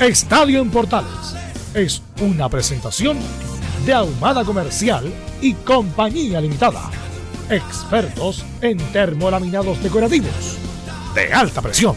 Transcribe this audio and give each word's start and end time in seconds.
Estadio 0.00 0.60
en 0.60 0.70
Portales 0.70 1.36
es 1.72 2.02
una 2.20 2.48
presentación 2.48 3.18
de 3.86 3.94
Ahumada 3.94 4.44
Comercial 4.44 5.12
y 5.40 5.54
Compañía 5.54 6.40
Limitada 6.40 6.90
expertos 7.50 8.44
en 8.62 8.78
termolaminados 8.92 9.82
decorativos 9.82 10.58
de 11.14 11.32
alta 11.32 11.60
presión. 11.60 11.94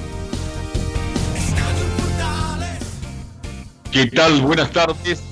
¿Qué 3.91 4.07
tal? 4.07 4.41
Buenas 4.41 4.71
tardes. 4.71 5.23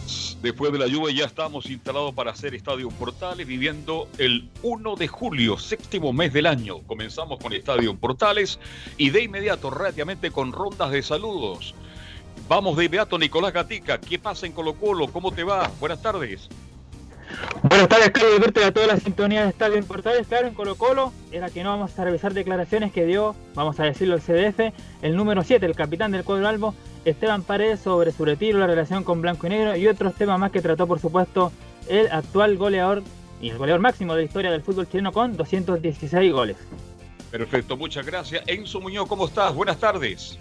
Después 0.41 0.71
de 0.71 0.79
la 0.79 0.87
lluvia 0.87 1.15
ya 1.15 1.25
estamos 1.25 1.65
instalados 1.65 2.13
para 2.13 2.31
hacer 2.31 2.53
Estadio 2.53 2.89
Portales, 2.89 3.45
viviendo 3.47 4.07
el 4.17 4.47
1 4.61 4.95
de 4.95 5.07
julio, 5.07 5.57
séptimo 5.57 6.13
mes 6.13 6.33
del 6.33 6.45
año. 6.45 6.81
Comenzamos 6.83 7.39
con 7.39 7.51
Estadio 7.51 7.95
Portales 7.95 8.59
y 8.97 9.09
de 9.09 9.23
inmediato, 9.23 9.69
rápidamente, 9.69 10.31
con 10.31 10.51
rondas 10.51 10.91
de 10.91 11.01
saludos. 11.01 11.73
Vamos 12.47 12.77
de 12.77 12.85
inmediato, 12.85 13.17
Nicolás 13.17 13.53
Gatica. 13.53 13.99
¿Qué 13.99 14.19
pasa 14.19 14.45
en 14.45 14.51
Colo 14.51 14.75
Colo? 14.75 15.07
¿Cómo 15.07 15.31
te 15.31 15.43
va? 15.43 15.71
Buenas 15.79 16.01
tardes. 16.01 16.47
Buenas 17.63 17.89
tardes, 17.89 18.11
Carlos 18.11 18.39
verte 18.39 18.63
a 18.63 18.71
toda 18.71 18.85
la 18.85 18.97
sintonía 18.97 19.43
de 19.43 19.49
Estadio 19.49 19.77
en 19.77 19.85
Portales, 19.85 20.27
claro, 20.27 20.47
en 20.47 20.53
Colo 20.53 20.75
Colo, 20.75 21.11
era 21.31 21.49
que 21.49 21.63
no 21.63 21.71
vamos 21.71 21.97
a 21.97 22.03
revisar 22.03 22.35
declaraciones 22.35 22.93
que 22.93 23.05
dio, 23.05 23.35
vamos 23.55 23.79
a 23.79 23.83
decirlo 23.83 24.15
el 24.15 24.21
CDF, 24.21 24.73
el 25.01 25.15
número 25.15 25.43
7, 25.43 25.65
el 25.65 25.75
capitán 25.75 26.11
del 26.11 26.23
cuadro 26.23 26.47
albo, 26.47 26.75
Esteban 27.03 27.41
Paredes, 27.41 27.79
sobre 27.79 28.11
su 28.11 28.25
retiro, 28.25 28.59
la 28.59 28.67
relación 28.67 29.03
con 29.03 29.21
Blanco 29.21 29.47
y 29.47 29.49
Negro 29.49 29.75
y 29.75 29.87
otros 29.87 30.13
temas 30.13 30.39
más 30.39 30.51
que 30.51 30.61
trató, 30.61 30.85
por 30.85 30.99
supuesto, 30.99 31.51
el 31.89 32.11
actual 32.11 32.57
goleador 32.57 33.01
y 33.41 33.49
el 33.49 33.57
goleador 33.57 33.81
máximo 33.81 34.13
de 34.13 34.21
la 34.21 34.25
historia 34.25 34.51
del 34.51 34.61
fútbol 34.61 34.87
chileno 34.87 35.11
con 35.11 35.35
216 35.35 36.31
goles. 36.31 36.57
Perfecto, 37.31 37.75
muchas 37.75 38.05
gracias. 38.05 38.43
Enzo 38.45 38.79
Muñoz, 38.79 39.07
¿cómo 39.09 39.25
estás? 39.25 39.53
Buenas 39.53 39.79
tardes. 39.79 40.37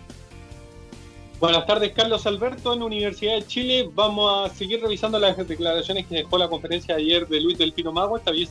Buenas 1.41 1.67
tardes, 1.67 1.93
Carlos 1.93 2.27
Alberto, 2.27 2.73
en 2.73 2.83
Universidad 2.83 3.35
de 3.35 3.47
Chile. 3.47 3.91
Vamos 3.93 4.51
a 4.51 4.55
seguir 4.55 4.81
revisando 4.81 5.19
las 5.19 5.37
declaraciones 5.37 6.07
que 6.07 6.15
dejó 6.15 6.39
la 6.39 6.49
conferencia 6.49 6.95
ayer 6.95 7.27
de 7.27 7.41
Luis 7.41 7.59
del 7.59 7.73
Pino 7.73 7.93
Mago. 7.93 8.17
Esta 8.17 8.31
vez 8.31 8.51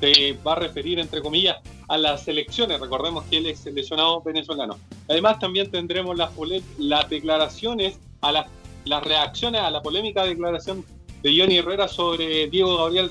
se 0.00 0.36
va 0.46 0.52
a 0.52 0.56
referir, 0.56 0.98
entre 0.98 1.22
comillas, 1.22 1.58
a 1.88 1.96
las 1.96 2.26
elecciones. 2.26 2.80
Recordemos 2.80 3.24
que 3.24 3.38
él 3.38 3.46
es 3.46 3.60
seleccionado 3.60 4.20
venezolano. 4.20 4.78
Además, 5.08 5.38
también 5.38 5.70
tendremos 5.70 6.16
las, 6.16 6.30
las 6.76 7.08
declaraciones, 7.08 8.00
a 8.20 8.32
las, 8.32 8.46
las 8.84 9.02
reacciones 9.04 9.60
a 9.60 9.70
la 9.70 9.80
polémica 9.80 10.24
declaración 10.24 10.84
de 11.22 11.38
Johnny 11.38 11.58
Herrera 11.58 11.86
sobre 11.86 12.48
Diego 12.48 12.76
Gabriel 12.78 13.10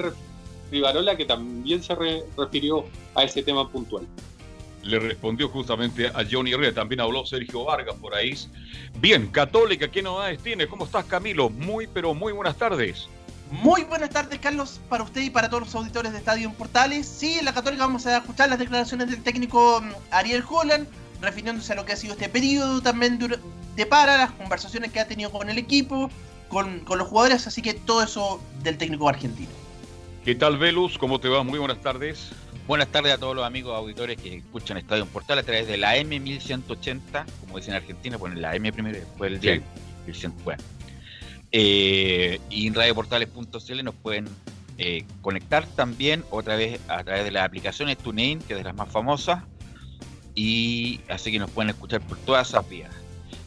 Rivarola, 0.69 1.15
que 1.15 1.25
también 1.25 1.81
se 1.81 1.95
refirió 2.37 2.83
a 3.15 3.23
ese 3.23 3.41
tema 3.41 3.67
puntual 3.71 4.05
le 4.83 4.99
respondió 4.99 5.49
justamente 5.49 6.07
a 6.07 6.23
Johnny 6.29 6.51
Herrera. 6.51 6.73
También 6.73 7.01
habló 7.01 7.25
Sergio 7.25 7.63
Vargas 7.65 7.95
por 7.95 8.13
ahí. 8.13 8.35
Bien, 8.99 9.27
Católica, 9.27 9.89
¿qué 9.89 10.01
novedades 10.01 10.39
tiene? 10.39 10.67
¿Cómo 10.67 10.85
estás, 10.85 11.05
Camilo? 11.05 11.49
Muy, 11.49 11.87
pero 11.87 12.13
muy 12.13 12.33
buenas 12.33 12.57
tardes. 12.57 13.07
Muy 13.51 13.83
buenas 13.83 14.09
tardes, 14.09 14.39
Carlos, 14.39 14.81
para 14.89 15.03
usted 15.03 15.21
y 15.21 15.29
para 15.29 15.47
todos 15.47 15.63
los 15.63 15.75
auditores 15.75 16.11
de 16.11 16.17
Estadio 16.17 16.47
en 16.47 16.55
Portales. 16.55 17.07
Sí, 17.07 17.37
en 17.37 17.45
la 17.45 17.53
Católica 17.53 17.85
vamos 17.85 18.05
a 18.07 18.17
escuchar 18.17 18.49
las 18.49 18.59
declaraciones 18.59 19.09
del 19.09 19.21
técnico 19.21 19.79
mm, 19.81 19.91
Ariel 20.11 20.43
Holland, 20.47 20.87
refiriéndose 21.21 21.73
a 21.73 21.75
lo 21.75 21.85
que 21.85 21.93
ha 21.93 21.95
sido 21.95 22.13
este 22.13 22.29
periodo 22.29 22.81
también 22.81 23.19
de 23.19 23.85
para, 23.85 24.17
las 24.17 24.31
conversaciones 24.31 24.91
que 24.91 24.99
ha 24.99 25.07
tenido 25.07 25.31
con 25.31 25.49
el 25.49 25.57
equipo, 25.57 26.09
con, 26.49 26.79
con 26.79 26.97
los 26.97 27.07
jugadores, 27.07 27.45
así 27.45 27.61
que 27.61 27.73
todo 27.75 28.03
eso 28.03 28.41
del 28.63 28.77
técnico 28.77 29.07
argentino. 29.07 29.51
¿Qué 30.25 30.35
tal, 30.35 30.57
Velus? 30.57 30.97
¿Cómo 30.97 31.19
te 31.19 31.29
va? 31.29 31.43
Muy 31.43 31.59
buenas 31.59 31.81
tardes. 31.81 32.31
Buenas 32.65 32.87
tardes 32.87 33.13
a 33.13 33.17
todos 33.17 33.35
los 33.35 33.45
amigos 33.45 33.75
auditores 33.75 34.17
que 34.17 34.37
escuchan 34.37 34.77
Estadio 34.77 35.05
Portal 35.05 35.37
a 35.37 35.43
través 35.43 35.67
de 35.67 35.75
la 35.75 35.97
M1180, 35.97 37.25
como 37.41 37.57
dicen 37.57 37.73
en 37.73 37.81
Argentina, 37.81 38.17
ponen 38.17 38.41
la 38.41 38.55
M 38.55 38.71
primero 38.71 38.97
y 38.97 39.01
después 39.01 39.33
el 39.33 39.39
día 39.41 39.61
1100. 40.05 40.33
Eh, 41.51 42.39
y 42.49 42.67
en 42.67 42.73
radioportales.cl 42.73 43.83
nos 43.83 43.95
pueden 43.95 44.29
eh, 44.77 45.03
conectar 45.21 45.67
también 45.67 46.23
otra 46.29 46.55
vez 46.55 46.79
a 46.87 47.03
través 47.03 47.25
de 47.25 47.31
las 47.31 47.45
aplicaciones 47.45 47.97
TuneIn, 47.97 48.39
que 48.39 48.53
es 48.53 48.59
de 48.59 48.63
las 48.63 48.75
más 48.75 48.87
famosas, 48.87 49.43
y 50.33 51.01
así 51.09 51.33
que 51.33 51.39
nos 51.39 51.51
pueden 51.51 51.71
escuchar 51.71 51.99
por 51.99 52.17
todas 52.19 52.47
esas 52.47 52.67
vías. 52.69 52.91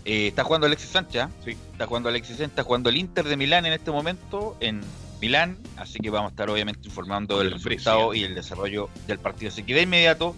Eh, 0.04 0.26
está 0.26 0.44
jugando 0.44 0.66
Alexis 0.66 0.90
Sánchez, 0.90 1.22
¿ah? 1.22 1.30
sí. 1.42 1.56
está 1.72 1.86
jugando 1.86 2.10
Alexis 2.10 2.36
Sánchez, 2.36 2.50
está 2.50 2.64
jugando 2.64 2.90
el 2.90 2.98
Inter 2.98 3.24
de 3.24 3.38
Milán 3.38 3.64
en 3.64 3.72
este 3.72 3.90
momento 3.90 4.58
en 4.60 4.82
Milán, 5.20 5.58
así 5.76 5.98
que 5.98 6.10
vamos 6.10 6.30
a 6.30 6.32
estar 6.32 6.50
obviamente 6.50 6.80
informando 6.84 7.38
del 7.38 7.52
resultado 7.52 8.14
y 8.14 8.24
el 8.24 8.34
desarrollo 8.34 8.90
del 9.06 9.18
partido. 9.18 9.50
Así 9.50 9.62
que 9.62 9.74
de 9.74 9.82
inmediato 9.82 10.36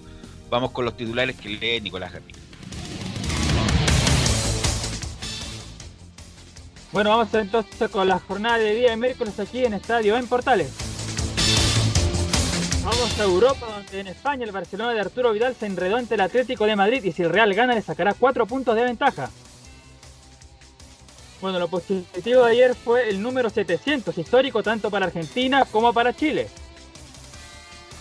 vamos 0.50 0.70
con 0.70 0.84
los 0.84 0.96
titulares 0.96 1.36
que 1.36 1.48
lee 1.48 1.80
Nicolás 1.80 2.12
Gatica. 2.12 2.38
Bueno, 6.90 7.10
vamos 7.10 7.32
entonces 7.34 7.90
con 7.90 8.08
la 8.08 8.18
jornada 8.18 8.58
de 8.58 8.74
día 8.74 8.90
de 8.90 8.96
miércoles 8.96 9.38
aquí 9.38 9.64
en 9.64 9.74
Estadio 9.74 10.16
en 10.16 10.26
Portales. 10.26 10.72
Vamos 12.82 13.20
a 13.20 13.24
Europa, 13.24 13.66
donde 13.66 14.00
en 14.00 14.06
España 14.06 14.44
el 14.44 14.52
Barcelona 14.52 14.94
de 14.94 15.00
Arturo 15.00 15.32
Vidal 15.32 15.54
se 15.54 15.66
enredó 15.66 15.96
ante 15.96 16.14
el 16.14 16.22
Atlético 16.22 16.64
de 16.64 16.76
Madrid 16.76 17.04
y 17.04 17.12
si 17.12 17.22
el 17.22 17.30
Real 17.30 17.52
gana 17.52 17.74
le 17.74 17.82
sacará 17.82 18.14
cuatro 18.14 18.46
puntos 18.46 18.74
de 18.74 18.84
ventaja. 18.84 19.28
Bueno, 21.40 21.60
lo 21.60 21.68
positivo 21.68 22.44
de 22.44 22.50
ayer 22.50 22.74
fue 22.74 23.08
el 23.08 23.22
número 23.22 23.48
700, 23.48 24.16
histórico 24.18 24.62
tanto 24.62 24.90
para 24.90 25.06
Argentina 25.06 25.64
como 25.70 25.92
para 25.92 26.14
Chile. 26.14 26.48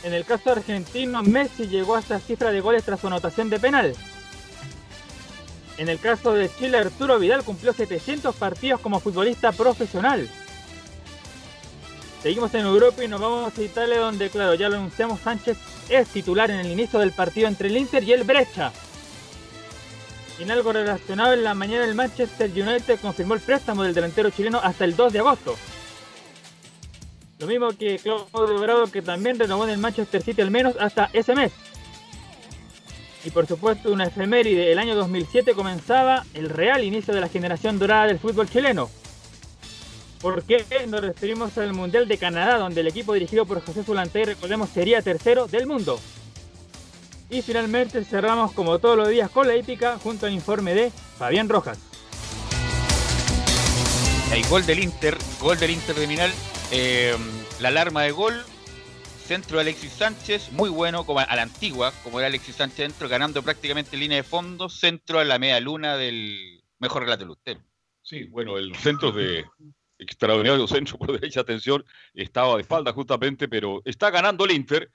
En 0.03 0.13
el 0.13 0.25
caso 0.25 0.51
argentino, 0.51 1.21
Messi 1.21 1.67
llegó 1.67 1.95
a 1.95 1.99
esta 1.99 2.19
cifra 2.19 2.51
de 2.51 2.61
goles 2.61 2.83
tras 2.83 2.99
su 2.99 3.07
anotación 3.07 3.49
de 3.49 3.59
penal. 3.59 3.93
En 5.77 5.89
el 5.89 5.99
caso 5.99 6.33
de 6.33 6.49
Chile, 6.57 6.79
Arturo 6.79 7.19
Vidal 7.19 7.43
cumplió 7.43 7.73
700 7.73 8.35
partidos 8.35 8.81
como 8.81 8.99
futbolista 8.99 9.51
profesional. 9.51 10.27
Seguimos 12.23 12.51
en 12.55 12.65
Europa 12.65 13.03
y 13.03 13.07
nos 13.07 13.21
vamos 13.21 13.55
a 13.55 13.61
Italia 13.61 13.99
donde, 13.99 14.31
claro, 14.31 14.55
ya 14.55 14.69
lo 14.69 14.77
anunciamos, 14.77 15.19
Sánchez 15.19 15.57
es 15.89 16.07
titular 16.07 16.49
en 16.49 16.59
el 16.59 16.71
inicio 16.71 16.99
del 16.99 17.11
partido 17.11 17.47
entre 17.47 17.67
el 17.67 17.77
Inter 17.77 18.03
y 18.03 18.13
el 18.13 18.23
Brecha. 18.23 18.71
En 20.39 20.51
algo 20.51 20.71
relacionado, 20.71 21.33
en 21.33 21.43
la 21.43 21.55
mañana 21.55 21.83
el 21.85 21.95
Manchester 21.95 22.51
United 22.51 22.99
confirmó 23.01 23.33
el 23.33 23.39
préstamo 23.39 23.83
del 23.83 23.95
delantero 23.95 24.29
chileno 24.29 24.59
hasta 24.61 24.85
el 24.85 24.95
2 24.95 25.13
de 25.13 25.19
agosto. 25.19 25.55
Lo 27.39 27.47
mismo 27.47 27.69
que 27.69 27.99
Claudio 27.99 28.59
Bravo, 28.59 28.87
que 28.87 29.01
también 29.01 29.39
renovó 29.39 29.63
en 29.63 29.71
el 29.71 29.77
Manchester 29.79 30.21
City 30.21 30.41
al 30.41 30.51
menos 30.51 30.75
hasta 30.79 31.09
ese 31.13 31.33
mes. 31.33 31.51
Y 33.25 33.31
por 33.31 33.47
supuesto, 33.47 33.91
una 33.91 34.05
efeméride, 34.05 34.71
el 34.71 34.79
año 34.79 34.95
2007 34.95 35.53
comenzaba 35.53 36.23
el 36.33 36.49
real 36.49 36.83
inicio 36.83 37.13
de 37.13 37.21
la 37.21 37.29
generación 37.29 37.79
dorada 37.79 38.05
del 38.05 38.19
fútbol 38.19 38.49
chileno. 38.49 38.89
¿Por 40.21 40.43
qué? 40.43 40.63
Nos 40.87 41.01
referimos 41.01 41.57
al 41.57 41.73
Mundial 41.73 42.07
de 42.07 42.17
Canadá, 42.17 42.57
donde 42.57 42.81
el 42.81 42.87
equipo 42.87 43.13
dirigido 43.13 43.45
por 43.45 43.61
José 43.61 43.83
Zulantay, 43.83 44.23
recordemos, 44.23 44.69
sería 44.69 45.01
tercero 45.01 45.47
del 45.47 45.67
mundo. 45.67 45.99
Y 47.29 47.41
finalmente 47.41 48.03
cerramos 48.05 48.53
como 48.53 48.79
todos 48.79 48.97
los 48.97 49.09
días 49.09 49.29
con 49.29 49.47
la 49.47 49.55
épica 49.55 49.97
junto 49.99 50.25
al 50.25 50.33
informe 50.33 50.73
de 50.73 50.91
Fabián 50.91 51.49
Rojas. 51.49 51.77
El 54.31 54.45
gol 54.47 54.65
del 54.65 54.79
Inter, 54.79 55.17
gol 55.41 55.57
del 55.57 55.71
Inter 55.71 55.95
de 55.95 56.07
Minal, 56.07 56.31
eh, 56.71 57.15
la 57.59 57.69
alarma 57.69 58.03
de 58.03 58.11
gol, 58.11 58.33
centro 59.25 59.57
de 59.57 59.63
Alexis 59.63 59.91
Sánchez, 59.91 60.51
muy 60.53 60.69
bueno, 60.69 61.05
como 61.05 61.19
a 61.19 61.35
la 61.35 61.41
antigua, 61.41 61.91
como 62.03 62.19
era 62.19 62.27
Alexis 62.27 62.55
Sánchez 62.55 62.77
dentro, 62.77 63.09
ganando 63.09 63.43
prácticamente 63.43 63.97
línea 63.97 64.17
de 64.17 64.23
fondo, 64.23 64.69
centro 64.69 65.19
a 65.19 65.25
la 65.25 65.37
media 65.37 65.59
luna 65.59 65.97
del 65.97 66.63
mejor 66.79 67.03
relato 67.03 67.25
de 67.25 67.31
usted. 67.31 67.57
Sí, 68.01 68.23
bueno, 68.25 68.57
el 68.57 68.73
centro 68.75 69.11
de 69.11 69.45
extraordinario 69.99 70.67
centro 70.67 70.97
por 70.97 71.11
derecha, 71.11 71.41
atención, 71.41 71.83
estaba 72.13 72.55
de 72.55 72.61
espalda 72.61 72.93
justamente, 72.93 73.49
pero 73.49 73.81
está 73.83 74.11
ganando 74.11 74.45
el 74.45 74.51
Inter 74.51 74.89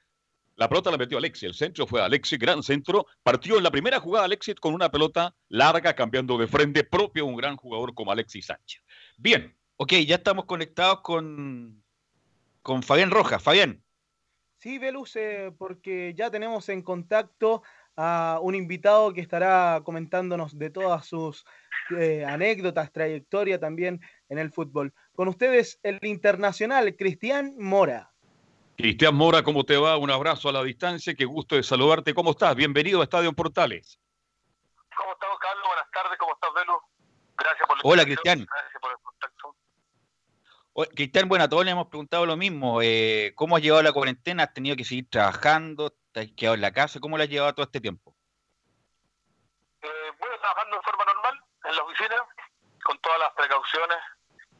la 0.56 0.68
pelota 0.68 0.90
la 0.90 0.98
metió 0.98 1.18
Alexis. 1.18 1.44
El 1.44 1.54
centro 1.54 1.86
fue 1.86 2.02
Alexis, 2.02 2.38
gran 2.38 2.62
centro. 2.62 3.06
Partió 3.22 3.56
en 3.56 3.64
la 3.64 3.70
primera 3.70 4.00
jugada 4.00 4.26
Alexis 4.26 4.54
con 4.56 4.74
una 4.74 4.90
pelota 4.90 5.34
larga, 5.48 5.94
cambiando 5.94 6.36
de 6.38 6.46
frente 6.46 6.84
propio 6.84 7.26
un 7.26 7.36
gran 7.36 7.56
jugador 7.56 7.94
como 7.94 8.12
Alexis 8.12 8.46
Sánchez. 8.46 8.82
Bien. 9.16 9.56
Ok, 9.76 9.94
ya 10.06 10.16
estamos 10.16 10.44
conectados 10.44 11.00
con, 11.00 11.82
con 12.62 12.82
Fabián 12.82 13.10
Rojas. 13.10 13.42
Fabián. 13.42 13.82
Sí, 14.58 14.78
Velus, 14.78 15.16
eh, 15.16 15.52
porque 15.58 16.14
ya 16.14 16.30
tenemos 16.30 16.68
en 16.68 16.82
contacto 16.82 17.62
a 17.96 18.38
un 18.40 18.54
invitado 18.54 19.12
que 19.12 19.20
estará 19.20 19.80
comentándonos 19.84 20.56
de 20.56 20.70
todas 20.70 21.04
sus 21.06 21.44
eh, 21.98 22.24
anécdotas, 22.24 22.92
trayectoria 22.92 23.58
también 23.58 24.00
en 24.28 24.38
el 24.38 24.52
fútbol. 24.52 24.94
Con 25.14 25.28
ustedes, 25.28 25.80
el 25.82 25.98
internacional 26.02 26.94
Cristian 26.96 27.54
Mora. 27.58 28.11
Cristian 28.76 29.14
Mora, 29.14 29.42
¿cómo 29.42 29.64
te 29.64 29.76
va? 29.76 29.98
Un 29.98 30.10
abrazo 30.10 30.48
a 30.48 30.52
la 30.52 30.62
distancia, 30.62 31.14
qué 31.14 31.24
gusto 31.24 31.56
de 31.56 31.62
saludarte. 31.62 32.14
¿Cómo 32.14 32.30
estás? 32.30 32.56
Bienvenido 32.56 33.00
a 33.00 33.04
Estadio 33.04 33.32
Portales. 33.32 34.00
¿Cómo 34.96 35.12
estás, 35.12 35.28
Carlos? 35.40 35.64
Buenas 35.66 35.90
tardes, 35.90 36.18
¿cómo 36.18 36.32
estás, 36.34 36.54
Velo? 36.54 36.82
Gracias 37.36 37.68
por 37.68 37.76
la 37.76 37.82
Hola, 37.84 38.04
Cristian. 38.04 38.46
Gracias 38.50 38.80
por 38.80 38.90
el 38.90 38.96
contacto. 39.02 39.56
Cristian, 40.94 41.28
bueno, 41.28 41.44
a 41.44 41.48
todos 41.48 41.64
le 41.66 41.70
hemos 41.72 41.88
preguntado 41.88 42.24
lo 42.24 42.36
mismo. 42.36 42.80
Eh, 42.80 43.32
¿Cómo 43.36 43.56
has 43.56 43.62
llevado 43.62 43.82
la 43.82 43.92
cuarentena? 43.92 44.44
¿Has 44.44 44.54
tenido 44.54 44.74
que 44.74 44.84
seguir 44.84 45.08
trabajando? 45.10 45.94
¿Te 46.12 46.20
has 46.20 46.32
quedado 46.34 46.54
en 46.54 46.62
la 46.62 46.72
casa? 46.72 46.98
¿Cómo 46.98 47.18
la 47.18 47.24
has 47.24 47.30
llevado 47.30 47.54
todo 47.54 47.66
este 47.66 47.80
tiempo? 47.80 48.16
Eh, 49.82 50.12
bueno, 50.18 50.34
trabajando 50.40 50.76
de 50.76 50.82
forma 50.82 51.04
normal 51.04 51.44
en 51.64 51.76
la 51.76 51.82
oficina, 51.82 52.16
con 52.84 52.98
todas 53.00 53.18
las 53.18 53.32
precauciones 53.32 53.98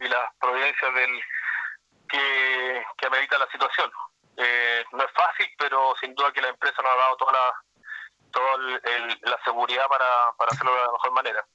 y 0.01 0.09
las 0.09 0.35
providencias 0.39 0.95
del 0.95 1.11
que, 2.13 2.85
que 2.99 3.07
amerita 3.07 3.39
la 3.39 3.51
situación. 3.51 3.91
Eh, 4.37 4.85
no 4.93 5.05
es 5.05 5.11
fácil, 5.13 5.47
pero 5.59 5.95
sin 6.01 6.15
duda 6.15 6.33
que 6.33 6.43
la 6.43 6.49
empresa 6.49 6.83
nos 6.83 6.93
ha 6.93 6.97
dado 6.97 7.17
toda 7.17 7.33
la, 7.33 7.53
toda 8.31 8.59
la 9.23 9.41
seguridad 9.45 9.87
para, 9.89 10.49
hacerlo 10.49 10.75
de 10.75 10.81
la 10.81 10.93
mejor 10.93 11.13
manera. 11.13 11.47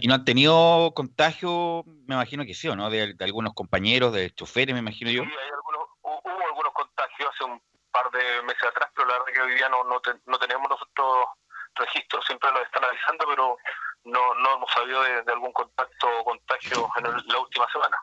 ¿Y 0.00 0.08
no 0.08 0.14
han 0.14 0.24
tenido 0.24 0.92
contagio? 0.94 1.84
Me 2.06 2.14
imagino 2.14 2.44
que 2.44 2.54
sí, 2.54 2.68
¿o 2.68 2.76
no? 2.76 2.90
De, 2.90 3.14
algunos 3.20 3.54
compañeros, 3.54 4.12
de 4.12 4.30
choferes, 4.30 4.74
me 4.74 4.80
imagino 4.80 5.10
yo. 5.10 5.22
Sí, 5.22 5.30
hay 5.30 5.50
algunos, 5.50 5.88
hubo 6.02 6.46
algunos 6.48 6.72
contagios 6.72 7.30
hace 7.32 7.44
un 7.44 7.62
par 7.92 8.10
de 8.10 8.42
meses 8.42 8.64
atrás, 8.64 8.90
pero 8.94 9.06
la 9.06 9.18
verdad 9.18 9.32
que 9.32 9.42
hoy 9.42 9.54
día 9.54 9.68
no, 9.68 9.84
no, 9.84 10.00
tenemos 10.38 10.68
nosotros 10.68 11.26
registros. 11.74 12.24
Siempre 12.24 12.50
lo 12.50 12.62
están 12.62 12.84
avisando, 12.84 13.24
pero 13.28 13.56
no, 14.04 14.34
no 14.34 14.54
hemos 14.56 14.72
sabido 14.72 15.02
de, 15.02 15.32
algún 15.32 15.52
contacto 15.52 16.08
o 16.18 16.24
contagio 16.24 16.88
en 16.96 17.04
la 17.04 17.38
última 17.38 17.70
semana. 17.70 17.96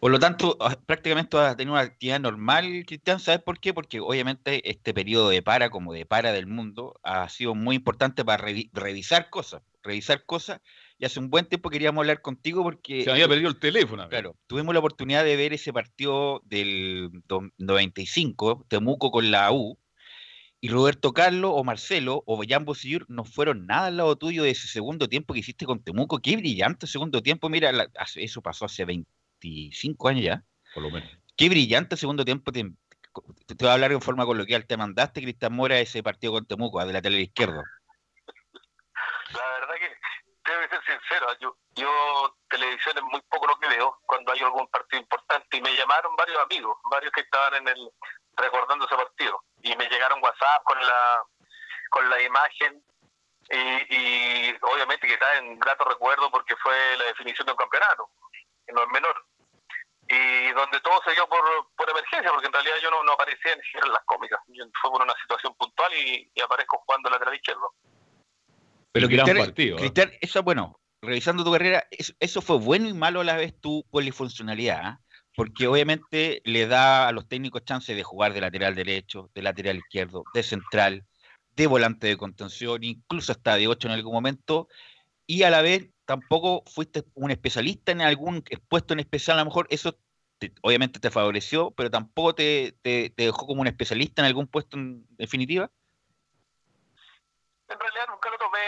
Por 0.00 0.10
lo 0.10 0.18
tanto, 0.18 0.56
prácticamente 0.86 1.36
vas 1.36 1.52
a 1.52 1.56
tener 1.56 1.70
una 1.70 1.82
actividad 1.82 2.18
normal, 2.18 2.84
Cristian. 2.86 3.20
¿Sabes 3.20 3.42
por 3.42 3.60
qué? 3.60 3.74
Porque 3.74 4.00
obviamente 4.00 4.68
este 4.68 4.94
periodo 4.94 5.28
de 5.28 5.42
para, 5.42 5.68
como 5.68 5.92
de 5.92 6.06
para 6.06 6.32
del 6.32 6.46
mundo, 6.46 6.98
ha 7.02 7.28
sido 7.28 7.54
muy 7.54 7.76
importante 7.76 8.24
para 8.24 8.42
revisar 8.72 9.28
cosas, 9.28 9.60
revisar 9.82 10.24
cosas. 10.24 10.62
Y 10.98 11.04
hace 11.04 11.20
un 11.20 11.28
buen 11.28 11.44
tiempo 11.44 11.68
queríamos 11.68 12.00
hablar 12.00 12.22
contigo 12.22 12.62
porque... 12.62 13.04
Se 13.04 13.10
había 13.10 13.28
perdido 13.28 13.50
el 13.50 13.58
teléfono. 13.58 14.08
Claro, 14.08 14.36
tuvimos 14.46 14.72
la 14.72 14.78
oportunidad 14.78 15.22
de 15.22 15.36
ver 15.36 15.52
ese 15.52 15.70
partido 15.70 16.40
del 16.46 17.10
95, 17.58 18.64
Temuco 18.68 19.10
con 19.10 19.30
la 19.30 19.52
U, 19.52 19.78
y 20.62 20.68
Roberto 20.68 21.12
Carlos 21.12 21.52
o 21.54 21.62
Marcelo 21.62 22.22
o 22.26 22.42
Jan 22.46 22.64
Bosillur 22.64 23.04
no 23.08 23.24
fueron 23.24 23.66
nada 23.66 23.86
al 23.86 23.98
lado 23.98 24.16
tuyo 24.16 24.44
de 24.44 24.50
ese 24.50 24.66
segundo 24.66 25.08
tiempo 25.08 25.34
que 25.34 25.40
hiciste 25.40 25.66
con 25.66 25.82
Temuco. 25.82 26.20
Qué 26.20 26.36
brillante 26.36 26.86
segundo 26.86 27.22
tiempo. 27.22 27.50
Mira, 27.50 27.70
eso 28.16 28.40
pasó 28.40 28.64
hace 28.64 28.86
20 28.86 29.10
25 29.40 30.08
años 30.08 30.24
ya. 30.24 30.42
Por 30.74 30.82
lo 30.82 30.90
menos. 30.90 31.10
Qué 31.36 31.48
brillante 31.48 31.96
segundo 31.96 32.24
tiempo. 32.24 32.52
Te, 32.52 32.62
voy 32.62 33.68
a 33.68 33.72
hablar 33.72 33.92
en 33.92 34.00
forma 34.00 34.26
coloquial. 34.26 34.66
Te 34.66 34.76
mandaste, 34.76 35.22
Cristian 35.22 35.54
Mora, 35.54 35.78
ese 35.78 36.02
partido 36.02 36.34
con 36.34 36.46
Temuco, 36.46 36.84
de 36.84 36.92
la 36.92 37.02
tele 37.02 37.20
izquierda. 37.20 37.62
La 39.32 39.50
verdad 39.60 39.74
que, 39.74 40.52
debe 40.52 40.68
ser 40.68 40.80
sincero, 40.84 41.26
yo, 41.40 41.56
yo 41.74 42.36
televisión 42.48 42.98
es 42.98 43.04
muy 43.04 43.20
poco 43.30 43.46
lo 43.46 43.58
que 43.58 43.68
veo 43.68 43.98
cuando 44.06 44.32
hay 44.32 44.40
algún 44.40 44.66
partido 44.68 45.02
importante 45.02 45.56
y 45.56 45.60
me 45.60 45.74
llamaron 45.76 46.14
varios 46.16 46.38
amigos, 46.42 46.76
varios 46.90 47.12
que 47.12 47.20
estaban 47.20 47.54
en 47.54 47.68
el 47.68 47.90
recordando 48.36 48.86
ese 48.86 48.96
partido 48.96 49.42
y 49.62 49.76
me 49.76 49.88
llegaron 49.88 50.22
WhatsApp 50.22 50.62
con 50.64 50.78
la 50.80 51.22
con 51.90 52.08
la 52.08 52.22
imagen 52.22 52.82
y, 53.50 53.94
y 53.94 54.56
obviamente 54.62 55.06
que 55.06 55.14
está 55.14 55.38
en 55.38 55.58
grato 55.58 55.84
recuerdo 55.84 56.30
porque 56.30 56.56
fue 56.56 56.74
la 56.98 57.04
definición 57.06 57.46
de 57.46 57.52
un 57.52 57.58
campeonato, 57.58 58.10
que 58.66 58.72
no 58.72 58.82
es 58.82 58.88
menor 58.88 59.24
y 60.10 60.52
donde 60.52 60.80
todo 60.80 61.00
se 61.04 61.12
dio 61.12 61.28
por, 61.28 61.40
por 61.76 61.88
emergencia, 61.88 62.30
porque 62.32 62.48
en 62.48 62.52
realidad 62.52 62.74
yo 62.82 62.90
no, 62.90 63.04
no 63.04 63.12
aparecía 63.12 63.54
ni 63.54 63.62
siquiera 63.62 63.86
en 63.86 63.92
las 63.92 64.02
cómicas. 64.04 64.40
fue 64.80 64.90
por 64.90 65.02
una 65.02 65.14
situación 65.22 65.54
puntual 65.56 65.92
y, 65.94 66.40
aparezco 66.40 66.82
jugando 66.84 67.10
lateral 67.10 67.34
izquierdo. 67.34 67.72
Pero 68.92 69.06
Cristian, 69.06 69.36
partido, 69.36 69.76
¿eh? 69.76 69.80
Cristian, 69.80 70.10
eso 70.20 70.42
bueno, 70.42 70.80
revisando 71.00 71.44
tu 71.44 71.52
carrera, 71.52 71.86
eso, 71.90 72.42
fue 72.42 72.58
bueno 72.58 72.88
y 72.88 72.92
malo 72.92 73.20
a 73.20 73.24
la 73.24 73.36
vez 73.36 73.54
tu 73.60 73.84
polifuncionalidad, 73.90 74.80
¿ah? 74.82 75.00
porque 75.36 75.68
obviamente 75.68 76.42
le 76.44 76.66
da 76.66 77.06
a 77.06 77.12
los 77.12 77.28
técnicos 77.28 77.64
chance 77.64 77.94
de 77.94 78.02
jugar 78.02 78.32
de 78.32 78.40
lateral 78.40 78.74
derecho, 78.74 79.30
de 79.32 79.42
lateral 79.42 79.76
izquierdo, 79.76 80.24
de 80.34 80.42
central, 80.42 81.04
de 81.54 81.66
volante 81.68 82.08
de 82.08 82.16
contención, 82.16 82.82
incluso 82.82 83.30
hasta 83.30 83.54
de 83.54 83.68
8 83.68 83.86
en 83.86 83.94
algún 83.94 84.12
momento, 84.12 84.66
y 85.24 85.44
a 85.44 85.50
la 85.50 85.62
vez 85.62 85.88
tampoco 86.04 86.64
fuiste 86.66 87.04
un 87.14 87.30
especialista 87.30 87.92
en 87.92 88.00
algún 88.00 88.42
puesto 88.68 88.94
en 88.94 89.00
especial, 89.00 89.38
a 89.38 89.42
lo 89.42 89.50
mejor 89.50 89.68
eso 89.70 89.96
obviamente 90.62 91.00
te 91.00 91.10
favoreció, 91.10 91.70
pero 91.72 91.90
tampoco 91.90 92.34
te, 92.34 92.74
dejó 92.82 93.46
como 93.46 93.60
un 93.60 93.66
especialista 93.66 94.22
en 94.22 94.26
algún 94.26 94.46
puesto 94.46 94.76
en 94.76 95.04
definitiva. 95.16 95.70
En 97.68 97.78
realidad 97.78 98.06
nunca 98.08 98.30
lo 98.30 98.38
tomé 98.38 98.58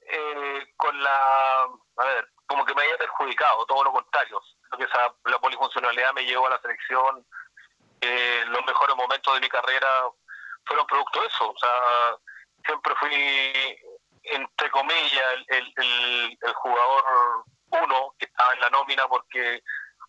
eh, 0.00 0.72
con 0.76 1.02
la, 1.02 1.62
a 1.96 2.04
ver, 2.04 2.28
como 2.46 2.64
que 2.64 2.74
me 2.74 2.82
haya 2.82 2.96
perjudicado, 2.98 3.66
todo 3.66 3.84
lo 3.84 3.92
contrario. 3.92 4.40
que 4.78 4.84
esa, 4.84 5.14
la 5.24 5.38
polifuncionalidad 5.38 6.12
me 6.14 6.24
llevó 6.24 6.46
a 6.46 6.50
la 6.50 6.60
selección, 6.60 7.26
eh, 8.00 8.44
los 8.48 8.64
mejores 8.66 8.96
momentos 8.96 9.34
de 9.34 9.40
mi 9.40 9.48
carrera 9.48 9.88
fueron 10.64 10.86
producto 10.86 11.20
de 11.20 11.26
eso. 11.26 11.50
O 11.50 11.58
sea, 11.58 12.16
siempre 12.64 12.94
fui 12.98 13.10
entre 14.26 14.70
comillas, 14.70 15.34
el, 15.48 15.72
el, 15.76 16.38
el, 16.40 16.52
jugador 16.54 17.04
uno 17.70 18.14
que 18.18 18.26
estaba 18.26 18.52
en 18.54 18.60
la 18.60 18.70
nómina 18.70 19.06
porque 19.08 19.62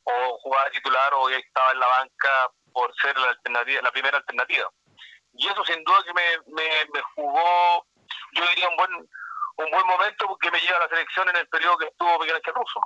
o 0.08 0.38
jugaba 0.40 0.70
titular 0.72 1.14
o 1.14 1.30
estaba 1.30 1.72
en 1.72 1.80
la 1.80 1.88
banca 1.88 2.52
por 2.72 2.94
ser 3.02 3.18
la 3.18 3.30
alternativa, 3.30 3.82
la 3.82 3.92
primera 3.92 4.18
alternativa. 4.18 4.70
Y 5.34 5.48
eso 5.48 5.64
sin 5.66 5.84
duda 5.84 6.04
que 6.06 6.14
me, 6.14 6.24
me, 6.54 7.02
jugó, 7.16 7.86
yo 8.34 8.48
diría, 8.50 8.70
un 8.70 8.78
buen 8.78 8.92
un 9.58 9.72
buen 9.72 9.88
momento 9.88 10.28
porque 10.28 10.52
me 10.52 10.60
lleva 10.60 10.78
a 10.78 10.82
la 10.82 10.90
selección 10.90 11.28
en 11.30 11.36
el 11.38 11.48
periodo 11.48 11.78
que 11.78 11.86
estuvo 11.86 12.20
Miguel 12.20 12.36
Ángel 12.36 12.54
Russo. 12.54 12.80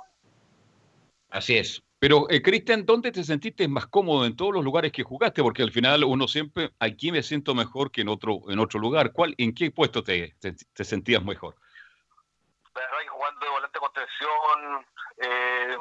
Así 1.30 1.58
es. 1.58 1.82
Pero, 1.98 2.28
eh, 2.30 2.42
Cristian, 2.42 2.84
¿dónde 2.84 3.12
te 3.12 3.22
sentiste 3.22 3.68
más 3.68 3.86
cómodo 3.86 4.26
en 4.26 4.34
todos 4.34 4.52
los 4.52 4.64
lugares 4.64 4.90
que 4.90 5.04
jugaste? 5.04 5.42
Porque 5.42 5.62
al 5.62 5.70
final 5.70 6.02
uno 6.04 6.26
siempre, 6.26 6.72
aquí 6.80 7.12
me 7.12 7.22
siento 7.22 7.54
mejor 7.54 7.92
que 7.92 8.00
en 8.00 8.08
otro, 8.08 8.40
en 8.48 8.58
otro 8.58 8.80
lugar. 8.80 9.12
¿Cuál, 9.12 9.34
¿En 9.38 9.54
qué 9.54 9.70
puesto 9.70 10.02
te, 10.02 10.34
te, 10.40 10.84
sentías 10.84 11.22
mejor? 11.22 11.54
La 12.74 12.80
verdad, 12.80 12.98
jugando 13.08 13.46
de 13.46 13.52
volante 13.52 13.78
contención, 13.78 14.86
eh, 15.18 15.76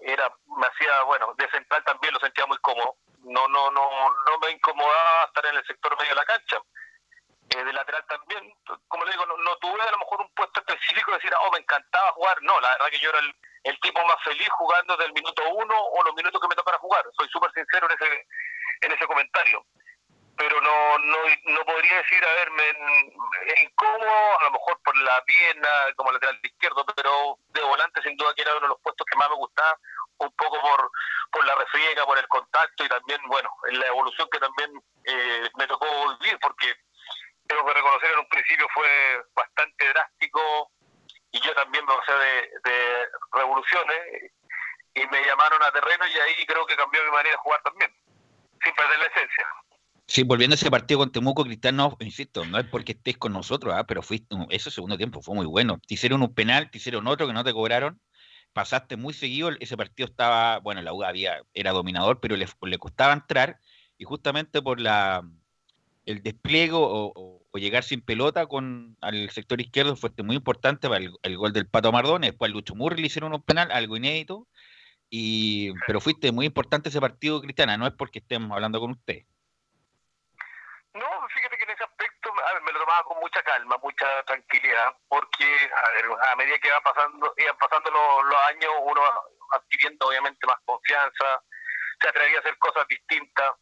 era, 0.00 0.34
me 0.56 0.66
hacía, 0.66 1.02
bueno, 1.04 1.34
de 1.36 1.48
central 1.50 1.82
también 1.84 2.14
lo 2.14 2.20
sentía 2.20 2.46
muy 2.46 2.58
cómodo. 2.58 2.96
No, 3.24 3.46
no, 3.48 3.70
no, 3.70 3.88
no 4.10 4.38
me 4.40 4.50
incomodaba 4.50 5.24
estar 5.24 5.46
en 5.46 5.56
el 5.56 5.66
sector 5.66 5.96
medio 5.96 6.10
de 6.10 6.16
la 6.16 6.24
cancha. 6.24 6.58
eh, 7.50 7.64
de 7.64 7.72
lateral 7.72 8.04
también. 8.08 8.54
Como 8.88 9.04
le 9.04 9.12
digo, 9.12 9.26
no, 9.26 9.56
tuve 9.58 9.80
a 9.82 9.90
lo 9.90 9.98
mejor 9.98 10.20
un 10.22 10.34
puesto 10.34 10.60
específico 10.60 11.10
de 11.10 11.18
decir, 11.18 11.32
oh, 11.42 11.52
me 11.52 11.58
encantaba 11.58 12.12
jugar. 12.12 12.38
No, 12.42 12.60
la 12.60 12.70
verdad 12.70 12.90
que 12.90 12.98
yo 12.98 13.10
era 13.10 13.20
el, 13.20 13.80
tipo 13.80 14.04
más 14.06 14.16
feliz 14.24 14.48
jugando 14.50 14.96
desde 14.96 15.08
el 15.08 15.12
minuto 15.12 15.42
uno 15.50 15.74
o 15.76 16.02
los 16.04 16.14
minutos 16.14 16.40
que 16.40 16.48
me 16.48 16.54
tocara 16.54 16.78
jugar. 16.78 17.04
Soy 17.16 17.28
súper 17.28 17.52
sincero 17.52 17.86
en 17.88 17.96
ese, 18.00 18.26
en 18.82 18.92
ese 18.92 19.06
comentario. 19.06 19.64
Pero 20.36 20.60
no, 20.60 20.98
no, 20.98 21.18
no 21.44 21.64
podría 21.64 21.96
decir, 21.96 22.24
a 22.24 22.32
ver, 22.32 22.50
me, 22.52 22.64
incómodo, 23.62 24.38
a 24.40 24.44
lo 24.44 24.50
mejor 24.52 24.80
por 24.82 24.96
la 24.96 25.22
pierna, 25.24 25.68
como 25.94 26.10
lateral 26.10 26.40
izquierdo, 26.42 26.84
pero 26.96 27.38
de 27.50 27.60
volante 27.62 28.02
sin 28.02 28.16
duda 28.16 28.34
que 28.34 28.42
era 28.42 28.52
uno 28.52 28.62
de 28.62 28.68
los 28.68 28.80
puestos 28.80 29.06
que 29.06 29.18
más 29.18 29.28
me 29.28 29.36
gustaba, 29.36 29.78
un 30.18 30.30
poco 30.32 30.60
por, 30.60 30.90
por 31.30 31.46
la 31.46 31.54
refriega, 31.56 32.04
por 32.04 32.18
el 32.18 32.28
contacto 32.28 32.84
y 32.84 32.88
también, 32.88 33.20
bueno, 33.28 33.48
en 33.70 33.80
la 33.80 33.86
evolución 33.86 34.28
que 34.30 34.38
también 34.38 34.70
eh, 35.04 35.50
me 35.58 35.66
tocó 35.66 35.86
vivir, 36.20 36.38
porque 36.40 36.74
tengo 37.46 37.64
que 37.66 37.74
reconocer 37.74 38.12
en 38.12 38.18
un 38.20 38.28
principio 38.28 38.66
fue 38.72 38.88
bastante 39.34 39.88
drástico 39.88 40.70
y 41.32 41.40
yo 41.40 41.54
también 41.54 41.84
me 41.84 41.94
pasé 41.94 42.12
de, 42.12 42.50
de 42.64 43.08
revoluciones 43.32 44.32
y 44.94 45.06
me 45.06 45.24
llamaron 45.24 45.62
a 45.62 45.72
terreno 45.72 46.06
y 46.06 46.18
ahí 46.18 46.46
creo 46.46 46.66
que 46.66 46.76
cambió 46.76 47.02
mi 47.04 47.10
manera 47.10 47.30
de 47.30 47.42
jugar 47.42 47.62
también, 47.62 47.90
sin 48.62 48.74
perder 48.74 48.98
la 48.98 49.06
esencia. 49.06 49.46
Sí, 50.06 50.24
volviendo 50.24 50.54
a 50.54 50.56
ese 50.56 50.70
partido 50.70 50.98
con 50.98 51.10
Temuco, 51.10 51.44
Cristiano, 51.44 51.96
insisto, 52.00 52.44
no 52.44 52.58
es 52.58 52.66
porque 52.66 52.92
estés 52.92 53.16
con 53.16 53.32
nosotros, 53.32 53.72
¿ah? 53.74 53.84
pero 53.84 54.02
fuiste, 54.02 54.36
ese 54.50 54.70
segundo 54.70 54.98
tiempo 54.98 55.22
fue 55.22 55.34
muy 55.34 55.46
bueno. 55.46 55.78
Te 55.86 55.94
hicieron 55.94 56.22
un 56.22 56.34
penal, 56.34 56.70
te 56.70 56.78
hicieron 56.78 57.06
otro 57.06 57.26
que 57.26 57.32
no 57.32 57.44
te 57.44 57.52
cobraron, 57.52 57.98
pasaste 58.52 58.96
muy 58.96 59.14
seguido, 59.14 59.50
ese 59.60 59.76
partido 59.76 60.08
estaba, 60.08 60.58
bueno, 60.58 60.82
la 60.82 60.92
UGA 60.92 61.08
había, 61.08 61.42
era 61.54 61.72
dominador, 61.72 62.20
pero 62.20 62.36
le, 62.36 62.46
le 62.62 62.78
costaba 62.78 63.12
entrar, 63.12 63.58
y 63.98 64.04
justamente 64.04 64.62
por 64.62 64.80
la 64.80 65.24
el 66.06 66.22
despliegue 66.22 66.74
o, 66.74 67.38
llegar 67.54 67.84
sin 67.84 68.00
pelota 68.00 68.46
con 68.46 68.96
al 69.00 69.30
sector 69.30 69.60
izquierdo 69.60 69.94
fue 69.94 70.10
muy 70.24 70.36
importante 70.36 70.88
para 70.88 71.04
el, 71.22 71.36
gol 71.36 71.52
del 71.52 71.68
Pato 71.68 71.92
Mardone. 71.92 72.28
Después 72.28 72.50
Lucho 72.50 72.74
Murri 72.74 73.00
le 73.00 73.06
hicieron 73.06 73.34
un 73.34 73.42
penal, 73.42 73.70
algo 73.70 73.96
inédito. 73.96 74.48
Y, 75.10 75.72
pero 75.86 76.00
fuiste 76.00 76.32
muy 76.32 76.46
importante 76.46 76.88
ese 76.88 77.00
partido, 77.00 77.42
Cristiana, 77.42 77.76
no 77.76 77.86
es 77.86 77.92
porque 77.92 78.20
estemos 78.20 78.50
hablando 78.50 78.80
con 78.80 78.92
usted. 78.92 79.24
No, 80.94 81.06
fíjate 81.34 81.56
que 81.58 81.64
en 81.64 81.70
ese 81.70 81.84
aspecto 81.84 82.30
me 82.64 82.71
lo 82.71 82.71
tomaba 82.82 83.04
con 83.04 83.18
mucha 83.20 83.42
calma, 83.42 83.78
mucha 83.82 84.22
tranquilidad, 84.24 84.92
porque 85.08 85.70
a, 86.28 86.36
medida 86.36 86.58
que 86.58 86.68
iban 86.68 86.82
pasando, 86.82 87.32
iban 87.36 87.56
pasando 87.56 87.90
los, 87.90 88.40
años, 88.48 88.72
uno 88.82 89.02
adquiriendo 89.52 90.08
obviamente 90.08 90.46
más 90.46 90.56
confianza, 90.64 91.42
se 92.00 92.08
atrevía 92.08 92.38
a 92.38 92.40
hacer 92.40 92.58
cosas 92.58 92.86
distintas. 92.88 93.52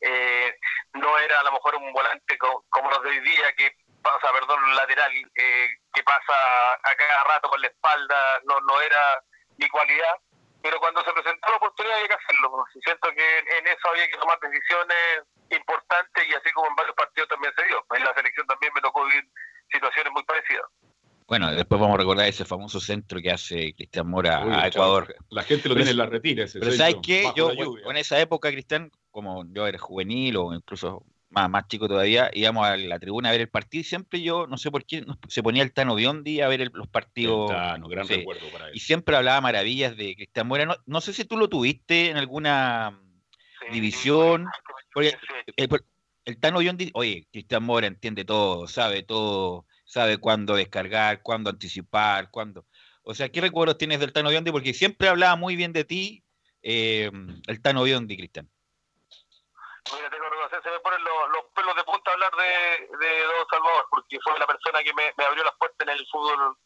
Eh, 0.00 0.56
no 0.94 1.18
era 1.18 1.40
a 1.40 1.44
lo 1.44 1.52
mejor 1.52 1.74
un 1.76 1.92
volante 1.92 2.38
como, 2.38 2.90
los 2.90 3.02
de 3.02 3.10
hoy 3.10 3.20
día 3.20 3.52
que 3.52 3.76
pasa, 4.02 4.32
perdón, 4.32 4.74
lateral, 4.74 5.12
eh, 5.14 5.68
que 5.92 6.02
pasa 6.02 6.72
a 6.82 6.94
cada 6.96 7.24
rato 7.24 7.50
con 7.50 7.60
la 7.60 7.66
espalda, 7.66 8.40
no, 8.44 8.60
no 8.60 8.80
era 8.80 9.22
mi 9.58 9.68
cualidad, 9.68 10.16
pero 10.62 10.80
cuando 10.80 11.04
se 11.04 11.12
presentó 11.12 11.50
la 11.50 11.56
oportunidad 11.56 11.96
había 11.96 12.08
que 12.08 12.14
hacerlo. 12.24 12.50
Pues. 12.50 12.82
Siento 12.82 13.10
que 13.10 13.38
en 13.38 13.66
eso 13.66 13.88
había 13.90 14.08
que 14.08 14.16
tomar 14.16 14.40
decisiones 14.40 15.24
importantes 15.50 16.24
y 16.28 16.34
así 16.34 16.50
como 16.52 16.68
en 16.68 16.76
varios 16.76 16.94
partidos 16.96 17.28
también 17.28 17.52
se 17.56 17.64
dio. 17.66 17.84
En 17.96 18.04
la 18.04 18.14
selección 18.14 18.46
también 18.46 18.72
me 18.74 18.80
tocó 18.80 19.04
vivir 19.06 19.28
situaciones 19.70 20.12
muy 20.12 20.22
parecidas. 20.24 20.66
Bueno, 21.26 21.52
después 21.52 21.80
vamos 21.80 21.94
a 21.94 21.98
recordar 21.98 22.26
ese 22.26 22.44
famoso 22.44 22.80
centro 22.80 23.20
que 23.20 23.30
hace 23.30 23.72
Cristian 23.74 24.08
Mora 24.08 24.42
a 24.42 24.66
Ecuador. 24.66 25.14
La 25.28 25.44
gente 25.44 25.68
lo 25.68 25.76
tiene 25.76 25.92
en 25.92 25.96
la 25.96 26.06
retira. 26.06 26.44
pero 26.52 26.72
¿sabes 26.72 26.96
qué? 27.02 27.30
Yo, 27.36 27.52
en 27.52 27.96
esa 27.96 28.18
época, 28.20 28.50
Cristian, 28.50 28.90
como 29.12 29.44
yo 29.52 29.68
era 29.68 29.78
juvenil 29.78 30.36
o 30.38 30.52
incluso 30.52 31.06
más, 31.30 31.48
más 31.48 31.68
chico 31.68 31.86
todavía, 31.86 32.30
íbamos 32.32 32.66
a 32.66 32.76
la 32.76 32.98
tribuna 32.98 33.28
a 33.28 33.32
ver 33.32 33.42
el 33.42 33.48
partido 33.48 33.80
y 33.82 33.84
siempre 33.84 34.20
yo, 34.20 34.48
no 34.48 34.58
sé 34.58 34.72
por 34.72 34.84
qué, 34.84 35.04
se 35.28 35.42
ponía 35.42 35.62
el 35.62 35.72
Tano 35.72 35.94
Biondi 35.94 36.40
a 36.40 36.48
ver 36.48 36.68
los 36.72 36.88
partidos. 36.88 37.50
Tano, 37.50 37.88
gran 37.88 38.08
recuerdo 38.08 38.48
para 38.52 38.66
él. 38.66 38.72
Y 38.74 38.80
siempre 38.80 39.16
hablaba 39.16 39.40
maravillas 39.40 39.96
de 39.96 40.16
Cristian 40.16 40.48
Mora. 40.48 40.76
No, 40.84 41.00
sé 41.00 41.12
si 41.12 41.24
tú 41.24 41.36
lo 41.36 41.48
tuviste 41.48 42.10
en 42.10 42.16
alguna 42.16 43.00
división. 43.70 44.46
Porque 44.92 45.16
el, 46.24 46.40
Tano 46.40 46.58
Biondi, 46.58 46.90
oye, 46.94 47.26
Cristian 47.32 47.64
Mora 47.64 47.86
entiende 47.86 48.24
todo, 48.24 48.66
sabe 48.66 49.02
todo 49.02 49.66
sabe 49.90 50.18
cuándo 50.18 50.54
descargar, 50.54 51.20
cuándo 51.20 51.50
anticipar, 51.50 52.30
cuándo. 52.30 52.64
O 53.02 53.12
sea, 53.12 53.28
¿qué 53.28 53.40
recuerdos 53.40 53.76
tienes 53.76 53.98
del 53.98 54.12
Tano 54.12 54.30
Biondi? 54.30 54.52
Porque 54.52 54.72
siempre 54.72 55.08
hablaba 55.08 55.34
muy 55.34 55.56
bien 55.56 55.72
de 55.72 55.84
ti 55.84 56.22
eh, 56.62 57.10
el 57.48 57.60
Tano 57.60 57.82
Biondi, 57.82 58.16
Cristian. 58.16 58.48
Mira, 59.92 60.08
tengo 60.10 60.24
que 60.48 60.62
se 60.62 60.70
me 60.70 60.78
ponen 60.80 61.00
los, 61.02 61.44
pelos 61.56 61.74
de 61.74 61.82
punta 61.82 62.10
a 62.10 62.14
hablar 62.14 62.30
de, 62.36 62.96
de 62.98 63.22
Don 63.24 63.46
Salvador, 63.50 63.86
porque 63.90 64.18
fue 64.22 64.38
la 64.38 64.46
persona 64.46 64.82
que 64.84 64.94
me, 64.94 65.24
abrió 65.24 65.42
las 65.42 65.56
puertas 65.58 65.88
en 65.88 65.94
el 65.94 66.06
fútbol 66.06 66.56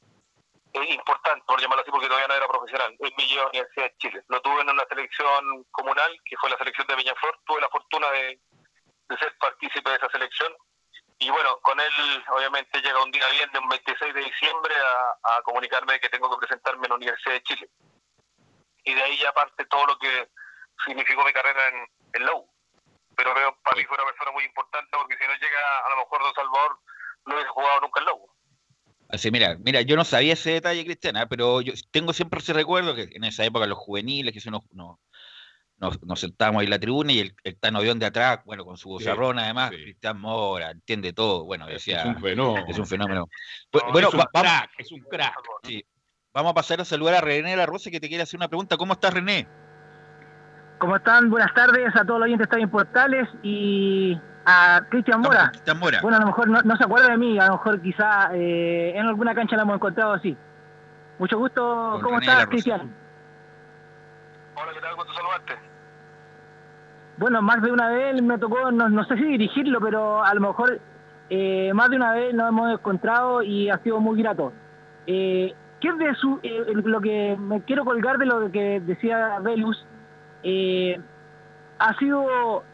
eh, 0.75 0.93
importante, 0.93 1.45
por 1.47 1.61
llamarlo 1.61 1.83
así, 1.83 1.91
porque 1.93 2.09
todavía 2.09 2.27
no 2.27 2.35
era 2.35 2.49
profesional, 2.49 2.97
en 2.99 3.13
mi 3.17 3.39
Universidad 3.39 3.85
de 3.85 3.97
Chile. 3.99 4.23
Lo 4.27 4.43
tuve 4.43 4.61
en 4.61 4.71
una 4.71 4.85
selección 4.87 5.65
comunal, 5.71 6.21
que 6.25 6.37
fue 6.37 6.51
la 6.51 6.59
selección 6.59 6.87
de 6.89 6.97
Viñaflor. 6.97 7.39
Tuve 7.47 7.61
la 7.61 7.69
fortuna 7.69 8.11
de, 8.11 8.41
ser 9.21 9.39
partícipe 9.39 9.89
de 9.89 9.97
esa 9.97 10.09
selección 10.11 10.53
y 11.21 11.31
bueno, 11.31 11.61
con 11.63 11.79
él 11.79 12.25
obviamente 12.29 12.81
llega 12.81 13.03
un 13.03 13.13
día 13.13 13.25
bien, 13.31 13.49
de 13.53 13.61
un 13.61 13.69
26 13.69 14.15
de 14.15 14.21
diciembre, 14.21 14.75
a, 15.23 15.43
comunicarme 15.43 16.01
que 16.01 16.09
tengo 16.09 16.29
que 16.31 16.45
presentarme 16.45 16.87
en 16.87 16.91
la 16.91 16.97
Universidad 16.97 17.35
de 17.35 17.43
Chile. 17.45 17.71
Y 18.83 18.95
de 18.95 19.03
ahí 19.03 19.17
ya 19.19 19.33
parte 19.33 19.65
todo 19.67 19.87
lo 19.87 19.99
que 19.99 20.29
significó 20.85 21.25
mi 21.25 21.33
carrera 21.33 21.69
en, 21.69 21.87
en 22.15 22.27
la. 22.27 22.33
Pero 23.17 23.33
veo, 23.33 23.57
para 23.63 23.77
mí 23.77 23.85
fue 23.85 23.97
una 23.97 24.07
persona 24.07 24.33
muy 24.33 24.45
importante 24.45 24.91
porque 24.91 25.17
si 25.17 25.25
no 25.25 25.35
llega 25.35 25.87
a 25.87 25.91
lo 25.91 25.97
mejor 25.99 26.21
Don 26.21 26.35
Salvador, 26.35 26.81
no 27.27 27.35
hubiese 27.35 27.51
jugado 27.51 27.81
nunca 27.81 28.01
en 28.01 28.07
la. 28.07 28.13
Así, 29.15 29.31
mira, 29.31 29.57
mira, 29.65 29.81
yo 29.83 29.97
no 29.97 30.05
sabía 30.05 30.33
ese 30.33 30.53
detalle, 30.53 30.85
Cristiana, 30.85 31.27
pero 31.27 31.61
yo 31.61 31.73
tengo 31.91 32.13
siempre 32.13 32.41
ese 32.41 32.53
recuerdo 32.53 32.95
que 32.95 33.09
en 33.13 33.25
esa 33.25 33.45
época 33.45 33.67
los 33.67 33.79
juveniles, 33.79 34.33
que 34.33 34.41
eso 34.41 34.51
no, 34.51 34.63
no, 34.73 34.99
nos, 35.79 36.21
sentamos 36.21 36.61
ahí 36.61 36.67
en 36.67 36.71
la 36.71 36.79
tribuna 36.79 37.13
y 37.13 37.21
el, 37.21 37.37
el 37.45 37.57
Tano 37.57 37.81
de 37.81 38.07
atrás, 38.07 38.41
bueno, 38.45 38.65
con 38.65 38.77
su 38.77 38.89
vozarrón 38.89 39.39
además, 39.39 39.71
Cristian 39.71 40.21
Mora, 40.21 40.71
entiende 40.71 41.13
todo, 41.13 41.45
bueno, 41.45 41.67
decía, 41.67 42.01
es 42.01 42.07
un 42.07 42.21
fenómeno. 42.21 42.67
Es 42.69 42.79
un 42.79 42.87
fenómeno. 42.87 43.29
bueno, 43.93 44.09
es 44.09 44.15
un 44.15 44.21
crack, 44.33 44.71
es 44.79 44.93
un 44.93 45.01
crack. 45.01 45.35
Sí. 45.63 45.85
Vamos 46.33 46.51
a 46.51 46.55
pasar 46.55 46.81
a 46.81 46.85
saludar 46.85 47.15
a 47.15 47.21
René 47.21 47.57
La 47.57 47.67
Rosa 47.67 47.93
que 47.93 48.01
te 48.01 48.09
quiere 48.09 48.25
hacer 48.25 48.39
una 48.39 48.49
pregunta. 48.49 48.77
¿Cómo 48.77 48.95
estás, 48.95 49.15
René? 49.15 49.47
¿Cómo 50.79 50.97
están? 50.97 51.31
Buenas 51.31 51.55
tardes 51.55 51.95
a 51.95 52.05
todos 52.05 52.19
los 52.19 52.27
oyentes 52.27 52.39
de 52.39 52.45
Estadio 52.45 52.71
Portales 52.71 53.29
y 53.45 54.19
a 54.45 54.83
Cristian 54.89 55.21
Mora. 55.21 55.51
Cristian 55.51 55.79
Mora. 55.79 56.01
Bueno, 56.03 56.17
a 56.17 56.21
lo 56.21 56.27
mejor 56.27 56.49
no, 56.49 56.77
se 56.77 56.85
acuerda 56.85 57.09
de 57.09 57.19
mí, 57.19 57.39
a 57.39 57.47
lo 57.47 57.53
mejor 57.53 57.81
quizá 57.81 58.31
eh, 58.35 58.93
en 58.95 59.07
alguna 59.07 59.35
cancha 59.35 59.57
la 59.57 59.63
hemos 59.63 59.77
encontrado 59.77 60.13
así. 60.13 60.37
Mucho 61.19 61.39
gusto. 61.39 62.01
¿Cómo 62.03 62.19
estás, 62.19 62.47
Cristian? 62.47 62.93
Hola, 64.57 64.73
¿qué 64.73 64.81
tal? 64.81 64.95
¿Cuánto 64.97 65.15
saludarte? 65.15 65.55
Bueno, 67.17 67.43
más 67.43 67.63
de 67.63 67.71
una 67.71 67.89
vez 67.91 68.21
me 68.23 68.39
tocó, 68.39 68.71
no, 68.73 69.05
sé 69.05 69.17
si 69.17 69.25
dirigirlo, 69.25 69.81
pero 69.81 70.25
a 70.25 70.35
lo 70.35 70.41
mejor 70.41 70.81
eh, 71.31 71.73
más 71.73 71.91
de 71.91 71.97
una 71.97 72.13
vez 72.13 72.35
nos 72.35 72.49
hemos 72.49 72.73
encontrado 72.73 73.43
y 73.43 73.71
ha 73.71 73.79
sido 73.79 74.01
muy 74.01 74.21
grato. 74.21 74.53
Eh, 75.07 75.55
¿Qué 75.81 75.89
es 75.89 75.99
de 75.99 76.15
su, 76.15 76.41
eh, 76.43 76.65
lo 76.83 77.01
que 77.01 77.37
me 77.39 77.61
quiero 77.63 77.85
colgar 77.85 78.19
de 78.19 78.27
lo 78.27 78.51
que 78.51 78.81
decía 78.81 79.39
Velus? 79.41 79.87
Eh, 80.43 81.01
¿Ha 81.79 81.95
sido 81.99 82.65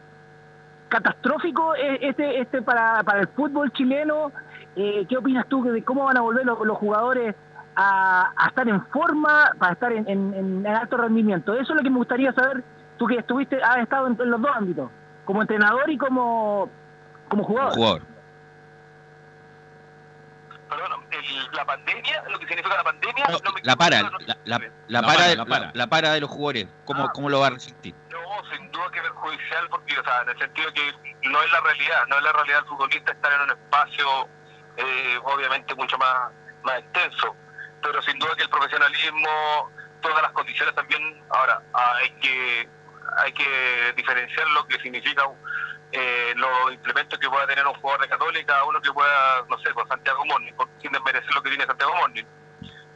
catastrófico 0.91 1.73
este, 1.75 2.41
este 2.41 2.61
para, 2.61 3.03
para 3.03 3.21
el 3.21 3.27
fútbol 3.29 3.71
chileno? 3.71 4.31
¿Qué 4.75 5.17
opinas 5.17 5.47
tú 5.47 5.63
de 5.63 5.83
cómo 5.83 6.05
van 6.05 6.17
a 6.17 6.21
volver 6.21 6.45
los, 6.45 6.77
jugadores 6.77 7.35
a, 7.75 8.31
estar 8.47 8.67
en 8.67 8.85
forma, 8.87 9.51
para 9.57 9.73
estar 9.73 9.91
en, 9.91 10.07
en 10.07 10.67
alto 10.67 10.97
rendimiento? 10.97 11.53
Eso 11.53 11.73
es 11.73 11.77
lo 11.77 11.83
que 11.83 11.89
me 11.89 11.97
gustaría 11.97 12.31
saber 12.33 12.63
tú 13.01 13.07
que 13.07 13.17
estuviste, 13.17 13.59
has 13.63 13.77
estado 13.77 14.05
en, 14.05 14.29
los 14.29 14.39
dos 14.39 14.51
ámbitos, 14.53 14.91
como 15.25 15.41
entrenador 15.41 15.89
y 15.89 15.97
como, 15.97 16.69
como 17.29 17.43
jugador. 17.43 17.73
jugador. 17.73 18.01
Perdón, 20.69 20.91
la 21.53 21.65
pandemia, 21.65 22.23
lo 22.29 22.37
que 22.37 22.45
significa 22.45 22.75
la 22.75 22.83
pandemia. 22.83 23.25
la 23.63 23.75
para, 23.75 24.03
la, 24.03 24.59
la, 24.87 25.01
para, 25.01 25.27
de, 25.27 25.35
la, 25.73 25.87
para. 25.87 26.11
de 26.11 26.21
los 26.21 26.29
jugadores, 26.29 26.67
¿cómo, 26.85 27.05
ah. 27.05 27.11
cómo 27.11 27.29
lo 27.31 27.39
va 27.39 27.47
a 27.47 27.49
resistir? 27.49 27.95
Sin 28.49 28.71
duda 28.71 28.89
que 28.91 29.01
perjudicial, 29.01 29.67
porque, 29.69 29.99
o 29.99 30.03
sea, 30.03 30.21
en 30.21 30.29
el 30.29 30.39
sentido 30.39 30.73
que 30.73 30.93
no 31.29 31.41
es 31.41 31.51
la 31.51 31.61
realidad, 31.61 32.07
no 32.07 32.17
es 32.17 32.23
la 32.23 32.31
realidad 32.31 32.57
del 32.57 32.67
futbolista 32.67 33.11
estar 33.11 33.31
en 33.33 33.41
un 33.41 33.51
espacio, 33.51 34.29
eh, 34.77 35.19
obviamente, 35.23 35.75
mucho 35.75 35.97
más, 35.97 36.31
más 36.63 36.79
extenso. 36.79 37.35
Pero 37.81 38.01
sin 38.01 38.17
duda 38.19 38.35
que 38.35 38.43
el 38.43 38.49
profesionalismo, 38.49 39.71
todas 40.01 40.21
las 40.21 40.31
condiciones 40.31 40.75
también, 40.75 41.23
ahora, 41.29 41.61
hay 41.73 42.09
que 42.19 42.69
hay 43.17 43.33
que 43.33 43.93
diferenciar 43.95 44.47
lo 44.51 44.65
que 44.67 44.79
significa 44.79 45.23
eh, 45.91 46.33
los 46.35 46.71
implementos 46.71 47.19
que 47.19 47.29
pueda 47.29 47.45
tener 47.47 47.67
un 47.67 47.73
jugador 47.75 48.01
de 48.01 48.07
Católica 48.07 48.63
uno 48.63 48.81
que 48.81 48.93
pueda, 48.93 49.45
no 49.49 49.57
sé, 49.59 49.73
con 49.73 49.87
Santiago 49.87 50.25
Morning, 50.25 50.53
sin 50.81 50.91
desmerecer 50.91 51.33
lo 51.33 51.43
que 51.43 51.49
tiene 51.49 51.65
Santiago 51.65 51.95
Morning. 51.95 52.23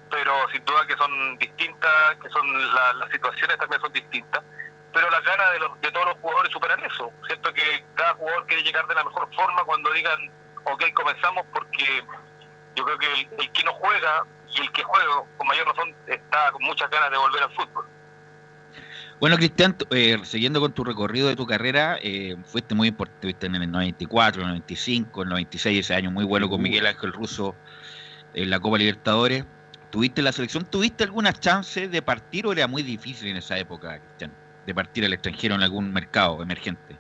Pero 0.10 0.50
sin 0.52 0.64
duda 0.64 0.88
que 0.88 0.96
son 0.96 1.38
distintas, 1.38 2.16
que 2.22 2.30
son 2.30 2.46
las 2.76 3.12
situaciones 3.12 3.58
también 3.58 3.82
son 3.82 3.92
distintas. 3.92 4.44
Pero 4.96 5.10
las 5.10 5.24
ganas 5.26 5.52
de, 5.52 5.88
de 5.88 5.92
todos 5.92 6.06
los 6.06 6.18
jugadores 6.20 6.52
superan 6.54 6.80
eso. 6.86 7.12
Siento 7.28 7.54
que 7.54 7.86
cada 7.96 8.14
jugador 8.14 8.48
quiere 8.48 8.64
llegar 8.64 8.88
de 8.88 8.96
la 8.96 9.04
mejor 9.04 9.28
forma 9.36 9.66
cuando 9.66 9.92
digan, 9.92 10.32
ok, 10.64 10.84
comenzamos 10.94 11.46
porque 11.54 12.02
yo 12.76 12.86
creo 12.86 12.98
que 12.98 13.14
el, 13.14 13.30
el 13.40 13.52
que 13.52 13.64
no 13.64 13.74
juega 13.74 14.26
y 14.56 14.62
el 14.62 14.72
que 14.72 14.84
juega 14.84 15.06
con 15.38 15.48
mayor 15.48 15.68
razón 15.68 15.94
está 16.08 16.50
con 16.54 16.64
muchas 16.64 16.90
ganas 16.90 17.12
de 17.12 17.18
volver 17.18 17.44
al 17.44 17.54
fútbol. 17.56 17.86
Bueno, 19.20 19.36
Cristian, 19.36 19.76
eh, 19.92 20.18
siguiendo 20.24 20.62
con 20.62 20.72
tu 20.74 20.86
recorrido 20.86 21.28
de 21.28 21.36
tu 21.36 21.46
carrera, 21.46 21.98
eh, 22.02 22.38
fuiste 22.46 22.74
muy 22.74 22.88
importante 22.88 23.28
estuviste 23.28 23.48
en 23.48 23.56
el 23.56 23.72
94, 23.72 24.42
el 24.42 24.48
95, 24.48 25.24
el 25.24 25.30
96, 25.30 25.80
ese 25.80 25.94
año 25.94 26.12
muy 26.12 26.24
bueno 26.24 26.50
con 26.50 26.62
Miguel 26.62 26.86
Ángel 26.86 27.12
Russo 27.12 27.54
en 28.34 28.50
la 28.50 28.62
Copa 28.62 28.78
Libertadores. 28.78 29.46
¿Tuviste 29.90 30.22
la 30.22 30.32
selección? 30.32 30.66
¿Tuviste 30.66 31.06
alguna 31.06 31.34
chance 31.34 31.88
de 31.88 32.02
partir 32.02 32.46
o 32.48 32.54
era 32.54 32.68
muy 32.68 32.84
difícil 32.84 33.30
en 33.30 33.38
esa 33.38 33.58
época, 33.58 34.00
Cristian? 34.00 34.45
De 34.66 34.74
partir 34.74 35.06
al 35.06 35.14
extranjero 35.14 35.56
en 35.56 35.64
algún 35.64 35.94
mercado 35.94 36.42
emergente. 36.42 36.98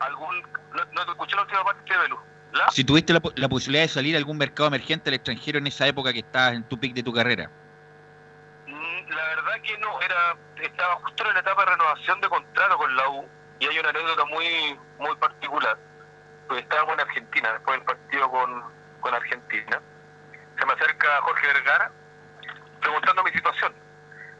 ¿Algún, 0.00 0.42
no, 0.72 0.84
no 0.92 1.04
te 1.04 1.10
escuché 1.12 1.36
la 1.36 1.42
última 1.42 1.64
parte 1.64 1.92
de 1.92 1.98
Belú. 1.98 2.18
¿La? 2.52 2.70
Si 2.70 2.84
tuviste 2.84 3.12
la, 3.12 3.20
la 3.36 3.48
posibilidad 3.48 3.84
de 3.84 3.88
salir 3.88 4.14
a 4.14 4.18
algún 4.18 4.36
mercado 4.38 4.68
emergente 4.68 5.10
al 5.10 5.14
extranjero 5.14 5.58
en 5.58 5.66
esa 5.66 5.86
época 5.86 6.12
que 6.12 6.20
estabas 6.20 6.54
en 6.54 6.64
tu 6.64 6.78
pic 6.78 6.94
de 6.94 7.02
tu 7.02 7.12
carrera. 7.12 7.50
Mm, 8.66 9.10
La 9.10 9.24
verdad 9.28 9.60
que 9.62 9.78
no, 9.78 10.00
era 10.00 10.36
estaba 10.62 10.94
justo 10.96 11.26
en 11.26 11.34
la 11.34 11.40
etapa 11.40 11.64
de 11.64 11.70
renovación 11.72 12.20
de 12.20 12.28
contrato 12.28 12.76
con 12.78 12.96
la 12.96 13.08
U 13.10 13.28
y 13.60 13.66
hay 13.66 13.78
una 13.78 13.90
anécdota 13.90 14.24
muy 14.26 14.78
muy 14.98 15.16
particular. 15.16 15.78
Pues 16.48 16.62
estábamos 16.62 16.94
en 16.94 17.00
Argentina, 17.00 17.52
después 17.52 17.78
del 17.78 17.86
partido 17.86 18.30
con, 18.30 18.62
con 19.00 19.14
Argentina. 19.14 19.80
Se 20.58 20.66
me 20.66 20.72
acerca 20.72 21.20
Jorge 21.22 21.46
Vergara 21.46 21.92
preguntando 22.80 23.24
mi 23.24 23.30
situación. 23.30 23.74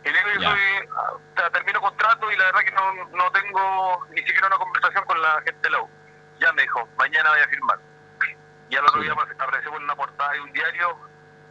Digo, 0.04 0.28
yo 0.34 0.40
Ya. 0.40 0.50
soy, 0.50 1.50
termino 1.52 1.80
contrato 1.80 2.30
y 2.30 2.36
la 2.36 2.44
verdad 2.46 2.60
que 2.60 2.70
no, 2.72 2.94
no 3.16 3.30
tengo 3.32 4.06
ni 4.10 4.18
siquiera 4.22 4.46
una 4.48 4.56
conversación 4.58 5.04
con 5.06 5.20
la 5.20 5.40
gente 5.42 5.58
de 5.62 5.70
la 5.70 5.82
U. 5.82 5.88
Ya 6.40 6.52
me 6.52 6.62
dijo, 6.62 6.88
mañana 6.98 7.30
voy 7.30 7.40
a 7.40 7.48
firmar. 7.48 7.78
Y 8.68 8.76
al 8.76 8.84
otro 8.84 9.00
día 9.00 9.12
aparece- 9.12 9.34
apareció 9.42 9.76
en 9.76 9.82
una 9.84 9.94
portada 9.96 10.32
de 10.32 10.40
un 10.40 10.52
diario 10.52 10.98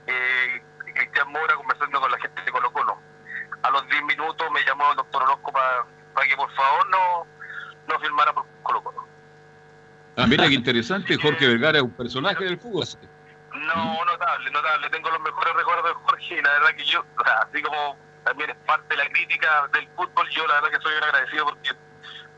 eh, 0.07 0.62
Cristian 0.93 1.31
Mora 1.31 1.55
conversando 1.55 2.00
con 2.01 2.12
la 2.12 2.19
gente 2.19 2.41
de 2.41 2.51
Colo 2.51 2.72
Colo. 2.74 2.98
A 3.63 3.69
los 3.72 3.88
10 3.88 4.03
minutos 4.03 4.51
me 4.51 4.63
llamó 4.65 4.89
el 4.91 4.98
doctor 4.98 5.24
Orozco 5.24 5.51
para 5.53 6.27
que 6.27 6.36
por 6.36 6.51
favor 6.53 6.89
no, 6.89 7.25
no 7.88 8.00
firmara 8.00 8.33
por 8.33 8.45
Colo 8.63 8.83
Colo. 8.83 9.07
Ah, 10.17 10.25
mira 10.27 10.48
qué 10.48 10.53
interesante, 10.53 11.17
Jorge 11.17 11.48
Vergara 11.48 11.77
es 11.79 11.83
un 11.83 11.91
personaje 11.95 12.43
del 12.43 12.60
fútbol. 12.60 12.86
No, 13.53 14.05
notable, 14.05 14.51
notable. 14.51 14.89
Tengo 14.89 15.10
los 15.10 15.22
mejores 15.22 15.53
recuerdos 15.55 15.86
de 15.86 15.93
Jorge 15.93 16.36
y 16.38 16.41
la 16.41 16.51
verdad 16.53 16.69
que 16.75 16.83
yo, 16.86 17.00
o 17.17 17.24
sea, 17.24 17.39
así 17.50 17.62
como 17.63 17.98
también 18.24 18.50
es 18.51 18.56
parte 18.65 18.96
de 18.96 19.03
la 19.03 19.10
crítica 19.10 19.68
del 19.74 19.88
fútbol, 19.96 20.30
yo 20.30 20.46
la 20.48 20.56
verdad 20.56 20.70
que 20.77 20.82
soy 20.84 20.96
un 20.96 21.03
agradecido 21.03 21.46
porque 21.46 21.70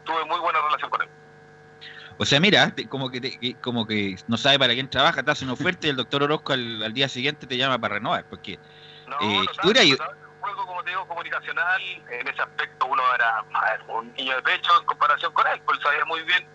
tuve 0.03 0.25
muy 0.25 0.39
buena 0.39 0.59
relación 0.61 0.89
con 0.89 1.01
él. 1.01 1.09
O 2.17 2.25
sea, 2.25 2.39
mira, 2.39 2.73
te- 2.73 2.87
como 2.87 3.09
que, 3.09 3.19
te- 3.19 3.37
que- 3.39 3.55
como 3.59 3.85
que 3.85 4.15
no 4.27 4.37
sabe 4.37 4.57
para 4.57 4.73
quién 4.73 4.89
trabaja, 4.89 5.21
te 5.23 5.31
hace 5.31 5.43
una 5.43 5.53
oferta 5.53 5.87
y 5.87 5.89
el 5.89 5.95
doctor 5.97 6.23
Orozco 6.23 6.53
al, 6.53 6.81
al 6.83 6.93
día 6.93 7.09
siguiente 7.09 7.45
te 7.45 7.57
llama 7.57 7.77
para 7.77 7.95
renovar. 7.95 8.25
Porque 8.29 8.57
No, 9.07 9.17
eh, 9.19 9.39
notable, 9.39 9.59
tú 9.61 9.69
eras- 9.71 9.85
notable. 9.89 10.21
Un 10.25 10.39
juego, 10.41 10.65
como 10.67 10.83
te 10.83 10.89
digo, 10.91 11.07
comunicacional, 11.07 11.81
en 12.09 12.27
ese 12.27 12.41
aspecto 12.41 12.85
uno 12.85 13.01
era 13.15 13.41
ver, 13.41 13.81
un 13.89 14.13
niño 14.13 14.35
de 14.35 14.41
pecho 14.43 14.79
en 14.79 14.85
comparación 14.85 15.33
con 15.33 15.45
él, 15.47 15.59
pues 15.65 15.79
sabía 15.81 16.05
muy 16.05 16.21
bien 16.21 16.47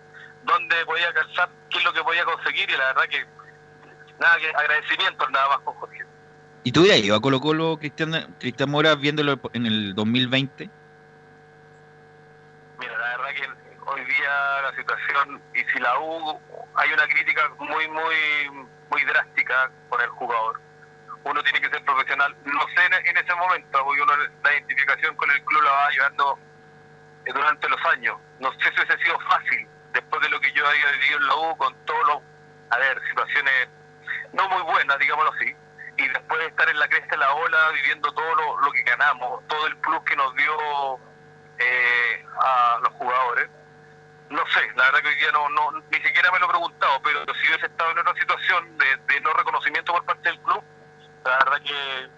dónde 0.43 0.83
podía 0.85 1.13
calzar, 1.13 1.49
qué 1.69 1.77
es 1.77 1.83
lo 1.83 1.91
que 1.93 2.01
podía 2.03 2.23
conseguir 2.25 2.69
y 2.69 2.77
la 2.77 2.85
verdad 2.93 3.03
que 3.09 3.25
nada 4.17 4.37
que 4.37 4.49
agradecimientos 4.49 5.29
nada 5.29 5.49
más 5.49 5.59
con 5.59 5.75
Jorge. 5.75 6.05
¿Y 6.63 6.71
tú 6.71 6.81
hubieras 6.81 6.99
ido 6.99 7.15
a 7.15 7.21
Colo 7.21 7.39
Colo, 7.39 7.77
Cristian, 7.77 8.35
Cristian 8.39 8.69
Mora, 8.69 8.93
viéndolo 8.93 9.39
en 9.53 9.65
el 9.65 9.95
2020? 9.95 10.69
Mira, 12.79 12.97
la 12.97 13.17
verdad 13.17 13.29
que 13.33 13.79
hoy 13.89 14.05
día 14.05 14.61
la 14.61 14.75
situación, 14.75 15.41
y 15.55 15.63
si 15.71 15.79
la 15.79 15.99
U, 15.99 16.39
hay 16.75 16.93
una 16.93 17.07
crítica 17.07 17.49
muy, 17.57 17.87
muy, 17.87 18.67
muy 18.91 19.03
drástica 19.05 19.71
con 19.89 20.01
el 20.01 20.09
jugador. 20.09 20.61
Uno 21.23 21.41
tiene 21.43 21.61
que 21.61 21.69
ser 21.69 21.83
profesional. 21.83 22.35
No 22.45 22.61
sé 22.75 22.85
en, 22.85 23.07
en 23.07 23.17
ese 23.17 23.35
momento, 23.35 23.83
porque 23.83 24.01
uno 24.01 24.13
la 24.43 24.53
identificación 24.53 25.15
con 25.15 25.31
el 25.31 25.43
club 25.43 25.63
la 25.63 25.71
va 25.71 25.89
llevando 25.89 26.39
eh, 27.25 27.33
durante 27.33 27.69
los 27.69 27.85
años. 27.85 28.17
No 28.39 28.51
sé 28.53 28.69
si 28.69 28.81
hubiese 28.81 29.03
sido 29.03 29.19
fácil, 29.21 29.67
después 29.93 30.21
de 30.21 30.29
lo 30.29 30.39
que 30.39 30.51
yo 30.51 30.67
había 30.67 30.91
vivido 30.91 31.17
en 31.17 31.27
la 31.27 31.35
U, 31.37 31.57
con 31.57 31.75
todos 31.85 32.07
los, 32.07 32.17
a 32.69 32.77
ver, 32.77 33.01
situaciones 33.09 33.69
no 34.33 34.47
muy 34.49 34.61
buenas, 34.61 34.99
digámoslo 34.99 35.33
así. 35.33 35.55
Y 36.01 36.07
después 36.07 36.39
de 36.39 36.47
estar 36.47 36.67
en 36.67 36.79
la 36.79 36.87
cresta 36.87 37.15
de 37.15 37.17
la 37.17 37.33
ola, 37.33 37.69
viviendo 37.73 38.11
todo 38.11 38.35
lo, 38.35 38.61
lo 38.61 38.71
que 38.71 38.81
ganamos, 38.83 39.47
todo 39.47 39.67
el 39.67 39.77
plus 39.77 40.01
que 40.03 40.15
nos 40.15 40.33
dio 40.35 40.99
eh, 41.59 42.25
a 42.39 42.79
los 42.81 42.93
jugadores. 42.93 43.49
No 44.29 44.41
sé, 44.47 44.61
la 44.75 44.85
verdad 44.85 45.01
que 45.01 45.07
hoy 45.09 45.15
día 45.15 45.31
no, 45.31 45.49
no, 45.49 45.71
ni 45.91 46.01
siquiera 46.01 46.31
me 46.31 46.39
lo 46.39 46.45
he 46.45 46.49
preguntado, 46.49 47.01
pero 47.03 47.19
si 47.35 47.47
hubiese 47.49 47.65
estado 47.65 47.91
en 47.91 47.99
otra 47.99 48.13
situación 48.15 48.77
de, 48.77 48.97
de 49.13 49.21
no 49.21 49.33
reconocimiento 49.33 49.91
por 49.93 50.05
parte 50.05 50.29
del 50.29 50.39
club, 50.39 50.63
la 51.25 51.37
verdad 51.37 51.61
que 51.61 52.09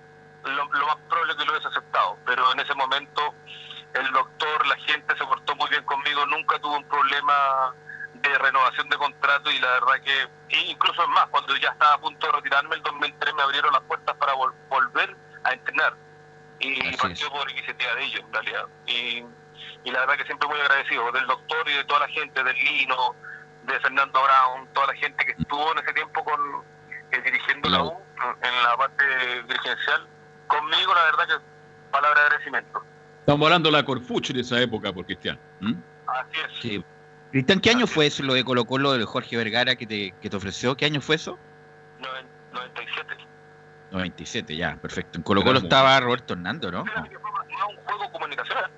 lo, 0.49 0.65
lo 0.65 0.87
más 0.87 0.97
probable 1.09 1.33
es 1.33 1.37
que 1.39 1.45
lo 1.45 1.51
hubiese 1.51 1.67
aceptado. 1.67 2.17
Pero 2.25 2.51
en 2.53 2.59
ese 2.59 2.73
momento 2.75 3.33
el 3.95 4.11
doctor, 4.11 4.67
la 4.67 4.75
gente 4.77 5.17
se 5.17 5.25
portó 5.25 5.55
muy 5.55 5.69
bien 5.69 5.83
conmigo, 5.85 6.25
nunca 6.27 6.59
tuve 6.59 6.77
un 6.77 6.87
problema 6.87 7.75
de 8.23 8.37
renovación 8.39 8.89
de 8.89 8.97
contrato 8.97 9.51
y 9.51 9.59
la 9.59 9.67
verdad 9.73 10.01
que, 10.03 10.23
e 10.55 10.61
incluso 10.71 11.03
es 11.03 11.09
más, 11.09 11.27
cuando 11.27 11.55
ya 11.57 11.69
estaba 11.69 11.93
a 11.95 11.99
punto 12.01 12.25
de 12.25 12.33
retirarme, 12.33 12.75
el 12.75 12.81
2003 12.83 13.33
me 13.35 13.41
abrieron 13.43 13.71
las 13.73 13.81
puertas 13.83 14.15
para 14.17 14.33
vol- 14.33 14.53
volver 14.69 15.15
a 15.43 15.51
entrenar. 15.53 15.93
Y 16.59 16.87
Así 16.87 16.97
partió 16.97 17.29
por 17.31 17.49
iniciativa 17.51 17.93
de 17.95 18.03
ellos, 18.05 18.21
en 18.21 18.33
realidad. 18.33 18.65
Y, 18.87 19.25
y 19.83 19.91
la 19.91 19.99
verdad 20.01 20.15
que 20.17 20.23
siempre 20.25 20.47
muy 20.47 20.59
agradecido 20.59 21.11
del 21.11 21.27
doctor 21.27 21.67
y 21.69 21.73
de 21.73 21.83
toda 21.83 21.99
la 22.01 22.07
gente, 22.07 22.43
del 22.43 22.55
Lino, 22.55 23.15
de 23.63 23.79
Fernando 23.81 24.21
Brown, 24.23 24.67
toda 24.73 24.87
la 24.87 24.93
gente 24.95 25.25
que 25.25 25.31
estuvo 25.33 25.71
en 25.73 25.79
ese 25.79 25.93
tiempo 25.93 26.23
con 26.23 26.39
eh, 27.11 27.21
dirigiendo 27.23 27.69
la 27.69 27.83
U 27.83 27.97
en 28.41 28.63
la 28.63 28.77
parte 28.77 29.03
dirigencial. 29.43 30.07
Conmigo, 30.47 30.93
la 30.93 31.03
verdad 31.05 31.27
que 31.27 31.45
palabra 31.91 32.19
de 32.21 32.25
agradecimiento. 32.27 32.83
Estamos 33.19 33.45
hablando 33.45 33.69
de 33.69 33.77
la 33.77 33.83
Corfuch 33.83 34.29
en 34.29 34.39
esa 34.39 34.59
época, 34.61 34.91
por 34.93 35.05
Cristian. 35.05 35.39
¿Mm? 35.59 35.73
Así 36.07 36.39
es. 36.39 36.59
Sí. 36.61 36.85
Cristian, 37.33 37.59
¿qué 37.61 37.71
año 37.71 37.87
fue 37.87 38.05
eso, 38.05 38.21
lo 38.21 38.35
de 38.35 38.43
Colo 38.45 38.63
Colo, 38.65 38.93
de 38.93 39.05
Jorge 39.05 39.35
Vergara 39.35 39.75
que 39.75 39.87
te, 39.87 40.13
que 40.21 40.29
te 40.29 40.37
ofreció? 40.37 40.77
¿Qué 40.77 40.85
año 40.85 41.01
fue 41.01 41.15
eso? 41.15 41.39
Noven- 41.99 42.27
97. 42.51 43.17
97, 43.89 44.55
ya, 44.55 44.75
perfecto. 44.75 45.17
En 45.17 45.23
Colo 45.23 45.41
Colo 45.43 45.57
estaba 45.57 45.99
Roberto 45.99 46.33
Hernando, 46.33 46.71
¿no? 46.71 46.85
Fíjate 46.85 47.09
que 47.09 47.17
fue 47.17 47.31
más 47.31 47.47
más 47.47 47.67
un 47.69 47.75
juego 47.85 48.11
comunicacional. 48.11 48.69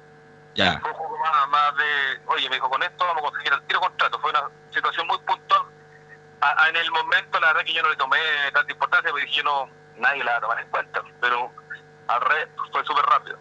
Ya, 0.55 0.79
Fue 0.79 0.89
un 0.89 0.95
juego 0.95 1.17
más, 1.19 1.49
más 1.49 1.75
de, 1.75 1.83
oye, 2.27 2.49
me 2.49 2.55
dijo, 2.55 2.69
con 2.69 2.81
esto 2.81 3.05
vamos 3.05 3.23
a 3.23 3.25
conseguir 3.27 3.51
el 3.51 3.61
tiro 3.63 3.81
contrato. 3.81 4.17
Fue 4.19 4.29
una 4.29 4.43
situación 4.71 5.05
muy 5.07 5.17
puntual. 5.17 5.61
A- 6.39 6.63
a- 6.63 6.69
en 6.69 6.77
el 6.77 6.89
momento, 6.91 7.37
la 7.41 7.47
verdad 7.47 7.65
que 7.65 7.73
yo 7.73 7.83
no 7.83 7.89
le 7.89 7.97
tomé 7.97 8.17
tanta 8.53 8.71
importancia, 8.71 9.11
porque 9.11 9.25
dije, 9.25 9.43
no, 9.43 9.69
nadie 9.97 10.23
la 10.23 10.31
va 10.31 10.37
a 10.37 10.41
tomar 10.41 10.59
en 10.61 10.69
cuenta. 10.69 11.01
Pero 11.19 11.51
al 12.07 12.21
revés, 12.21 12.47
fue 12.71 12.85
súper 12.85 13.03
rápido. 13.03 13.37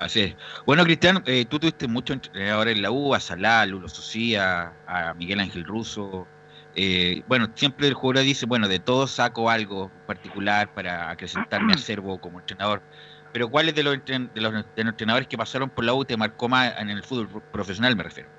Así 0.00 0.20
es. 0.22 0.36
Bueno, 0.66 0.84
Cristian, 0.84 1.22
eh, 1.26 1.46
tú 1.46 1.58
tuviste 1.60 1.88
muchos 1.88 2.14
entrenadores 2.16 2.76
en 2.76 2.82
la 2.82 2.90
U, 2.90 3.14
a 3.14 3.20
Salá, 3.20 3.62
a 3.62 3.66
Lulo 3.66 3.88
Socía, 3.88 4.78
a 4.86 5.14
Miguel 5.14 5.40
Ángel 5.40 5.64
Russo. 5.64 6.30
Eh, 6.72 7.22
bueno, 7.26 7.48
siempre 7.56 7.88
el 7.88 7.94
jugador 7.94 8.24
dice, 8.24 8.46
bueno, 8.46 8.68
de 8.68 8.80
todo 8.80 9.06
saco 9.06 9.50
algo 9.50 9.92
particular 10.06 10.72
para 10.72 11.10
acrecentar 11.10 11.62
mi 11.64 11.72
acervo 11.74 12.20
como 12.20 12.40
entrenador. 12.40 12.84
Pero 13.32 13.48
¿cuáles 13.50 13.74
de 13.74 13.82
los, 13.84 13.94
entren- 13.96 14.32
de 14.32 14.40
los, 14.40 14.52
de 14.52 14.84
los 14.84 14.90
entrenadores 14.92 15.28
que 15.28 15.38
pasaron 15.38 15.70
por 15.70 15.84
la 15.84 15.94
U 15.94 16.04
te 16.04 16.16
marcó 16.16 16.48
más 16.48 16.74
en 16.78 16.90
el 16.90 17.04
fútbol 17.04 17.28
pro- 17.28 17.44
profesional, 17.50 17.96
me 17.96 18.02
refiero? 18.04 18.30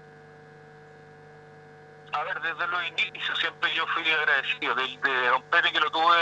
A 2.14 2.24
ver, 2.24 2.42
desde 2.42 2.68
los 2.68 2.82
inicios 2.90 3.40
siempre 3.40 3.74
yo 3.74 3.86
fui 3.88 4.04
agradecido. 4.12 4.76
De, 4.76 4.84
de 4.84 5.28
Don 5.30 5.44
Pepe 5.50 5.72
que 5.72 5.80
lo 5.80 5.90
tuve, 5.92 6.18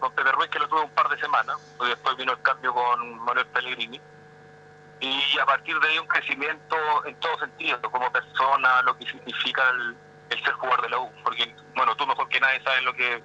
Don 0.00 0.12
Pepe 0.14 0.32
Ruiz 0.32 0.48
que 0.50 0.58
lo 0.58 0.68
tuve 0.68 0.82
un 0.82 0.90
par 0.94 1.08
de 1.10 1.18
semanas, 1.18 1.56
y 1.84 1.88
después 1.88 2.16
vino 2.16 2.32
el 2.32 2.40
cambio 2.40 2.72
con 2.72 3.18
Manuel 3.24 3.46
Pellegrini. 3.48 4.00
Y 5.00 5.38
a 5.38 5.46
partir 5.46 5.78
de 5.80 5.88
ahí 5.88 5.98
un 5.98 6.06
crecimiento 6.06 6.76
en 7.04 7.18
todo 7.20 7.38
sentido, 7.38 7.80
como 7.90 8.10
persona, 8.10 8.82
lo 8.82 8.96
que 8.96 9.06
significa 9.06 9.62
el, 9.70 9.96
el 10.30 10.44
ser 10.44 10.54
jugador 10.54 10.82
de 10.82 10.90
la 10.90 10.98
U. 10.98 11.12
Porque, 11.22 11.54
bueno, 11.74 11.94
tú 11.96 12.06
mejor 12.06 12.28
que 12.28 12.40
nadie 12.40 12.62
sabes 12.62 12.82
lo 12.84 12.94
que, 12.94 13.22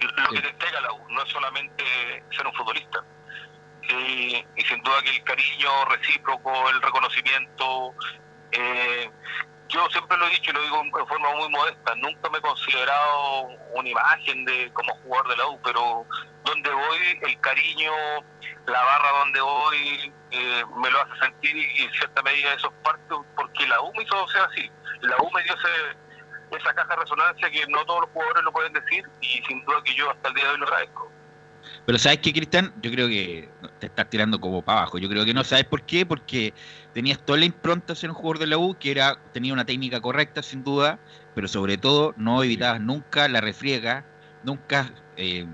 lo 0.00 0.28
que 0.30 0.40
te 0.40 0.48
entrega 0.48 0.80
la 0.80 0.92
U, 0.92 1.08
no 1.10 1.22
es 1.22 1.28
solamente 1.30 1.84
ser 2.30 2.46
un 2.46 2.54
futbolista. 2.54 3.04
Sí, 3.88 4.46
y 4.56 4.62
sin 4.62 4.82
duda 4.82 5.02
que 5.02 5.10
el 5.10 5.24
cariño 5.24 5.84
recíproco, 5.86 6.70
el 6.70 6.82
reconocimiento, 6.82 7.94
eh, 8.52 9.10
yo 9.68 9.86
siempre 9.90 10.16
lo 10.16 10.26
he 10.26 10.30
dicho 10.30 10.50
y 10.50 10.54
lo 10.54 10.62
digo 10.62 10.82
en 10.82 11.06
forma 11.06 11.34
muy 11.34 11.48
modesta, 11.50 11.94
nunca 11.96 12.30
me 12.30 12.38
he 12.38 12.40
considerado 12.40 13.48
una 13.74 13.88
imagen 13.88 14.44
de 14.44 14.70
como 14.72 14.94
jugador 15.02 15.28
de 15.28 15.36
la 15.36 15.46
U, 15.48 15.60
pero 15.62 16.06
donde 16.44 16.70
voy, 16.70 16.98
el 17.22 17.40
cariño, 17.40 17.92
la 18.66 18.82
barra 18.82 19.18
donde 19.20 19.40
voy, 19.40 20.12
eh, 20.30 20.64
me 20.76 20.90
lo 20.90 21.00
hace 21.00 21.20
sentir 21.20 21.56
y 21.56 21.82
en 21.82 21.92
cierta 21.92 22.22
medida 22.22 22.54
eso 22.54 22.68
es 22.68 22.74
parte 22.82 23.14
porque 23.36 23.68
la 23.68 23.80
U 23.82 23.92
me 23.94 24.02
hizo 24.02 24.28
ser 24.28 24.42
así. 24.42 24.70
La 25.02 25.16
U 25.18 25.30
me 25.34 25.42
dio 25.42 25.54
ese, 25.54 26.56
esa 26.56 26.74
caja 26.74 26.94
de 26.94 27.02
resonancia 27.02 27.50
que 27.50 27.66
no 27.66 27.84
todos 27.84 28.02
los 28.02 28.10
jugadores 28.10 28.42
lo 28.44 28.52
pueden 28.52 28.72
decir 28.72 29.04
y 29.20 29.42
sin 29.46 29.64
duda 29.64 29.82
que 29.84 29.94
yo 29.94 30.10
hasta 30.10 30.28
el 30.28 30.34
día 30.34 30.44
de 30.44 30.50
hoy 30.50 30.58
lo 30.58 30.66
agradezco. 30.66 31.12
Pero 31.84 31.98
¿sabes 31.98 32.18
qué, 32.18 32.32
Cristian? 32.32 32.72
Yo 32.80 32.90
creo 32.90 33.08
que 33.08 33.48
te 33.78 33.86
estás 33.86 34.08
tirando 34.08 34.40
como 34.40 34.62
para 34.62 34.80
abajo. 34.80 34.98
Yo 34.98 35.08
creo 35.08 35.24
que 35.24 35.34
no. 35.34 35.44
¿Sabes 35.44 35.64
por 35.64 35.82
qué? 35.82 36.06
Porque 36.06 36.54
tenías 36.94 37.18
toda 37.18 37.38
la 37.38 37.44
impronta 37.44 37.92
de 37.92 37.96
ser 37.96 38.10
un 38.10 38.16
jugador 38.16 38.38
de 38.38 38.46
la 38.46 38.58
U, 38.58 38.76
que 38.78 38.90
era 38.90 39.18
tenía 39.32 39.52
una 39.52 39.64
técnica 39.64 40.00
correcta, 40.00 40.42
sin 40.42 40.64
duda, 40.64 40.98
pero 41.34 41.48
sobre 41.48 41.78
todo 41.78 42.14
no 42.16 42.42
evitabas 42.42 42.80
nunca 42.80 43.28
la 43.28 43.40
refriega, 43.40 44.04
nunca, 44.42 44.92
eh, 45.16 45.46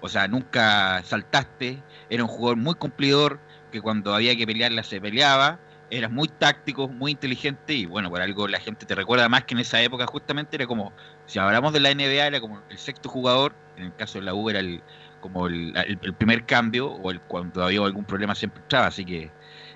o 0.00 0.08
sea, 0.08 0.28
nunca 0.28 1.02
saltaste. 1.04 1.82
Era 2.10 2.22
un 2.22 2.28
jugador 2.28 2.56
muy 2.56 2.74
cumplidor, 2.74 3.40
que 3.72 3.80
cuando 3.80 4.14
había 4.14 4.36
que 4.36 4.46
pelearla 4.46 4.82
se 4.82 5.00
peleaba. 5.00 5.58
Eras 5.88 6.10
muy 6.10 6.26
táctico, 6.26 6.88
muy 6.88 7.12
inteligente 7.12 7.72
y 7.72 7.86
bueno, 7.86 8.10
por 8.10 8.20
algo 8.20 8.48
la 8.48 8.58
gente 8.58 8.86
te 8.86 8.94
recuerda 8.96 9.28
más 9.28 9.44
que 9.44 9.54
en 9.54 9.60
esa 9.60 9.80
época 9.80 10.04
justamente 10.04 10.56
era 10.56 10.66
como, 10.66 10.92
si 11.26 11.38
hablamos 11.38 11.72
de 11.72 11.78
la 11.78 11.94
NBA, 11.94 12.26
era 12.26 12.40
como 12.40 12.60
el 12.68 12.78
sexto 12.78 13.08
jugador, 13.08 13.54
en 13.76 13.84
el 13.84 13.94
caso 13.94 14.18
de 14.18 14.24
la 14.24 14.34
U 14.34 14.50
era 14.50 14.58
el 14.58 14.82
como 15.20 15.46
el, 15.46 15.76
el, 15.76 16.14
primer 16.14 16.44
cambio 16.44 16.88
o 16.88 17.10
el, 17.10 17.20
cuando 17.20 17.64
había 17.64 17.80
algún 17.82 18.04
problema 18.04 18.34
siempre 18.34 18.62
estaba, 18.62 18.86
así 18.86 19.04
que 19.04 19.30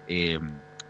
eh, 0.09 0.39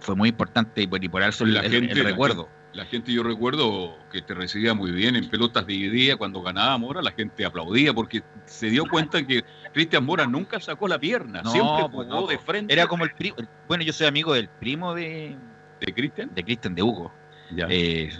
fue 0.00 0.16
muy 0.16 0.30
importante 0.30 0.82
y, 0.82 0.86
por, 0.86 1.02
y 1.02 1.08
por 1.08 1.22
eso 1.22 1.44
el, 1.44 1.54
la 1.54 1.62
gente, 1.62 1.92
el 1.92 2.04
recuerdo. 2.04 2.48
La, 2.72 2.84
la 2.84 2.88
gente, 2.88 3.12
yo 3.12 3.22
recuerdo 3.22 3.98
que 4.12 4.22
te 4.22 4.34
recibía 4.34 4.74
muy 4.74 4.92
bien 4.92 5.16
en 5.16 5.28
pelotas 5.28 5.66
divididas 5.66 6.16
cuando 6.16 6.42
ganaba 6.42 6.76
Mora, 6.78 7.02
la 7.02 7.12
gente 7.12 7.44
aplaudía 7.44 7.92
porque 7.92 8.22
se 8.46 8.70
dio 8.70 8.84
cuenta 8.86 9.26
que 9.26 9.44
Cristian 9.72 10.04
Mora 10.04 10.26
nunca 10.26 10.60
sacó 10.60 10.86
la 10.88 10.98
pierna, 10.98 11.42
No, 11.42 11.50
siempre 11.50 11.86
pues, 11.92 12.08
jugó 12.08 12.22
no, 12.22 12.26
de 12.26 12.38
frente. 12.38 12.72
Era 12.72 12.86
como 12.86 13.04
el 13.04 13.12
primo, 13.12 13.36
bueno, 13.68 13.82
yo 13.84 13.92
soy 13.92 14.06
amigo 14.06 14.34
del 14.34 14.48
primo 14.48 14.94
de, 14.94 15.36
¿De 15.80 15.94
Cristian? 15.94 16.30
de 16.34 16.44
Cristian, 16.44 16.74
de 16.74 16.82
Hugo. 16.82 17.12
Ya. 17.54 17.66
Eh, 17.68 18.10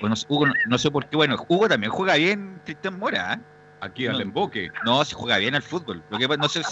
bueno, 0.00 0.14
Hugo, 0.28 0.46
no, 0.46 0.52
no 0.66 0.78
sé 0.78 0.90
por 0.90 1.06
qué, 1.08 1.16
bueno, 1.16 1.36
Hugo 1.48 1.68
también 1.68 1.90
juega 1.90 2.14
bien 2.14 2.60
Cristian 2.64 2.98
Mora, 2.98 3.34
¿eh? 3.34 3.38
Aquí 3.80 4.06
al 4.06 4.20
emboque. 4.20 4.70
No, 4.84 5.04
se 5.04 5.14
juega 5.14 5.38
bien 5.38 5.54
al 5.54 5.62
fútbol. 5.62 6.02
Lo 6.10 6.18
que 6.18 6.26
no, 6.36 6.48
sé, 6.48 6.62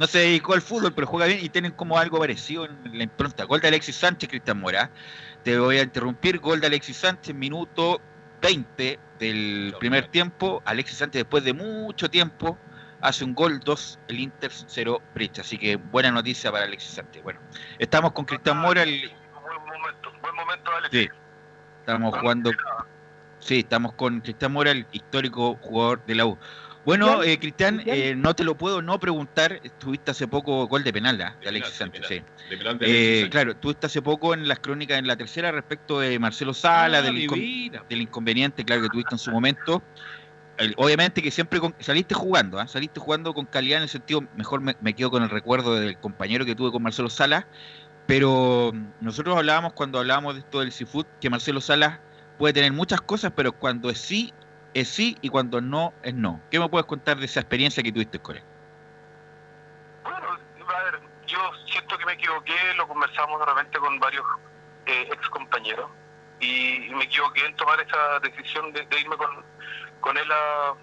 no 0.00 0.06
se 0.06 0.18
dedicó 0.20 0.54
al 0.54 0.62
fútbol, 0.62 0.94
pero 0.94 1.06
juega 1.06 1.26
bien 1.26 1.40
y 1.42 1.50
tienen 1.50 1.72
como 1.72 1.98
algo 1.98 2.18
parecido 2.18 2.64
en 2.64 2.96
la 2.96 3.04
impronta. 3.04 3.44
Gol 3.44 3.60
de 3.60 3.68
Alexis 3.68 3.96
Sánchez, 3.96 4.30
Cristian 4.30 4.58
Mora. 4.58 4.90
Te 5.44 5.58
voy 5.58 5.76
a 5.76 5.82
interrumpir. 5.82 6.38
Gol 6.38 6.58
de 6.58 6.68
Alexis 6.68 6.96
Sánchez, 6.96 7.34
minuto 7.34 8.00
20 8.40 8.98
del 9.18 9.74
primer 9.78 10.08
tiempo. 10.08 10.62
Alexis 10.64 10.96
Sánchez, 10.96 11.20
después 11.24 11.44
de 11.44 11.52
mucho 11.52 12.08
tiempo, 12.08 12.56
hace 13.02 13.24
un 13.26 13.34
gol, 13.34 13.60
2, 13.60 13.98
el 14.08 14.20
Inter 14.20 14.50
0, 14.50 15.02
Brich. 15.14 15.38
Así 15.38 15.58
que 15.58 15.76
buena 15.76 16.10
noticia 16.10 16.50
para 16.50 16.64
Alexis 16.64 16.92
Sánchez. 16.92 17.22
Bueno, 17.22 17.40
estamos 17.78 18.12
con 18.12 18.24
Cristian 18.24 18.56
Mora. 18.56 18.82
el- 18.84 19.12
Buen 19.42 19.80
momento, 19.82 20.12
buen 20.22 20.34
momento, 20.34 20.70
Alex. 20.78 20.96
Sí. 20.96 21.08
Estamos 21.80 22.18
jugando. 22.18 22.50
Sí, 23.38 23.58
estamos 23.60 23.92
con 23.92 24.20
Cristian 24.22 24.52
Mora, 24.52 24.70
el 24.70 24.86
histórico 24.92 25.56
jugador 25.60 26.02
de 26.06 26.14
la 26.14 26.24
U. 26.24 26.38
Bueno, 26.84 27.22
eh, 27.22 27.38
Cristian, 27.38 27.82
eh, 27.84 28.14
no 28.16 28.34
te 28.34 28.42
lo 28.42 28.56
puedo 28.56 28.80
no 28.80 28.98
preguntar. 28.98 29.60
Estuviste 29.62 30.10
hace 30.12 30.26
poco 30.26 30.66
gol 30.66 30.82
de 30.82 30.92
penal 30.92 31.20
¿ah? 31.20 31.36
de 31.40 31.48
Alexis 31.48 31.74
Sánchez. 31.74 32.06
sí. 32.08 32.22
De 32.48 32.56
penal 32.56 32.78
de 32.78 32.86
Alexis 32.86 32.88
Eh, 32.88 33.14
Sánchez. 33.20 33.30
claro, 33.30 33.52
estás 33.52 33.90
hace 33.90 34.02
poco 34.02 34.32
en 34.34 34.48
las 34.48 34.60
crónicas 34.60 34.98
en 34.98 35.06
la 35.06 35.16
tercera 35.16 35.52
respecto 35.52 36.00
de 36.00 36.18
Marcelo 36.18 36.54
Sala, 36.54 36.98
Ah, 36.98 37.02
del, 37.02 37.16
incon- 37.16 37.34
vida. 37.34 37.84
del 37.88 38.00
inconveniente, 38.00 38.64
claro, 38.64 38.82
que 38.82 38.88
tuviste 38.88 39.14
en 39.14 39.18
su 39.18 39.30
momento. 39.30 39.82
El- 40.56 40.74
obviamente 40.76 41.22
que 41.22 41.30
siempre 41.30 41.60
con- 41.60 41.74
saliste 41.80 42.14
jugando, 42.14 42.58
¿ah? 42.58 42.66
saliste 42.66 42.98
jugando 43.00 43.32
con 43.34 43.46
calidad 43.46 43.78
en 43.78 43.84
el 43.84 43.88
sentido, 43.88 44.24
mejor 44.36 44.60
me, 44.60 44.74
me 44.80 44.94
quedo 44.94 45.10
con 45.10 45.22
el 45.22 45.30
recuerdo 45.30 45.74
del 45.74 45.98
compañero 45.98 46.44
que 46.44 46.54
tuve 46.54 46.70
con 46.70 46.82
Marcelo 46.82 47.08
Salas, 47.10 47.44
pero 48.06 48.72
nosotros 49.00 49.36
hablábamos 49.36 49.72
cuando 49.74 49.98
hablábamos 49.98 50.34
de 50.34 50.40
esto 50.40 50.60
del 50.60 50.72
seafood, 50.72 51.06
que 51.20 51.30
Marcelo 51.30 51.60
Salas 51.60 52.00
puede 52.38 52.52
tener 52.54 52.72
muchas 52.72 53.00
cosas, 53.00 53.32
pero 53.36 53.52
cuando 53.52 53.88
es 53.90 53.98
sí, 53.98 54.32
es 54.74 54.88
sí, 54.88 55.16
y 55.20 55.28
cuando 55.28 55.60
no, 55.60 55.92
es 56.02 56.14
no. 56.14 56.40
¿Qué 56.50 56.58
me 56.58 56.68
puedes 56.68 56.86
contar 56.86 57.16
de 57.16 57.26
esa 57.26 57.40
experiencia 57.40 57.82
que 57.82 57.92
tuviste 57.92 58.18
con 58.18 58.36
él? 58.36 58.42
Bueno, 60.02 60.28
a 60.28 60.84
ver, 60.84 61.00
yo 61.26 61.38
siento 61.66 61.98
que 61.98 62.06
me 62.06 62.12
equivoqué, 62.12 62.54
lo 62.76 62.86
conversamos 62.86 63.40
de 63.40 63.46
repente 63.46 63.78
con 63.78 63.98
varios 63.98 64.24
eh, 64.86 65.08
ex 65.12 65.28
compañeros 65.28 65.90
y, 66.40 66.88
me 66.94 67.04
equivoqué 67.04 67.44
en 67.46 67.56
tomar 67.56 67.80
esa 67.80 68.18
decisión 68.20 68.72
de, 68.72 68.84
de 68.86 69.00
irme 69.00 69.16
con, 69.16 69.44
con 70.00 70.16
él 70.16 70.30
a, 70.32 70.74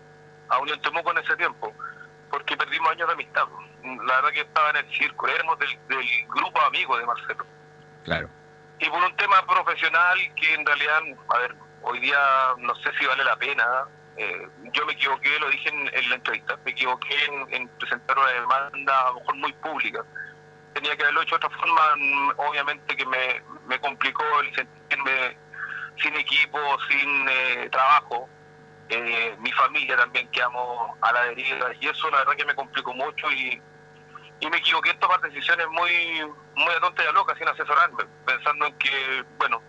a 0.50 0.60
Unión 0.60 0.82
Temuco 0.82 1.12
en 1.12 1.17
ese 1.19 1.36
tiempo, 1.36 1.73
porque 2.30 2.58
perdimos 2.58 2.91
años 2.91 3.08
de 3.08 3.13
amistad. 3.13 3.47
La 3.84 4.15
verdad 4.15 4.32
que 4.32 4.41
estaba 4.41 4.69
en 4.71 4.78
el 4.78 4.97
círculo, 4.97 5.34
éramos 5.34 5.60
del, 5.60 5.69
del 5.88 6.06
grupo 6.28 6.62
amigos 6.62 7.00
de 7.00 7.06
Marcelo. 7.06 7.45
Claro. 8.04 8.30
Y 8.80 8.89
por 8.89 9.04
un 9.04 9.15
tema 9.15 9.45
profesional 9.45 10.17
que 10.36 10.54
en 10.54 10.65
realidad, 10.65 11.00
a 11.30 11.38
ver, 11.39 11.56
hoy 11.82 12.00
día 12.00 12.20
no 12.58 12.76
sé 12.76 12.92
si 13.00 13.06
vale 13.06 13.24
la 13.24 13.36
pena. 13.36 13.86
eh, 14.18 14.48
yo 14.74 14.86
me 14.86 14.94
equivoqué, 14.94 15.40
lo 15.40 15.50
dije 15.50 15.70
en, 15.70 15.90
en 15.94 16.10
la 16.10 16.16
entrevista, 16.16 16.58
me 16.66 16.72
equivoqué 16.72 17.16
en, 17.26 17.54
en 17.54 17.68
presentar 17.80 18.18
una 18.18 18.30
demanda 18.30 19.02
a 19.02 19.10
lo 19.12 19.20
mejor 19.20 19.36
muy 19.36 19.54
pública. 19.54 20.04
Tenía 20.74 20.96
que 20.96 21.04
haberlo 21.04 21.22
hecho 21.22 21.38
de 21.38 21.46
otra 21.46 21.58
forma, 21.58 21.82
obviamente 22.38 22.96
que 22.96 23.06
me, 23.06 23.42
me 23.68 23.80
complicó 23.80 24.24
el 24.42 24.54
sentirme 24.56 25.38
sin 26.02 26.16
equipo, 26.16 26.60
sin 26.90 27.28
eh, 27.30 27.70
trabajo. 27.72 28.30
Eh, 28.90 29.36
mi 29.40 29.52
familia 29.52 29.98
también 29.98 30.30
quedamos 30.32 30.98
a 31.02 31.12
la 31.12 31.24
deriva 31.26 31.72
y 31.80 31.88
eso 31.88 32.10
la 32.10 32.20
verdad 32.20 32.36
que 32.38 32.46
me 32.46 32.56
complicó 32.56 32.94
mucho 32.94 33.30
y, 33.32 33.62
y 34.40 34.50
me 34.50 34.58
equivoqué 34.58 34.92
en 34.92 35.00
tomar 35.00 35.20
decisiones 35.20 35.68
muy 35.68 36.24
muy 36.56 36.74
a 36.74 36.80
tonta 36.80 37.04
y 37.04 37.08
a 37.08 37.12
loca 37.12 37.36
sin 37.36 37.48
asesorarme, 37.50 38.06
pensando 38.26 38.66
en 38.66 38.78
que, 38.78 39.26
bueno, 39.38 39.62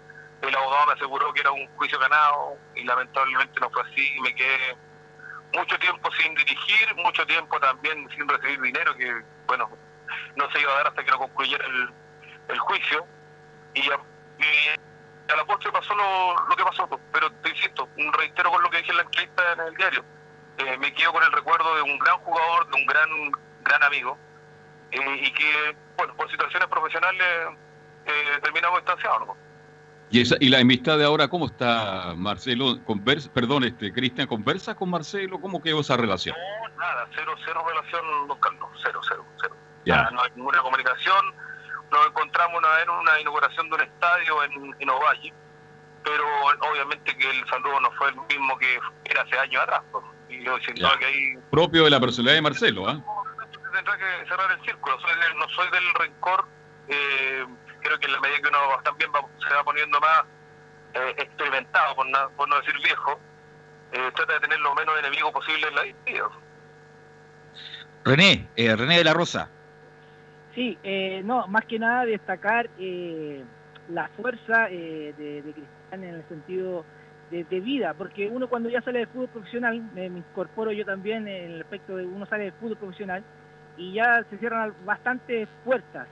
el 0.43 0.55
abogado 0.55 0.87
me 0.87 0.93
aseguró 0.93 1.33
que 1.33 1.41
era 1.41 1.51
un 1.51 1.67
juicio 1.77 1.99
ganado 1.99 2.57
y 2.75 2.85
lamentablemente 2.85 3.61
no 3.61 3.71
fue 3.71 3.83
así 3.83 4.17
me 4.23 4.35
quedé 4.35 4.77
mucho 5.53 5.79
tiempo 5.79 6.11
sin 6.13 6.35
dirigir, 6.35 6.95
mucho 6.97 7.27
tiempo 7.27 7.59
también 7.61 8.09
sin 8.11 8.29
recibir 8.29 8.61
dinero 8.61 8.95
que, 8.95 9.23
bueno, 9.47 9.71
no 10.37 10.51
se 10.51 10.61
iba 10.61 10.73
a 10.73 10.77
dar 10.77 10.89
hasta 10.89 11.05
que 11.05 11.11
no 11.11 11.19
concluyera 11.19 11.65
el, 11.67 12.59
juicio 12.59 13.07
y 13.75 13.91
a, 13.91 15.37
la 15.37 15.45
postre 15.45 15.71
pasó 15.71 15.95
lo, 15.95 16.49
lo 16.49 16.57
que 16.57 16.65
pasó, 16.65 16.87
pues. 16.89 17.01
pero 17.13 17.31
te 17.31 17.51
insisto, 17.51 17.89
reitero 18.13 18.51
con 18.51 18.63
lo 18.63 18.71
que 18.71 18.79
dije 18.79 18.91
en 18.91 18.97
la 18.97 19.03
entrevista 19.03 19.53
en 19.53 19.61
el 19.61 19.75
diario, 19.75 20.05
eh, 20.59 20.77
me 20.79 20.93
quedo 20.93 21.13
con 21.13 21.23
el 21.23 21.33
recuerdo 21.33 21.77
de 21.77 21.83
un 21.83 21.99
gran 21.99 22.19
jugador, 22.19 22.69
de 22.69 22.77
un 22.77 22.87
gran, 22.87 23.09
gran 23.63 23.83
amigo, 23.83 24.19
eh, 24.91 25.21
y 25.23 25.33
que, 25.33 25.77
bueno, 25.97 26.15
por 26.17 26.31
situaciones 26.31 26.69
profesionales 26.69 27.23
eh, 28.07 28.39
terminamos 28.43 28.79
distanciados. 28.79 29.29
¿no? 29.29 29.48
¿Y, 30.11 30.23
esa, 30.23 30.37
y 30.41 30.49
la 30.49 30.59
amistad 30.61 30.97
de 30.99 31.05
ahora 31.05 31.29
cómo 31.29 31.47
está, 31.47 32.15
Marcelo? 32.17 32.83
Conversa, 32.85 33.31
perdón, 33.33 33.65
este 33.65 33.93
Cristian, 33.93 34.27
¿conversa 34.27 34.75
con 34.75 34.89
Marcelo? 34.91 35.41
¿Cómo 35.41 35.61
quedó 35.63 35.81
esa 35.81 35.97
relación? 35.97 36.35
No, 36.71 36.77
nada, 36.79 37.07
cero, 37.15 37.35
cero 37.45 37.63
relación, 37.69 38.29
don 38.29 38.41
Carlos, 38.41 38.69
cero, 38.83 39.01
cero, 39.09 39.25
cero. 39.41 39.57
Ya. 39.85 39.97
Nada, 39.97 40.11
no 40.13 40.23
hay 40.23 40.31
ninguna 40.35 40.61
comunicación. 40.63 41.35
Nos 41.91 42.07
encontramos 42.07 42.59
una 42.59 42.69
vez 42.71 42.83
en 42.85 42.91
una 42.91 43.21
inauguración 43.21 43.69
de 43.69 43.75
un 43.77 43.81
estadio 43.83 44.45
en, 44.45 44.77
en 44.79 44.91
Ovalle, 44.91 45.33
pero 46.05 46.25
obviamente 46.71 47.17
que 47.17 47.31
el 47.31 47.47
saludo 47.49 47.81
no 47.81 47.91
fue 47.93 48.09
el 48.09 48.17
mismo 48.29 48.57
que 48.59 48.79
era 49.05 49.23
hace 49.23 49.39
años 49.39 49.63
atrás. 49.63 49.83
pues. 49.93 50.05
Y 50.31 50.43
yo 50.45 50.57
siento 50.59 50.89
que 50.99 51.05
ahí 51.07 51.35
Propio 51.51 51.85
de 51.85 51.91
la 51.91 52.01
personalidad 52.01 52.35
de 52.37 52.43
Marcelo, 52.43 52.89
¿ah? 52.89 53.03
tendrá 53.73 53.97
que 53.97 54.27
cerrar 54.29 54.51
el 54.53 54.65
círculo. 54.65 54.99
Soy 55.01 55.11
del- 55.21 55.39
no 55.39 55.49
soy 55.51 55.71
del 55.71 55.95
rencor. 55.95 56.47
eh, 56.89 57.47
creo 57.81 57.99
que 57.99 58.07
en 58.07 58.13
la 58.13 58.21
medida 58.21 58.41
que 58.43 58.49
uno 58.49 58.59
también 58.85 59.11
va- 59.15 59.27
se 59.47 59.55
va 59.55 59.65
poniendo 59.65 60.01
más 60.01 60.25
eh, 60.95 61.15
experimentado, 61.19 61.95
por, 61.97 62.09
na- 62.09 62.29
por 62.31 62.49
no 62.49 62.57
decir 62.57 62.75
viejo, 62.83 63.19
eh, 63.93 64.11
trata 64.15 64.35
de 64.35 64.41
tener 64.41 64.61
lo 64.61 64.75
menos 64.75 64.99
enemigo 64.99 65.33
posible 65.33 65.69
en 65.69 65.75
la 65.75 65.83
vida. 65.83 66.29
René, 68.05 68.49
eh, 68.57 68.75
René 68.77 68.99
de 68.99 69.05
la 69.05 69.13
Rosa. 69.15 69.51
Sí, 70.55 70.79
eh, 70.83 71.23
no, 71.25 71.47
más 71.49 71.65
que 71.67 71.79
nada 71.79 72.05
destacar 72.05 72.69
eh, 72.79 73.45
la 73.91 74.09
fuerza 74.09 74.69
eh, 74.71 75.15
de, 75.17 75.43
de 75.43 75.53
Cristian 75.53 76.05
en 76.05 76.15
el 76.15 76.29
sentido 76.29 76.85
de, 77.31 77.45
de 77.45 77.61
vida, 77.61 77.95
porque 77.95 78.29
uno 78.29 78.49
cuando 78.49 78.69
ya 78.71 78.81
sale 78.81 79.01
del 79.01 79.09
fútbol 79.09 79.29
profesional, 79.29 79.81
me, 79.95 80.09
me 80.09 80.19
incorporo 80.21 80.73
yo 80.73 80.85
también 80.85 81.29
en 81.29 81.53
el 81.53 81.61
aspecto 81.63 81.97
de 81.97 82.07
uno 82.07 82.25
sale 82.27 82.45
del 82.45 82.53
fútbol 82.55 82.77
profesional 82.79 83.23
y 83.77 83.93
ya 83.93 84.25
se 84.31 84.39
cierran 84.39 84.75
bastantes 84.85 85.49
puertas. 85.65 86.09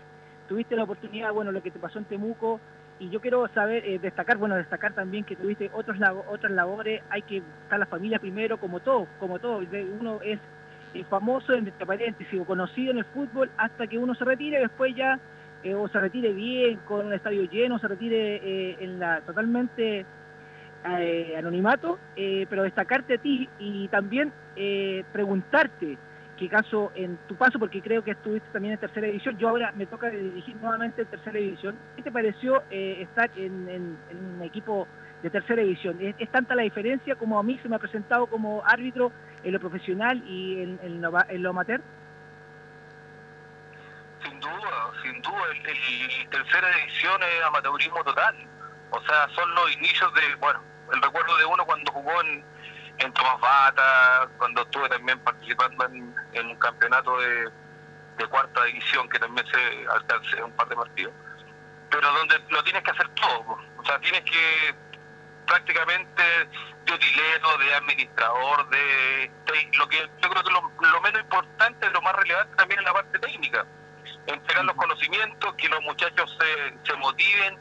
Tuviste 0.49 0.77
la 0.77 0.85
oportunidad, 0.85 1.33
bueno, 1.33 1.53
lo 1.53 1.63
que 1.63 1.71
te 1.71 1.79
pasó 1.79 1.99
en 1.99 2.05
Temuco, 2.05 2.61
y 2.99 3.11
yo 3.11 3.21
quiero 3.21 3.47
saber, 3.49 3.85
eh, 3.85 3.99
destacar, 3.99 4.39
bueno, 4.39 4.57
destacar 4.57 4.95
también 4.95 5.25
que 5.25 5.37
tuviste 5.37 5.71
otros 5.75 5.99
otras 6.29 6.53
labores, 6.53 7.03
hay 7.11 7.23
que 7.23 7.43
estar 7.65 7.79
la 7.79 7.87
familia 7.87 8.19
primero, 8.19 8.59
como 8.59 8.81
todo, 8.81 9.07
como 9.19 9.39
todo, 9.39 9.61
uno 10.01 10.21
es 10.23 10.39
eh, 10.97 11.05
famoso, 11.11 11.53
entre 11.53 11.85
paréntesis, 11.85 12.41
o 12.41 12.45
conocido 12.45 12.91
en 12.93 12.99
el 12.99 13.05
fútbol 13.07 13.51
hasta 13.59 13.87
que 13.87 13.99
uno 13.99 14.15
se 14.15 14.25
retire, 14.25 14.61
después 14.61 14.95
ya, 14.95 15.19
eh, 15.63 15.75
o 15.75 15.89
se 15.89 16.01
retire 16.01 16.33
bien, 16.33 16.77
con 16.87 17.07
un 17.07 17.13
estadio 17.13 17.45
lleno, 17.45 17.79
se 17.79 17.89
retire 17.89 18.37
eh, 18.37 18.77
en 18.81 18.99
la 18.99 19.21
totalmente 19.21 20.07
anonimato, 21.37 21.99
pero 22.15 22.63
destacarte 22.63 23.15
a 23.15 23.19
ti 23.19 23.49
y 23.59 23.89
también 23.89 24.33
preguntarte 25.13 25.99
qué 26.37 26.49
caso 26.49 26.93
en 26.95 27.17
tu 27.29 27.37
paso, 27.37 27.59
porque 27.59 27.81
creo 27.81 28.03
que 28.05 28.13
estuviste 28.13 28.49
también 28.53 28.75
en 28.75 28.81
tercera 28.81 29.07
división, 29.07 29.37
yo 29.39 29.49
ahora 29.49 29.73
me 29.73 29.87
toca 29.87 30.09
dirigir 30.11 30.57
nuevamente 30.57 31.03
en 31.03 31.09
tercera 31.09 31.39
división, 31.39 31.77
¿qué 31.97 32.03
te 32.03 32.13
pareció 32.13 32.63
eh, 32.71 32.99
estar 33.03 33.31
en, 33.37 33.99
un 34.11 34.43
equipo 34.43 34.87
de 35.23 35.31
tercera 35.31 35.63
división? 35.63 35.99
¿Es, 36.01 36.31
tanta 36.31 36.55
la 36.55 36.63
diferencia 36.63 37.17
como 37.17 37.39
a 37.39 37.43
mí 37.43 37.59
se 37.63 37.69
me 37.69 37.77
ha 37.77 37.79
presentado 37.79 38.27
como 38.27 38.63
árbitro 38.65 39.13
en 39.43 39.53
lo 39.53 39.61
profesional 39.61 40.23
y 40.27 40.63
en, 40.63 40.79
en 40.83 41.01
lo, 41.01 41.13
en 41.29 41.43
lo 41.43 41.51
amateur? 41.51 41.81
sin 45.03 45.23
duda, 45.23 45.45
el, 45.53 45.67
el 45.67 46.29
tercera 46.31 46.69
edición 46.81 47.23
es 47.23 47.45
amateurismo 47.45 48.03
total. 48.03 48.35
O 48.91 49.01
sea, 49.03 49.29
son 49.35 49.55
los 49.55 49.73
inicios 49.77 50.13
de, 50.15 50.35
bueno, 50.37 50.61
el 50.93 51.03
recuerdo 51.03 51.37
de 51.37 51.45
uno 51.45 51.65
cuando 51.65 51.93
jugó 51.93 52.23
en, 52.23 52.45
en 52.99 53.13
Tomás 53.13 53.41
Bata, 53.41 54.29
cuando 54.39 54.63
estuve 54.63 54.89
también 54.89 55.19
participando 55.21 55.85
en, 55.87 56.15
en 56.33 56.47
un 56.47 56.57
campeonato 56.57 57.19
de, 57.19 57.51
de 58.19 58.27
cuarta 58.29 58.65
división 58.65 59.09
que 59.09 59.19
también 59.19 59.47
se 59.49 59.87
alcance 59.89 60.43
un 60.43 60.53
par 60.53 60.69
de 60.69 60.77
partidos. 60.77 61.13
Pero 61.91 62.13
donde 62.13 62.39
lo 62.51 62.63
tienes 62.65 62.83
que 62.83 62.91
hacer 62.91 63.09
todo, 63.11 63.59
o 63.79 63.85
sea, 63.85 63.99
tienes 64.01 64.23
que 64.23 64.75
prácticamente 65.47 66.23
de 66.85 66.93
utilero, 66.93 67.59
de 67.59 67.75
administrador, 67.75 68.69
de, 68.71 69.31
de- 69.47 69.71
lo 69.79 69.89
que 69.89 69.99
yo 69.99 70.29
creo 70.31 70.43
que 70.43 70.51
lo, 70.51 70.73
lo 70.91 71.01
menos 71.03 71.21
importante, 71.21 71.91
lo 71.91 72.03
más 72.03 72.15
relevante 72.17 72.57
también 72.57 72.81
es 72.81 72.87
la 72.87 72.93
parte 72.93 73.19
técnica. 73.19 73.65
Entregar 74.27 74.65
los 74.65 74.75
conocimientos, 74.77 75.55
que 75.55 75.69
los 75.69 75.81
muchachos 75.83 76.37
se, 76.41 76.79
se 76.91 76.97
motiven 76.97 77.59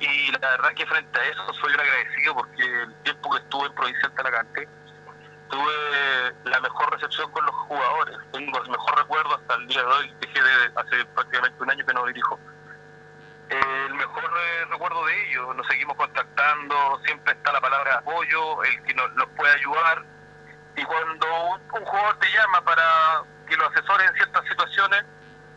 y 0.00 0.32
la 0.32 0.38
verdad 0.50 0.74
que 0.74 0.86
frente 0.86 1.18
a 1.18 1.24
eso 1.24 1.54
soy 1.54 1.72
un 1.72 1.80
agradecido 1.80 2.34
porque 2.34 2.62
el 2.62 2.94
tiempo 3.02 3.30
que 3.30 3.38
estuve 3.38 3.66
en 3.66 3.74
Provincial 3.74 4.12
Talagante 4.14 4.68
tuve 5.48 6.34
la 6.44 6.60
mejor 6.60 6.92
recepción 6.92 7.30
con 7.30 7.44
los 7.46 7.54
jugadores. 7.54 8.18
Tengo 8.32 8.62
el 8.62 8.70
mejor 8.70 8.98
recuerdo 8.98 9.34
hasta 9.36 9.54
el 9.54 9.66
día 9.68 9.82
de 9.82 9.88
hoy, 9.88 10.14
dejé 10.20 10.42
de 10.42 10.72
hace 10.76 11.04
prácticamente 11.06 11.62
un 11.62 11.70
año 11.70 11.86
que 11.86 11.94
no 11.94 12.06
dirijo. 12.06 12.38
El 13.48 13.94
mejor 13.94 14.24
eh, 14.24 14.64
recuerdo 14.70 15.04
de 15.04 15.28
ellos, 15.28 15.54
nos 15.54 15.66
seguimos 15.66 15.96
contactando, 15.96 17.00
siempre 17.04 17.34
está 17.34 17.52
la 17.52 17.60
palabra 17.60 17.98
apoyo, 17.98 18.64
el 18.64 18.82
que 18.84 18.94
nos, 18.94 19.12
nos 19.14 19.28
puede 19.36 19.52
ayudar. 19.52 20.02
Y 20.76 20.82
cuando 20.84 21.44
un, 21.50 21.60
un 21.72 21.84
jugador 21.84 22.18
te 22.18 22.26
llama 22.32 22.62
para 22.62 23.22
que 23.46 23.56
lo 23.56 23.66
asesore 23.68 24.06
en 24.06 24.14
ciertas 24.14 24.44
situaciones, 24.48 25.04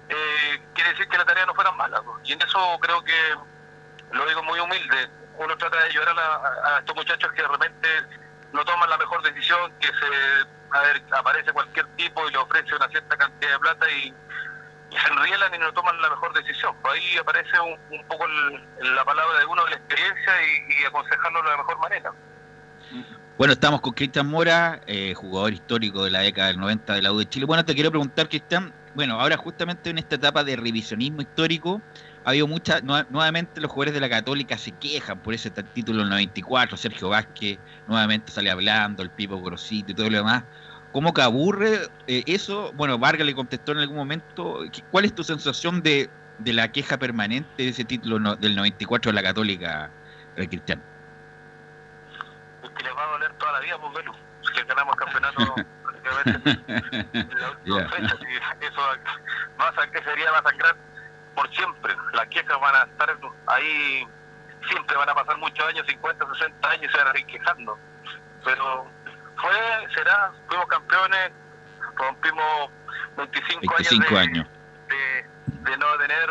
eh, 0.09 0.61
quiere 0.73 0.91
decir 0.91 1.07
que 1.07 1.17
la 1.17 1.25
tarea 1.25 1.45
no 1.45 1.55
fue 1.55 1.63
tan 1.63 1.75
mala. 1.75 2.01
Y 2.23 2.33
en 2.33 2.41
eso 2.41 2.77
creo 2.81 3.03
que, 3.03 3.35
lo 4.11 4.27
digo 4.27 4.43
muy 4.43 4.59
humilde, 4.59 5.09
uno 5.37 5.55
trata 5.57 5.77
de 5.77 5.83
ayudar 5.85 6.15
a, 6.17 6.79
estos 6.79 6.95
muchachos 6.95 7.31
que 7.33 7.41
de 7.41 7.47
repente 7.47 7.87
no 8.53 8.63
toman 8.65 8.89
la 8.89 8.97
mejor 8.97 9.21
decisión, 9.21 9.71
que 9.79 9.87
se 9.87 10.47
a 10.71 10.81
ver, 10.81 11.01
aparece 11.11 11.53
cualquier 11.53 11.85
tipo 11.95 12.27
y 12.27 12.31
le 12.31 12.37
ofrece 12.37 12.75
una 12.75 12.87
cierta 12.89 13.15
cantidad 13.17 13.51
de 13.51 13.59
plata 13.59 13.89
y, 13.89 14.13
se 14.89 15.13
enrielan 15.13 15.53
y 15.53 15.57
no 15.59 15.71
toman 15.73 16.01
la 16.01 16.09
mejor 16.09 16.33
decisión. 16.33 16.73
Pues 16.81 16.93
ahí 16.93 17.17
aparece 17.17 17.59
un, 17.59 17.77
un 17.91 18.07
poco 18.07 18.25
el- 18.25 18.95
la 18.95 19.03
palabra 19.03 19.39
de 19.39 19.45
uno 19.45 19.67
la 19.67 19.75
experiencia 19.75 20.33
y, 20.41 20.81
y 20.81 20.85
aconsejarlo 20.85 21.43
de 21.43 21.49
la 21.49 21.57
mejor 21.57 21.77
manera. 21.79 22.13
Bueno, 23.37 23.53
estamos 23.53 23.81
con 23.81 23.93
Cristian 23.93 24.27
Mora, 24.27 24.81
eh, 24.87 25.13
jugador 25.13 25.53
histórico 25.53 26.03
de 26.03 26.09
la 26.09 26.21
década 26.21 26.47
del 26.47 26.57
90 26.57 26.95
de 26.95 27.01
la 27.01 27.11
U 27.11 27.19
de 27.19 27.29
Chile. 27.29 27.45
Bueno, 27.45 27.63
te 27.65 27.75
quiero 27.75 27.91
preguntar, 27.91 28.29
Cristian, 28.29 28.73
bueno, 28.95 29.19
ahora 29.21 29.37
justamente 29.37 29.91
en 29.91 29.99
esta 29.99 30.15
etapa 30.15 30.43
de 30.43 30.55
revisionismo 30.55 31.21
histórico, 31.21 31.81
ha 32.27 32.31
habido 32.31 32.45
muchas, 32.45 32.83
nuevamente 32.83 33.61
los 33.61 33.71
jugadores 33.71 33.93
de 33.93 34.01
la 34.01 34.09
Católica 34.09 34.57
se 34.57 34.73
quejan 34.73 35.17
por 35.23 35.33
ese 35.33 35.49
título 35.49 35.99
del 35.99 36.09
94, 36.09 36.75
Sergio 36.75 37.07
Vázquez 37.07 37.57
nuevamente 37.87 38.33
sale 38.33 38.51
hablando, 38.51 39.01
el 39.01 39.09
Pipo 39.11 39.41
Grosito 39.41 39.93
y 39.93 39.95
todo 39.95 40.09
lo 40.09 40.17
demás. 40.17 40.43
¿Cómo 40.91 41.13
que 41.13 41.21
aburre 41.21 41.87
eh, 42.05 42.23
eso? 42.27 42.73
Bueno, 42.73 42.97
Vargas 42.99 43.25
le 43.25 43.33
contestó 43.33 43.71
en 43.71 43.77
algún 43.77 43.95
momento, 43.95 44.59
¿qué- 44.73 44.83
¿cuál 44.91 45.05
es 45.05 45.15
tu 45.15 45.23
sensación 45.23 45.81
de, 45.81 46.09
de 46.39 46.51
la 46.51 46.69
queja 46.69 46.97
permanente 46.97 47.63
de 47.63 47.69
ese 47.69 47.85
título 47.85 48.19
no- 48.19 48.35
del 48.35 48.57
94 48.57 49.09
de 49.09 49.15
la 49.15 49.23
Católica, 49.23 49.89
eh, 50.35 50.49
Cristian? 50.49 50.83
Es 52.61 52.69
que 52.71 52.83
les 52.83 52.93
va 52.93 53.03
a 53.05 53.11
doler 53.13 53.31
toda 53.37 53.53
la 53.53 53.59
vida, 53.61 53.77
pues 53.79 53.93
Velu, 53.93 54.11
que 54.53 54.63
ganamos 54.65 54.95
el 54.97 54.99
campeonato 54.99 55.55
prácticamente 55.85 56.49
en 57.13 57.39
la 57.39 57.51
última 57.51 57.87
fecha. 57.87 58.15
y 58.61 58.65
eso 58.65 58.81
va 59.57 59.69
a 59.69 60.03
sería 60.03 60.31
va 60.31 60.39
a 60.39 60.43
sangrar 60.43 60.75
por 61.37 61.53
siempre. 61.53 61.95
Las 62.13 62.27
quejas 62.29 62.59
van 62.59 62.75
a 62.75 62.83
estar 62.91 63.15
ahí, 63.45 64.07
siempre 64.67 64.97
van 64.97 65.07
a 65.09 65.13
pasar 65.13 65.37
muchos 65.37 65.65
años, 65.67 65.85
50, 65.87 66.25
60 66.33 66.69
años 66.69 66.89
y 66.91 66.97
se 66.97 67.03
van 67.03 67.15
a 67.15 67.19
ir 67.19 67.25
quejando. 67.27 67.79
Pero 68.43 68.87
fue, 69.39 69.53
será, 69.93 70.31
fuimos 70.47 70.65
campeones, 70.67 71.31
rompimos 71.95 72.71
25, 73.17 73.61
25 73.77 74.03
años, 74.17 74.19
años. 74.19 74.47
de, 74.87 75.25
de, 75.69 75.77
no 75.77 75.85
tener 75.97 76.29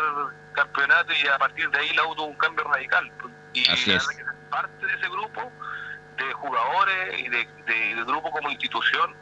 campeonato 0.53 1.13
y 1.13 1.27
a 1.27 1.37
partir 1.37 1.69
de 1.69 1.79
ahí 1.79 1.93
la 1.93 2.05
U 2.05 2.15
tuvo 2.15 2.25
un 2.27 2.37
cambio 2.37 2.65
radical. 2.65 3.09
Y 3.53 3.69
Así 3.71 3.93
es. 3.93 4.05
parte 4.49 4.85
de 4.85 4.93
ese 4.93 5.07
grupo 5.09 5.51
de 6.17 6.33
jugadores 6.33 7.19
y 7.19 7.29
de, 7.29 7.47
de- 7.65 7.95
de 7.95 8.03
grupo 8.03 8.29
como 8.31 8.49
institución, 8.49 9.15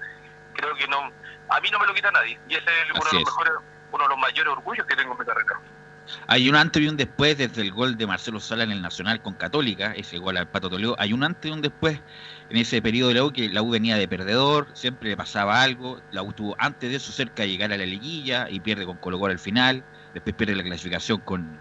creo 0.56 0.74
que 0.76 0.88
no, 0.88 1.12
a 1.50 1.60
mí 1.60 1.69
no 1.69 1.80
me 1.80 1.86
lo 1.88 1.93
quita 1.93 2.10
nadie. 2.12 2.39
Y 2.48 2.56
ese 2.56 2.82
es 2.82 2.91
uno 2.91 3.02
Así 3.06 3.17
de 3.17 3.24
los 3.24 3.30
mejores, 3.38 3.54
uno 3.91 4.04
de 4.04 4.10
los 4.10 4.17
mayores 4.17 4.54
orgullos 4.54 4.86
que 4.88 4.95
tengo 4.95 5.13
en 5.13 5.19
mi 5.19 5.26
carrera. 5.26 5.60
Hay 6.28 6.50
un 6.50 6.56
antes 6.56 6.82
y 6.82 6.88
un 6.88 6.98
después 6.98 7.38
desde 7.38 7.62
el 7.62 7.72
gol 7.72 7.98
de 7.98 8.08
Marcelo 8.08 8.39
Sala 8.39 8.63
en 8.63 8.72
el 8.72 8.82
Nacional 8.82 9.22
con 9.22 9.34
Católica, 9.34 9.94
ese 9.94 10.18
gol 10.18 10.38
al 10.38 10.48
Pato 10.48 10.70
Toledo. 10.70 10.96
Hay 11.00 11.13
un 11.13 11.24
antes 11.24 11.50
y 11.50 11.54
un 11.54 11.62
después 11.62 12.00
en 12.50 12.58
ese 12.58 12.82
periodo 12.82 13.10
de 13.10 13.15
la 13.15 13.24
U 13.24 13.32
que 13.32 13.50
la 13.50 13.62
U 13.62 13.70
venía 13.70 13.98
de 13.98 14.08
perdedor, 14.08 14.68
siempre 14.74 15.10
le 15.10 15.18
pasaba 15.18 15.62
algo. 15.62 16.02
La 16.12 16.22
U 16.24 16.30
estuvo 16.30 16.56
antes 16.60 16.89
de 16.89 16.98
eso 16.98 17.12
cerca 17.12 17.44
de 17.44 17.50
llegar 17.50 17.72
a 17.72 17.78
la 17.78 17.86
liguilla 17.86 18.50
y 18.50 18.60
pierde 18.60 18.86
con 18.86 18.98
Colo 18.98 19.20
Colo 19.20 19.32
al 19.32 19.39
final. 19.39 19.84
Después 20.13 20.36
pierde 20.36 20.56
la 20.56 20.63
clasificación 20.63 21.20
con. 21.22 21.60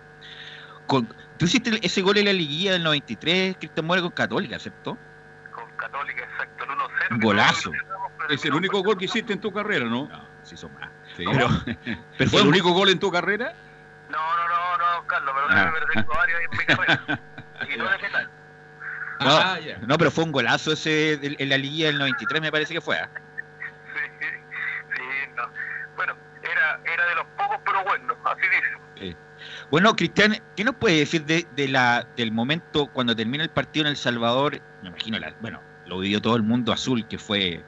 con 0.87 1.09
Tú 1.38 1.46
hiciste 1.46 1.78
ese 1.83 2.02
gol 2.02 2.18
en 2.18 2.26
la 2.26 2.33
liguilla 2.33 2.72
del 2.72 2.85
93, 2.85 3.57
Cristian 3.59 3.87
Mora 3.87 4.02
con 4.02 4.12
Católica, 4.12 4.59
¿cierto? 4.59 4.96
Con 5.52 5.68
Católica, 5.76 6.24
exacto, 6.24 6.64
el 6.64 6.70
1-0. 6.70 6.78
Un 7.11 7.20
que 7.20 7.26
golazo. 7.26 7.70
Es 8.30 8.44
el 8.44 8.54
único 8.54 8.83
gol 8.83 8.96
que 8.96 9.07
hiciste 9.07 9.33
en 9.33 9.40
tu 9.40 9.52
carrera, 9.52 9.87
¿no? 9.87 10.09
No, 10.09 10.28
sí 10.42 10.57
son 10.57 10.72
más. 10.74 10.88
Sí. 11.16 11.24
Pero, 11.30 11.48
pero 12.18 12.30
¿Fue 12.30 12.40
el 12.40 12.46
único 12.46 12.72
gol 12.72 12.88
en 12.88 12.98
tu 12.98 13.11
carrera? 13.11 13.54
No, 14.14 14.37
no, 14.37 14.48
no, 14.48 14.79
no, 15.00 15.07
Carlos, 15.07 15.35
pero 15.35 15.46
Ah. 15.50 15.70
pero 15.74 15.87
tengo 15.92 16.14
varios 16.14 16.40
en 16.40 16.50
mi 16.59 16.64
carrera. 16.64 17.20
Y 17.72 17.77
no 17.77 17.88
de 17.90 17.98
penal. 17.98 18.31
no, 19.20 19.27
Ah, 19.31 19.59
ya. 19.61 19.79
no, 19.79 19.98
pero 19.98 20.11
fue 20.11 20.24
un 20.24 20.33
golazo 20.33 20.72
ese 20.72 21.14
en 21.22 21.48
la 21.48 21.59
liguilla 21.59 21.87
del 21.87 21.98
93, 21.98 22.40
me 22.42 22.50
parece 22.53 22.74
que 22.74 22.81
fue. 22.81 22.98
¿ah? 22.98 23.09
Sí, 23.14 24.27
sí, 24.96 25.03
no. 25.37 25.48
Bueno, 25.96 26.16
era, 26.42 26.81
era 26.92 27.07
de 27.07 27.14
los 27.16 27.27
pocos, 27.37 27.59
pero 27.64 27.83
bueno, 27.85 28.16
así 28.24 28.40
dice. 28.42 29.16
Bueno, 29.70 29.94
Cristian, 29.96 30.37
¿qué 30.57 30.64
nos 30.64 30.77
puede 30.77 30.98
decir 31.00 31.24
de, 31.24 31.46
de 31.55 31.68
la, 31.68 32.07
del 32.16 32.33
momento 32.33 32.87
cuando 32.87 33.14
termina 33.14 33.42
el 33.44 33.50
partido 33.50 33.85
en 33.87 33.90
El 33.90 33.96
Salvador? 33.96 34.61
Me 34.83 34.88
imagino, 34.88 35.18
la, 35.18 35.35
bueno, 35.40 35.61
lo 35.87 35.98
vivió 35.98 36.20
todo 36.22 36.37
el 36.37 36.42
mundo 36.42 36.72
azul, 36.72 37.07
que 37.09 37.18
fue. 37.18 37.62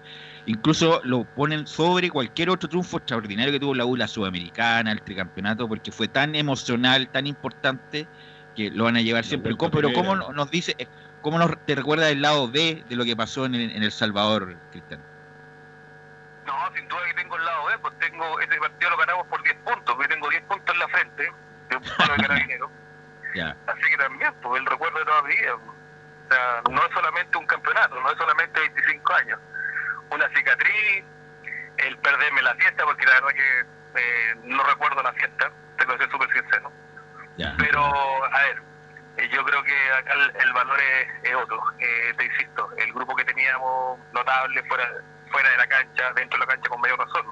Incluso 0.47 1.01
lo 1.03 1.25
ponen 1.25 1.67
sobre 1.67 2.09
cualquier 2.09 2.51
otro 2.51 2.69
triunfo 2.69 2.99
extraordinario 2.99 3.53
que 3.53 3.59
tuvo 3.59 3.75
la 3.75 3.85
U, 3.85 3.97
la 3.97 4.07
Sudamericana, 4.07 4.93
el 4.93 5.03
tricampeonato, 5.03 5.69
porque 5.69 5.91
fue 5.91 6.07
tan 6.07 6.37
emocional, 6.37 7.09
tan 7.09 7.27
importante, 7.27 8.07
que 8.55 8.71
lo 8.71 8.85
van 8.85 8.97
a 8.97 9.01
llevar 9.01 9.25
La 9.25 9.29
siempre. 9.29 9.55
Pero 9.73 9.93
¿cómo 9.93 10.15
nos 10.15 10.51
dice, 10.51 10.77
eh, 10.79 10.87
cómo 11.21 11.39
nos 11.39 11.51
te 11.67 11.75
recuerda 11.75 12.09
el 12.09 12.23
lado 12.23 12.49
B 12.49 12.85
de 12.89 12.97
lo 12.97 13.05
que 13.05 13.17
pasó 13.17 13.45
en, 13.45 13.57
en 13.57 13.83
El 13.83 13.91
Salvador, 13.91 14.57
Cristian? 14.71 15.03
No, 16.47 16.55
sin 16.77 16.87
duda 16.87 17.01
que 17.07 17.15
tengo 17.15 17.37
el 17.37 17.45
lado 17.45 17.67
B, 17.67 17.79
pues 17.81 17.99
tengo, 17.99 18.41
este 18.41 18.57
partido 18.59 18.91
lo 18.91 18.97
ganamos 18.99 19.27
por 19.27 19.43
10 19.43 19.57
puntos, 19.57 19.95
porque 19.97 20.09
tengo 20.09 20.31
10 20.31 20.43
puntos 20.45 20.75
en 20.75 20.79
la 20.79 20.89
frente, 20.89 21.33
de 21.71 21.77
un 21.77 21.83
de 21.83 22.23
carabinero. 22.23 22.71
Ya, 23.35 23.55
Así 23.67 23.83
que 23.91 23.99
también, 23.99 24.33
pues 24.41 24.61
el 24.61 24.65
recuerdo 24.65 24.99
de 24.99 25.05
toda 25.05 25.23
mi 25.25 25.37
vida. 25.37 25.59
pues. 25.63 25.77
O 25.77 26.35
sea, 26.35 26.63
no 26.71 26.87
es 26.87 26.95
solamente 26.95 27.37
un 27.37 27.47
campeonato, 27.47 28.01
no 28.01 28.11
es 28.11 28.17
solamente 28.17 28.61
25 28.61 29.13
años. 29.13 29.39
Una 30.11 30.29
cicatriz, 30.35 31.05
el 31.79 31.99
perderme 31.99 32.43
la 32.43 32.55
fiesta, 32.55 32.85
porque 32.85 33.05
la 33.07 33.13
verdad 33.15 33.29
que 33.31 33.61
eh, 34.01 34.35
no 34.45 34.63
recuerdo 34.65 35.03
la 35.03 35.13
fiesta, 35.15 35.51
tengo 35.79 35.93
que 35.95 35.99
ser 36.05 36.11
súper 36.11 36.31
sincero. 36.33 36.73
Pero, 37.59 37.85
a 38.25 38.43
ver, 38.43 38.63
eh, 39.19 39.29
yo 39.33 39.45
creo 39.45 39.63
que 39.63 39.93
acá 39.93 40.13
el, 40.15 40.33
el 40.41 40.53
valor 40.53 40.79
es, 40.81 41.09
es 41.31 41.35
otro. 41.35 41.63
Eh, 41.79 42.15
te 42.17 42.25
insisto, 42.25 42.71
el 42.79 42.93
grupo 42.93 43.15
que 43.17 43.25
teníamos 43.25 43.99
notable 44.13 44.63
fuera, 44.65 44.89
fuera 45.31 45.51
de 45.51 45.57
la 45.59 45.67
cancha, 45.67 46.13
dentro 46.15 46.39
de 46.39 46.47
la 46.47 46.53
cancha 46.53 46.69
con 46.69 46.81
mayor 46.81 46.99
razón. 46.99 47.27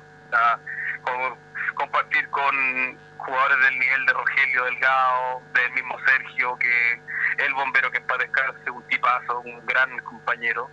Con- 1.02 1.38
compartir 1.74 2.28
con 2.30 2.98
jugadores 3.16 3.58
del 3.60 3.78
nivel 3.78 4.06
de 4.06 4.12
Rogelio 4.12 4.64
Delgado, 4.64 5.42
del 5.54 5.72
mismo 5.72 5.98
Sergio, 6.06 6.56
que 6.58 7.00
el 7.38 7.54
bombero 7.54 7.90
que 7.90 7.98
en 7.98 8.06
paz 8.06 8.18
descanse, 8.18 8.70
un 8.70 8.82
tipazo, 8.88 9.40
un 9.40 9.64
gran 9.66 9.98
compañero. 10.00 10.70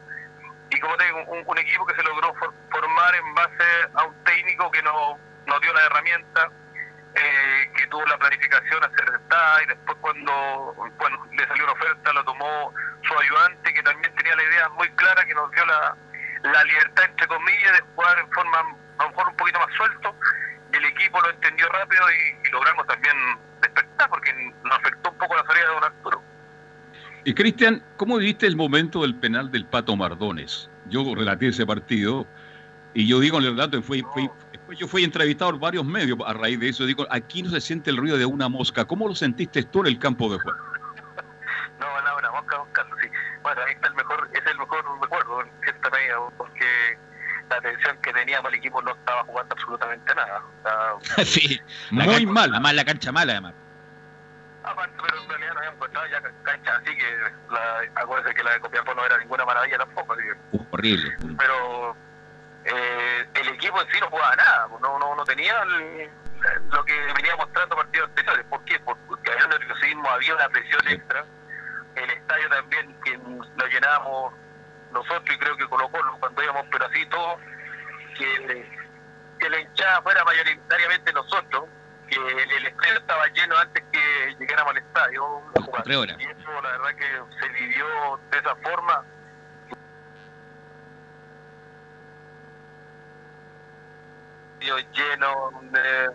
Como 0.82 0.98
te 0.98 1.06
digo, 1.06 1.24
un, 1.28 1.44
un 1.46 1.58
equipo 1.58 1.86
que 1.86 1.96
se 1.96 2.04
logró 2.04 2.34
for- 2.36 2.54
formar 2.72 3.16
en 3.16 3.34
base 3.36 3.64
a 3.96 4.04
un 4.04 4.24
técnico 4.24 4.70
que 4.72 4.82
nos, 4.84 5.18
nos 5.46 5.62
dio 5.62 5.74
la 5.74 5.86
herramienta, 5.86 6.50
eh, 7.14 7.72
que 7.76 7.88
tuvo 7.88 8.06
la 8.08 8.18
planificación 8.18 8.84
acertada 8.84 9.64
y 9.64 9.66
después 9.68 9.98
cuando 10.00 10.74
bueno 10.98 11.28
le 11.34 11.46
salió 11.48 11.66
una 11.66 11.74
oferta 11.74 12.14
lo 12.14 12.24
tomó 12.24 12.74
su 13.04 13.20
ayudante 13.20 13.74
que 13.74 13.84
también 13.84 14.16
tenía 14.16 14.34
la 14.36 14.44
idea 14.44 14.70
muy 14.70 14.90
clara 14.96 15.26
que 15.26 15.34
nos 15.34 15.52
dio 15.52 15.66
la, 15.66 15.94
la 16.44 16.64
libertad 16.64 17.04
entre 17.04 17.28
comillas 17.28 17.74
de 17.74 17.82
jugar 17.96 18.18
en 18.18 18.32
forma 18.32 18.60
a 18.98 19.04
lo 19.04 19.10
mejor 19.10 19.28
un 19.28 19.36
poquito 19.36 19.60
más 19.60 19.76
suelto 19.76 20.16
el 20.72 20.86
equipo 20.86 21.20
lo 21.20 21.30
entendió 21.32 21.68
rápido 21.68 22.10
y, 22.12 22.48
y 22.48 22.52
logramos 22.52 22.88
también 22.88 23.18
despertar 23.60 24.10
porque 24.10 24.34
nos 24.64 24.80
afectó 24.80 25.10
un 25.12 25.18
poco 25.18 25.36
la 25.36 25.44
salida 25.48 25.68
de 25.70 25.86
Arturo 25.86 26.11
Y 27.24 27.34
Cristian, 27.34 27.84
¿cómo 27.98 28.18
viviste 28.18 28.48
el 28.48 28.56
momento 28.56 29.02
del 29.04 29.16
penal 29.16 29.52
del 29.52 29.66
Pato 29.66 29.96
Mardones? 29.96 30.70
Yo 30.90 31.04
relaté 31.16 31.48
ese 31.50 31.66
partido 31.66 32.26
y 32.94 33.08
yo 33.08 33.20
digo 33.20 33.38
en 33.38 33.46
el 33.46 33.52
relato 33.52 33.82
fue, 33.84 34.04
fue, 34.14 34.30
Yo 34.76 34.88
fui 34.88 35.04
entrevistado 35.04 35.52
por 35.52 35.60
varios 35.60 35.86
medios 35.86 36.18
a 36.26 36.34
raíz 36.34 36.60
de 36.60 36.70
eso. 36.70 36.86
Digo, 36.86 37.06
aquí 37.12 37.44
no 37.44 37.50
se 37.52 37.62
siente 37.62 37.90
el 37.92 37.98
ruido 37.98 38.18
de 38.18 38.26
una 38.26 38.50
mosca. 38.50 38.86
¿Cómo 38.86 39.08
lo 39.08 39.14
sentiste 39.16 39.64
tú 39.64 39.82
en 39.82 39.88
el 39.88 40.00
campo 40.00 40.32
de 40.32 40.40
juego? 40.40 40.58
No, 41.80 42.02
no, 42.02 42.18
una 42.18 42.32
mosca, 42.32 42.58
Carlos, 42.74 42.98
sí. 43.02 43.08
Bueno, 43.44 43.62
ahí 43.68 43.74
está 43.74 43.88
el 43.90 43.96
mejor, 43.96 44.30
es 44.34 44.46
el 44.52 44.58
mejor 44.58 44.84
recuerdo 45.02 45.42
en 45.42 45.48
cierta 45.64 45.90
medida, 45.92 46.16
porque 46.38 46.66
la 47.50 47.56
atención 47.58 47.98
que 48.02 48.14
teníamos 48.14 48.52
el 48.52 48.58
equipo 48.60 48.82
no 48.82 48.92
estaba 48.92 49.24
jugando 49.26 49.54
absolutamente 49.56 50.16
nada. 50.16 50.42
O 51.00 51.02
sea, 51.04 51.26
sí, 51.26 51.60
Muy 51.92 52.06
cancha- 52.08 52.28
mal. 52.32 52.50
Además, 52.52 52.74
la 52.76 52.86
cancha 52.86 53.12
mala, 53.12 53.32
además. 53.34 53.54
Aparte, 54.64 54.96
pero 55.02 55.22
en 55.24 55.30
realidad 55.30 55.54
no 55.54 55.60
habíamos 55.60 55.76
encontrado 55.78 56.08
ya 56.08 56.22
canchas 56.44 56.82
así 56.82 56.98
que 56.98 57.18
la, 57.50 57.82
acuérdense 58.02 58.36
que 58.36 58.44
la 58.44 58.52
de 58.54 58.60
Copiapó 58.60 58.94
no 58.94 59.06
era 59.06 59.18
ninguna 59.18 59.46
maravilla 59.46 59.78
tampoco, 59.78 60.14
así 60.14 60.22
que 60.24 60.58
Uh, 60.58 60.66
horrible. 60.72 61.18
pero 61.38 61.96
eh, 62.66 63.28
el 63.34 63.48
equipo 63.50 63.82
en 63.82 63.88
sí 63.92 64.00
no 64.00 64.10
jugaba 64.10 64.36
nada, 64.36 64.68
no, 64.82 65.00
no, 65.00 65.16
no 65.16 65.24
tenía 65.26 65.62
el- 65.64 66.10
lo 66.72 66.84
que 66.86 66.94
venía 67.16 67.36
mostrando 67.36 67.76
partidos 67.76 68.10
anteriores. 68.10 68.46
¿Por 68.48 68.64
qué? 68.66 68.80
Por- 68.80 68.98
Porque 69.08 69.32
había 69.32 69.46
un 69.46 69.52
nerviosismo, 69.52 70.10
había 70.10 70.36
una 70.36 70.50
presión 70.50 70.88
extra. 70.88 71.24
El 71.96 72.10
estadio 72.10 72.50
también, 72.50 72.96
que 73.04 73.18
lo 73.18 73.68
llenábamos 73.68 74.34
nosotros 74.92 75.36
y 75.36 75.38
creo 75.40 75.56
que 75.58 75.68
Colo 75.68 75.88
Colo 75.90 76.18
cuando 76.20 76.44
íbamos, 76.44 76.66
pero 76.72 76.86
así 76.86 77.06
todo, 77.08 77.38
que, 78.18 78.70
que 79.40 79.50
la 79.50 79.60
hinchada 79.60 80.02
fuera 80.02 80.24
mayoritariamente 80.24 81.14
nosotros, 81.14 81.66
que 82.12 82.44
el, 82.44 82.52
el 82.52 82.68
estadio 82.68 82.98
estaba 83.00 83.28
lleno 83.28 83.58
antes 83.58 83.84
que 83.92 84.36
llegáramos 84.40 84.72
al 84.72 84.78
estadio. 84.78 85.24
a 85.56 85.62
jugar. 85.64 85.84
Tres 85.84 85.98
horas. 85.98 86.18
Y 86.20 86.24
eso 86.24 86.62
la 86.62 86.70
verdad 86.78 86.96
que 86.96 87.40
se 87.40 87.50
vivió 87.50 88.20
de 88.32 88.38
esa 88.38 88.56
forma. 88.58 89.04
Lleno 94.94 95.52
de... 95.72 96.12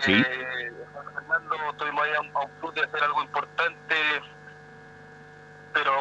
Sí. 0.00 0.12
Eh, 0.12 0.72
Fernando, 1.14 1.56
estuvimos 1.70 2.04
ahí 2.04 2.12
a 2.14 2.20
un, 2.20 2.30
a 2.36 2.40
un 2.40 2.74
de 2.74 2.82
hacer 2.84 3.02
algo 3.02 3.22
importante, 3.22 4.22
pero 5.72 5.92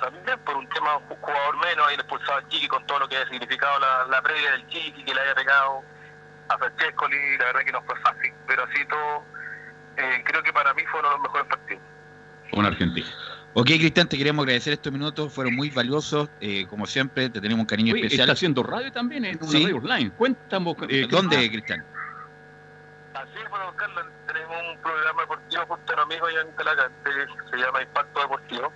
también 0.00 0.40
por 0.40 0.56
un 0.56 0.68
tema 0.70 0.94
ju- 1.08 1.16
jugador 1.20 1.56
menos, 1.58 1.86
ahí 1.86 1.94
expulsado 1.94 2.38
al 2.38 2.48
Chiqui 2.48 2.66
con 2.66 2.84
todo 2.86 2.98
lo 3.00 3.08
que 3.08 3.16
había 3.16 3.28
significado 3.28 3.78
la, 3.78 4.06
la 4.06 4.22
previa 4.22 4.50
del 4.52 4.66
Chiqui, 4.66 5.04
que 5.04 5.14
le 5.14 5.20
había 5.20 5.34
pegado 5.36 5.84
a 6.48 6.58
Francescoli, 6.58 7.38
la 7.38 7.44
verdad 7.46 7.60
que 7.64 7.72
no 7.72 7.82
fue 7.82 7.98
fácil, 8.00 8.32
pero 8.46 8.64
así 8.64 8.84
todo, 8.86 9.24
eh, 9.96 10.22
creo 10.24 10.42
que 10.42 10.52
para 10.52 10.72
mí 10.74 10.82
fue 10.90 11.00
uno 11.00 11.08
de 11.10 11.14
los 11.16 11.22
mejores 11.22 11.46
partidos. 11.48 11.82
Con 12.52 12.64
Argentina. 12.64 13.06
Ok, 13.54 13.66
Cristian, 13.66 14.08
te 14.08 14.16
queremos 14.16 14.42
agradecer 14.44 14.72
estos 14.74 14.92
minutos, 14.92 15.32
fueron 15.32 15.54
muy 15.54 15.70
valiosos. 15.70 16.30
eh, 16.40 16.66
como 16.68 16.86
siempre, 16.86 17.28
te 17.30 17.40
tenemos 17.40 17.60
un 17.60 17.66
cariño 17.66 17.94
especial. 17.94 18.20
está 18.22 18.32
haciendo 18.32 18.62
radio 18.62 18.92
también 18.92 19.24
en 19.24 19.36
una 19.40 19.50
Sí. 19.50 19.64
radio 19.64 19.76
online. 19.78 20.10
Cuéntame. 20.12 20.74
eh, 20.88 21.06
¿Dónde, 21.10 21.50
Cristian? 21.50 21.84
Así 23.14 23.32
es, 23.42 23.50
bueno, 23.50 23.74
Carlos, 23.76 24.06
tenemos 24.26 24.56
un 24.74 24.80
programa 24.82 25.22
deportivo 25.22 25.66
junto 25.66 25.92
a 25.92 25.96
un 25.96 26.00
amigo 26.02 26.26
allá 26.26 26.40
en 26.42 26.52
Calacante, 26.52 27.10
se 27.50 27.56
llama 27.56 27.82
Impacto 27.82 28.20
Deportivo. 28.20 28.72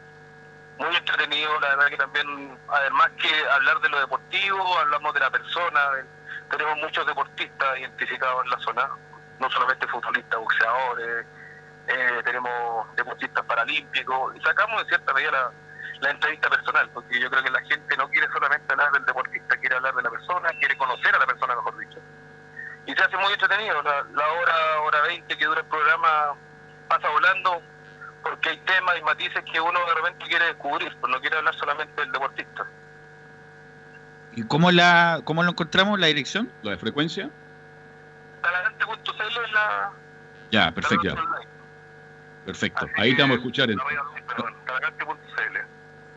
Muy 0.78 0.96
entretenido, 0.96 1.60
la 1.60 1.68
verdad 1.76 1.86
que 1.88 1.96
también, 1.96 2.58
además 2.68 3.10
que 3.20 3.28
hablar 3.54 3.80
de 3.80 3.88
lo 3.90 4.00
deportivo, 4.00 4.78
hablamos 4.78 5.14
de 5.14 5.20
la 5.20 5.30
persona, 5.30 5.80
de- 5.92 6.21
tenemos 6.56 6.78
muchos 6.78 7.06
deportistas 7.06 7.78
identificados 7.78 8.44
en 8.44 8.50
la 8.50 8.58
zona, 8.58 8.90
no 9.40 9.50
solamente 9.50 9.86
futbolistas, 9.88 10.38
boxeadores, 10.38 11.26
eh, 11.88 12.22
tenemos 12.24 12.96
deportistas 12.96 13.44
paralímpicos, 13.44 14.36
y 14.36 14.40
sacamos 14.40 14.82
en 14.82 14.88
cierta 14.88 15.12
medida 15.12 15.52
la, 16.00 16.10
entrevista 16.10 16.50
personal, 16.50 16.90
porque 16.90 17.20
yo 17.20 17.30
creo 17.30 17.44
que 17.44 17.50
la 17.50 17.62
gente 17.62 17.96
no 17.96 18.08
quiere 18.08 18.26
solamente 18.32 18.72
hablar 18.72 18.90
del 18.92 19.04
deportista, 19.04 19.56
quiere 19.56 19.76
hablar 19.76 19.94
de 19.94 20.02
la 20.02 20.10
persona, 20.10 20.48
quiere 20.58 20.76
conocer 20.76 21.14
a 21.14 21.18
la 21.18 21.26
persona, 21.26 21.54
mejor 21.54 21.78
dicho 21.78 22.00
y 22.86 22.92
se 22.94 23.02
hace 23.02 23.16
muy 23.16 23.32
entretenido. 23.32 23.82
La, 23.82 24.04
la 24.12 24.28
hora, 24.28 24.80
hora 24.82 25.02
20 25.02 25.36
que 25.36 25.44
dura 25.44 25.60
el 25.60 25.66
programa 25.66 26.34
pasa 26.88 27.08
volando 27.08 27.62
porque 28.22 28.50
hay 28.50 28.58
temas 28.58 28.96
y 28.98 29.02
matices 29.02 29.44
que 29.50 29.60
uno 29.60 29.78
de 29.86 29.94
repente 29.94 30.26
quiere 30.26 30.46
descubrir, 30.46 30.96
pues 31.00 31.12
no 31.12 31.20
quiere 31.20 31.38
hablar 31.38 31.54
solamente 31.56 32.00
del 32.00 32.12
deportista. 32.12 32.66
¿Y 34.34 34.42
cómo, 34.44 34.70
la, 34.70 35.20
cómo 35.24 35.42
lo 35.42 35.50
encontramos, 35.50 35.98
la 36.00 36.06
dirección? 36.06 36.50
¿La 36.62 36.72
de 36.72 36.76
frecuencia? 36.78 37.30
Talagante.cl 38.42 39.22
es 39.44 39.52
la... 39.52 39.92
Ya, 40.50 40.72
perfecto. 40.72 41.04
ya. 41.08 41.14
Perfecto. 42.44 42.84
Así 42.86 42.94
Ahí 43.00 43.14
te 43.16 43.22
vamos 43.22 43.36
a 43.36 43.38
escuchar. 43.38 43.68
la 43.68 43.72
entonces. 43.74 43.98
voy 43.98 44.20
a- 44.22 44.26
perdón, 44.26 44.54
talagante.cl. 44.66 45.58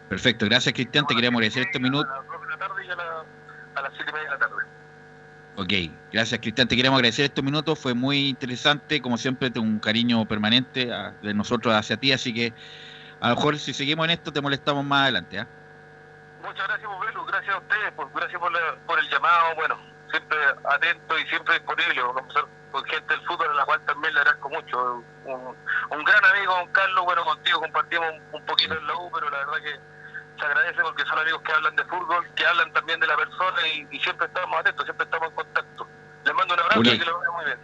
Perfecto, 0.10 0.46
gracias, 0.46 0.74
Cristian. 0.74 1.06
Te 1.08 1.16
queremos 1.16 1.40
agradecer 1.40 1.64
estos 1.64 1.82
minutos. 1.82 2.12
A 2.12 2.18
las 2.18 2.28
2 2.28 2.42
de 2.42 2.48
la 2.48 2.58
tarde 2.58 2.86
y 2.86 2.90
a, 2.90 2.96
la- 2.96 3.26
a 3.76 3.82
las 3.82 3.94
7 3.96 4.12
y 4.12 4.14
media 4.14 4.26
de 4.26 4.32
la 4.32 4.40
tarde. 4.40 4.56
Ok, 5.58 5.74
gracias, 6.12 6.40
Cristian. 6.42 6.68
Te 6.68 6.76
queremos 6.76 6.98
agradecer 6.98 7.26
estos 7.26 7.44
minutos. 7.44 7.80
Fue 7.80 7.94
muy 7.94 8.28
interesante. 8.30 9.02
Como 9.02 9.18
siempre, 9.18 9.50
tengo 9.52 9.66
un 9.68 9.80
cariño 9.80 10.26
permanente 10.26 10.92
ah, 10.92 11.14
de 11.22 11.34
nosotros 11.34 11.74
hacia 11.74 11.98
ti. 11.98 12.12
Así 12.12 12.34
que 12.34 12.54
a 13.22 13.30
lo 13.30 13.36
mejor 13.36 13.58
si 13.60 13.74
seguimos 13.74 14.06
en 14.06 14.12
esto, 14.12 14.34
te 14.34 14.42
molestamos 14.42 14.84
más 14.84 15.04
adelante. 15.04 15.40
¿ah? 15.40 15.48
Muchas 16.46 16.68
gracias, 16.68 16.90
Belu, 17.06 17.26
gracias 17.26 17.56
a 17.56 17.60
ustedes, 17.60 17.92
por, 17.94 18.12
gracias 18.14 18.40
por, 18.40 18.52
la- 18.52 18.76
por 18.86 19.00
el 19.00 19.10
llamado, 19.10 19.56
bueno, 19.56 19.78
siempre 20.12 20.38
atento 20.66 21.18
y 21.20 21.28
siempre 21.28 21.54
disponible 21.56 21.96
para 21.96 22.14
conversar 22.14 22.46
con 22.72 22.86
gente 22.86 23.14
del 23.14 23.26
fútbol, 23.26 23.50
a 23.50 23.54
la 23.54 23.66
cual 23.66 23.82
también 23.86 24.14
le 24.14 24.20
agradezco 24.20 24.50
mucho. 24.50 25.04
Un, 25.26 25.56
un 25.92 26.04
gran 26.04 26.26
amigo, 26.26 26.54
don 26.54 26.68
Carlos, 26.72 27.06
bueno, 27.06 27.24
contigo 27.24 27.60
compartimos 27.62 28.06
un, 28.12 28.40
un 28.40 28.46
poquito 28.46 28.74
en 28.78 28.86
la 28.88 28.96
U, 28.96 29.10
pero 29.14 29.30
la 29.30 29.38
verdad 29.40 29.58
que 29.64 29.80
se 30.40 30.46
agradece 30.46 30.82
porque 30.82 31.04
son 31.06 31.20
amigos 31.20 31.42
que 31.44 31.52
hablan 31.54 31.76
de 31.76 31.86
fútbol, 31.86 32.28
que 32.36 32.46
hablan 32.46 32.74
también 32.74 33.00
de 33.00 33.08
la 33.08 33.16
persona 33.16 33.68
y, 33.74 33.88
y 33.92 34.00
siempre 34.02 34.28
estamos 34.28 34.60
atentos, 34.60 34.86
siempre 34.86 35.06
estamos 35.06 35.30
en 35.30 35.36
contacto. 35.36 35.88
Les 36.26 36.34
mando 36.36 36.54
un 36.54 36.60
abrazo 36.60 36.80
y 36.82 37.00
que 37.00 37.06
lo 37.06 37.20
vean 37.20 37.34
muy 37.34 37.46
bien. 37.46 37.58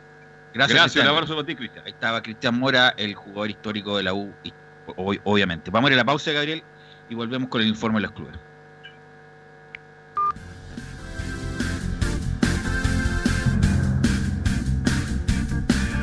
Gracias, 0.53 0.79
Gracias, 0.79 1.05
un 1.05 1.11
abrazo 1.11 1.33
para 1.35 1.45
ti, 1.45 1.55
Cristian. 1.55 1.85
Ahí 1.85 1.91
estaba 1.91 2.21
Cristian 2.21 2.57
Mora, 2.59 2.93
el 2.97 3.15
jugador 3.15 3.49
histórico 3.49 3.97
de 3.97 4.03
la 4.03 4.13
U, 4.13 4.33
y- 4.43 4.53
ob- 4.87 5.21
obviamente. 5.23 5.71
Vamos 5.71 5.89
a 5.89 5.93
ir 5.93 5.99
a 5.99 6.03
la 6.03 6.05
pausa, 6.05 6.31
Gabriel, 6.31 6.63
y 7.09 7.15
volvemos 7.15 7.49
con 7.49 7.61
el 7.61 7.67
informe 7.67 7.97
de 7.99 8.03
los 8.07 8.11
clubes. 8.11 8.37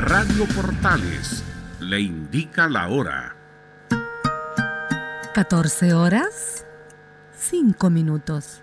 Radio 0.09 0.47
Portales 0.47 1.45
le 1.81 2.01
indica 2.01 2.67
la 2.67 2.89
hora. 2.89 3.37
14 5.35 5.93
horas, 5.93 6.65
5 7.37 7.91
minutos. 7.91 8.63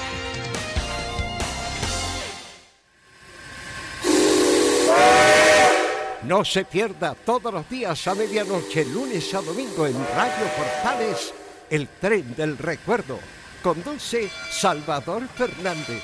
No 6.23 6.45
se 6.45 6.63
pierda 6.65 7.15
todos 7.25 7.53
los 7.53 7.67
días 7.69 8.07
a 8.07 8.15
medianoche, 8.15 8.85
lunes 8.85 9.33
a 9.33 9.41
domingo 9.41 9.85
en 9.85 9.95
Radio 10.15 10.45
Portales, 10.55 11.33
el 11.69 11.87
tren 11.87 12.35
del 12.35 12.57
recuerdo. 12.57 13.19
Conduce 13.61 14.29
Salvador 14.49 15.27
Fernández. 15.27 16.03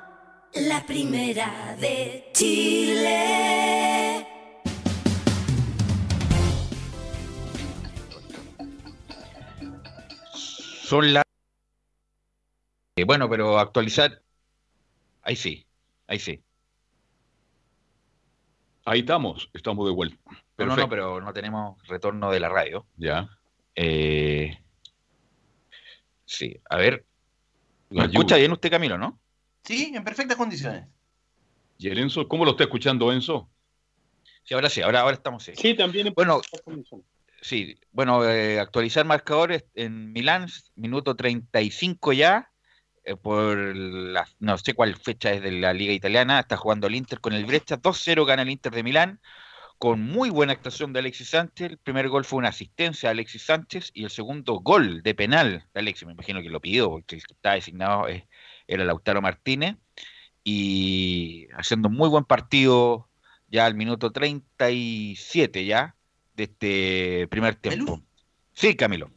la 0.55 0.85
primera 0.85 1.75
de 1.79 2.29
Chile. 2.33 4.27
Son 10.33 11.13
las... 11.13 11.23
Eh, 12.97 13.05
bueno, 13.05 13.29
pero 13.29 13.57
actualizar... 13.59 14.21
Ahí 15.21 15.35
sí, 15.35 15.65
ahí 16.07 16.19
sí. 16.19 16.43
Ahí 18.85 18.99
estamos, 18.99 19.49
estamos 19.53 19.85
de 19.87 19.93
vuelta. 19.93 20.17
Pero 20.55 20.69
no, 20.69 20.75
no, 20.75 20.89
pero 20.89 21.21
no 21.21 21.31
tenemos 21.31 21.81
retorno 21.87 22.31
de 22.31 22.39
la 22.39 22.49
radio. 22.49 22.85
Ya. 22.97 23.29
Eh, 23.75 24.59
sí, 26.25 26.59
a 26.69 26.77
ver. 26.77 27.05
La 27.89 28.07
¿Me 28.07 28.11
escucha 28.11 28.35
bien 28.37 28.51
usted, 28.51 28.69
Camilo, 28.69 28.97
no? 28.97 29.20
Sí, 29.63 29.91
en 29.95 30.03
perfectas 30.03 30.37
condiciones. 30.37 30.85
¿Y 31.77 31.89
el 31.89 31.97
Enzo? 31.99 32.27
¿Cómo 32.27 32.45
lo 32.45 32.51
está 32.51 32.63
escuchando 32.63 33.11
Enzo? 33.11 33.49
Sí, 34.43 34.53
ahora 34.53 34.69
sí, 34.69 34.81
ahora, 34.81 35.01
ahora 35.01 35.15
estamos 35.15 35.43
sí. 35.43 35.53
Sí, 35.55 35.73
también 35.75 36.07
en 36.07 36.13
Bueno, 36.13 36.37
perfectas 36.37 36.61
condiciones. 36.61 37.05
sí, 37.41 37.75
bueno, 37.91 38.23
eh, 38.27 38.59
actualizar 38.59 39.05
marcadores 39.05 39.65
en 39.75 40.11
Milán, 40.13 40.47
minuto 40.75 41.15
35 41.15 42.13
ya, 42.13 42.51
eh, 43.03 43.15
por 43.15 43.57
la, 43.57 44.27
no 44.39 44.57
sé 44.57 44.73
cuál 44.73 44.95
fecha 44.95 45.31
es 45.31 45.41
de 45.41 45.51
la 45.51 45.73
Liga 45.73 45.93
Italiana, 45.93 46.39
está 46.39 46.57
jugando 46.57 46.87
el 46.87 46.95
Inter 46.95 47.19
con 47.19 47.33
el 47.33 47.45
Brescia, 47.45 47.77
2-0 47.77 48.25
gana 48.25 48.43
el 48.43 48.49
Inter 48.49 48.71
de 48.73 48.83
Milán, 48.83 49.19
con 49.79 50.03
muy 50.03 50.29
buena 50.29 50.53
actuación 50.53 50.93
de 50.93 50.99
Alexis 50.99 51.29
Sánchez, 51.29 51.71
el 51.71 51.77
primer 51.79 52.09
gol 52.09 52.25
fue 52.25 52.37
una 52.37 52.49
asistencia 52.49 53.09
de 53.09 53.13
Alexis 53.13 53.43
Sánchez 53.43 53.89
y 53.95 54.03
el 54.03 54.11
segundo 54.11 54.59
gol 54.59 55.01
de 55.01 55.15
penal 55.15 55.65
de 55.73 55.79
Alexis, 55.79 56.05
me 56.05 56.13
imagino 56.13 56.41
que 56.43 56.49
lo 56.49 56.59
pidió, 56.59 56.89
porque 56.89 57.15
el 57.15 57.25
que 57.25 57.33
estaba 57.33 57.55
designado 57.55 58.07
eh, 58.07 58.27
era 58.73 58.85
Lautaro 58.85 59.21
Martínez, 59.21 59.75
y 60.43 61.47
haciendo 61.55 61.89
un 61.89 61.95
muy 61.95 62.09
buen 62.09 62.25
partido 62.25 63.07
ya 63.47 63.65
al 63.65 63.75
minuto 63.75 64.11
37 64.11 65.65
ya 65.65 65.95
de 66.35 66.43
este 66.43 67.27
primer 67.27 67.55
tiempo. 67.55 68.01
Sí, 68.53 68.75
Camilo. 68.75 69.11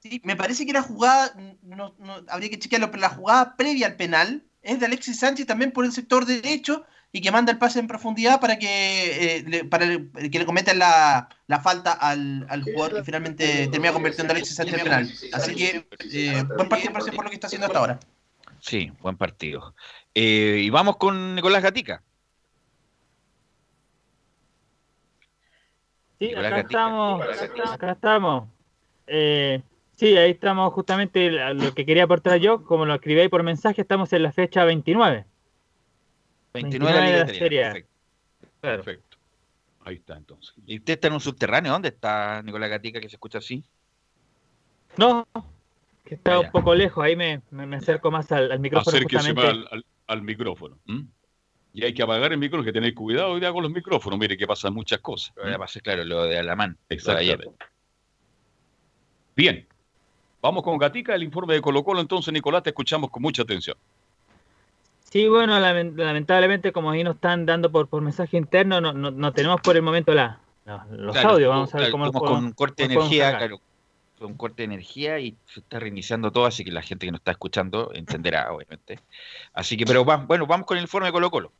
Sí, 0.00 0.20
me 0.24 0.36
parece 0.36 0.64
que 0.64 0.72
la 0.72 0.82
jugada, 0.82 1.34
no, 1.62 1.94
no- 1.98 2.24
habría 2.28 2.50
que 2.50 2.58
chequearlo, 2.58 2.90
pero 2.90 3.00
la 3.02 3.10
jugada 3.10 3.56
previa 3.56 3.86
al 3.86 3.96
penal 3.96 4.44
es 4.62 4.80
de 4.80 4.86
Alexis 4.86 5.18
Sánchez 5.20 5.46
también 5.46 5.72
por 5.72 5.84
el 5.84 5.92
sector 5.92 6.24
derecho 6.24 6.84
y 7.12 7.20
que 7.20 7.30
manda 7.30 7.52
el 7.52 7.58
pase 7.58 7.78
en 7.78 7.86
profundidad 7.88 8.40
para 8.40 8.58
que, 8.58 9.36
eh, 9.38 9.44
le, 9.46 9.64
para 9.64 9.84
el- 9.86 10.10
que 10.30 10.38
le 10.38 10.46
cometan 10.46 10.78
la, 10.78 11.28
la 11.46 11.60
falta 11.60 11.92
al, 11.92 12.46
al 12.48 12.62
jugador 12.62 12.96
que 12.96 13.04
finalmente 13.04 13.68
termina 13.68 13.92
convirtiendo 13.92 14.32
a 14.32 14.36
Alexis 14.36 14.56
Sánchez 14.56 14.74
en 14.78 14.84
penal. 14.84 15.02
Así 15.32 15.54
que 15.54 15.88
eh, 16.12 16.42
buen 16.56 16.68
partido 16.68 16.92
por 16.92 17.24
lo 17.24 17.30
que 17.30 17.34
está 17.34 17.46
haciendo 17.48 17.66
hasta 17.66 17.78
ahora. 17.78 18.00
Sí, 18.60 18.92
buen 19.00 19.16
partido. 19.16 19.74
Eh, 20.14 20.60
y 20.62 20.70
vamos 20.70 20.96
con 20.96 21.34
Nicolás 21.34 21.62
Gatica. 21.62 22.02
Sí, 26.18 26.28
Nicolás 26.28 26.52
acá 26.52 26.56
Gatica. 26.62 26.78
estamos, 26.78 27.72
acá 27.72 27.92
estamos. 27.92 28.48
Eh, 29.06 29.62
sí, 29.94 30.16
ahí 30.16 30.32
estamos 30.32 30.72
justamente 30.72 31.30
lo 31.30 31.72
que 31.74 31.86
quería 31.86 32.04
aportar 32.04 32.38
yo, 32.38 32.64
como 32.64 32.84
lo 32.84 32.94
escribí 32.94 33.20
ahí 33.20 33.28
por 33.28 33.42
mensaje, 33.42 33.82
estamos 33.82 34.12
en 34.12 34.22
la 34.22 34.32
fecha 34.32 34.64
29. 34.64 35.24
29 36.54 36.92
de 36.92 37.00
la 37.00 37.06
Liga 37.06 37.26
Serie 37.28 37.64
A. 37.64 37.72
perfecto. 37.72 37.90
Claro. 38.60 38.82
Perfecto. 38.82 39.18
Ahí 39.84 39.94
está 39.94 40.16
entonces. 40.16 40.54
¿Y 40.66 40.78
usted 40.78 40.94
está 40.94 41.06
en 41.06 41.14
un 41.14 41.20
subterráneo? 41.20 41.72
¿Dónde 41.72 41.88
está 41.88 42.42
Nicolás 42.42 42.68
Gatica 42.68 43.00
que 43.00 43.08
se 43.08 43.16
escucha 43.16 43.38
así? 43.38 43.64
No, 44.96 45.26
que 46.08 46.14
está 46.14 46.36
Vaya. 46.36 46.46
un 46.46 46.52
poco 46.52 46.74
lejos, 46.74 47.04
ahí 47.04 47.14
me, 47.16 47.42
me- 47.50 47.66
me 47.66 47.76
acerco 47.76 48.10
más 48.10 48.30
al, 48.32 48.50
al 48.50 48.60
micrófono 48.60 48.96
Acérquese 48.96 49.34
más 49.34 49.44
al, 49.44 49.68
al- 49.70 49.84
al 50.06 50.22
micrófono. 50.22 50.78
Y 51.74 51.84
hay 51.84 51.92
que 51.92 52.02
apagar 52.02 52.32
el 52.32 52.38
micrófono, 52.38 52.62
hay 52.62 52.72
que 52.72 52.80
tener 52.80 52.94
cuidado 52.94 53.32
hoy 53.32 53.40
día 53.40 53.52
con 53.52 53.62
los 53.62 53.70
micrófonos. 53.70 54.18
Mire 54.18 54.36
que 54.36 54.46
pasan 54.46 54.72
muchas 54.74 55.00
cosas. 55.00 55.32
Lo 55.36 55.44
que 55.44 55.58
pasa 55.58 55.78
es, 55.78 55.82
claro, 55.82 56.04
lo 56.04 56.22
de 56.24 56.38
Alamán. 56.38 56.76
Exactamente. 56.88 57.50
Bien. 59.36 59.66
Vamos 60.40 60.62
con 60.62 60.78
Gatica, 60.78 61.14
el 61.14 61.22
informe 61.22 61.54
de 61.54 61.60
Colo 61.60 61.84
Colo. 61.84 62.00
Entonces, 62.00 62.32
Nicolás, 62.32 62.62
te 62.62 62.70
escuchamos 62.70 63.10
con 63.10 63.22
mucha 63.22 63.42
atención. 63.42 63.76
Sí, 65.04 65.26
bueno, 65.28 65.58
lamen- 65.58 65.94
lamentablemente 65.96 66.72
como 66.72 66.90
ahí 66.90 67.02
nos 67.04 67.16
están 67.16 67.46
dando 67.46 67.70
por, 67.70 67.88
por 67.88 68.02
mensaje 68.02 68.36
interno, 68.36 68.80
no, 68.80 68.92
no, 68.92 69.10
no 69.10 69.32
tenemos 69.32 69.60
por 69.60 69.74
el 69.76 69.82
momento 69.82 70.12
la, 70.12 70.40
los 70.90 71.12
Claro, 71.14 71.30
audios, 71.30 71.48
vamos 71.48 71.74
a 71.74 71.78
ver 71.78 71.86
claro, 71.86 71.92
cómo 71.92 72.04
lo 72.04 72.08
estamos 72.10 72.28
podemos- 72.30 72.44
con 72.48 72.52
corte 72.54 72.86
de 72.88 72.94
energía, 72.94 73.36
claro, 73.38 73.60
un 74.20 74.36
corte 74.36 74.62
de 74.62 74.66
energía 74.66 75.18
y 75.20 75.38
se 75.46 75.60
está 75.60 75.78
reiniciando 75.80 76.32
todo, 76.32 76.46
así 76.46 76.64
que 76.64 76.72
la 76.72 76.82
gente 76.82 77.06
que 77.06 77.12
nos 77.12 77.20
está 77.20 77.32
escuchando 77.32 77.92
entenderá, 77.94 78.52
obviamente. 78.54 79.00
Así 79.52 79.76
que, 79.76 79.86
pero 79.86 80.04
bueno, 80.04 80.46
vamos 80.46 80.66
con 80.66 80.76
el 80.78 80.84
informe 80.84 81.08
de 81.08 81.12
Colo 81.12 81.30
Colo. 81.30 81.52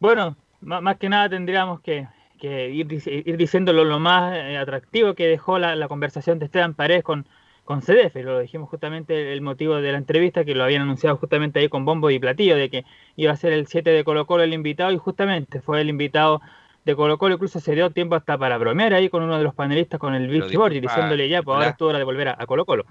Bueno, 0.00 0.36
má- 0.60 0.80
más 0.80 0.98
que 0.98 1.08
nada 1.08 1.28
tendríamos 1.28 1.80
que, 1.80 2.08
ir, 2.40 2.86
ir 3.06 3.36
diciendo 3.36 3.72
lo, 3.72 3.98
más 4.00 4.34
eh, 4.36 4.56
atractivo 4.58 5.14
que 5.14 5.26
dejó 5.26 5.58
la, 5.58 5.76
la 5.76 5.88
conversación 5.88 6.38
de 6.38 6.46
Esteban 6.46 6.74
Paredes 6.74 7.02
con, 7.04 7.26
con 7.64 7.80
CDF. 7.82 8.22
Lo 8.22 8.38
dijimos 8.40 8.68
justamente 8.68 9.32
el 9.32 9.40
motivo 9.40 9.76
de 9.76 9.92
la 9.92 9.98
entrevista, 9.98 10.44
que 10.44 10.54
lo 10.54 10.64
habían 10.64 10.82
anunciado 10.82 11.16
justamente 11.16 11.60
ahí 11.60 11.68
con 11.68 11.84
bombo 11.84 12.10
y 12.10 12.18
platillo, 12.18 12.56
de 12.56 12.70
que 12.70 12.84
iba 13.16 13.32
a 13.32 13.36
ser 13.36 13.52
el 13.52 13.66
7 13.66 13.90
de 13.90 14.04
Colo 14.04 14.26
Colo 14.26 14.42
el 14.42 14.52
invitado, 14.54 14.92
y 14.92 14.98
justamente 14.98 15.60
fue 15.62 15.80
el 15.80 15.88
invitado 15.88 16.40
de 16.84 16.94
Colo 16.96 17.16
Colo, 17.18 17.34
incluso 17.34 17.60
se 17.60 17.74
dio 17.74 17.90
tiempo 17.90 18.14
hasta 18.14 18.36
para 18.36 18.58
bromear 18.58 18.92
ahí 18.94 19.08
con 19.08 19.22
uno 19.22 19.38
de 19.38 19.44
los 19.44 19.54
panelistas, 19.54 19.98
con 19.98 20.14
el 20.14 20.28
Vichy 20.28 20.56
Borgi, 20.56 20.80
diciéndole 20.80 21.28
ya, 21.28 21.42
pues 21.42 21.54
ahora 21.54 21.68
es 21.70 21.76
tu 21.78 21.86
hora 21.86 21.98
de 21.98 22.04
volver 22.04 22.28
a, 22.28 22.36
a 22.38 22.46
Colo 22.46 22.64
Colo. 22.66 22.84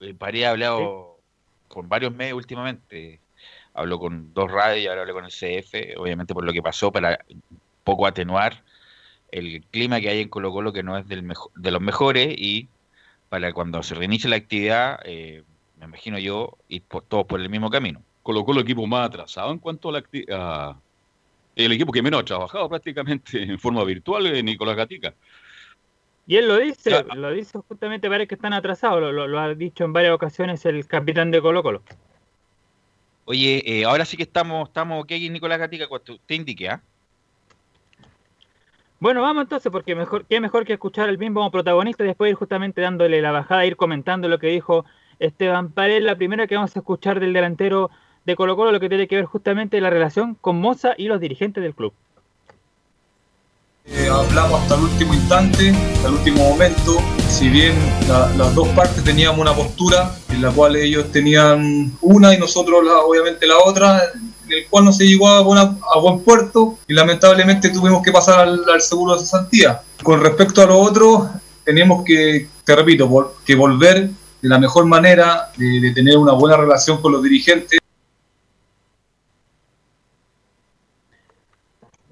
Eh, 0.00 0.14
Paredes 0.14 0.46
ha 0.46 0.50
hablado 0.50 1.18
con 1.68 1.88
varios 1.88 2.12
medios 2.14 2.36
últimamente. 2.36 3.20
Habló 3.74 3.98
con 3.98 4.32
dos 4.32 4.50
radios 4.50 4.84
y 4.84 4.86
ahora 4.86 5.02
habló 5.02 5.14
con 5.14 5.24
el 5.24 5.30
CF, 5.32 5.96
obviamente 5.98 6.32
por 6.32 6.44
lo 6.44 6.52
que 6.52 6.62
pasó, 6.62 6.90
para 6.92 7.18
un 7.28 7.42
poco 7.82 8.06
atenuar 8.06 8.62
el 9.32 9.64
clima 9.70 10.00
que 10.00 10.08
hay 10.08 10.20
en 10.20 10.28
Colo 10.28 10.52
Colo, 10.52 10.72
que 10.72 10.82
no 10.82 10.96
es 10.96 11.06
del 11.08 11.22
mejo- 11.24 11.50
de 11.56 11.70
los 11.72 11.80
mejores, 11.82 12.28
y 12.38 12.68
para 13.28 13.52
cuando 13.52 13.82
se 13.82 13.94
reinicie 13.96 14.30
la 14.30 14.36
actividad, 14.36 15.00
eh, 15.04 15.42
me 15.78 15.86
imagino 15.86 16.18
yo, 16.18 16.56
ir 16.68 16.82
por, 16.82 17.02
todos 17.02 17.26
por 17.26 17.40
el 17.40 17.50
mismo 17.50 17.68
camino. 17.68 18.00
Colo 18.22 18.44
Colo, 18.44 18.60
equipo 18.60 18.86
más 18.86 19.08
atrasado 19.08 19.50
en 19.50 19.58
cuanto 19.58 19.88
a 19.88 19.92
la 19.92 19.98
acti- 20.04 20.24
a- 20.32 20.76
El 21.56 21.72
equipo 21.72 21.92
que 21.92 22.02
menos 22.02 22.20
ha 22.20 22.24
trabajado 22.24 22.68
prácticamente 22.68 23.42
en 23.42 23.58
forma 23.58 23.84
virtual, 23.84 24.26
eh, 24.26 24.42
Nicolás 24.42 24.76
Gatica. 24.76 25.14
Y 26.26 26.36
él 26.36 26.48
lo 26.48 26.56
dice, 26.58 27.04
lo 27.14 27.30
dice 27.32 27.58
justamente, 27.68 28.08
parece 28.08 28.28
que 28.28 28.34
están 28.34 28.54
atrasados, 28.54 29.00
lo, 29.00 29.12
lo- 29.12 29.26
lo 29.28 29.38
ha 29.38 29.54
dicho 29.54 29.84
en 29.84 29.92
varias 29.92 30.14
ocasiones 30.14 30.64
el 30.64 30.86
capitán 30.86 31.30
de 31.30 31.40
Colo 31.42 31.62
Colo. 31.62 31.82
Oye, 33.26 33.62
eh, 33.66 33.84
ahora 33.84 34.04
sí 34.04 34.16
que 34.16 34.22
estamos, 34.24 34.68
estamos 34.68 35.02
ok, 35.04 35.10
Nicolás 35.30 35.58
Gatica, 35.58 35.86
cuando 35.86 36.14
usted 36.14 36.34
indique, 36.34 36.68
¿ah? 36.68 36.82
Bueno, 39.00 39.20
vamos 39.22 39.42
entonces, 39.42 39.70
porque 39.70 39.94
mejor, 39.94 40.24
qué 40.26 40.40
mejor 40.40 40.64
que 40.64 40.72
escuchar 40.74 41.08
al 41.08 41.18
mismo 41.18 41.50
protagonista 41.50 42.04
y 42.04 42.06
después 42.06 42.30
ir 42.30 42.36
justamente 42.36 42.80
dándole 42.80 43.20
la 43.20 43.32
bajada, 43.32 43.66
ir 43.66 43.76
comentando 43.76 44.28
lo 44.28 44.38
que 44.38 44.46
dijo 44.48 44.86
Esteban 45.18 45.70
Paredes. 45.72 46.02
La 46.02 46.16
primera 46.16 46.46
que 46.46 46.54
vamos 46.54 46.74
a 46.74 46.78
escuchar 46.78 47.20
del 47.20 47.32
delantero 47.34 47.90
de 48.24 48.36
Colo 48.36 48.56
Colo 48.56 48.72
lo 48.72 48.80
que 48.80 48.88
tiene 48.88 49.06
que 49.08 49.16
ver 49.16 49.24
justamente 49.26 49.80
la 49.80 49.90
relación 49.90 50.36
con 50.40 50.60
Moza 50.60 50.94
y 50.96 51.08
los 51.08 51.20
dirigentes 51.20 51.62
del 51.62 51.74
club. 51.74 51.92
Eh, 53.86 54.08
hablamos 54.10 54.62
hasta 54.62 54.76
el 54.76 54.80
último 54.82 55.12
instante, 55.12 55.70
hasta 55.70 56.08
el 56.08 56.14
último 56.14 56.48
momento. 56.48 56.96
Si 57.28 57.50
bien 57.50 57.74
la- 58.08 58.30
las 58.36 58.54
dos 58.54 58.66
partes 58.68 59.04
teníamos 59.04 59.38
una 59.40 59.52
postura 59.52 60.10
en 60.30 60.40
la 60.40 60.50
cual 60.50 60.74
ellos 60.76 61.12
tenían 61.12 61.92
una 62.00 62.34
y 62.34 62.38
nosotros 62.38 62.82
la- 62.82 63.00
obviamente 63.00 63.46
la 63.46 63.58
otra, 63.58 64.00
en 64.46 64.52
el 64.52 64.66
cual 64.70 64.86
no 64.86 64.92
se 64.92 65.06
llegó 65.06 65.28
a, 65.28 65.42
buena- 65.42 65.76
a 65.94 65.98
buen 65.98 66.20
puerto 66.20 66.78
y 66.88 66.94
lamentablemente 66.94 67.68
tuvimos 67.68 68.02
que 68.02 68.10
pasar 68.10 68.40
al, 68.40 68.62
al 68.72 68.80
seguro 68.80 69.14
de 69.14 69.20
cesantía. 69.20 69.82
Con 70.02 70.22
respecto 70.22 70.62
a 70.62 70.66
lo 70.66 70.78
otro, 70.78 71.28
tenemos 71.64 72.04
que, 72.04 72.48
te 72.64 72.74
repito, 72.76 73.34
que 73.44 73.54
volver 73.54 74.08
de 74.40 74.48
la 74.48 74.58
mejor 74.58 74.86
manera, 74.86 75.50
de, 75.58 75.80
de 75.80 75.90
tener 75.92 76.16
una 76.16 76.32
buena 76.32 76.56
relación 76.56 77.02
con 77.02 77.12
los 77.12 77.22
dirigentes. 77.22 77.78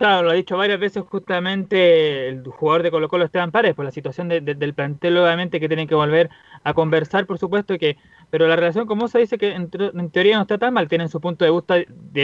Claro, 0.02 0.24
lo 0.24 0.30
ha 0.30 0.34
dicho 0.34 0.56
varias 0.56 0.80
veces 0.80 1.04
justamente 1.08 2.28
el 2.28 2.42
jugador 2.44 2.82
de 2.82 2.90
Colo 2.90 3.08
Colo 3.08 3.24
Esteban 3.24 3.52
Paredes, 3.52 3.76
por 3.76 3.84
la 3.84 3.92
situación 3.92 4.28
de- 4.28 4.40
de- 4.40 4.56
del 4.56 4.74
plantel 4.74 5.16
obviamente 5.16 5.60
que 5.60 5.68
tienen 5.68 5.86
que 5.86 5.94
volver 5.94 6.28
a 6.64 6.74
conversar, 6.74 7.24
por 7.24 7.38
supuesto 7.38 7.78
que, 7.78 7.96
pero 8.28 8.48
la 8.48 8.56
relación 8.56 8.86
con 8.86 8.98
Moza 8.98 9.18
dice 9.20 9.38
que 9.38 9.52
en, 9.54 9.70
teoría 10.10 10.36
no 10.36 10.42
está 10.42 10.58
tan 10.58 10.74
mal, 10.74 10.88
tienen 10.88 11.08
su 11.08 11.20
punto 11.20 11.44
de 11.44 11.52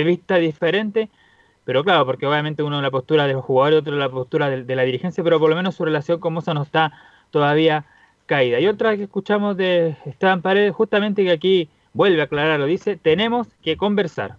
vista, 0.05 0.35
de 0.35 0.41
diferente, 0.41 1.09
pero 1.65 1.85
claro, 1.85 2.07
porque 2.07 2.27
obviamente 2.27 2.63
uno 2.65 2.83
la 2.83 2.91
postura 2.91 3.27
del 3.29 3.41
jugador 3.43 3.75
y 3.75 3.77
otro 3.79 3.97
la 3.97 4.09
postura 4.11 4.51
de, 4.51 4.65
de 4.65 4.77
la 4.77 4.83
dirigencia, 4.85 5.25
pero 5.25 5.39
por 5.41 5.51
lo 5.51 5.57
menos 5.57 5.75
su 5.77 5.85
relación 5.85 6.21
con 6.21 6.35
Moza 6.35 6.55
no 6.55 6.63
está 6.63 6.93
todavía 7.31 7.87
caída. 8.27 8.61
Y 8.61 8.69
otra 8.69 8.97
que 8.97 9.05
escuchamos 9.05 9.57
de 9.57 9.97
Esteban 10.07 10.43
Paredes, 10.43 10.75
justamente 10.75 11.25
que 11.25 11.31
aquí 11.33 11.71
vuelve 11.93 12.21
a 12.23 12.25
aclararlo, 12.25 12.67
dice, 12.67 12.97
tenemos 12.97 13.49
que 13.63 13.77
conversar. 13.77 14.37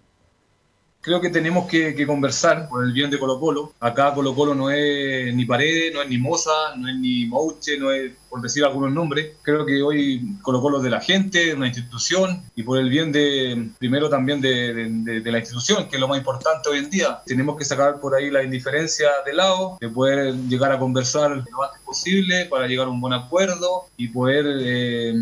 Creo 1.02 1.20
que 1.20 1.30
tenemos 1.30 1.66
que, 1.66 2.06
conversar 2.06 2.68
por 2.68 2.84
el 2.84 2.92
bien 2.92 3.10
de 3.10 3.18
Colo 3.18 3.40
Colo. 3.40 3.72
Acá 3.80 4.12
Colo 4.12 4.34
Colo 4.34 4.54
no 4.54 4.70
es 4.70 5.34
ni 5.34 5.46
Paredes, 5.46 5.94
no 5.94 6.02
es 6.02 6.08
ni 6.08 6.18
Moza, 6.18 6.76
no 6.76 6.88
es 6.88 6.96
ni 6.96 7.24
Mouche, 7.24 7.78
no 7.78 7.90
es 7.90 8.12
por 8.28 8.42
decir 8.42 8.64
algunos 8.64 8.92
nombres. 8.92 9.36
Creo 9.40 9.64
que 9.64 9.82
hoy 9.82 10.36
Colo 10.42 10.60
Colo 10.60 10.76
es 10.78 10.84
de 10.84 10.90
la 10.90 11.00
gente, 11.00 11.46
de 11.46 11.54
una 11.54 11.68
institución 11.68 12.42
y 12.54 12.62
por 12.64 12.78
el 12.78 12.90
bien 12.90 13.12
de, 13.12 13.70
primero 13.78 14.10
también 14.10 14.42
de 14.42 15.22
la 15.24 15.38
institución, 15.38 15.88
que 15.88 15.96
es 15.96 16.00
lo 16.00 16.08
más 16.08 16.18
importante 16.18 16.68
hoy 16.68 16.80
en 16.80 16.90
día. 16.90 17.22
Tenemos 17.24 17.56
que 17.56 17.64
sacar 17.64 17.98
por 17.98 18.14
ahí 18.14 18.30
la 18.30 18.42
indiferencia 18.42 19.08
de 19.24 19.32
lado, 19.32 19.78
de 19.80 19.88
poder 19.88 20.34
llegar 20.48 20.70
a 20.70 20.78
conversar 20.78 21.30
lo 21.30 21.62
antes 21.62 21.80
posible 21.82 22.44
para 22.46 22.66
llegar 22.66 22.86
a 22.86 22.90
un 22.90 23.00
buen 23.00 23.14
acuerdo 23.14 23.86
y 23.96 24.08
poder 24.08 24.44
eh, 24.46 25.14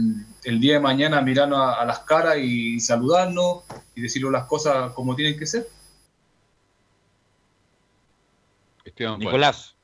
el 0.45 0.61
día 0.61 0.75
de 0.75 0.81
mañana 0.81 1.21
mirarnos 1.21 1.59
a, 1.59 1.81
a 1.81 1.85
las 1.85 2.01
caras 2.01 2.37
y 2.39 2.81
saludarnos 2.81 3.65
y 3.95 4.01
decirle 4.01 4.31
las 4.31 4.45
cosas 4.45 4.93
como 4.93 5.15
tienen 5.17 5.39
que 5.39 5.47
ser. 5.47 5.67
Nicolás. 9.19 9.77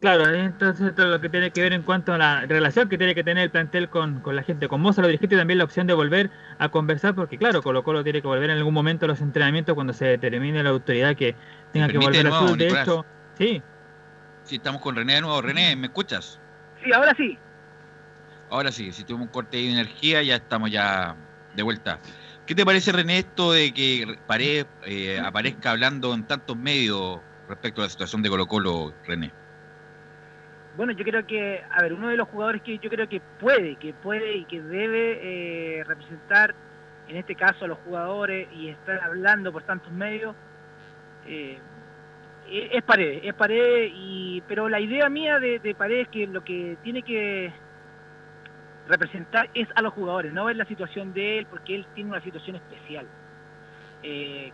Claro, 0.00 0.28
entonces 0.34 0.88
esto 0.88 1.02
es 1.02 1.08
lo 1.08 1.20
que 1.20 1.28
tiene 1.28 1.52
que 1.52 1.62
ver 1.62 1.72
en 1.72 1.82
cuanto 1.82 2.12
a 2.12 2.18
la 2.18 2.40
relación 2.46 2.88
que 2.88 2.98
tiene 2.98 3.14
que 3.14 3.22
tener 3.22 3.44
el 3.44 3.50
plantel 3.50 3.88
con, 3.88 4.20
con 4.20 4.34
la 4.34 4.42
gente, 4.42 4.66
con 4.66 4.80
Moza, 4.80 5.00
los 5.00 5.08
dirigentes 5.08 5.36
y 5.36 5.40
también 5.40 5.58
la 5.58 5.64
opción 5.64 5.86
de 5.86 5.94
volver 5.94 6.30
a 6.58 6.70
conversar, 6.70 7.14
porque 7.14 7.38
claro, 7.38 7.62
Colo 7.62 7.84
Colo 7.84 8.02
tiene 8.02 8.20
que 8.20 8.26
volver 8.26 8.50
en 8.50 8.58
algún 8.58 8.74
momento 8.74 9.04
a 9.06 9.08
los 9.08 9.20
entrenamientos 9.20 9.76
cuando 9.76 9.92
se 9.92 10.06
determine 10.06 10.60
la 10.62 10.70
autoridad 10.70 11.14
que 11.16 11.36
tenga 11.72 11.86
que 11.86 11.98
volver 11.98 12.26
a 12.26 12.30
sur. 12.32 12.56
De 12.56 12.68
hecho, 12.68 13.06
sí, 13.38 13.62
Sí, 14.44 14.56
estamos 14.56 14.82
con 14.82 14.96
René 14.96 15.14
de 15.14 15.20
nuevo. 15.20 15.40
René, 15.40 15.76
¿me 15.76 15.86
escuchas? 15.86 16.40
Sí, 16.82 16.92
ahora 16.92 17.14
sí. 17.16 17.38
Ahora 18.52 18.70
sí, 18.70 18.92
si 18.92 19.04
tuvimos 19.04 19.28
un 19.28 19.32
corte 19.32 19.56
de 19.56 19.72
energía, 19.72 20.22
ya 20.22 20.36
estamos 20.36 20.70
ya 20.70 21.16
de 21.56 21.62
vuelta. 21.62 21.98
¿Qué 22.44 22.54
te 22.54 22.66
parece, 22.66 22.92
René, 22.92 23.20
esto 23.20 23.52
de 23.52 23.72
que 23.72 24.18
Pared 24.26 24.66
eh, 24.84 25.18
aparezca 25.18 25.70
hablando 25.70 26.12
en 26.12 26.26
tantos 26.26 26.54
medios 26.54 27.20
respecto 27.48 27.80
a 27.80 27.84
la 27.84 27.88
situación 27.88 28.20
de 28.20 28.28
Colo 28.28 28.46
Colo, 28.46 28.92
René? 29.06 29.32
Bueno, 30.76 30.92
yo 30.92 31.02
creo 31.02 31.26
que, 31.26 31.62
a 31.70 31.80
ver, 31.80 31.94
uno 31.94 32.08
de 32.08 32.18
los 32.18 32.28
jugadores 32.28 32.60
que 32.60 32.78
yo 32.78 32.90
creo 32.90 33.08
que 33.08 33.22
puede, 33.40 33.76
que 33.76 33.94
puede 33.94 34.36
y 34.36 34.44
que 34.44 34.60
debe 34.60 35.78
eh, 35.78 35.84
representar, 35.84 36.54
en 37.08 37.16
este 37.16 37.34
caso 37.34 37.64
a 37.64 37.68
los 37.68 37.78
jugadores 37.78 38.48
y 38.54 38.68
estar 38.68 39.00
hablando 39.02 39.50
por 39.50 39.62
tantos 39.62 39.90
medios, 39.92 40.36
eh, 41.26 41.58
eh, 42.48 42.68
es 42.70 42.82
Paredes, 42.82 43.22
es 43.24 43.32
Paredes, 43.32 43.92
y, 43.94 44.42
pero 44.46 44.68
la 44.68 44.78
idea 44.78 45.08
mía 45.08 45.38
de, 45.38 45.58
de 45.58 45.74
es 46.02 46.08
que 46.08 46.26
lo 46.26 46.44
que 46.44 46.76
tiene 46.82 47.02
que 47.02 47.50
representar 48.88 49.48
es 49.54 49.68
a 49.74 49.82
los 49.82 49.92
jugadores, 49.92 50.32
no 50.32 50.46
ver 50.46 50.56
la 50.56 50.64
situación 50.64 51.12
de 51.12 51.38
él, 51.38 51.46
porque 51.46 51.74
él 51.74 51.86
tiene 51.94 52.10
una 52.10 52.20
situación 52.20 52.56
especial. 52.56 53.06
Eh, 54.02 54.52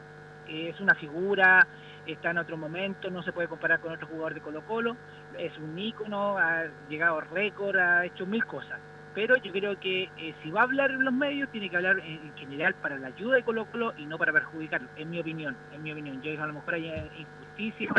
es 0.48 0.80
una 0.80 0.94
figura, 0.94 1.66
está 2.06 2.30
en 2.30 2.38
otro 2.38 2.56
momento, 2.56 3.10
no 3.10 3.22
se 3.22 3.32
puede 3.32 3.48
comparar 3.48 3.80
con 3.80 3.92
otro 3.92 4.06
jugador 4.06 4.34
de 4.34 4.40
Colo 4.40 4.64
Colo, 4.66 4.96
es 5.36 5.56
un 5.58 5.78
ícono, 5.78 6.38
ha 6.38 6.64
llegado 6.88 7.20
récord, 7.20 7.76
ha 7.76 8.04
hecho 8.04 8.26
mil 8.26 8.44
cosas. 8.44 8.78
Pero 9.14 9.36
yo 9.36 9.52
creo 9.52 9.78
que 9.80 10.04
eh, 10.16 10.34
si 10.42 10.50
va 10.50 10.60
a 10.60 10.64
hablar 10.64 10.90
en 10.90 11.04
los 11.04 11.12
medios, 11.12 11.50
tiene 11.50 11.68
que 11.68 11.76
hablar 11.76 11.98
en, 11.98 12.28
en 12.28 12.36
general 12.36 12.74
para 12.74 12.98
la 12.98 13.08
ayuda 13.08 13.36
de 13.36 13.42
Colo 13.42 13.66
Colo 13.66 13.92
y 13.96 14.06
no 14.06 14.16
para 14.16 14.32
perjudicarlo, 14.32 14.88
en 14.96 15.10
mi 15.10 15.20
opinión, 15.20 15.56
en 15.72 15.82
mi 15.82 15.92
opinión. 15.92 16.22
Yo 16.22 16.42
a 16.42 16.46
lo 16.46 16.54
mejor 16.54 16.74
hay 16.74 16.88
injusticia, 17.18 17.90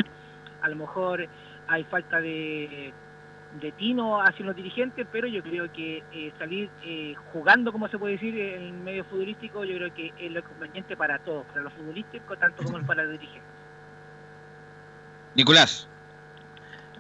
a 0.62 0.70
lo 0.70 0.76
mejor 0.76 1.28
hay 1.68 1.84
falta 1.86 2.20
de, 2.20 2.94
de 3.62 3.72
tino 3.72 4.22
hacia 4.22 4.46
los 4.46 4.56
dirigentes, 4.56 5.08
pero 5.12 5.28
yo 5.28 5.42
creo 5.42 5.72
que 5.72 6.04
eh, 6.14 6.32
salir 6.38 6.70
eh, 6.84 7.16
jugando, 7.34 7.72
como 7.72 7.88
se 7.88 7.98
puede 7.98 8.14
decir, 8.14 8.38
en 8.40 8.62
el 8.62 8.74
medio 8.74 9.04
futbolístico, 9.06 9.64
yo 9.64 9.76
creo 9.76 9.94
que 9.94 10.14
es 10.20 10.32
lo 10.32 10.44
conveniente 10.44 10.96
para 10.96 11.20
todos, 11.20 11.46
para 11.48 11.62
los 11.62 11.74
futbolísticos, 11.74 12.38
tanto 12.40 12.64
como 12.64 12.86
para 12.86 13.04
los 13.04 13.14
dirigentes. 13.14 13.50
Nicolás. 15.36 15.88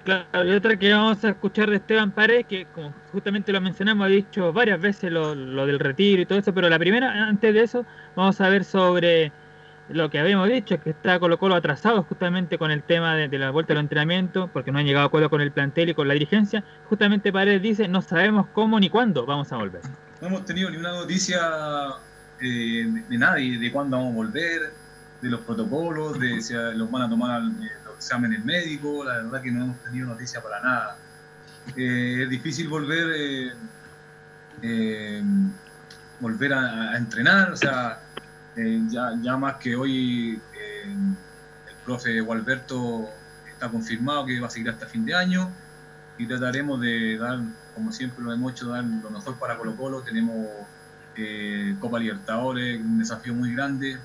Claro, 0.04 0.46
y 0.46 0.52
otra 0.52 0.78
que 0.78 0.92
vamos 0.92 1.24
a 1.24 1.30
escuchar 1.30 1.70
de 1.70 1.76
Esteban 1.76 2.12
Paredes, 2.12 2.46
que 2.48 2.66
como 2.74 2.94
justamente 3.12 3.52
lo 3.52 3.62
mencionamos, 3.62 4.06
ha 4.06 4.10
dicho 4.10 4.52
varias 4.54 4.80
veces 4.80 5.12
lo, 5.12 5.36
lo 5.36 5.66
del 5.68 5.78
retiro 5.78 6.22
y 6.22 6.26
todo 6.26 6.40
eso, 6.40 6.54
pero 6.54 6.70
la 6.70 6.80
primera, 6.80 7.28
antes 7.28 7.54
de 7.54 7.62
eso, 7.62 7.86
vamos 8.16 8.40
a 8.42 8.50
ver 8.50 8.64
sobre 8.64 9.32
lo 9.90 10.10
que 10.10 10.20
habíamos 10.20 10.48
dicho, 10.48 10.80
que 10.82 10.92
está 10.92 11.20
Colo 11.20 11.38
Colo 11.38 11.56
atrasado 11.56 12.04
justamente 12.04 12.58
con 12.58 12.72
el 12.72 12.84
tema 12.84 13.16
de, 13.16 13.38
la 13.38 13.52
vuelta 13.52 13.74
al 13.74 13.80
entrenamiento, 13.80 14.50
porque 14.54 14.72
no 14.72 14.80
han 14.80 14.86
llegado 14.86 15.04
a 15.04 15.08
acuerdo 15.08 15.30
con 15.30 15.42
el 15.42 15.52
plantel 15.52 15.90
y 15.90 15.94
con 15.94 16.08
la 16.08 16.14
dirigencia. 16.14 16.64
Justamente 16.90 17.32
Paredes 17.32 17.62
dice, 17.62 17.88
no 17.88 18.02
sabemos 18.02 18.48
cómo 18.54 18.80
ni 18.80 18.90
cuándo 18.90 19.26
vamos 19.26 19.52
a 19.52 19.58
volver. 19.58 19.82
No 20.22 20.28
hemos 20.28 20.46
tenido 20.46 20.70
ni 20.70 20.78
una 20.78 20.92
noticia 20.92 21.40
eh, 22.42 22.86
de, 23.10 23.18
nadie, 23.18 23.58
de 23.58 23.72
cuándo 23.72 23.98
vamos 23.98 24.14
a 24.14 24.16
volver, 24.16 24.74
de 25.22 25.30
los 25.30 25.42
protocolos, 25.42 26.20
de 26.20 26.42
si 26.42 26.54
los 26.54 26.90
van 26.90 27.04
a 27.04 27.10
tomar 27.10 27.42
eh, 27.42 27.70
los 27.86 27.96
exámenes 27.96 28.44
médicos, 28.46 29.06
la 29.06 29.16
verdad 29.16 29.42
que 29.42 29.52
no 29.52 29.66
hemos 29.66 29.84
tenido 29.84 30.08
noticia 30.08 30.42
para 30.42 30.62
nada. 30.62 30.98
Eh, 31.76 32.24
es 32.24 32.30
difícil 32.30 32.68
volver, 32.68 33.08
eh, 33.16 33.54
eh, 34.62 35.24
volver 36.20 36.54
a 36.54 36.98
entrenar, 36.98 37.52
o 37.52 37.56
sea, 37.56 38.00
eh, 38.60 38.82
ya, 38.90 39.18
ya 39.22 39.38
más 39.38 39.56
que 39.56 39.74
hoy 39.74 40.42
eh, 40.54 40.84
el 40.84 41.76
profe 41.86 42.20
Gualberto 42.20 43.08
está 43.50 43.70
confirmado 43.70 44.26
que 44.26 44.38
va 44.38 44.48
a 44.48 44.50
seguir 44.50 44.70
hasta 44.70 44.86
fin 44.86 45.06
de 45.06 45.16
año 45.16 45.50
y 46.18 46.28
trataremos 46.28 46.82
de 46.82 47.18
dar, 47.18 47.40
como 47.74 47.94
siempre 47.94 48.22
lo 48.22 48.34
hemos 48.34 48.52
hecho, 48.52 48.68
dar 48.68 48.84
lo 48.84 49.10
mejor 49.10 49.40
para 49.40 49.58
Colo 49.58 49.78
Colo. 49.78 50.02
Tenemos 50.02 50.46
eh, 51.16 51.74
Copa 51.80 52.00
Libertadores, 52.00 52.82
un 52.82 53.00
desafío 53.00 53.34
muy 53.34 53.54
grande 53.54 53.98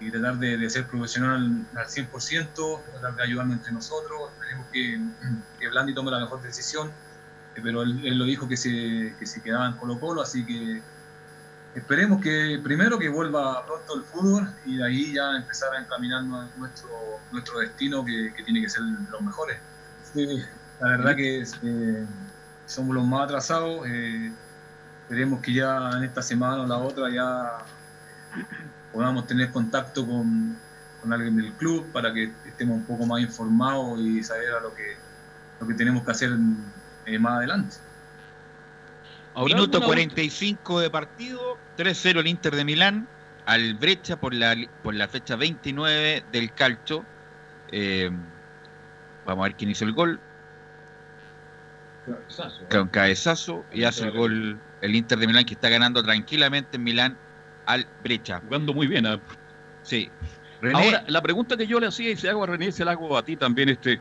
y 0.00 0.10
tratar 0.10 0.38
de, 0.38 0.68
ser 0.68 0.88
profesional 0.88 1.66
al 1.76 1.86
100%, 1.86 2.82
tratar 2.90 3.14
de 3.14 3.22
ayudarnos 3.22 3.58
entre 3.58 3.72
nosotros. 3.72 4.32
Esperemos 4.32 4.66
que, 4.72 5.00
que 5.60 5.68
Blandi 5.68 5.94
tome 5.94 6.10
la 6.10 6.18
mejor 6.18 6.42
decisión, 6.42 6.90
pero 7.62 7.82
él, 7.82 8.00
él 8.04 8.18
lo 8.18 8.24
dijo 8.24 8.48
que 8.48 8.56
se, 8.56 9.14
que 9.16 9.26
se 9.26 9.40
quedaba 9.40 9.68
en 9.68 9.74
Colo 9.74 10.00
Colo, 10.00 10.20
así 10.20 10.44
que 10.44 10.82
esperemos 11.74 12.20
que 12.20 12.60
primero 12.62 12.98
que 12.98 13.08
vuelva 13.08 13.64
pronto 13.66 13.96
el 13.96 14.02
fútbol 14.02 14.48
y 14.64 14.76
de 14.76 14.84
ahí 14.84 15.14
ya 15.14 15.36
empezar 15.36 15.74
a 15.74 15.80
encaminarnos 15.80 16.44
a 16.44 16.58
nuestro, 16.58 16.88
nuestro 17.32 17.60
destino 17.60 18.04
que, 18.04 18.32
que 18.34 18.42
tiene 18.42 18.62
que 18.62 18.68
ser 18.68 18.82
los 18.82 19.20
mejores. 19.20 19.58
Sí, 20.12 20.42
la 20.80 20.88
verdad 20.88 21.16
que 21.16 21.42
eh, 21.42 22.06
somos 22.66 22.94
los 22.94 23.04
más 23.06 23.24
atrasados. 23.24 23.86
eh, 23.86 24.32
esperemos 25.02 25.40
que 25.40 25.54
ya 25.54 25.90
en 25.96 26.04
esta 26.04 26.20
semana 26.20 26.62
o 26.62 26.66
la 26.66 26.76
otra 26.76 27.08
ya 27.10 27.64
podamos 28.92 29.26
tener 29.26 29.50
contacto 29.50 30.06
con, 30.06 30.56
con 31.00 31.12
alguien 31.12 31.36
del 31.36 31.52
club 31.54 31.90
para 31.92 32.12
que 32.12 32.32
estemos 32.46 32.76
un 32.76 32.84
poco 32.84 33.06
más 33.06 33.20
informados 33.20 33.98
y 34.00 34.22
saber 34.22 34.50
a 34.54 34.60
lo 34.60 34.74
que, 34.74 34.96
lo 35.60 35.66
que 35.66 35.74
tenemos 35.74 36.04
que 36.04 36.10
hacer 36.10 36.30
eh, 37.06 37.18
más 37.18 37.38
adelante. 37.38 37.76
Minuto 39.44 39.80
45 39.80 40.80
de 40.80 40.90
partido, 40.90 41.58
3-0 41.76 42.20
el 42.20 42.26
Inter 42.26 42.54
de 42.56 42.64
Milán, 42.64 43.08
al 43.46 43.74
brecha 43.74 44.18
por 44.18 44.34
la, 44.34 44.56
por 44.82 44.94
la 44.94 45.08
fecha 45.08 45.36
29 45.36 46.24
del 46.32 46.52
calcio. 46.52 47.04
Eh, 47.70 48.10
vamos 49.24 49.44
a 49.44 49.48
ver 49.48 49.56
quién 49.56 49.70
hizo 49.70 49.84
el 49.84 49.92
gol. 49.92 50.20
Con 52.70 52.88
cabezazo 52.88 53.64
y 53.72 53.84
hace 53.84 54.04
el 54.04 54.12
gol 54.12 54.58
el 54.80 54.94
Inter 54.94 55.18
de 55.18 55.26
Milán 55.26 55.44
que 55.44 55.54
está 55.54 55.68
ganando 55.68 56.02
tranquilamente 56.02 56.76
en 56.76 56.84
Milán 56.84 57.18
al 57.66 57.86
Brecha. 58.02 58.40
Jugando 58.40 58.72
muy 58.72 58.86
bien. 58.86 59.06
¿ah? 59.06 59.20
Sí. 59.82 60.10
Ahora, 60.74 61.04
la 61.06 61.22
pregunta 61.22 61.56
que 61.56 61.66
yo 61.66 61.78
le 61.78 61.86
hacía 61.86 62.10
y 62.10 62.16
se 62.16 62.28
hago 62.28 62.44
a 62.44 62.46
René, 62.46 62.72
se 62.72 62.84
la 62.84 62.92
hago 62.92 63.16
a 63.16 63.24
ti 63.24 63.36
también, 63.36 63.68
este, 63.68 64.00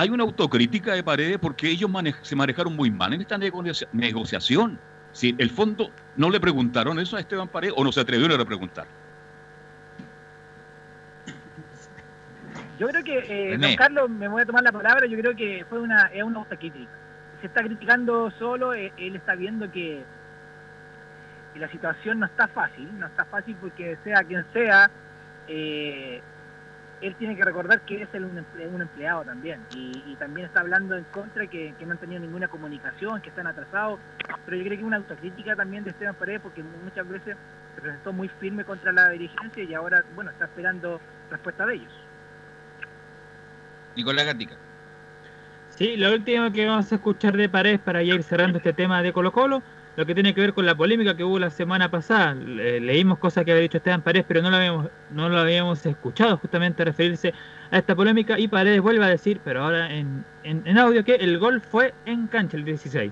hay 0.00 0.10
una 0.10 0.22
autocrítica 0.22 0.92
de 0.92 1.02
Paredes 1.02 1.38
porque 1.38 1.68
ellos 1.68 1.90
mane- 1.90 2.14
se 2.22 2.36
manejaron 2.36 2.76
muy 2.76 2.88
mal 2.88 3.12
en 3.14 3.20
esta 3.20 3.36
negocia- 3.36 3.88
negociación. 3.92 4.78
Si 5.10 5.34
el 5.38 5.50
fondo 5.50 5.90
no 6.16 6.30
le 6.30 6.38
preguntaron 6.38 7.00
eso 7.00 7.16
a 7.16 7.20
Esteban 7.20 7.48
Paredes 7.48 7.74
o 7.76 7.82
no 7.82 7.90
se 7.90 8.00
atrevieron 8.00 8.40
a 8.40 8.44
preguntar. 8.44 8.86
Yo 12.78 12.86
creo 12.86 13.02
que, 13.02 13.18
eh, 13.18 13.58
don 13.58 13.74
Carlos, 13.74 14.08
me 14.08 14.28
voy 14.28 14.42
a 14.42 14.46
tomar 14.46 14.62
la 14.62 14.70
palabra, 14.70 15.04
yo 15.06 15.18
creo 15.18 15.34
que 15.34 15.66
fue 15.68 15.80
una, 15.80 16.06
es 16.14 16.22
una 16.22 16.38
autocrítica. 16.38 16.88
Se 17.40 17.48
está 17.48 17.64
criticando 17.64 18.30
solo, 18.38 18.74
eh, 18.74 18.92
él 18.98 19.16
está 19.16 19.34
viendo 19.34 19.68
que, 19.72 20.04
que 21.54 21.58
la 21.58 21.68
situación 21.72 22.20
no 22.20 22.26
está 22.26 22.46
fácil, 22.46 22.88
no 23.00 23.06
está 23.08 23.24
fácil 23.24 23.56
porque 23.60 23.98
sea 24.04 24.22
quien 24.22 24.44
sea, 24.52 24.88
eh, 25.48 26.22
él 27.00 27.14
tiene 27.16 27.36
que 27.36 27.44
recordar 27.44 27.80
que 27.82 28.02
es 28.02 28.08
el- 28.14 28.24
un, 28.24 28.36
emple- 28.36 28.68
un 28.72 28.82
empleado 28.82 29.24
también 29.24 29.60
y, 29.74 30.02
y 30.06 30.16
también 30.16 30.46
está 30.46 30.60
hablando 30.60 30.96
en 30.96 31.04
contra 31.04 31.46
que, 31.46 31.74
que 31.78 31.86
no 31.86 31.92
han 31.92 31.98
tenido 31.98 32.20
ninguna 32.20 32.48
comunicación, 32.48 33.20
que 33.20 33.28
están 33.30 33.46
atrasados, 33.46 34.00
pero 34.44 34.56
yo 34.56 34.64
creo 34.64 34.76
que 34.76 34.82
es 34.82 34.86
una 34.86 34.96
autocrítica 34.98 35.54
también 35.56 35.84
de 35.84 35.90
Esteban 35.90 36.14
Paredes 36.14 36.40
porque 36.42 36.62
muchas 36.62 37.08
veces 37.08 37.36
se 37.74 37.80
presentó 37.80 38.12
muy 38.12 38.28
firme 38.28 38.64
contra 38.64 38.92
la 38.92 39.08
dirigencia 39.10 39.62
y 39.62 39.74
ahora, 39.74 40.04
bueno, 40.14 40.30
está 40.30 40.46
esperando 40.46 41.00
respuesta 41.30 41.64
de 41.66 41.74
ellos. 41.74 41.92
Nicolás 43.96 44.26
Gatica. 44.26 44.54
Sí, 45.70 45.96
lo 45.96 46.12
último 46.12 46.50
que 46.50 46.66
vamos 46.66 46.90
a 46.90 46.94
escuchar 46.96 47.36
de 47.36 47.48
Paredes 47.48 47.78
para 47.80 48.02
ya 48.02 48.14
ir 48.14 48.22
cerrando 48.22 48.58
este 48.58 48.72
tema 48.72 49.02
de 49.02 49.12
Colo 49.12 49.32
Colo, 49.32 49.62
lo 49.98 50.06
que 50.06 50.14
tiene 50.14 50.32
que 50.32 50.40
ver 50.40 50.54
con 50.54 50.64
la 50.64 50.76
polémica 50.76 51.16
que 51.16 51.24
hubo 51.24 51.40
la 51.40 51.50
semana 51.50 51.90
pasada. 51.90 52.32
Le- 52.32 52.78
leímos 52.78 53.18
cosas 53.18 53.44
que 53.44 53.50
había 53.50 53.62
dicho 53.62 53.78
Esteban 53.78 54.00
Paredes, 54.00 54.26
pero 54.28 54.40
no 54.40 54.48
lo 54.48 54.56
habíamos, 54.56 54.86
no 55.10 55.28
lo 55.28 55.40
habíamos 55.40 55.84
escuchado 55.84 56.36
justamente 56.36 56.84
referirse 56.84 57.34
a 57.72 57.78
esta 57.78 57.96
polémica 57.96 58.38
y 58.38 58.46
Paredes 58.46 58.80
vuelve 58.80 59.04
a 59.04 59.08
decir, 59.08 59.40
pero 59.44 59.64
ahora 59.64 59.92
en, 59.92 60.24
en, 60.44 60.62
en 60.64 60.78
audio, 60.78 61.04
que 61.04 61.16
el 61.16 61.36
gol 61.40 61.60
fue 61.60 61.94
en 62.06 62.28
cancha 62.28 62.56
el 62.56 62.64
16. 62.64 63.10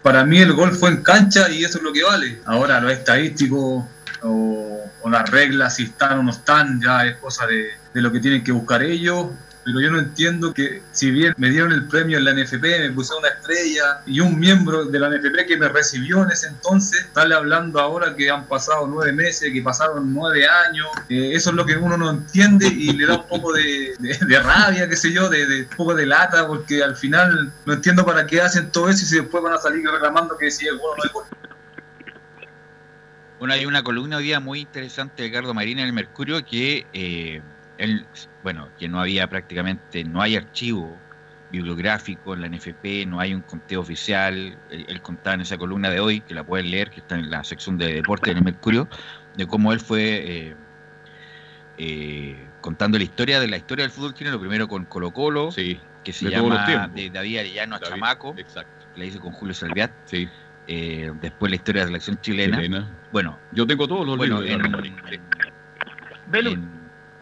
Para 0.00 0.24
mí 0.24 0.38
el 0.38 0.52
gol 0.52 0.70
fue 0.76 0.90
en 0.90 1.02
cancha 1.02 1.50
y 1.50 1.64
eso 1.64 1.78
es 1.78 1.82
lo 1.82 1.92
que 1.92 2.04
vale. 2.04 2.38
Ahora 2.46 2.80
lo 2.80 2.88
estadístico 2.88 3.88
o, 4.22 4.80
o 5.02 5.10
las 5.10 5.28
reglas, 5.28 5.74
si 5.74 5.82
están 5.84 6.20
o 6.20 6.22
no 6.22 6.30
están, 6.30 6.80
ya 6.80 7.04
es 7.04 7.16
cosa 7.16 7.48
de, 7.48 7.64
de 7.92 8.00
lo 8.00 8.12
que 8.12 8.20
tienen 8.20 8.44
que 8.44 8.52
buscar 8.52 8.80
ellos. 8.84 9.26
Pero 9.70 9.80
yo 9.82 9.90
no 9.90 9.98
entiendo 9.98 10.54
que 10.54 10.82
si 10.92 11.10
bien 11.10 11.34
me 11.36 11.50
dieron 11.50 11.72
el 11.72 11.86
premio 11.88 12.16
en 12.16 12.24
la 12.24 12.32
NFP, 12.32 12.62
me 12.62 12.90
pusieron 12.92 13.22
una 13.22 13.28
estrella 13.34 14.00
y 14.06 14.20
un 14.20 14.38
miembro 14.38 14.86
de 14.86 14.98
la 14.98 15.10
NFP 15.10 15.46
que 15.46 15.58
me 15.58 15.68
recibió 15.68 16.22
en 16.22 16.30
ese 16.30 16.46
entonces, 16.46 17.06
sale 17.14 17.34
hablando 17.34 17.78
ahora 17.78 18.16
que 18.16 18.30
han 18.30 18.46
pasado 18.46 18.86
nueve 18.86 19.12
meses, 19.12 19.52
que 19.52 19.60
pasaron 19.60 20.14
nueve 20.14 20.46
años. 20.48 20.86
Eh, 21.10 21.32
eso 21.34 21.50
es 21.50 21.56
lo 21.56 21.66
que 21.66 21.76
uno 21.76 21.98
no 21.98 22.08
entiende 22.08 22.66
y 22.66 22.92
le 22.92 23.04
da 23.06 23.16
un 23.18 23.28
poco 23.28 23.52
de, 23.52 23.94
de- 23.98 24.38
rabia, 24.40 24.88
qué 24.88 24.96
sé 24.96 25.12
yo, 25.12 25.28
de, 25.28 25.44
de 25.46 25.62
un 25.64 25.76
poco 25.76 25.94
de 25.94 26.06
lata, 26.06 26.46
porque 26.46 26.82
al 26.82 26.96
final 26.96 27.52
no 27.66 27.72
entiendo 27.74 28.06
para 28.06 28.26
qué 28.26 28.40
hacen 28.40 28.70
todo 28.70 28.88
eso 28.88 29.04
y 29.04 29.06
si 29.06 29.16
después 29.16 29.42
van 29.44 29.52
a 29.52 29.58
salir 29.58 29.84
reclamando 29.86 30.38
que 30.38 30.50
si 30.50 30.66
el 30.66 30.78
gol 30.78 30.92
o 30.92 30.96
no 30.96 31.04
es 31.04 31.12
gol. 31.12 31.24
Bueno, 33.38 33.54
hay 33.54 33.66
una 33.66 33.82
columna 33.82 34.16
hoy 34.16 34.24
día 34.24 34.40
muy 34.40 34.60
interesante 34.60 35.22
de 35.22 35.28
Ricardo 35.28 35.54
Marín 35.54 35.78
en 35.78 35.86
el 35.86 35.92
Mercurio 35.92 36.44
que 36.44 36.86
eh, 36.92 37.40
él, 37.78 38.06
bueno, 38.42 38.68
que 38.78 38.88
no 38.88 39.00
había 39.00 39.28
prácticamente, 39.28 40.04
no 40.04 40.20
hay 40.20 40.36
archivo 40.36 40.96
bibliográfico 41.50 42.34
en 42.34 42.42
la 42.42 42.48
NFP, 42.48 43.06
no 43.06 43.20
hay 43.20 43.32
un 43.34 43.40
conteo 43.40 43.80
oficial. 43.80 44.58
Él, 44.70 44.84
él 44.88 45.00
contaba 45.00 45.34
en 45.34 45.40
esa 45.40 45.56
columna 45.56 45.88
de 45.90 46.00
hoy, 46.00 46.20
que 46.20 46.34
la 46.34 46.44
pueden 46.44 46.70
leer, 46.70 46.90
que 46.90 47.00
está 47.00 47.14
en 47.16 47.30
la 47.30 47.42
sección 47.44 47.78
de 47.78 47.94
deporte 47.94 48.30
en 48.30 48.38
el 48.38 48.44
Mercurio, 48.44 48.88
de 49.36 49.46
cómo 49.46 49.72
él 49.72 49.80
fue 49.80 50.02
eh, 50.48 50.56
eh, 51.78 52.36
contando 52.60 52.98
la 52.98 53.04
historia 53.04 53.40
de 53.40 53.46
la 53.48 53.56
historia 53.56 53.84
del 53.84 53.92
fútbol 53.92 54.14
chileno, 54.14 54.38
primero 54.38 54.68
con 54.68 54.84
Colo 54.84 55.12
Colo, 55.12 55.50
que 56.04 56.12
se 56.12 56.30
llama 56.30 56.88
de 56.94 57.10
David 57.10 57.38
Arellano 57.38 57.76
a 57.76 57.78
David, 57.78 57.94
Chamaco, 57.94 58.34
exacto. 58.36 58.86
que 58.94 59.00
la 59.00 59.06
hice 59.06 59.18
con 59.18 59.32
Julio 59.32 59.54
Salviat. 59.54 59.92
Eh, 60.70 61.10
después 61.22 61.48
la 61.50 61.56
historia 61.56 61.80
de 61.82 61.86
la 61.86 61.88
selección 61.88 62.20
chilena. 62.20 62.56
Chilena. 62.58 62.90
Bueno, 63.10 63.38
Yo 63.52 63.66
tengo 63.66 63.88
todos 63.88 64.06
los 64.06 64.18
bueno, 64.18 64.42
libros. 64.42 64.84
en, 64.84 66.46
en- 66.46 66.77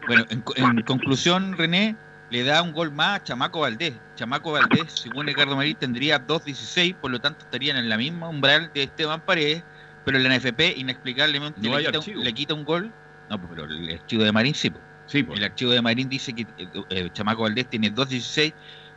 bueno, 0.07 0.25
en, 0.29 0.43
en 0.55 0.81
conclusión, 0.83 1.57
René 1.57 1.95
le 2.29 2.43
da 2.43 2.61
un 2.61 2.73
gol 2.73 2.91
más 2.91 3.19
a 3.19 3.23
Chamaco 3.23 3.59
Valdés. 3.61 3.93
Chamaco 4.15 4.51
Valdés, 4.51 4.91
según 4.93 5.27
Ricardo 5.27 5.55
Marín, 5.55 5.75
tendría 5.75 6.25
2.16, 6.25 6.95
por 6.95 7.11
lo 7.11 7.19
tanto 7.19 7.45
estarían 7.45 7.77
en 7.77 7.87
la 7.89 7.97
misma 7.97 8.27
umbral 8.29 8.71
de 8.73 8.83
Esteban 8.83 9.21
Paredes, 9.21 9.63
pero 10.03 10.19
la 10.19 10.35
NFP 10.35 10.77
inexplicablemente 10.77 11.59
No 11.61 11.77
le, 11.77 11.85
quita, 11.85 11.99
un- 11.99 12.23
le 12.23 12.33
quita 12.33 12.53
un 12.53 12.65
gol. 12.65 12.91
No, 13.29 13.37
pues, 13.39 13.51
pero 13.55 13.65
el 13.65 13.93
archivo 13.93 14.23
de 14.23 14.31
Marín 14.31 14.55
sí. 14.55 14.69
pues. 14.69 15.37
El 15.37 15.43
archivo 15.43 15.71
de 15.71 15.81
Marín 15.81 16.09
dice 16.09 16.33
que 16.33 16.41
eh, 16.57 16.67
eh, 16.89 17.09
Chamaco 17.13 17.43
Valdés 17.43 17.69
tiene 17.69 17.93
2.16, 17.93 18.53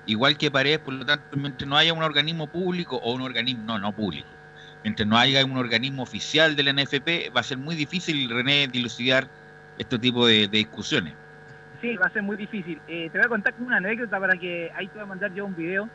igual 0.07 0.37
que 0.37 0.51
Paredes, 0.51 0.81
por 0.81 0.95
lo 0.95 1.05
tanto, 1.07 1.37
mientras 1.37 1.69
no 1.69 1.77
haya 1.77 1.93
un 1.93 2.03
organismo 2.03 2.47
público 2.49 2.97
o 2.97 3.13
un 3.15 3.23
organismo, 3.23 3.63
no, 3.65 3.79
no 3.79 3.93
público, 3.95 4.29
mientras 4.83 5.07
no 5.09 5.17
haya 5.19 5.45
un 5.45 5.57
organismo 5.57 6.03
oficial 6.03 6.57
de 6.57 6.63
la 6.65 6.71
NFP, 6.73 7.31
va 7.37 7.41
a 7.41 7.45
ser 7.45 7.59
muy 7.59 7.77
difícil, 7.77 8.29
René, 8.29 8.67
dilucidar 8.69 9.29
este 9.81 9.99
tipo 9.99 10.27
de, 10.27 10.47
de 10.47 10.59
discusiones. 10.59 11.15
Sí, 11.81 11.97
va 11.97 12.07
a 12.07 12.11
ser 12.11 12.23
muy 12.23 12.37
difícil. 12.37 12.79
Eh, 12.87 13.09
te 13.11 13.19
voy 13.19 13.25
a 13.25 13.29
contar 13.29 13.55
una 13.59 13.79
anécdota 13.79 14.21
para 14.21 14.37
que 14.37 14.71
ahí 14.75 14.87
te 14.89 14.95
voy 14.95 15.05
a 15.05 15.07
mandar 15.07 15.33
yo 15.33 15.47
un 15.47 15.57
video. 15.57 15.89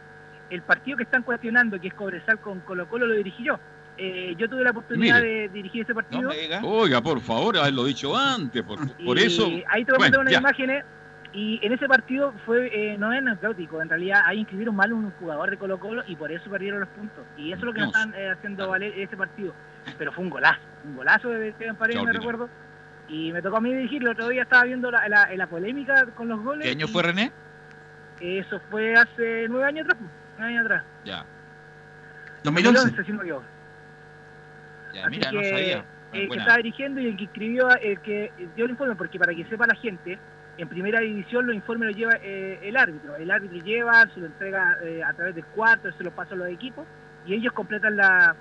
El 0.50 0.64
partido 0.64 0.98
que 0.98 1.04
están 1.04 1.22
cuestionando, 1.22 1.80
que 1.80 1.90
es 1.90 1.94
Cobresal 1.94 2.40
con 2.40 2.62
Colo 2.62 2.90
Colo, 2.90 3.06
lo 3.06 3.16
dirigí 3.16 3.44
yo. 3.44 3.60
Eh, 3.98 4.36
yo 4.38 4.50
tuve 4.50 4.64
la 4.64 4.72
oportunidad 4.72 5.22
Mire. 5.22 5.42
de 5.42 5.50
dirigir 5.50 5.84
ese 5.84 5.94
partido. 5.94 6.32
Oiga, 6.64 7.02
por 7.02 7.22
favor, 7.22 7.58
haberlo 7.58 7.86
dicho 7.86 8.18
antes, 8.18 8.64
por, 8.64 8.80
eso. 9.20 9.48
Ahí 9.68 9.86
te 9.86 9.92
voy 9.92 9.98
a 9.98 10.10
mandar 10.10 10.20
Bueno, 10.20 10.22
unas 10.22 10.34
ya. 10.34 10.40
imágenes. 10.40 10.84
Y 11.32 11.60
en 11.62 11.74
ese 11.74 11.88
partido 11.88 12.34
fue 12.46 12.70
eh, 12.74 12.98
no 12.98 13.12
es 13.12 13.20
anecdótico. 13.20 13.82
En 13.82 13.90
realidad 13.90 14.22
ahí 14.26 14.40
inscribieron 14.40 14.74
mal 14.76 14.94
un 14.94 15.12
jugador 15.12 15.50
de 15.50 15.58
Colo 15.58 15.80
Colo 15.80 16.02
y 16.08 16.16
por 16.16 16.32
eso 16.32 16.50
perdieron 16.50 16.80
los 16.80 16.90
puntos. 16.90 17.26
Y 17.38 17.52
eso 17.52 17.60
es 17.60 17.64
lo 17.64 17.74
que 17.74 17.82
nos 17.82 17.90
están 17.90 18.14
eh, 18.16 18.30
haciendo 18.30 18.70
valer 18.70 18.98
ese 18.98 19.18
partido. 19.18 19.54
Pero 19.98 20.14
fue 20.14 20.24
un 20.24 20.30
golazo. 20.30 20.62
Un 20.86 20.96
golazo 20.96 21.30
de 21.30 21.50
Esteban 21.50 21.76
Paredes, 21.76 22.04
me 22.04 22.14
recuerdo. 22.14 22.50
Y 23.08 23.32
me 23.32 23.42
tocó 23.42 23.58
a 23.58 23.62
mí 23.62 23.74
dirigirlo. 23.74 24.12
El 24.12 24.16
otro 24.18 24.30
día 24.30 24.44
estaba 24.44 24.64
viendo 24.64 24.90
la, 24.92 25.08
la- 25.08 25.30
la 25.36 25.48
polémica 25.48 26.06
con 26.16 26.28
los 26.28 26.42
goles. 26.42 26.64
¿Qué 26.66 26.72
año 26.72 26.88
fue 26.88 27.04
René? 27.04 27.32
Eso 28.20 28.60
fue 28.72 28.94
hace 28.96 29.48
nueve 29.50 29.68
años 29.68 29.86
atrás. 29.86 29.98
pues, 30.00 30.12
Nueve 30.38 30.54
años 30.54 30.66
atrás. 30.66 30.84
Ya. 31.04 31.26
2011, 32.44 33.04
si 33.04 33.12
no 33.12 33.18
me 33.18 33.24
equivoco. 33.24 33.46
Ya, 34.94 35.02
Así 35.08 35.10
mira, 35.18 35.32
no 35.32 35.40
que, 35.42 35.50
sabía. 35.50 35.78
eh, 35.78 35.84
Buena. 36.14 36.30
que 36.34 36.40
estaba 36.40 36.58
dirigiendo 36.58 37.02
y 37.02 37.08
el 37.08 37.18
que 37.18 37.24
escribió, 37.26 37.70
el 37.76 38.00
que 38.02 38.32
dio 38.56 38.66
el 38.66 38.72
informe, 38.72 38.96
porque 38.96 39.20
para 39.20 39.34
que 39.34 39.44
sepa 39.46 39.66
la 39.68 39.76
gente, 39.76 40.18
en 40.58 40.70
primera 40.70 41.00
división 41.02 41.46
los 41.48 41.56
informes 41.56 41.90
los 41.90 41.98
lleva 41.98 42.14
eh, 42.22 42.60
el 42.64 42.78
árbitro. 42.78 43.16
El 43.18 43.30
árbitro 43.32 43.58
lleva, 43.60 44.08
se 44.14 44.20
lo 44.20 44.28
entrega 44.28 44.78
eh, 44.84 45.04
a 45.04 45.12
través 45.14 45.36
del 45.36 45.46
cuarto, 45.46 45.92
se 45.92 46.04
lo 46.04 46.12
pasa 46.12 46.34
a 46.34 46.38
los 46.38 46.48
equipos 46.50 46.86
y 47.26 47.34
ellos 47.34 47.52
completan 47.54 47.98
la, 47.98 48.36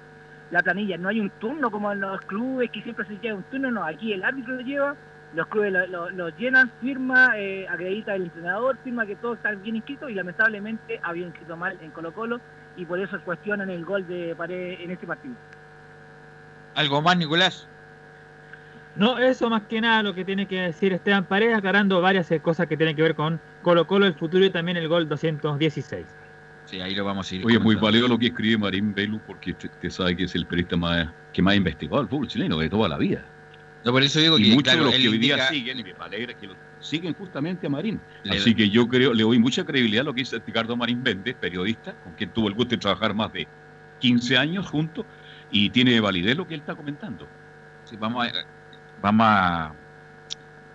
la 0.55 0.63
planilla. 0.63 0.97
No 0.97 1.09
hay 1.09 1.19
un 1.21 1.31
turno 1.31 1.71
como 1.71 1.91
en 1.93 2.01
los 2.01 2.21
clubes 2.23 2.71
que 2.71 2.81
siempre 2.83 3.05
se 3.07 3.19
lleva 3.19 3.37
un 3.39 3.43
turno, 3.45 3.71
no. 3.71 3.85
Aquí 3.85 4.13
el 4.13 4.23
árbitro 4.25 4.55
lo 4.55 4.61
lleva, 4.63 4.95
los 5.35 5.47
clubes 5.49 5.73
lo, 5.73 5.87
lo- 5.89 6.11
lo 6.11 6.29
llenan, 6.31 6.71
firma, 6.81 7.37
eh, 7.37 7.67
acredita 7.69 8.15
el 8.15 8.23
entrenador, 8.23 8.79
firma 8.85 9.05
que 9.05 9.17
todo 9.17 9.35
está 9.35 9.51
bien 9.51 9.75
inscrito 9.77 10.09
y 10.09 10.15
lamentablemente 10.15 11.01
había 11.03 11.27
inscrito 11.27 11.57
mal 11.57 11.77
en 11.83 11.91
Colo 11.91 12.13
Colo 12.15 12.41
y 12.77 12.85
por 12.85 13.01
eso 13.01 13.21
cuestionan 13.25 13.69
el 13.69 13.85
gol 13.85 14.07
de 14.07 14.35
Paredes 14.37 14.79
en 14.81 14.93
este 14.93 15.07
partido. 15.07 15.35
¿Algo 16.77 17.03
más, 17.03 17.17
Nicolás? 17.17 17.69
No, 18.97 19.19
eso 19.19 19.51
más 19.51 19.63
que 19.63 19.81
nada 19.81 20.05
lo 20.05 20.15
que 20.15 20.25
tiene 20.25 20.47
que 20.47 20.61
decir 20.61 20.93
Esteban 20.93 21.25
Paredes, 21.25 21.57
aclarando 21.59 22.01
varias 22.01 22.31
eh, 22.31 22.39
cosas 22.41 22.69
que 22.69 22.77
tienen 22.77 22.95
que 22.95 23.03
ver 23.03 23.17
con 23.17 23.41
Colo 23.63 23.89
Colo, 23.89 24.07
el 24.07 24.15
futuro 24.15 24.45
y 24.45 24.51
también 24.51 24.77
el 24.77 24.87
gol 24.87 25.09
216. 25.09 26.07
Sí, 26.67 26.81
ahí 26.81 26.95
lo 26.95 27.05
vamos 27.05 27.31
a 27.31 27.35
ir. 27.35 27.45
Oye, 27.45 27.59
muy 27.59 27.75
válido 27.75 28.09
lo 28.09 28.19
que 28.19 28.27
escribe 28.27 28.59
Marín 28.59 28.95
Velu, 28.95 29.21
porque 29.27 29.53
usted, 29.53 29.71
sabe 29.91 30.17
que 30.17 30.25
es 30.25 30.35
el 30.35 30.47
periodista 30.47 30.77
más, 30.77 31.09
que 31.33 31.43
más 31.43 31.53
ha 31.53 31.57
investigado 31.57 32.01
el 32.01 32.09
fútbol 32.09 32.27
chileno 32.29 32.59
de 32.59 32.69
toda 32.71 32.89
la 32.89 32.99
vida. 32.99 33.25
No, 33.85 33.93
por 33.93 34.03
eso 34.03 34.19
digo 34.19 34.39
y 34.39 34.45
que, 34.45 34.49
muchos 34.55 34.73
claro, 34.73 34.79
de 34.79 34.85
los 34.93 34.95
que 34.95 35.09
hoy 35.09 35.19
día 35.19 35.35
indica- 35.35 35.49
siguen, 35.51 35.79
y 35.79 35.85
me 35.85 35.93
alegra 35.99 36.35
que 36.35 36.49
siguen 36.81 37.13
justamente 37.15 37.67
a 37.67 37.71
Marín. 37.71 38.01
Le- 38.23 38.39
Así 38.39 38.55
que 38.55 38.71
yo 38.71 38.89
creo, 38.89 39.13
le 39.13 39.23
doy 39.25 39.39
mucha 39.39 39.63
credibilidad 39.65 40.01
a 40.03 40.05
lo 40.05 40.15
que 40.15 40.23
dice 40.23 40.39
Ricardo 40.45 40.75
Marín 40.75 41.03
Méndez, 41.03 41.37
periodista, 41.39 41.93
con 42.03 42.15
quien 42.15 42.31
tuvo 42.31 42.49
el 42.49 42.55
gusto 42.55 42.75
de 42.77 42.81
trabajar 42.81 43.15
más 43.15 43.31
de 43.33 43.47
15 43.99 44.39
años 44.39 44.67
juntos, 44.71 45.05
y 45.51 45.69
tiene 45.69 46.01
validez 46.01 46.35
lo 46.35 46.47
que 46.47 46.55
él 46.55 46.61
está 46.61 46.75
comentando. 46.75 47.29
Sí, 47.85 47.97
vamos 47.97 48.27
a, 48.27 48.33
vamos 49.03 49.27
a, 49.29 49.75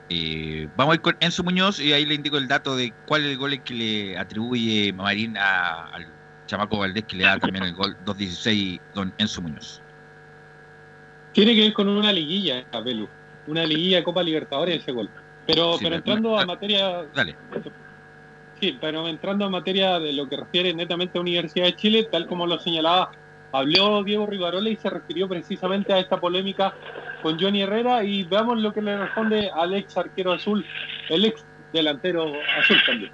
eh, 0.10 0.68
vamos 0.76 0.94
a 0.94 0.96
ir 0.96 1.02
con 1.02 1.16
Enzo 1.20 1.44
Muñoz 1.44 1.80
y 1.80 1.94
ahí 1.94 2.06
le 2.06 2.16
indico 2.16 2.38
el 2.38 2.48
dato 2.48 2.76
de 2.76 2.94
cuál 3.06 3.26
es 3.26 3.32
el 3.32 3.38
gol 3.38 3.62
que 3.64 3.74
le 3.74 4.18
atribuye 4.18 4.92
Marín 4.94 5.38
a- 5.38 5.86
al 5.88 6.08
chamaco 6.48 6.80
Valdés 6.80 7.04
que 7.06 7.16
le 7.18 7.24
da 7.26 7.38
también 7.38 7.64
el 7.66 7.74
gol 7.76 7.96
2.16 8.06 8.80
don 8.96 9.14
Enzo 9.20 9.42
Muñoz. 9.42 9.82
Tiene 11.34 11.54
que 11.56 11.62
ver 11.62 11.74
con 11.74 11.88
una 11.88 12.12
liguilla, 12.12 12.66
Belu. 12.84 13.08
Una 13.48 13.64
liguilla 13.66 13.98
de 13.98 14.04
Copa 14.04 14.24
Libertadores 14.24 14.82
ese 14.82 14.92
gol. 14.92 15.10
Pero, 15.46 15.74
Sí, 15.74 15.80
pero 15.84 15.90
pero- 15.90 15.96
entrando 15.98 16.40
a 16.40 16.46
materia. 16.46 17.06
Dale. 17.14 17.36
Sí, 18.60 18.78
pero 18.82 19.08
entrando 19.08 19.46
a 19.46 19.50
materia 19.50 20.00
de 20.00 20.12
lo 20.14 20.28
que 20.28 20.38
refiere 20.38 20.74
netamente 20.74 21.18
a 21.18 21.22
Universidad 21.22 21.66
de 21.66 21.76
Chile, 21.76 22.08
tal 22.12 22.28
como 22.28 22.46
lo 22.46 22.60
señalaba, 22.60 23.12
habló 23.52 24.04
Diego 24.04 24.26
Rivarola 24.26 24.70
y 24.70 24.76
se 24.76 24.90
refirió 24.90 25.28
precisamente 25.28 25.94
a 25.94 26.00
esta 26.00 26.20
polémica 26.20 26.74
con 27.22 27.40
Johnny 27.40 27.62
Herrera 27.62 28.04
y 28.04 28.24
veamos 28.24 28.60
lo 28.60 28.74
que 28.74 28.82
le 28.82 28.98
responde 28.98 29.50
al 29.54 29.74
ex 29.74 29.98
arquero 29.98 30.34
azul, 30.34 30.66
el 31.10 31.26
ex 31.26 31.46
delantero 31.74 32.32
azul 32.60 32.78
también. 32.86 33.12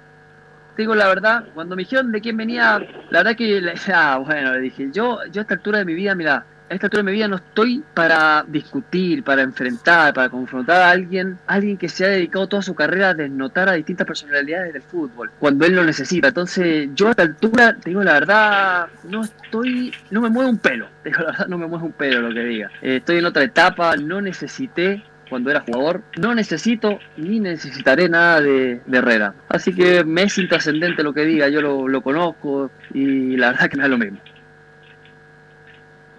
digo 0.76 0.94
la 0.94 1.08
verdad, 1.08 1.44
cuando 1.54 1.76
me 1.76 1.82
dijeron 1.82 2.12
de 2.12 2.20
quién 2.20 2.36
venía, 2.36 2.78
la 3.10 3.22
verdad 3.22 3.36
que, 3.36 3.62
ah, 3.94 4.22
bueno, 4.24 4.52
le 4.52 4.60
dije, 4.60 4.90
yo, 4.92 5.18
yo 5.30 5.40
a 5.40 5.42
esta 5.42 5.54
altura 5.54 5.78
de 5.78 5.84
mi 5.84 5.94
vida, 5.94 6.14
mira, 6.14 6.46
a 6.68 6.74
esta 6.74 6.86
altura 6.86 7.02
de 7.02 7.10
mi 7.10 7.12
vida 7.12 7.28
no 7.28 7.36
estoy 7.36 7.82
para 7.94 8.44
discutir, 8.48 9.22
para 9.22 9.42
enfrentar, 9.42 10.12
para 10.14 10.28
confrontar 10.28 10.82
a 10.82 10.90
alguien, 10.90 11.38
alguien 11.46 11.76
que 11.76 11.88
se 11.88 12.04
ha 12.04 12.08
dedicado 12.08 12.48
toda 12.48 12.62
su 12.62 12.74
carrera 12.74 13.10
a 13.10 13.14
desnotar 13.14 13.68
a 13.68 13.74
distintas 13.74 14.06
personalidades 14.06 14.72
del 14.72 14.82
fútbol, 14.82 15.30
cuando 15.38 15.64
él 15.64 15.74
lo 15.74 15.84
necesita. 15.84 16.28
Entonces, 16.28 16.88
yo 16.94 17.08
a 17.08 17.10
esta 17.10 17.22
altura, 17.22 17.76
te 17.80 17.90
digo 17.90 18.02
la 18.02 18.14
verdad, 18.14 18.86
no 19.04 19.22
estoy, 19.22 19.92
no 20.10 20.20
me 20.20 20.30
mueve 20.30 20.50
un 20.50 20.58
pelo, 20.58 20.88
te 21.02 21.10
digo 21.10 21.22
la 21.22 21.30
verdad, 21.32 21.48
no 21.48 21.58
me 21.58 21.66
mueve 21.66 21.86
un 21.86 21.92
pelo 21.92 22.20
lo 22.20 22.34
que 22.34 22.40
diga. 22.40 22.70
Eh, 22.82 22.96
estoy 22.96 23.18
en 23.18 23.26
otra 23.26 23.44
etapa, 23.44 23.96
no 23.96 24.20
necesité 24.20 25.04
cuando 25.28 25.50
era 25.50 25.60
jugador, 25.60 26.02
no 26.18 26.34
necesito 26.34 27.00
ni 27.16 27.40
necesitaré 27.40 28.08
nada 28.08 28.40
de, 28.40 28.80
Herrera. 28.90 29.34
Así 29.48 29.74
que 29.74 30.04
me 30.04 30.22
es 30.22 30.38
intrascendente 30.38 31.02
lo 31.02 31.12
que 31.12 31.24
diga, 31.24 31.48
yo 31.48 31.60
lo, 31.60 31.88
lo 31.88 32.00
conozco 32.00 32.70
y 32.94 33.36
la 33.36 33.52
verdad 33.52 33.68
que 33.68 33.76
me 33.76 33.82
da 33.82 33.88
lo 33.88 33.98
mismo. 33.98 34.18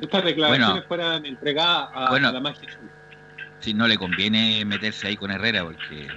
Estas 0.02 0.24
declaraciones 0.24 0.70
Bueno. 0.70 0.88
fueran 0.88 1.26
entregadas 1.26 1.90
a, 1.94 2.10
Bueno. 2.10 2.28
a 2.30 2.32
la 2.32 2.40
magia. 2.40 2.70
Si 3.60 3.74
no 3.74 3.88
le 3.88 3.98
conviene 3.98 4.64
meterse 4.66 5.08
ahí 5.08 5.18
con 5.18 5.32
Herrera, 5.32 5.64
porque 5.64 6.08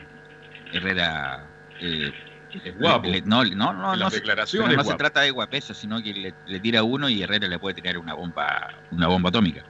Herrera. 0.72 1.47
eh, 1.81 2.12
Es 2.64 2.76
guapo. 2.78 3.09
le- 3.09 3.22
no, 3.22 3.45
no, 3.45 3.72
no, 3.72 3.97
no, 3.97 4.11
se- 4.11 4.20
no 4.22 4.85
se 4.85 4.95
trata 4.97 5.20
de 5.20 5.31
guapesa, 5.31 5.72
sino 5.72 6.03
que 6.03 6.12
le, 6.12 6.35
le 6.47 6.61
tira 6.61 6.83
uno 6.83 7.09
y 7.09 7.22
Herrera 7.22 7.47
le 7.49 7.59
puede 7.59 7.74
tirar 7.74 7.97
una 7.97 8.12
bomba, 8.14 8.74
una 8.91 9.07
bomba 9.07 9.28
atómica. 9.31 9.64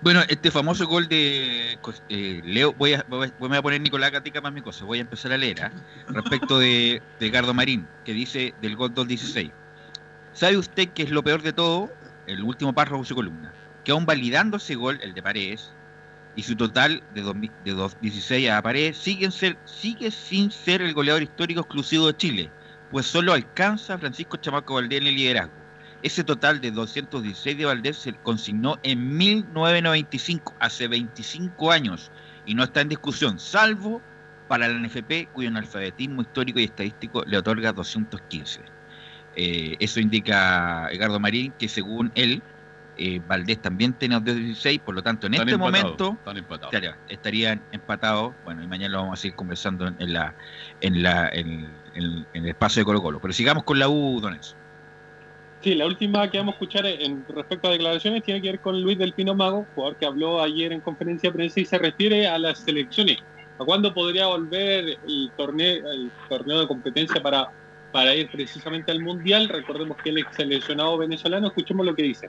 Bueno, 0.00 0.20
este 0.28 0.50
famoso 0.50 0.86
gol 0.86 1.08
de 1.08 1.78
eh, 2.08 2.40
Leo, 2.44 2.72
voy 2.74 2.94
a, 2.94 3.04
voy 3.08 3.26
a- 3.28 3.32
voy 3.38 3.56
a 3.56 3.62
poner 3.62 3.80
Nicolás 3.80 4.12
Gatica 4.12 4.40
más 4.40 4.52
mi 4.52 4.60
cosa, 4.62 4.84
voy 4.84 4.98
a 4.98 5.00
empezar 5.02 5.32
a 5.32 5.36
leer, 5.38 5.62
¿ah? 5.64 5.72
respecto 6.08 6.58
de, 6.58 7.02
de 7.18 7.30
Gardo 7.30 7.52
Marín, 7.54 7.86
que 8.04 8.12
dice 8.12 8.54
del 8.62 8.76
gol 8.76 8.94
216. 8.94 9.50
¿Sabe 10.32 10.56
usted 10.58 10.90
qué 10.90 11.02
es 11.02 11.10
lo 11.10 11.22
peor 11.24 11.42
de 11.42 11.52
todo? 11.52 11.90
El 12.26 12.42
último 12.42 12.72
párrafo 12.72 13.02
de 13.02 13.08
su 13.08 13.14
columna. 13.14 13.52
Que 13.84 13.92
aún 13.92 14.06
validando 14.06 14.56
ese 14.56 14.74
gol, 14.74 14.98
el 15.02 15.14
de 15.14 15.22
Paredes, 15.22 15.72
y 16.36 16.42
su 16.42 16.54
total 16.54 17.02
de, 17.14 17.22
2000 17.22 17.50
de 17.64 17.72
216 17.72 18.50
a 18.50 18.62
Paredes, 18.62 18.98
siguen 18.98 19.32
ser, 19.32 19.56
sigue 19.64 20.10
sin 20.10 20.50
ser 20.50 20.82
el 20.82 20.92
goleador 20.92 21.22
histórico 21.22 21.60
exclusivo 21.60 22.06
de 22.08 22.16
Chile, 22.16 22.50
pues 22.90 23.06
solo 23.06 23.32
alcanza 23.32 23.98
Francisco 23.98 24.36
Chamaco 24.36 24.74
Valdés 24.74 25.00
en 25.00 25.06
el 25.06 25.14
liderazgo. 25.14 25.54
Ese 26.02 26.22
total 26.22 26.60
de 26.60 26.70
216 26.70 27.56
de 27.56 27.64
Valdés 27.64 27.96
se 27.96 28.12
consignó 28.12 28.78
en 28.82 29.16
1995, 29.16 30.54
hace 30.60 30.88
25 30.88 31.72
años, 31.72 32.12
y 32.44 32.54
no 32.54 32.64
está 32.64 32.82
en 32.82 32.90
discusión, 32.90 33.38
salvo 33.38 34.02
para 34.46 34.68
la 34.68 34.78
NFP, 34.78 35.32
cuyo 35.32 35.48
analfabetismo 35.48 36.22
histórico 36.22 36.60
y 36.60 36.64
estadístico 36.64 37.24
le 37.24 37.38
otorga 37.38 37.72
215. 37.72 38.75
Eh, 39.36 39.76
eso 39.78 40.00
indica 40.00 40.88
Edgardo 40.90 41.20
Marín, 41.20 41.52
que 41.58 41.68
según 41.68 42.10
él, 42.14 42.42
eh, 42.96 43.20
Valdés 43.26 43.60
también 43.60 43.92
tiene 43.92 44.14
216, 44.14 44.80
por 44.80 44.94
lo 44.94 45.02
tanto, 45.02 45.26
en 45.26 45.34
Están 45.34 45.48
este 45.48 45.58
momento 45.58 46.12
están 46.18 46.38
empatados. 46.38 46.70
claro, 46.70 46.96
estarían 47.08 47.62
empatados. 47.70 48.34
Bueno, 48.44 48.62
y 48.62 48.66
mañana 48.66 48.92
lo 48.92 48.98
vamos 49.02 49.18
a 49.18 49.22
seguir 49.22 49.36
conversando 49.36 49.86
en, 49.88 49.96
en 50.00 50.12
la, 50.14 50.34
en, 50.80 51.02
la, 51.02 51.28
en, 51.28 51.64
en- 51.94 52.26
en 52.32 52.44
el 52.44 52.48
espacio 52.48 52.80
de 52.80 52.84
Colo 52.86 53.02
Colo. 53.02 53.20
Pero 53.20 53.34
sigamos 53.34 53.64
con 53.64 53.78
la 53.78 53.88
U, 53.90 54.20
Don 54.20 54.34
Enzo. 54.34 54.56
Sí, 55.60 55.74
la 55.74 55.86
última 55.86 56.30
que 56.30 56.38
vamos 56.38 56.54
a 56.54 56.56
escuchar 56.56 56.86
en 56.86 57.24
respecto 57.28 57.68
a 57.68 57.72
declaraciones 57.72 58.22
tiene 58.22 58.40
que 58.40 58.50
ver 58.52 58.60
con 58.60 58.80
Luis 58.80 58.96
del 58.98 59.14
Pino 59.14 59.34
Mago, 59.34 59.66
jugador 59.74 59.98
que 59.98 60.06
habló 60.06 60.40
ayer 60.42 60.72
en 60.72 60.80
conferencia 60.80 61.30
de 61.30 61.34
prensa 61.34 61.60
y 61.60 61.64
se 61.66 61.78
refiere 61.78 62.26
a 62.28 62.38
las 62.38 62.60
selecciones. 62.60 63.18
¿A 63.58 63.64
cuándo 63.64 63.92
podría 63.92 64.26
volver 64.26 64.84
el 65.06 65.32
torneo, 65.36 65.76
el 65.92 66.12
torneo 66.28 66.60
de 66.60 66.66
competencia 66.68 67.22
para, 67.22 67.48
para 67.92 68.14
ir 68.14 68.28
precisamente 68.30 68.90
al 68.92 69.00
Mundial? 69.00 69.48
Recordemos 69.48 69.96
que 70.02 70.10
el 70.10 70.18
ex 70.18 70.34
seleccionado 70.36 70.98
venezolano, 70.98 71.48
escuchemos 71.48 71.84
lo 71.86 71.94
que 71.94 72.02
dice. 72.02 72.28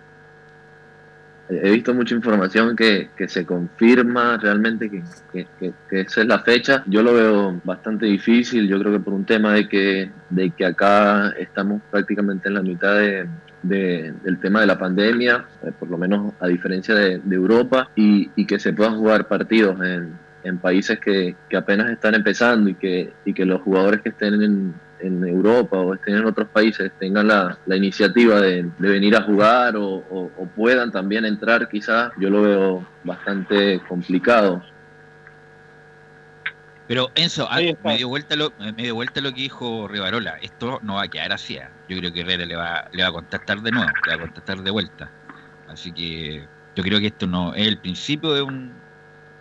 he 1.49 1.71
visto 1.71 1.93
mucha 1.93 2.13
información 2.13 2.75
que, 2.75 3.09
que 3.15 3.29
se 3.29 3.45
confirma 3.45 4.37
realmente 4.37 4.89
que, 4.89 5.01
que- 5.31 5.47
que- 5.89 6.01
esa 6.01 6.21
es 6.21 6.27
la 6.27 6.39
fecha. 6.39 6.83
Yo 6.87 7.01
lo 7.03 7.13
veo 7.13 7.61
bastante 7.63 8.05
difícil, 8.05 8.67
yo 8.67 8.77
creo 8.79 8.91
que 8.91 8.99
por 8.99 9.13
un 9.13 9.23
tema 9.25 9.53
de 9.53 9.67
que, 9.69 10.09
de 10.29 10.49
que 10.51 10.65
acá 10.65 11.29
estamos 11.39 11.81
prácticamente 11.89 12.49
en 12.49 12.53
la 12.55 12.61
mitad 12.61 12.95
de, 12.95 13.27
de- 13.63 14.13
del 14.23 14.39
tema 14.39 14.59
de 14.59 14.67
la 14.67 14.77
pandemia, 14.77 15.45
eh, 15.63 15.71
por 15.79 15.89
lo 15.89 15.97
menos 15.97 16.33
a 16.41 16.47
diferencia 16.47 16.93
de, 16.95 17.19
de 17.19 17.35
Europa, 17.35 17.89
y, 17.95 18.29
y 18.35 18.45
que 18.45 18.59
se 18.59 18.73
puedan 18.73 18.97
jugar 18.97 19.29
partidos 19.29 19.79
en, 19.81 20.11
en 20.43 20.57
países 20.57 20.99
que, 20.99 21.33
que 21.49 21.55
apenas 21.55 21.89
están 21.91 22.13
empezando 22.13 22.69
y 22.69 22.75
que, 22.75 23.13
y 23.23 23.33
que 23.33 23.45
los 23.45 23.61
jugadores 23.61 24.01
que 24.01 24.09
estén 24.09 24.41
en, 24.41 24.73
en 24.99 25.23
Europa 25.27 25.77
o 25.77 25.93
estén 25.93 26.15
en 26.17 26.25
otros 26.25 26.47
países 26.49 26.91
tengan 26.99 27.27
la, 27.27 27.57
la 27.65 27.75
iniciativa 27.75 28.39
de, 28.41 28.63
de 28.77 28.89
venir 28.89 29.15
a 29.15 29.21
jugar 29.23 29.75
o, 29.77 29.85
o- 29.85 30.31
o 30.37 30.47
puedan 30.55 30.91
también 30.91 31.25
entrar 31.25 31.67
quizás, 31.69 32.11
yo 32.17 32.29
lo 32.29 32.41
veo 32.41 32.87
bastante 33.03 33.79
complicado. 33.87 34.63
Pero 36.87 37.11
Enzo, 37.15 37.47
ah, 37.49 37.59
me 37.83 37.97
dio, 37.97 38.07
vuelta 38.07 38.35
lo, 38.37 38.53
me 38.59 38.71
dio 38.83 38.95
vuelta 38.95 39.19
lo 39.19 39.31
que 39.33 39.41
dijo 39.41 39.87
Rivarola. 39.89 40.37
Esto 40.41 40.79
no 40.83 40.95
va 40.95 41.03
a 41.03 41.07
quedar 41.09 41.33
así. 41.33 41.57
ah. 41.57 41.69
Yo 41.89 41.97
creo 41.97 42.13
que 42.13 42.21
Herrera 42.21 42.45
le 42.45 42.55
va, 42.55 42.87
le 42.93 43.03
va 43.03 43.09
a 43.09 43.11
contestar 43.11 43.61
de 43.61 43.71
nuevo, 43.71 43.89
le 44.05 44.15
va 44.15 44.23
a 44.23 44.25
contestar 44.25 44.59
de 44.63 44.71
vuelta. 44.71 45.11
Así 45.67 45.91
que 45.91 46.47
yo 46.75 46.83
creo 46.83 46.99
que 46.99 47.07
esto 47.07 47.27
no 47.27 47.53
es 47.53 47.67
el 47.67 47.77
principio 47.79 48.33
de 48.33 48.41
un. 48.41 48.71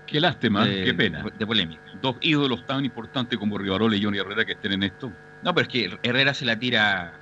Qué 0.07 0.21
lástima, 0.21 0.65
de- 0.65 0.83
qué 0.85 0.95
pena. 0.95 1.25
De 1.39 1.47
polémica. 1.47 1.83
Dos 2.03 2.17
ídolos 2.21 2.67
tan 2.67 2.85
importantes 2.85 3.39
como 3.39 3.57
Rivarola 3.59 3.95
y 3.97 4.03
Johnny 4.03 4.19
Herrera 4.19 4.45
que 4.45 4.53
estén 4.53 4.73
en 4.73 4.83
esto. 4.83 5.13
No, 5.43 5.55
pero 5.55 5.66
es 5.66 5.72
que 5.72 5.99
Herrera 6.03 6.34
se 6.34 6.45
la 6.45 6.59
tira 6.59 7.14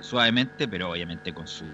suavemente, 0.00 0.68
pero 0.68 0.90
obviamente 0.90 1.32
con 1.32 1.46
su. 1.46 1.64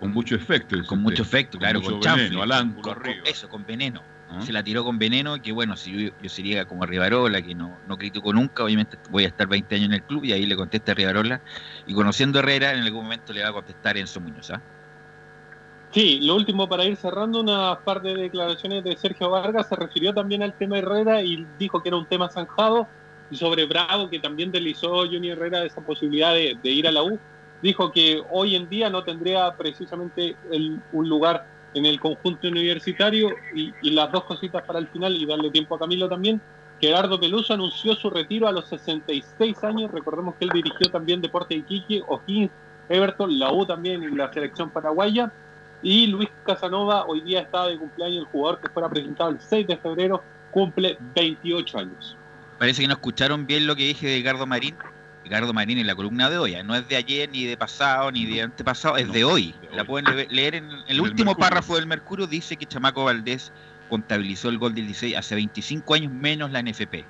Con 0.00 0.12
mucho 0.12 0.34
efecto. 0.34 0.76
Con 0.76 0.80
usted. 0.80 0.96
mucho 0.96 1.22
efecto, 1.22 1.58
Con 1.58 1.60
claro, 1.60 1.80
mucho 1.80 1.92
con 1.92 2.00
chanfle, 2.00 2.24
veneno, 2.24 2.42
al 2.42 2.52
ángulo, 2.52 2.82
con-. 2.82 3.02
Eso, 3.24 3.48
con 3.48 3.66
veneno. 3.66 4.02
¿Ah? 4.30 4.40
Se 4.40 4.52
la 4.52 4.62
tiró 4.62 4.84
con 4.84 4.98
veneno, 4.98 5.42
que 5.42 5.52
bueno, 5.52 5.76
si 5.76 6.06
yo, 6.06 6.12
yo 6.22 6.28
sería 6.28 6.64
como 6.64 6.86
Rivarola, 6.86 7.42
que 7.42 7.54
no, 7.54 7.76
no 7.88 7.98
critico 7.98 8.32
nunca, 8.32 8.64
obviamente 8.64 8.96
voy 9.10 9.24
a 9.24 9.28
estar 9.28 9.48
20 9.48 9.74
años 9.74 9.86
en 9.86 9.94
el 9.94 10.02
club 10.04 10.24
y 10.24 10.32
ahí 10.32 10.46
le 10.46 10.56
contesta 10.56 10.92
a 10.92 10.94
Rivarola. 10.94 11.40
Y 11.86 11.94
conociendo 11.94 12.38
a 12.38 12.42
Herrera, 12.42 12.72
en 12.72 12.80
algún 12.80 13.02
momento 13.04 13.32
le 13.32 13.42
va 13.42 13.48
a 13.48 13.52
contestar 13.52 13.98
Enzo 13.98 14.20
Muñoz. 14.20 14.50
¿ah? 14.50 14.62
Sí, 15.90 16.20
lo 16.22 16.36
último 16.36 16.68
para 16.68 16.84
ir 16.84 16.96
cerrando, 16.96 17.40
una 17.40 17.80
par 17.80 18.00
de 18.00 18.14
declaraciones 18.14 18.84
de 18.84 18.96
Sergio 18.96 19.30
Vargas 19.30 19.68
se 19.68 19.74
refirió 19.74 20.14
también 20.14 20.42
al 20.42 20.54
tema 20.54 20.78
Herrera 20.78 21.22
y 21.22 21.44
dijo 21.58 21.82
que 21.82 21.88
era 21.88 21.98
un 21.98 22.06
tema 22.06 22.30
zanjado 22.30 22.86
y 23.30 23.36
sobre 23.36 23.64
Bravo, 23.66 24.10
que 24.10 24.18
también 24.18 24.50
deslizó 24.52 25.06
Johnny 25.06 25.30
Herrera 25.30 25.64
esa 25.64 25.80
posibilidad 25.80 26.34
de, 26.34 26.56
de 26.62 26.70
ir 26.70 26.88
a 26.88 26.92
la 26.92 27.02
U, 27.02 27.18
dijo 27.62 27.92
que 27.92 28.22
hoy 28.30 28.56
en 28.56 28.68
día 28.68 28.90
no 28.90 29.04
tendría 29.04 29.56
precisamente 29.56 30.36
el- 30.50 30.80
un 30.92 31.08
lugar 31.08 31.46
en 31.74 31.86
el 31.86 32.00
conjunto 32.00 32.48
universitario 32.48 33.30
y, 33.54 33.72
las 33.90 34.10
dos 34.10 34.24
cositas 34.24 34.62
para 34.64 34.78
el 34.80 34.88
final 34.88 35.14
y 35.16 35.26
darle 35.26 35.50
tiempo 35.50 35.74
a 35.76 35.78
Camilo 35.78 36.08
también. 36.08 36.40
Gerardo 36.80 37.20
Peluso 37.20 37.52
anunció 37.54 37.94
su 37.94 38.10
retiro 38.10 38.48
a 38.48 38.52
los 38.52 38.68
66 38.68 39.62
años, 39.64 39.90
recordemos 39.92 40.34
que 40.36 40.46
él 40.46 40.50
dirigió 40.52 40.90
también 40.90 41.20
Deporte 41.20 41.54
Iquique, 41.54 42.02
O'Higgins, 42.08 42.50
Everton, 42.88 43.38
la 43.38 43.52
U 43.52 43.66
también 43.66 44.02
y 44.02 44.10
la 44.16 44.32
selección 44.32 44.70
paraguaya. 44.72 45.32
Y 45.82 46.06
Luis 46.08 46.30
Casanova 46.42 47.06
hoy 47.06 47.20
día 47.22 47.40
está 47.40 47.66
de 47.66 47.78
cumpleaños, 47.78 48.24
el 48.24 48.30
jugador 48.30 48.60
que 48.60 48.70
fuera 48.70 48.88
presentado 48.88 49.30
el 49.30 49.40
6 49.40 49.66
de 49.66 49.76
febrero 49.78 50.26
cumple 50.50 50.96
28 51.00 51.78
años. 51.78 52.19
Parece 52.60 52.82
que 52.82 52.88
no 52.88 52.92
escucharon 52.92 53.46
bien 53.46 53.66
lo 53.66 53.74
que 53.74 53.84
dije 53.86 54.06
de 54.06 54.20
Gardo 54.20 54.46
Marín. 54.46 54.76
Gardo 55.24 55.54
Marín 55.54 55.78
en 55.78 55.86
la 55.86 55.94
columna 55.94 56.28
de 56.28 56.36
hoy, 56.36 56.54
¿ah? 56.56 56.62
no 56.62 56.74
es 56.74 56.86
de 56.88 56.96
ayer, 56.96 57.30
ni 57.30 57.46
de 57.46 57.56
pasado, 57.56 58.12
ni 58.12 58.26
de 58.26 58.42
antepasado, 58.42 58.98
es 58.98 59.10
de 59.10 59.24
hoy. 59.24 59.54
La 59.72 59.84
pueden 59.84 60.14
le- 60.14 60.26
leer 60.28 60.56
en 60.56 60.68
el 60.86 61.00
último 61.00 61.34
párrafo 61.34 61.76
del 61.76 61.86
Mercurio, 61.86 62.26
dice 62.26 62.58
que 62.58 62.66
Chamaco 62.66 63.04
Valdés 63.04 63.50
contabilizó 63.88 64.50
el 64.50 64.58
gol 64.58 64.74
del 64.74 64.84
16 64.84 65.16
hace 65.16 65.34
25 65.36 65.94
años 65.94 66.12
menos 66.12 66.50
la 66.50 66.60
NFP. 66.60 67.06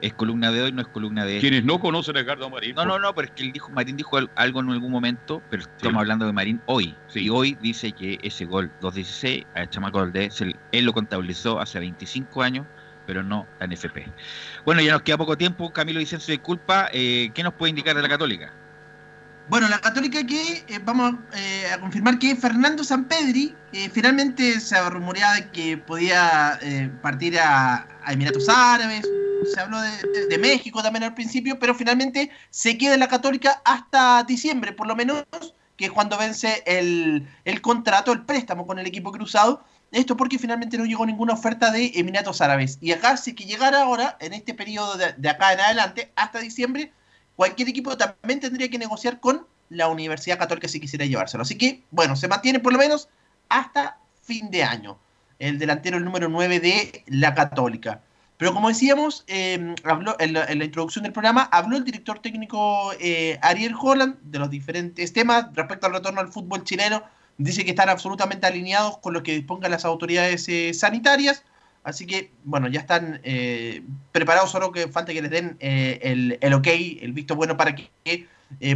Es 0.00 0.12
columna 0.14 0.52
de 0.52 0.62
hoy, 0.62 0.70
no 0.72 0.82
es 0.82 0.86
columna 0.88 1.24
de... 1.24 1.40
Quienes 1.40 1.64
no 1.64 1.80
conocen 1.80 2.16
a 2.16 2.20
Edgardo 2.20 2.48
Marín. 2.48 2.76
No, 2.76 2.84
no, 2.84 3.00
no, 3.00 3.12
pero 3.12 3.26
es 3.26 3.34
que 3.34 3.42
él 3.42 3.52
dijo, 3.52 3.72
Marín 3.72 3.96
dijo 3.96 4.18
al- 4.18 4.30
algo 4.36 4.60
en 4.60 4.70
algún 4.70 4.92
momento, 4.92 5.42
pero 5.48 5.62
estamos 5.62 5.98
hablando 6.00 6.26
de 6.26 6.32
Marín 6.32 6.62
hoy. 6.66 6.94
Y 7.12 7.28
hoy 7.28 7.56
dice 7.60 7.92
que 7.92 8.18
ese 8.22 8.44
gol 8.44 8.70
2-16 8.80 9.46
a 9.52 9.66
Chamaco 9.66 9.98
Valdés, 9.98 10.40
él 10.42 10.84
lo 10.84 10.92
contabilizó 10.92 11.58
hace 11.58 11.80
25 11.80 12.42
años, 12.42 12.66
pero 13.06 13.22
no 13.22 13.46
la 13.60 13.66
NFP. 13.66 13.98
Bueno, 14.64 14.80
ya 14.82 14.92
nos 14.92 15.02
queda 15.02 15.16
poco 15.18 15.36
tiempo. 15.38 15.72
Camilo 15.72 16.00
Vicencio, 16.00 16.32
disculpa. 16.32 16.88
Eh, 16.92 17.30
¿Qué 17.34 17.42
nos 17.42 17.54
puede 17.54 17.70
indicar 17.70 17.94
de 17.96 18.02
la 18.02 18.08
Católica? 18.08 18.52
Bueno, 19.48 19.68
la 19.68 19.78
Católica 19.78 20.26
que 20.26 20.64
eh, 20.66 20.80
vamos 20.84 21.14
eh, 21.34 21.66
a 21.72 21.78
confirmar 21.78 22.18
que 22.18 22.34
Fernando 22.34 22.82
Sampedri 22.82 23.54
finalmente 23.92 24.58
se 24.58 24.90
rumoreaba 24.90 25.36
que 25.52 25.76
podía 25.78 26.58
partir 27.02 27.38
a, 27.38 27.86
Emiratos 28.08 28.48
Árabes, 28.48 29.06
se 29.54 29.60
habló 29.60 29.80
de, 29.80 29.90
de- 29.90 30.26
de 30.28 30.38
México 30.38 30.82
también 30.82 31.04
al 31.04 31.14
principio, 31.14 31.58
pero 31.60 31.74
finalmente 31.74 32.30
se 32.50 32.76
queda 32.78 32.94
en 32.94 33.00
la 33.00 33.08
Católica 33.08 33.60
hasta 33.64 34.24
diciembre, 34.24 34.72
por 34.72 34.86
lo 34.88 34.96
menos, 34.96 35.24
que 35.76 35.84
es 35.84 35.92
cuando 35.92 36.16
vence 36.18 36.62
el, 36.66 37.28
el 37.44 37.60
contrato, 37.60 38.12
el 38.12 38.24
préstamo 38.24 38.66
con 38.66 38.78
el 38.78 38.86
equipo 38.86 39.12
cruzado. 39.12 39.62
Esto 39.92 40.16
porque 40.16 40.38
finalmente 40.38 40.76
no 40.76 40.84
llegó 40.84 41.06
ninguna 41.06 41.34
oferta 41.34 41.70
de 41.70 41.92
Emiratos 41.94 42.40
Árabes. 42.40 42.78
Y 42.80 42.92
acá, 42.92 43.16
si 43.16 43.34
que 43.34 43.44
llegara 43.44 43.82
ahora, 43.82 44.16
en 44.20 44.32
este 44.32 44.52
periodo 44.52 44.96
de, 44.96 45.14
de 45.16 45.28
acá 45.28 45.52
en 45.52 45.60
adelante, 45.60 46.12
hasta 46.16 46.40
diciembre, 46.40 46.92
cualquier 47.36 47.68
equipo 47.68 47.96
también 47.96 48.40
tendría 48.40 48.68
que 48.68 48.78
negociar 48.78 49.20
con 49.20 49.46
la 49.68 49.88
Universidad 49.88 50.38
Católica 50.38 50.68
si 50.68 50.80
quisiera 50.80 51.06
llevárselo. 51.06 51.42
Así 51.42 51.56
que, 51.56 51.82
bueno, 51.90 52.16
se 52.16 52.28
mantiene 52.28 52.60
por 52.60 52.72
lo 52.72 52.78
menos 52.78 53.08
hasta 53.48 53.98
fin 54.22 54.50
de 54.50 54.64
año. 54.64 54.98
El 55.38 55.58
delantero, 55.58 55.98
el 55.98 56.04
número 56.04 56.28
9 56.28 56.60
de 56.60 57.04
la 57.06 57.34
Católica. 57.34 58.00
Pero 58.38 58.52
como 58.52 58.68
decíamos, 58.68 59.24
eh, 59.28 59.74
habló 59.84 60.16
en 60.18 60.34
la, 60.34 60.44
en 60.44 60.58
la, 60.58 60.64
introducción 60.64 61.04
del 61.04 61.12
programa, 61.12 61.48
habló 61.52 61.76
el 61.76 61.84
director 61.84 62.18
técnico 62.18 62.92
eh, 63.00 63.38
Ariel 63.40 63.74
Holland 63.80 64.16
de 64.22 64.38
los 64.38 64.50
diferentes 64.50 65.12
temas 65.12 65.46
respecto 65.54 65.86
al 65.86 65.94
retorno 65.94 66.20
al 66.20 66.28
fútbol 66.28 66.62
chileno. 66.64 67.02
Dice 67.38 67.64
que 67.64 67.70
están 67.70 67.88
absolutamente 67.88 68.46
alineados 68.46 68.98
con 68.98 69.12
lo 69.12 69.22
que 69.22 69.34
dispongan 69.34 69.70
las 69.70 69.84
autoridades 69.84 70.48
eh, 70.48 70.72
sanitarias. 70.74 71.44
Así 71.84 72.06
que, 72.06 72.32
bueno, 72.44 72.68
ya 72.68 72.80
están 72.80 73.20
eh, 73.22 73.82
preparados, 74.10 74.50
solo 74.50 74.72
que 74.72 74.88
falta 74.88 75.12
que 75.12 75.22
les 75.22 75.30
den 75.30 75.56
eh, 75.60 76.00
el, 76.02 76.38
el, 76.40 76.54
ok, 76.54 76.66
el 77.00 77.12
visto 77.12 77.36
bueno 77.36 77.56
para 77.56 77.74
que 77.74 77.90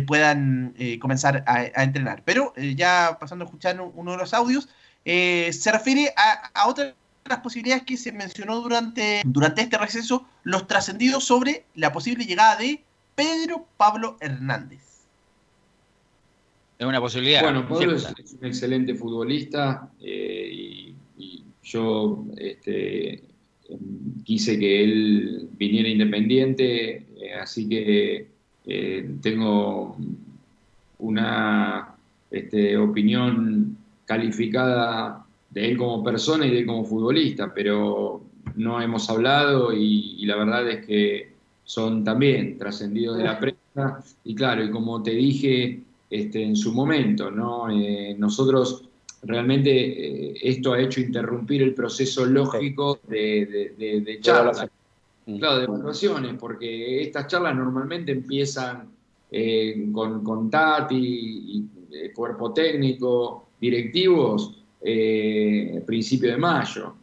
puedan 0.06 0.74
comenzar 1.00 1.44
a, 1.46 1.82
entrenar. 1.82 2.22
Pero 2.24 2.52
ya 2.56 3.16
pasando 3.20 3.44
a 3.44 3.46
escuchar 3.46 3.80
uno 3.80 4.12
de 4.12 4.18
los 4.18 4.34
audios, 4.34 4.68
se 5.04 5.72
refiere 5.72 6.12
a, 6.16 6.50
a 6.54 6.68
otra 6.68 6.94
las 7.30 7.40
posibilidades 7.40 7.84
que 7.84 7.96
se 7.96 8.12
mencionó 8.12 8.60
durante, 8.60 9.22
durante 9.24 9.62
este 9.62 9.78
receso, 9.78 10.26
los 10.42 10.66
trascendidos 10.66 11.24
sobre 11.24 11.64
la 11.74 11.92
posible 11.92 12.24
llegada 12.24 12.56
de 12.56 12.82
Pedro 13.14 13.66
Pablo 13.76 14.16
Hernández. 14.20 14.89
Es 16.80 16.86
una 16.86 16.98
posibilidad. 16.98 17.42
Bueno, 17.42 17.68
Pablo 17.68 17.94
es, 17.94 18.10
es, 18.18 18.38
un 18.40 18.46
excelente 18.46 18.94
futbolista 18.94 19.90
eh, 20.00 20.50
y, 20.50 20.94
y, 21.18 21.44
yo 21.62 22.24
este, 22.38 23.22
quise 24.24 24.58
que 24.58 24.82
él 24.82 25.48
viniera 25.58 25.90
independiente, 25.90 27.06
eh, 27.20 27.34
así 27.38 27.68
que 27.68 28.28
eh, 28.64 29.10
tengo 29.20 29.94
una 31.00 31.96
este, 32.30 32.78
opinión 32.78 33.76
calificada 34.06 35.26
de 35.50 35.72
él 35.72 35.76
como 35.76 36.02
persona 36.02 36.46
y 36.46 36.50
de 36.50 36.60
él 36.60 36.66
como 36.66 36.86
futbolista, 36.86 37.52
pero 37.52 38.22
no 38.56 38.80
hemos 38.80 39.10
hablado 39.10 39.74
y, 39.74 40.14
y 40.18 40.24
la 40.24 40.36
verdad 40.36 40.66
es 40.66 40.86
que 40.86 41.32
son 41.62 42.04
también 42.04 42.56
trascendidos 42.56 43.18
de 43.18 43.24
la 43.24 43.38
prensa. 43.38 44.02
Y 44.24 44.34
claro, 44.34 44.64
y 44.64 44.70
como 44.70 45.02
te 45.02 45.10
dije 45.10 45.82
este, 46.10 46.42
en 46.42 46.56
su 46.56 46.72
momento, 46.72 47.30
¿no? 47.30 47.70
Eh, 47.70 48.14
nosotros 48.18 48.84
realmente 49.22 49.70
eh, 49.70 50.34
esto 50.42 50.72
ha 50.72 50.80
hecho 50.80 51.00
interrumpir 51.00 51.62
el 51.62 51.74
proceso 51.74 52.26
lógico 52.26 53.00
de, 53.08 53.46
de, 53.46 53.74
de, 53.78 54.00
de 54.00 54.20
charlas, 54.20 54.66
claro, 55.38 55.58
de 55.58 55.64
evaluaciones, 55.64 56.34
porque 56.38 57.02
estas 57.02 57.28
charlas 57.28 57.54
normalmente 57.54 58.12
empiezan 58.12 58.88
eh, 59.30 59.88
con, 59.92 60.24
con 60.24 60.50
Tati, 60.50 60.96
y, 60.96 61.68
y, 61.90 62.08
cuerpo 62.12 62.52
técnico, 62.52 63.48
directivos, 63.60 64.56
eh, 64.80 65.82
principio 65.86 66.30
de 66.30 66.36
mayo. 66.36 66.94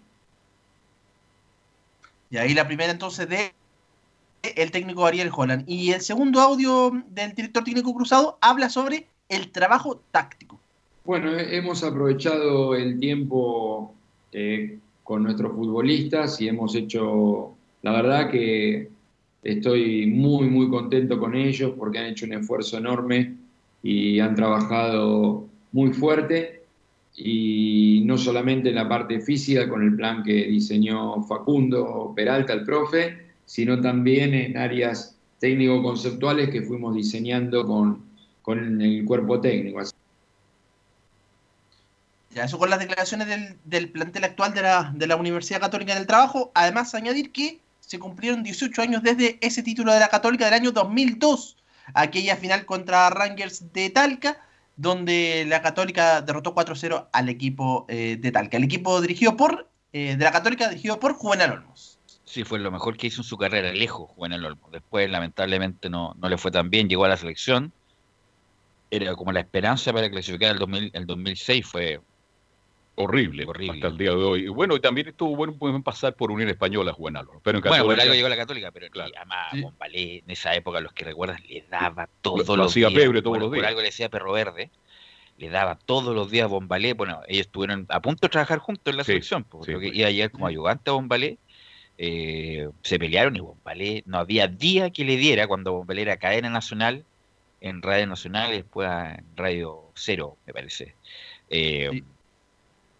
Y 2.29 2.37
ahí 2.37 2.53
la 2.53 2.67
primera 2.67 2.91
entonces 2.91 3.29
de 3.29 3.53
el 4.43 4.71
técnico 4.71 5.05
Ariel 5.05 5.29
Holland. 5.35 5.63
Y 5.67 5.91
el 5.91 6.01
segundo 6.01 6.39
audio 6.39 6.91
del 7.09 7.33
director 7.33 7.63
técnico 7.63 7.93
cruzado 7.93 8.37
habla 8.41 8.69
sobre 8.69 9.07
el 9.29 9.51
trabajo 9.51 10.01
táctico. 10.11 10.59
Bueno, 11.05 11.31
hemos 11.37 11.83
aprovechado 11.83 12.75
el 12.75 12.99
tiempo 12.99 13.93
eh, 14.31 14.77
con 15.03 15.23
nuestros 15.23 15.53
futbolistas 15.53 16.41
y 16.41 16.49
hemos 16.49 16.75
hecho, 16.75 17.53
la 17.81 17.93
verdad 17.93 18.29
que 18.29 18.89
estoy 19.43 20.07
muy, 20.07 20.49
muy 20.49 20.69
contento 20.69 21.17
con 21.17 21.35
ellos 21.35 21.73
porque 21.77 21.99
han 21.99 22.07
hecho 22.07 22.25
un 22.25 22.33
esfuerzo 22.33 22.77
enorme 22.77 23.35
y 23.81 24.19
han 24.19 24.35
trabajado 24.35 25.47
muy 25.71 25.93
fuerte 25.93 26.63
y 27.15 28.03
no 28.05 28.17
solamente 28.17 28.69
en 28.69 28.75
la 28.75 28.89
parte 28.89 29.21
física 29.21 29.67
con 29.69 29.83
el 29.83 29.95
plan 29.95 30.23
que 30.23 30.45
diseñó 30.47 31.23
Facundo 31.23 32.11
Peralta, 32.15 32.53
el 32.53 32.63
profe, 32.63 33.26
sino 33.47 33.81
también 33.81 34.33
en 34.35 34.57
áreas 34.57 35.15
técnico-conceptuales 35.39 36.49
que 36.49 36.61
fuimos 36.61 36.93
diseñando 36.93 37.65
con, 37.65 38.03
con 38.41 38.81
el 38.81 39.05
cuerpo 39.05 39.39
técnico. 39.39 39.81
Ya, 42.31 42.43
eso 42.43 42.59
con 42.59 42.69
las 42.69 42.79
declaraciones 42.79 43.27
del, 43.27 43.57
del 43.63 43.89
plantel 43.89 44.25
actual 44.25 44.53
de 44.53 44.61
la, 44.61 44.91
de 44.93 45.07
la, 45.07 45.15
Universidad 45.15 45.61
Católica 45.61 45.95
del 45.95 46.05
Trabajo. 46.05 46.51
Además, 46.53 46.93
añadir 46.93 47.31
que 47.31 47.61
se 47.79 47.97
cumplieron 47.97 48.43
18 48.43 48.81
años 48.81 49.01
desde 49.01 49.37
ese 49.41 49.63
título 49.63 49.93
de 49.93 50.01
la 50.01 50.09
Católica 50.09 50.45
del 50.45 50.53
año 50.53 50.71
2002, 50.71 51.57
aquella 51.93 52.35
final 52.35 52.65
contra 52.65 53.09
Rangers 53.09 53.71
de 53.71 53.89
Talca, 53.89 54.37
donde 54.75 55.45
la 55.47 55.61
Católica 55.61 56.21
derrotó 56.21 56.53
4-0 56.53 57.07
al 57.13 57.29
equipo 57.29 57.85
eh, 57.87 58.17
de 58.19 58.31
Talca. 58.31 58.57
El 58.57 58.65
equipo 58.65 58.99
dirigido 58.99 59.37
por, 59.37 59.69
eh, 59.93 60.17
de 60.17 60.23
la 60.23 60.33
Católica 60.33 60.67
dirigido 60.67 60.99
por 60.99 61.13
Juvenal 61.13 61.53
Olmos. 61.53 61.96
Sí, 62.27 62.43
fue 62.43 62.59
lo 62.59 62.71
mejor 62.71 62.97
que 62.97 63.07
hizo 63.07 63.21
en 63.21 63.25
su 63.25 63.37
carrera, 63.37 63.71
lejos 63.71 64.09
Juvenal 64.09 64.43
Olmos. 64.43 64.69
Después, 64.69 65.09
lamentablemente, 65.09 65.89
no, 65.89 66.13
no 66.19 66.27
le 66.27 66.37
fue 66.37 66.51
tan 66.51 66.69
bien, 66.69 66.89
llegó 66.89 67.05
a 67.05 67.07
la 67.07 67.15
selección. 67.15 67.71
Era 68.91 69.15
como 69.15 69.31
la 69.31 69.39
esperanza 69.39 69.93
para 69.93 70.09
clasificar 70.09 70.51
el, 70.51 70.59
2000, 70.59 70.91
el 70.93 71.05
2006, 71.05 71.65
fue 71.65 72.01
horrible, 72.95 73.45
horrible, 73.45 73.75
hasta 73.75 73.87
el 73.87 73.97
día 73.97 74.09
de 74.09 74.23
hoy. 74.23 74.43
Y 74.43 74.47
bueno, 74.49 74.75
y 74.75 74.81
también 74.81 75.07
estuvo 75.07 75.37
bueno 75.37 75.53
pueden 75.53 75.81
pasar 75.83 76.15
por 76.15 76.31
Unión 76.31 76.49
Española, 76.49 76.91
Juvenal. 76.91 77.27
Pero 77.43 77.59
en 77.59 77.61
Católica, 77.61 77.83
bueno, 77.83 77.85
por 77.85 78.01
algo 78.01 78.13
llegó 78.13 78.27
a 78.27 78.29
la 78.29 78.35
Católica, 78.35 78.71
pero 78.71 78.89
claro. 78.89 79.11
además 79.15 79.47
sí. 79.53 79.61
Bombalé, 79.61 80.17
en 80.17 80.29
esa 80.29 80.53
época, 80.53 80.81
los 80.81 80.91
que 80.91 81.05
recuerdan, 81.05 81.41
le 81.47 81.63
daba 81.69 82.09
todos 82.21 82.45
lo, 82.45 82.57
los 82.57 82.73
días. 82.73 82.91
Pebre 82.91 83.21
todos 83.21 83.31
bueno, 83.31 83.45
los 83.45 83.53
días. 83.53 83.61
Por 83.61 83.67
algo 83.69 83.79
le 83.79 83.87
decía 83.87 84.09
Perro 84.09 84.33
Verde, 84.33 84.69
le 85.37 85.49
daba 85.49 85.75
todos 85.77 86.13
los 86.13 86.29
días 86.29 86.45
a 86.45 86.47
Bombalé. 86.47 86.93
Bueno, 86.93 87.21
ellos 87.27 87.45
estuvieron 87.45 87.85
a 87.87 88.01
punto 88.01 88.27
de 88.27 88.31
trabajar 88.31 88.59
juntos 88.59 88.91
en 88.91 88.97
la 88.97 89.03
Sí, 89.05 89.11
selección, 89.13 89.45
porque 89.45 89.73
sí, 89.73 89.79
que 89.79 89.89
sí. 89.91 89.97
iba 89.99 90.07
a 90.07 90.11
llegar 90.11 90.31
como 90.31 90.47
ayudante 90.47 90.89
a 90.89 90.93
Bombalé. 90.93 91.37
Eh, 91.97 92.69
se 92.83 92.99
pelearon 92.99 93.35
y 93.35 93.39
Bombalé, 93.39 94.03
no 94.05 94.19
había 94.19 94.47
día 94.47 94.91
que 94.91 95.03
le 95.03 95.17
diera 95.17 95.47
cuando 95.47 95.73
Bombalé 95.73 96.03
era 96.03 96.17
cadena 96.17 96.49
nacional, 96.49 97.03
en 97.59 97.81
Radio 97.81 98.05
Nacional 98.05 98.53
y 98.53 98.57
después 98.57 98.87
en 98.87 99.25
Radio 99.35 99.91
Cero, 99.95 100.37
me 100.45 100.53
parece. 100.53 100.93
Eh, 101.49 101.89
Sí. 101.91 102.03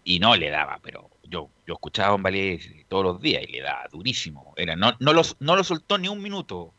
y 0.04 0.20
no 0.20 0.36
le 0.36 0.50
daba, 0.50 0.80
pero 0.82 1.10
yo, 1.30 1.50
yo 1.68 1.74
escuchaba 1.76 2.08
a 2.10 2.12
Bombalé 2.14 2.60
todos 2.88 3.04
los 3.04 3.22
días 3.22 3.44
y 3.48 3.52
le 3.52 3.62
daba 3.62 3.88
durísimo. 3.92 4.54
Era, 4.58 4.76
no, 4.76 4.94
no, 5.00 5.14
los, 5.14 5.36
no 5.40 5.56
lo 5.56 5.64
soltó 5.64 5.98
ni 5.98 6.08
un 6.08 6.22
minuto 6.22 6.74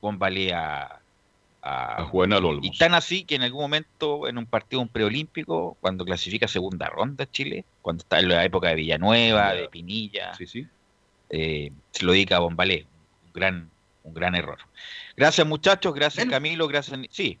Bombalé 0.00 0.52
a, 0.54 0.98
a, 1.62 1.94
A 1.96 2.10
Olmos. 2.10 2.58
y 2.62 2.76
tan 2.78 2.94
así 2.94 3.24
que 3.24 3.34
en 3.36 3.42
algún 3.42 3.60
momento, 3.60 4.26
en 4.26 4.38
un 4.38 4.46
partido 4.46 4.80
un 4.82 4.88
preolímpico, 4.88 5.76
cuando 5.80 6.04
clasifica 6.04 6.48
segunda 6.48 6.88
ronda 6.88 7.30
Chile, 7.30 7.64
cuando 7.82 8.00
está 8.02 8.18
en 8.18 8.28
la 8.30 8.44
época 8.44 8.68
de 8.70 8.76
Villanueva, 8.76 9.52
de 9.52 9.68
Pinilla, 9.68 10.34
Sí, 10.34 10.46
sí. 10.46 10.66
Eh, 11.30 11.72
se 11.92 12.04
lo 12.04 12.12
dedica 12.12 12.36
a 12.36 12.40
Bombalé. 12.40 12.86
Un 13.26 13.32
gran, 13.32 13.70
un 14.04 14.14
gran 14.14 14.34
error. 14.34 14.58
Gracias 15.16 15.46
muchachos, 15.46 15.94
gracias 15.94 16.26
Camilo, 16.26 16.66
gracias... 16.68 16.98
Sí, 17.10 17.38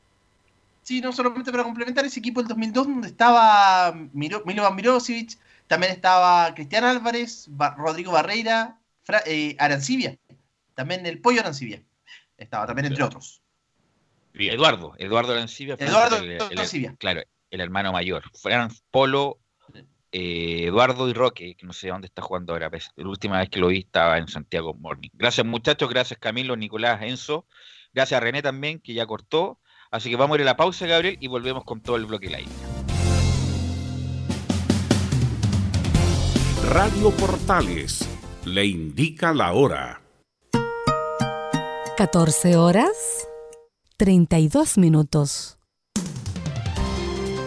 Sí, 0.82 1.00
no 1.00 1.12
solamente 1.12 1.50
para 1.52 1.62
complementar 1.62 2.04
ese 2.04 2.18
equipo 2.20 2.40
del 2.40 2.48
2002 2.48 2.86
donde 2.86 3.08
estaba 3.08 3.92
Miro, 4.12 4.42
Milovan 4.46 4.74
Mirosevic, 4.74 5.38
también 5.66 5.92
estaba 5.92 6.52
Cristian 6.54 6.84
Álvarez, 6.84 7.46
Ba- 7.50 7.74
Rodrigo 7.76 8.12
Barreira, 8.12 8.78
Fra- 9.04 9.22
eh, 9.26 9.54
Arancibia, 9.58 10.16
también 10.74 11.04
el 11.06 11.20
Pollo 11.20 11.40
Arancibia, 11.42 11.82
estaba 12.38 12.66
también 12.66 12.86
entre 12.86 13.04
otros. 13.04 13.40
Eduardo, 14.34 14.94
Eduardo 14.98 15.32
Arancibia. 15.32 15.76
Eduardo 15.78 16.16
el- 16.16 16.24
el- 16.24 16.30
el- 16.36 16.58
Arancibia. 16.58 16.94
claro, 16.98 17.22
el 17.50 17.60
hermano 17.60 17.92
mayor. 17.92 18.22
Franz 18.40 18.82
Polo, 18.90 19.38
eh, 20.12 20.64
Eduardo 20.66 21.08
y 21.08 21.12
Roque, 21.12 21.54
que 21.56 21.66
no 21.66 21.72
sé 21.72 21.88
dónde 21.88 22.06
está 22.06 22.22
jugando 22.22 22.52
ahora. 22.52 22.70
pues, 22.70 22.90
La 22.96 23.08
última 23.08 23.38
vez 23.38 23.48
que 23.48 23.60
lo 23.60 23.68
vi 23.68 23.78
estaba 23.80 24.18
en 24.18 24.28
Santiago 24.28 24.74
Morning. 24.74 25.10
Gracias 25.12 25.46
muchachos, 25.46 25.88
gracias 25.88 26.18
Camilo, 26.18 26.56
Nicolás, 26.56 27.02
Enzo. 27.02 27.46
Gracias 27.92 28.18
a 28.18 28.20
René 28.20 28.42
también, 28.42 28.80
que 28.80 28.94
ya 28.94 29.06
cortó. 29.06 29.58
Así 29.90 30.10
que 30.10 30.16
vamos 30.16 30.36
a 30.36 30.40
ir 30.40 30.42
a 30.42 30.52
la 30.52 30.56
pausa, 30.56 30.86
Gabriel, 30.86 31.16
y 31.20 31.26
volvemos 31.26 31.64
con 31.64 31.80
todo 31.80 31.96
el 31.96 32.06
bloque 32.06 32.28
live. 32.28 32.46
Radio 36.68 37.10
Portales 37.10 38.08
le 38.44 38.66
indica 38.66 39.34
la 39.34 39.52
hora. 39.52 40.00
14 41.96 42.56
horas 42.56 43.26
32 43.96 44.78
minutos. 44.78 45.59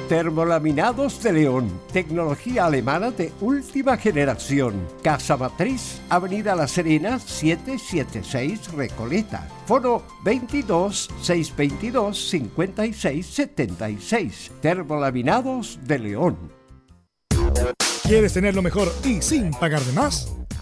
Termolaminados 0.09 1.23
de 1.23 1.31
León, 1.31 1.71
tecnología 1.93 2.65
alemana 2.65 3.09
de 3.11 3.31
última 3.39 3.95
generación. 3.95 4.85
Casa 5.01 5.37
Matriz, 5.37 6.01
Avenida 6.09 6.55
La 6.55 6.67
Serena, 6.67 7.19
776 7.19 8.73
Recoleta. 8.73 9.47
Foro 9.65 10.03
22 10.23 11.09
622 11.21 12.29
56 12.29 13.25
76. 13.25 14.51
Termolaminados 14.61 15.79
de 15.83 15.99
León. 15.99 16.37
¿Quieres 18.03 18.33
tener 18.33 18.53
lo 18.53 18.61
mejor 18.61 18.93
y 19.05 19.21
sin 19.21 19.51
pagar 19.51 19.81
de 19.81 19.93
más? 19.93 20.35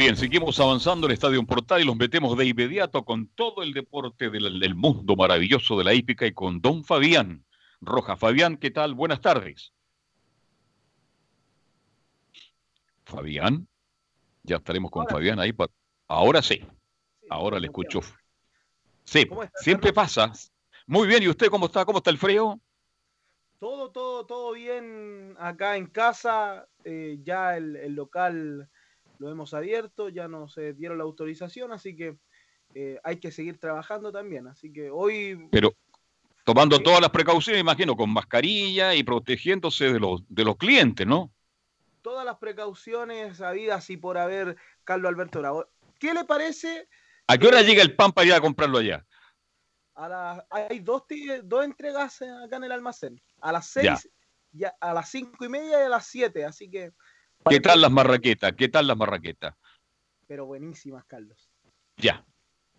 Bien, 0.00 0.16
seguimos 0.16 0.58
avanzando 0.58 1.06
en 1.06 1.12
Estadio 1.12 1.44
Portal 1.44 1.82
y 1.82 1.84
los 1.84 1.94
metemos 1.94 2.34
de 2.34 2.46
inmediato 2.46 3.04
con 3.04 3.26
todo 3.34 3.62
el 3.62 3.74
deporte 3.74 4.30
del, 4.30 4.58
del 4.58 4.74
mundo 4.74 5.14
maravilloso 5.14 5.76
de 5.76 5.84
la 5.84 5.92
hípica 5.92 6.24
y 6.26 6.32
con 6.32 6.58
don 6.62 6.82
Fabián 6.84 7.44
Roja. 7.82 8.16
Fabián, 8.16 8.56
¿qué 8.56 8.70
tal? 8.70 8.94
Buenas 8.94 9.20
tardes. 9.20 9.74
Fabián, 13.04 13.68
ya 14.42 14.56
estaremos 14.56 14.90
con 14.90 15.06
Fabián 15.06 15.38
ahí. 15.38 15.52
pa- 15.52 15.68
Ahora 16.08 16.40
sí, 16.40 16.64
ahora 17.28 17.60
le 17.60 17.66
escucho. 17.66 18.00
Sí, 19.04 19.28
siempre 19.56 19.92
pasa. 19.92 20.32
Muy 20.86 21.06
bien, 21.08 21.22
¿y 21.24 21.28
usted 21.28 21.48
cómo 21.48 21.66
está? 21.66 21.84
¿Cómo 21.84 21.98
está 21.98 22.08
el 22.08 22.16
frío? 22.16 22.58
Todo, 23.58 23.90
todo, 23.90 24.24
todo 24.24 24.52
bien 24.54 25.34
acá 25.38 25.76
en 25.76 25.88
casa. 25.88 26.66
eh, 26.84 27.18
ya 27.22 27.58
el, 27.58 27.76
el 27.76 27.92
local 27.92 28.70
lo 29.20 29.30
hemos 29.30 29.52
abierto, 29.52 30.08
ya 30.08 30.26
nos 30.28 30.56
eh, 30.56 30.72
dieron 30.72 30.96
la 30.98 31.04
autorización, 31.04 31.72
así 31.72 31.94
que 31.94 32.16
eh, 32.74 32.98
hay 33.04 33.20
que 33.20 33.30
seguir 33.30 33.58
trabajando 33.58 34.10
también. 34.10 34.48
Así 34.48 34.72
que 34.72 34.90
hoy 34.90 35.46
Pero 35.52 35.76
tomando 36.44 36.82
todas 36.82 37.02
las 37.02 37.10
precauciones, 37.10 37.60
imagino, 37.60 37.94
con 37.94 38.10
mascarilla 38.10 38.94
y 38.94 39.02
protegiéndose 39.02 39.92
de 39.92 40.00
los, 40.00 40.22
de 40.26 40.44
los 40.44 40.56
clientes, 40.56 41.06
¿no? 41.06 41.30
todas 42.02 42.24
las 42.24 42.38
precauciones 42.38 43.42
habidas 43.42 43.90
y 43.90 43.98
por 43.98 44.16
haber, 44.16 44.56
Carlos 44.84 45.10
Alberto 45.10 45.40
Bravo. 45.40 45.66
¿Qué 45.98 46.14
le 46.14 46.24
parece? 46.24 46.88
¿A 47.26 47.36
qué 47.36 47.46
hora 47.46 47.60
llega 47.60 47.82
el 47.82 47.94
pan 47.94 48.10
para 48.10 48.26
ir 48.26 48.32
a 48.32 48.40
comprarlo 48.40 48.78
allá? 48.78 49.06
A 49.96 50.08
la- 50.08 50.46
hay 50.48 50.80
dos, 50.80 51.02
dos 51.44 51.62
entregas 51.62 52.22
eh, 52.22 52.30
acá 52.30 52.56
en 52.56 52.64
el 52.64 52.72
almacén. 52.72 53.20
A 53.42 53.52
las 53.52 53.70
Ya. 53.74 53.96
seis, 53.96 54.10
y 54.50 54.64
a, 54.64 54.74
a 54.80 54.94
las 54.94 55.10
cinco 55.10 55.44
y 55.44 55.50
media 55.50 55.78
y 55.78 55.84
a 55.84 55.88
las 55.90 56.06
siete. 56.06 56.46
Así 56.46 56.70
que, 56.70 56.92
¿Qué 57.48 57.60
tal 57.60 57.80
las 57.80 57.90
marraquetas? 57.90 58.52
¿Qué 58.52 58.68
tal 58.68 58.86
las 58.86 58.96
marraquetas? 58.96 59.54
pero 60.26 60.46
buenísimas, 60.46 61.04
Carlos. 61.06 61.50
Ya, 61.96 62.24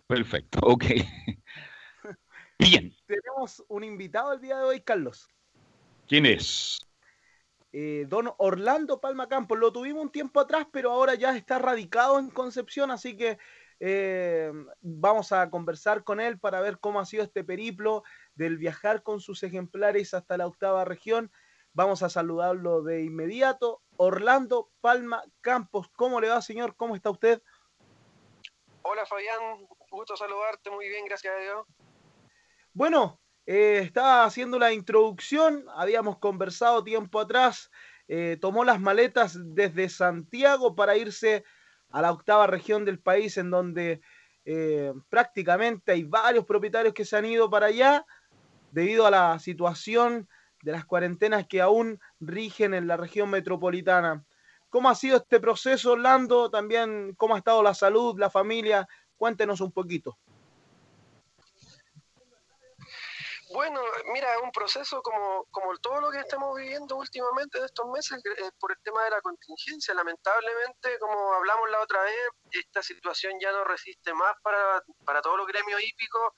perfecto, 0.06 0.58
ok. 0.62 0.84
Bien, 2.58 2.96
Tenemos 3.04 3.62
un 3.68 3.84
invitado 3.84 4.32
el 4.32 4.40
día 4.40 4.56
de 4.56 4.64
hoy, 4.64 4.80
Carlos. 4.80 5.28
¿quién 6.08 6.24
es? 6.24 6.78
eh, 7.72 8.06
don 8.08 8.32
Orlando 8.38 9.00
Palma 9.00 9.28
Campos. 9.28 9.58
Lo 9.58 9.72
tuvimos 9.72 10.02
un 10.02 10.12
tiempo 10.12 10.40
atrás, 10.40 10.66
pero 10.72 10.92
ahora 10.92 11.14
ya 11.14 11.36
está 11.36 11.58
radicado 11.58 12.18
en 12.18 12.30
Concepción, 12.30 12.90
así 12.90 13.16
que 13.16 13.38
eh, 13.80 14.52
vamos 14.80 15.32
a 15.32 15.50
conversar 15.50 16.04
con 16.04 16.20
él 16.20 16.38
para 16.38 16.60
ver 16.60 16.78
cómo 16.78 17.00
ha 17.00 17.06
sido 17.06 17.24
este 17.24 17.44
periplo 17.44 18.02
del 18.34 18.56
viajar 18.56 19.02
con 19.02 19.20
sus 19.20 19.42
ejemplares 19.42 20.14
hasta 20.14 20.36
la 20.36 20.46
octava 20.46 20.84
región. 20.84 21.32
Vamos 21.74 22.02
a 22.02 22.10
saludarlo 22.10 22.82
de 22.82 23.02
inmediato. 23.02 23.80
Orlando 23.96 24.70
Palma 24.80 25.22
Campos, 25.40 25.88
¿cómo 25.96 26.20
le 26.20 26.28
va, 26.28 26.42
señor? 26.42 26.76
¿Cómo 26.76 26.94
está 26.94 27.10
usted? 27.10 27.42
Hola 28.82 29.06
Fabián, 29.06 29.66
gusto 29.90 30.16
saludarte, 30.16 30.70
muy 30.70 30.88
bien, 30.88 31.06
gracias 31.06 31.34
a 31.34 31.40
Dios. 31.40 31.66
Bueno, 32.74 33.20
eh, 33.46 33.80
estaba 33.82 34.24
haciendo 34.24 34.58
la 34.58 34.72
introducción, 34.72 35.64
habíamos 35.74 36.18
conversado 36.18 36.84
tiempo 36.84 37.20
atrás, 37.20 37.70
eh, 38.06 38.36
tomó 38.40 38.64
las 38.64 38.80
maletas 38.80 39.38
desde 39.40 39.88
Santiago 39.88 40.74
para 40.74 40.96
irse 40.96 41.44
a 41.90 42.02
la 42.02 42.12
octava 42.12 42.46
región 42.46 42.84
del 42.84 42.98
país 42.98 43.38
en 43.38 43.50
donde 43.50 44.02
eh, 44.44 44.92
prácticamente 45.08 45.92
hay 45.92 46.04
varios 46.04 46.44
propietarios 46.44 46.92
que 46.92 47.04
se 47.04 47.16
han 47.16 47.24
ido 47.24 47.48
para 47.48 47.66
allá 47.66 48.04
debido 48.72 49.06
a 49.06 49.10
la 49.10 49.38
situación 49.38 50.28
de 50.62 50.72
las 50.72 50.86
cuarentenas 50.86 51.46
que 51.46 51.60
aún 51.60 52.00
rigen 52.20 52.72
en 52.72 52.86
la 52.86 52.96
región 52.96 53.28
metropolitana. 53.30 54.24
¿Cómo 54.70 54.88
ha 54.88 54.94
sido 54.94 55.18
este 55.18 55.38
proceso, 55.38 55.92
Orlando? 55.92 56.50
También, 56.50 57.14
¿cómo 57.16 57.34
ha 57.34 57.38
estado 57.38 57.62
la 57.62 57.74
salud, 57.74 58.18
la 58.18 58.30
familia? 58.30 58.88
Cuéntenos 59.18 59.60
un 59.60 59.72
poquito. 59.72 60.16
Bueno, 63.52 63.82
mira, 64.14 64.34
es 64.34 64.40
un 64.42 64.50
proceso 64.50 65.02
como, 65.02 65.44
como 65.50 65.76
todo 65.76 66.00
lo 66.00 66.10
que 66.10 66.20
estamos 66.20 66.56
viviendo 66.56 66.96
últimamente 66.96 67.60
de 67.60 67.66
estos 67.66 67.86
meses 67.90 68.18
eh, 68.24 68.50
por 68.58 68.72
el 68.72 68.78
tema 68.82 69.04
de 69.04 69.10
la 69.10 69.20
contingencia. 69.20 69.92
Lamentablemente, 69.92 70.98
como 70.98 71.34
hablamos 71.34 71.68
la 71.68 71.80
otra 71.80 72.02
vez, 72.02 72.16
esta 72.50 72.82
situación 72.82 73.34
ya 73.38 73.52
no 73.52 73.64
resiste 73.64 74.14
más 74.14 74.34
para, 74.42 74.82
para 75.04 75.20
todos 75.20 75.36
los 75.36 75.46
gremios 75.46 75.82
hípicos. 75.82 76.32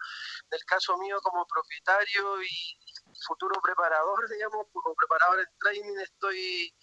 En 0.51 0.59
el 0.59 0.65
caso 0.65 0.99
mío 0.99 1.21
como 1.23 1.47
propietario 1.47 2.43
y, 2.43 2.79
futuro 3.27 3.61
preparador, 3.63 4.29
digamos, 4.29 4.67
como 4.73 4.95
preparador 4.95 5.41
en 5.41 5.47
training, 5.59 5.99
estoy, 6.01 6.75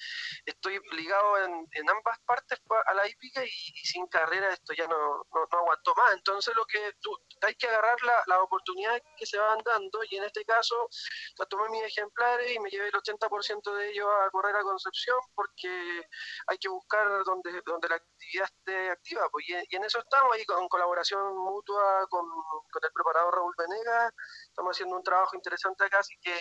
estoy 0.45 0.79
ligado 0.91 1.37
en, 1.39 1.67
en 1.73 1.89
ambas 1.89 2.19
partes 2.25 2.59
pa- 2.67 2.83
a 2.87 2.93
la 2.93 3.07
hípica 3.07 3.43
y, 3.43 3.49
sin 3.49 4.07
carrera 4.07 4.53
esto 4.53 4.73
ya 4.73 4.87
no, 4.87 4.97
no, 5.33 5.47
no 5.51 5.57
aguantó 5.59 5.93
más. 5.95 6.13
Entonces 6.13 6.55
lo 6.55 6.65
que 6.65 6.93
tú, 7.01 7.11
hay 7.41 7.55
que 7.55 7.67
agarrar 7.67 8.01
la- 8.03 8.23
las 8.27 8.39
oportunidades 8.39 9.01
que 9.17 9.25
se 9.25 9.37
van 9.37 9.59
dando 9.65 9.99
y 10.09 10.17
en 10.17 10.23
este 10.23 10.45
caso 10.45 10.89
tomé 11.49 11.69
mis 11.69 11.83
ejemplares 11.83 12.51
y 12.51 12.59
me 12.59 12.69
llevé 12.69 12.87
el 12.87 12.95
80% 12.95 13.73
de 13.75 13.89
ellos 13.91 14.07
a 14.25 14.29
correr 14.31 14.55
a 14.55 14.63
Concepción 14.63 15.17
porque 15.35 16.03
hay 16.47 16.57
que 16.57 16.69
buscar 16.69 17.23
donde, 17.23 17.61
donde 17.65 17.89
la 17.89 17.95
actividad 17.95 18.45
esté 18.45 18.89
activa. 18.89 19.27
Pues, 19.31 19.45
y, 19.49 19.53
y 19.69 19.75
en 19.75 19.83
eso 19.83 19.99
estamos 19.99 20.33
ahí 20.35 20.45
con 20.45 20.67
colaboración 20.69 21.35
mutua 21.37 22.07
con, 22.09 22.25
con 22.29 22.83
el 22.83 22.91
preparador 22.93 23.35
Raúl 23.35 23.53
Venegas. 23.57 24.13
Estamos 24.51 24.75
haciendo 24.75 24.95
un 24.97 25.03
trabajo 25.03 25.35
interesante 25.35 25.85
acá, 25.85 25.99
así 25.99 26.13
que 26.21 26.35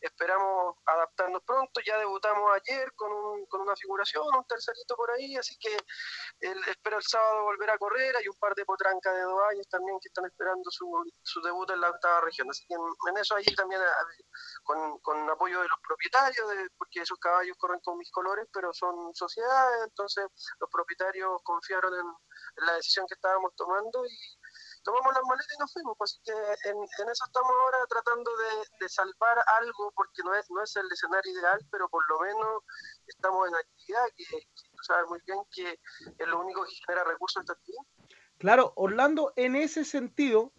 esperamos 0.00 0.76
adaptarnos 0.86 1.42
pronto. 1.44 1.80
Ya 1.84 1.98
debutamos 1.98 2.52
ayer 2.54 2.92
con, 2.94 3.10
un- 3.12 3.46
con 3.46 3.60
una 3.62 3.74
figuración, 3.76 4.24
un 4.34 4.46
tercerito 4.46 4.94
por 4.96 5.10
ahí, 5.10 5.36
así 5.36 5.56
que 5.58 5.76
espero 6.70 6.96
el 6.98 7.02
sábado 7.02 7.42
volver 7.42 7.70
a 7.70 7.78
correr. 7.78 8.16
Hay 8.16 8.28
un 8.28 8.38
par 8.38 8.54
de 8.54 8.64
potrancas 8.64 9.12
de 9.14 9.22
dos 9.22 9.40
años 9.50 9.68
también 9.68 9.98
que 10.00 10.08
están 10.08 10.24
esperando 10.26 10.70
su, 10.70 10.86
su 11.22 11.40
debut 11.42 11.68
en 11.70 11.80
la 11.80 11.90
octava 11.90 12.20
región. 12.20 12.48
Así 12.50 12.64
que 12.66 12.74
en, 12.74 13.16
eso 13.18 13.34
ahí 13.34 13.44
también 13.56 13.80
con, 14.62 14.98
con 15.00 15.28
apoyo 15.30 15.60
de 15.60 15.68
los 15.68 15.78
propietarios, 15.86 16.48
de- 16.50 16.70
porque 16.78 17.00
esos 17.02 17.18
caballos 17.18 17.56
corren 17.58 17.80
con 17.80 17.98
mis 17.98 18.10
colores, 18.10 18.46
pero 18.52 18.72
son 18.72 19.12
sociedades, 19.14 19.82
entonces 19.84 20.26
los 20.60 20.70
propietarios 20.70 21.40
confiaron 21.42 21.92
en, 21.94 22.06
en 22.56 22.66
la 22.66 22.74
decisión 22.74 23.06
que 23.06 23.14
estábamos 23.14 23.52
tomando 23.56 24.04
y 24.06 24.16
tomamos 24.82 25.12
las 25.14 25.22
maletas 25.24 25.54
y 25.54 25.58
nos 25.58 25.72
fuimos. 25.72 25.94
Pues, 25.98 26.12
así 26.12 26.20
que 26.24 26.32
en, 26.70 26.76
eso 26.82 27.24
estamos 27.26 27.50
ahora 27.50 27.78
tratando 27.88 28.30
de, 28.80 28.88
salvar 28.88 29.38
algo, 29.60 29.92
porque 29.94 30.22
no 30.24 30.34
es, 30.34 30.50
no 30.50 30.62
es 30.62 30.74
el 30.76 30.86
escenario 30.90 31.32
ideal, 31.32 31.60
pero 31.70 31.88
por 31.88 32.02
lo 32.08 32.20
menos 32.20 32.62
estamos 33.06 33.48
en 33.48 33.54
actividad, 33.54 34.04
que, 34.16 34.24
que 34.24 34.68
tú 34.70 34.82
sabes 34.82 35.08
muy 35.08 35.20
bien 35.26 35.38
que 35.52 35.78
es 36.18 36.28
lo 36.28 36.40
único 36.40 36.64
que 36.64 36.72
genera 36.86 37.04
recursos 37.04 37.42
esta. 37.42 37.54
Claro, 38.38 38.72
Orlando, 38.76 39.32
en 39.36 39.56
ese 39.56 39.84
sentido, 39.84 40.52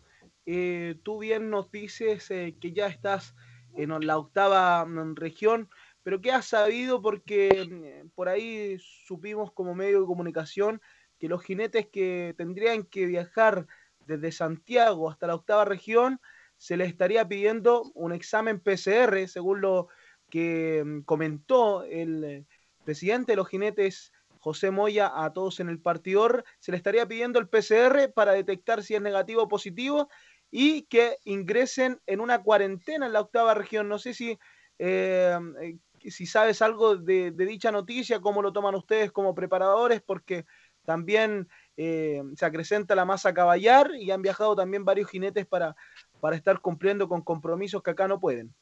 eh, 0.46 1.00
tú 1.04 1.20
bien 1.20 1.50
nos 1.50 1.72
dices 1.72 2.30
eh, 2.32 2.58
que 2.60 2.74
ya 2.74 2.88
estás 2.88 3.36
en 3.76 4.06
la 4.06 4.18
octava 4.18 4.84
mm, 4.86 5.16
región, 5.16 5.70
pero 6.04 6.22
¿qué 6.22 6.32
has 6.32 6.48
sabido? 6.48 7.02
Porque 7.02 8.04
mm, 8.04 8.10
por 8.16 8.30
ahí 8.30 8.78
supimos 8.80 9.54
como 9.54 9.76
medio 9.76 10.02
de 10.02 10.08
comunicación 10.08 10.82
que 11.20 11.28
los 11.28 11.44
jinetes 11.44 11.88
que 11.88 12.34
tendrían 12.38 12.84
que 12.84 13.06
viajar 13.06 13.68
desde 14.10 14.32
Santiago 14.32 15.10
hasta 15.10 15.28
la 15.28 15.36
octava 15.36 15.66
región, 15.66 16.20
se 16.58 16.76
les 16.76 16.90
estaría 16.90 17.28
pidiendo 17.28 17.84
un 17.94 18.12
examen 18.12 18.60
PCR, 18.60 19.28
según 19.28 19.62
lo 19.62 19.88
que 20.30 20.84
mm, 20.84 21.02
comentó 21.02 21.84
el 21.84 22.24
eh, 22.24 22.46
presidente 22.84 23.34
de 23.34 23.36
los 23.38 23.48
jinetes 23.48 24.12
José 24.40 24.72
Moya 24.72 25.12
a 25.24 25.32
todos 25.32 25.60
en 25.60 25.70
el 25.70 25.80
partidor, 25.80 26.44
se 26.60 26.72
le 26.72 26.78
estaría 26.78 27.08
pidiendo 27.08 27.40
el 27.40 27.50
PCR 27.50 28.12
para 28.14 28.34
detectar 28.34 28.84
si 28.84 28.96
es 28.96 29.02
negativo 29.02 29.44
o 29.44 29.48
positivo 29.48 30.10
y 30.50 30.84
que 30.84 31.18
ingresen 31.26 32.02
en 32.08 32.20
una 32.20 32.42
cuarentena 32.42 33.06
en 33.06 33.14
la 33.14 33.22
octava 33.22 33.54
región. 33.54 33.88
No 33.88 34.00
sé 34.00 34.14
si, 34.14 34.40
eh, 34.80 35.38
eh, 35.62 35.78
si 36.10 36.26
sabes 36.26 36.62
algo 36.62 36.96
de 36.96 37.32
dicha 37.32 37.72
noticia, 37.72 38.22
cómo 38.22 38.42
lo 38.42 38.54
toman 38.54 38.76
ustedes 38.76 39.12
como 39.12 39.36
preparadores, 39.36 40.02
porque 40.02 40.46
también 40.86 41.48
eh, 41.82 42.22
se 42.36 42.46
acrecenta 42.46 42.94
la 42.94 43.06
masa 43.06 43.34
caballar 43.34 43.92
y 43.96 44.12
han 44.12 44.22
viajado 44.22 44.54
también 44.54 44.84
varios 44.84 45.10
jinetes 45.10 45.48
para, 45.48 45.78
para 46.20 46.36
estar 46.36 46.60
cumpliendo 46.60 47.08
con 47.08 47.22
compromisos 47.22 47.82
que 47.82 47.92
acá 47.92 48.06
no 48.06 48.20
pueden. 48.20 48.54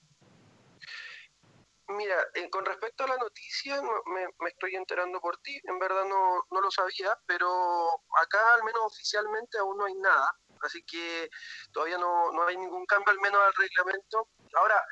Mira, 1.88 2.16
eh, 2.36 2.48
con 2.52 2.64
respecto 2.64 3.06
a 3.06 3.08
la 3.08 3.18
noticia, 3.18 3.82
no- 3.82 4.04
me, 4.14 4.28
me 4.40 4.50
estoy 4.50 4.76
enterando 4.76 5.20
por 5.20 5.38
ti, 5.38 5.60
en 5.64 5.80
verdad 5.80 6.04
no, 6.08 6.44
no 6.52 6.62
lo 6.62 6.70
sabía, 6.70 7.18
pero 7.26 7.50
acá 8.22 8.54
al 8.54 8.64
menos 8.64 8.82
oficialmente 8.86 9.58
aún 9.58 9.78
no 9.80 9.86
hay 9.86 9.96
nada, 9.96 10.30
así 10.62 10.84
que 10.86 11.28
todavía 11.72 11.98
no, 11.98 12.32
no 12.34 12.46
hay 12.46 12.56
ningún 12.58 12.86
cambio 12.86 13.12
al 13.14 13.20
menos 13.20 13.42
al 13.42 13.54
reglamento. 13.56 14.30
Ahora, 14.58 14.84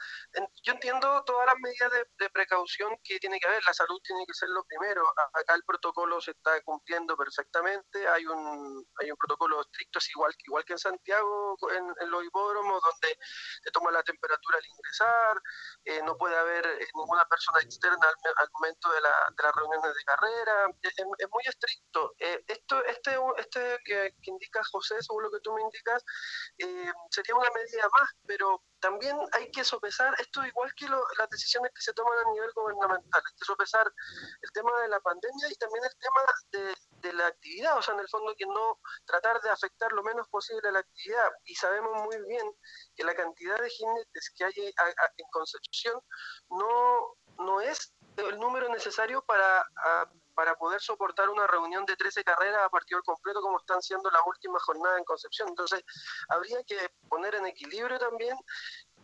yo 0.63 0.74
entiendo 0.74 1.24
todas 1.26 1.45
las 1.47 1.55
medidas 1.59 1.91
de, 1.91 2.30
precaución 2.30 2.91
que 3.03 3.18
tiene 3.20 3.39
que 3.39 3.47
haber, 3.47 3.63
la 3.66 3.74
salud 3.74 3.99
tiene 4.03 4.26
que 4.26 4.34
ser 4.34 4.49
lo 4.49 4.63
primero, 4.66 5.03
acá 5.34 5.55
el 5.55 5.63
protocolo 5.63 6.20
se 6.20 6.32
está 6.32 6.59
cumpliendo 6.63 7.16
perfectamente, 7.16 8.07
hay 8.07 8.26
un, 8.26 8.86
hay 8.99 9.09
un 9.11 9.18
protocolo 9.18 9.61
estricto, 9.61 9.99
es 9.99 10.09
igual, 10.09 10.34
igual 10.45 10.66
que 10.66 10.74
en 10.74 10.80
Santiago, 10.80 11.55
en, 11.72 12.09
los 12.09 12.24
hipódromos, 12.26 12.82
donde 12.82 13.18
se 13.63 13.72
toma 13.72 13.91
la 13.91 14.03
temperatura 14.03 14.57
al 14.57 14.66
ingresar, 14.66 15.41
eh, 15.86 16.01
no 16.03 16.18
puede 16.18 16.36
haber 16.36 16.66
eh, 16.66 16.88
ninguna 16.93 17.24
persona 17.26 17.59
externa 17.61 18.05
al, 18.07 18.34
al 18.38 18.49
momento 18.59 18.91
de, 18.91 19.01
la- 19.01 19.28
de 19.38 19.43
las 19.43 19.55
reuniones 19.55 19.93
de 19.95 20.03
carrera, 20.03 20.68
es 20.82 21.30
muy 21.32 21.43
estricto. 21.45 22.13
Eh, 22.20 22.43
esto, 22.47 22.84
este, 22.86 23.18
este 23.38 23.80
que, 23.86 24.13
que 24.22 24.32
indica 24.32 24.61
José, 24.72 24.95
según 25.01 25.24
lo 25.24 25.32
que 25.32 25.39
tú 25.41 25.53
me 25.53 25.61
indicas, 25.61 26.03
eh, 26.57 26.91
sería 27.11 27.36
una 27.36 27.49
medida 27.51 27.88
más, 27.99 28.09
pero 28.28 28.63
también 28.80 29.18
hay 29.34 29.49
que 29.56 29.64
sopesar, 29.64 30.14
esto 30.20 30.45
igual 30.45 30.72
que 30.76 30.88
lo- 30.88 31.08
las 31.18 31.30
decisiones 31.30 31.72
que 31.74 31.82
se 31.82 31.93
toman 31.93 32.18
a 32.20 32.32
nivel 32.32 32.51
gubernamental, 32.53 33.10
hay 33.14 33.34
que 33.39 33.45
sopesar 33.45 33.91
el 34.41 34.51
tema 34.51 34.72
de 34.82 34.89
la 34.89 34.99
pandemia 34.99 35.47
y 35.49 35.56
también 35.56 35.84
el 35.86 35.97
tema 35.97 36.22
de, 36.51 36.76
de 37.10 37.14
la 37.14 37.28
actividad, 37.28 37.78
o 37.78 37.82
sea, 37.82 37.93
en 37.93 38.01
el 38.01 38.10
fondo 38.10 38.36
que 38.38 38.45
no 38.45 38.80
tratar 39.06 39.39
de 39.41 39.49
afectar 39.49 39.91
lo 39.93 40.03
menos 40.03 40.28
posible 40.30 40.68
a 40.70 40.72
la 40.74 40.80
actividad. 40.80 41.32
Y 41.45 41.56
sabemos 41.56 41.91
muy 42.03 42.18
bien 42.28 42.45
que 42.95 43.03
la 43.06 43.16
cantidad 43.16 43.58
de 43.60 43.70
jinetes 43.70 44.34
que 44.36 44.43
hay 44.45 44.74
a- 44.78 44.84
a- 45.06 45.12
en 45.18 45.28
Concepción 45.32 46.01
no, 46.49 47.16
no 47.39 47.62
es 47.62 47.93
el 48.18 48.38
número 48.39 48.70
necesario 48.70 49.22
para, 49.26 49.62
a- 49.62 50.10
para 50.36 50.56
poder 50.58 50.82
soportar 50.82 51.30
una 51.30 51.47
reunión 51.47 51.86
de 51.86 51.95
13 51.95 52.24
carreras 52.24 52.62
a 52.64 52.70
partido 52.70 53.01
completo 53.03 53.41
como 53.41 53.58
están 53.60 53.82
siendo 53.82 54.10
las 54.12 54.22
últimas 54.26 54.62
jornadas 54.64 54.97
en 54.99 55.06
Concepción. 55.06 55.47
Entonces, 55.49 55.82
habría 56.30 56.62
que 56.64 56.89
poner 57.10 57.36
en 57.36 57.45
equilibrio 57.45 57.97
también 57.99 58.38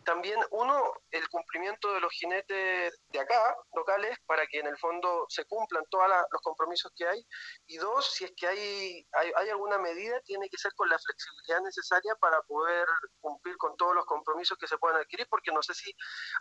también 0.04 0.38
uno 0.50 0.92
el 1.10 1.28
cumplimiento 1.28 1.92
de 1.92 2.00
los 2.00 2.12
jinetes 2.12 3.00
de 3.10 3.20
acá 3.20 3.56
locales 3.74 4.16
para 4.26 4.46
que 4.46 4.60
en 4.60 4.66
el 4.66 4.78
fondo 4.78 5.26
se 5.28 5.44
cumplan 5.44 5.84
todos 5.90 6.08
los 6.30 6.42
compromisos 6.42 6.92
que 6.96 7.06
hay. 7.06 7.26
Y 7.66 7.76
dos 7.76 8.12
si 8.12 8.24
es 8.24 8.32
que 8.36 8.46
hay, 8.46 9.06
hay 9.12 9.32
hay 9.36 9.50
alguna 9.50 9.78
medida 9.78 10.20
tiene 10.20 10.48
que 10.48 10.58
ser 10.58 10.72
con 10.74 10.88
la 10.88 10.98
flexibilidad 10.98 11.60
necesaria 11.62 12.14
para 12.16 12.40
poder 12.42 12.86
cumplir 13.20 13.56
con 13.56 13.76
todos 13.76 13.94
los 13.94 14.06
compromisos 14.06 14.56
que 14.58 14.66
se 14.66 14.78
puedan 14.78 15.00
adquirir 15.00 15.26
porque 15.28 15.52
no 15.52 15.62
sé 15.62 15.74
si 15.74 15.90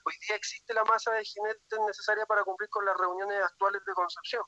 hoy 0.05 0.13
día 0.27 0.35
existe 0.35 0.73
la 0.73 0.83
masa 0.83 1.11
de 1.11 1.23
jinetes 1.23 1.79
necesaria 1.87 2.25
para 2.25 2.43
cumplir 2.43 2.69
con 2.69 2.85
las 2.85 2.97
reuniones 2.97 3.41
actuales 3.43 3.81
de 3.85 3.93
Concepción. 3.93 4.43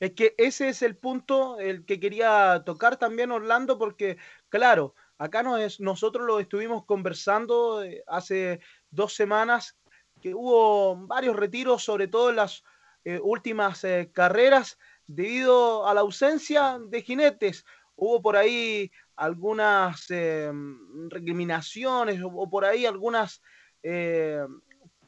Es 0.00 0.12
que 0.14 0.34
ese 0.38 0.68
es 0.68 0.82
el 0.82 0.96
punto 0.96 1.58
el 1.58 1.84
que 1.84 2.00
quería 2.00 2.62
tocar 2.64 2.96
también 2.96 3.32
Orlando, 3.32 3.78
porque 3.78 4.18
claro, 4.48 4.94
acá 5.18 5.42
no 5.42 5.56
es, 5.58 5.80
nosotros 5.80 6.24
lo 6.26 6.40
estuvimos 6.40 6.84
conversando 6.84 7.82
eh, 7.82 8.02
hace 8.06 8.60
dos 8.90 9.14
semanas, 9.14 9.76
que 10.22 10.34
hubo 10.34 10.96
varios 11.06 11.36
retiros, 11.36 11.84
sobre 11.84 12.08
todo 12.08 12.30
en 12.30 12.36
las 12.36 12.64
eh, 13.04 13.20
últimas 13.22 13.84
eh, 13.84 14.10
carreras, 14.12 14.78
debido 15.06 15.86
a 15.86 15.94
la 15.94 16.00
ausencia 16.00 16.78
de 16.88 17.02
jinetes. 17.02 17.64
Hubo 17.96 18.22
por 18.22 18.36
ahí 18.36 18.90
algunas 19.16 20.06
recriminaciones 21.08 22.20
o, 22.22 22.48
por 22.48 22.64
ahí 22.64 22.86
algunas 22.86 23.42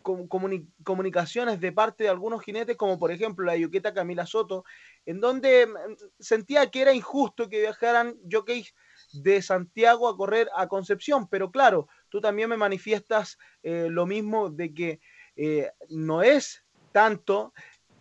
com- 0.02 0.28
comuni- 0.28 0.66
comunicaciones 0.82 1.60
de 1.60 1.72
parte 1.72 2.04
de 2.04 2.10
algunos 2.10 2.42
jinetes, 2.42 2.76
como 2.76 2.98
por 2.98 3.12
ejemplo 3.12 3.44
la 3.44 3.56
yuqueta 3.56 3.94
Camila 3.94 4.26
Soto, 4.26 4.64
en 5.06 5.20
donde 5.20 5.66
mm, 5.66 5.72
sentía 6.18 6.70
que 6.70 6.82
era 6.82 6.92
injusto 6.92 7.48
que 7.48 7.60
viajaran 7.60 8.16
jockeys 8.30 8.74
de 9.12 9.42
Santiago 9.42 10.08
a 10.08 10.16
correr 10.16 10.48
a 10.54 10.68
Concepción, 10.68 11.28
pero 11.28 11.50
claro, 11.50 11.88
tú 12.08 12.20
también 12.20 12.48
me 12.48 12.56
manifiestas 12.56 13.38
eh, 13.62 13.88
lo 13.90 14.06
mismo 14.06 14.50
de 14.50 14.74
que 14.74 15.00
eh, 15.36 15.70
no 15.88 16.22
es 16.22 16.64
tanto 16.92 17.52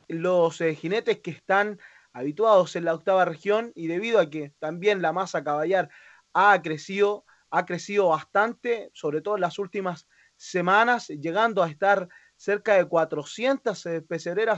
los 0.08 0.60
eh, 0.62 0.76
jinetes 0.76 1.20
que 1.20 1.32
están 1.32 1.80
habituados 2.14 2.76
en 2.76 2.86
la 2.86 2.94
octava 2.94 3.26
región 3.26 3.72
y 3.76 3.88
debido 3.88 4.20
a 4.20 4.30
que 4.30 4.54
también 4.60 5.02
la 5.02 5.14
masa 5.14 5.44
caballar 5.44 5.90
ha 6.34 6.62
crecido, 6.62 7.26
ha 7.50 7.66
crecido 7.66 8.10
bastante, 8.10 8.90
sobre 8.94 9.22
todo 9.22 9.36
en 9.36 9.42
las 9.42 9.60
últimas 9.60 10.08
semanas, 10.36 11.08
llegando 11.08 11.62
a 11.62 11.70
estar 11.70 12.08
cerca 12.36 12.76
de 12.76 12.86
400 12.86 13.86
eh, 13.86 14.06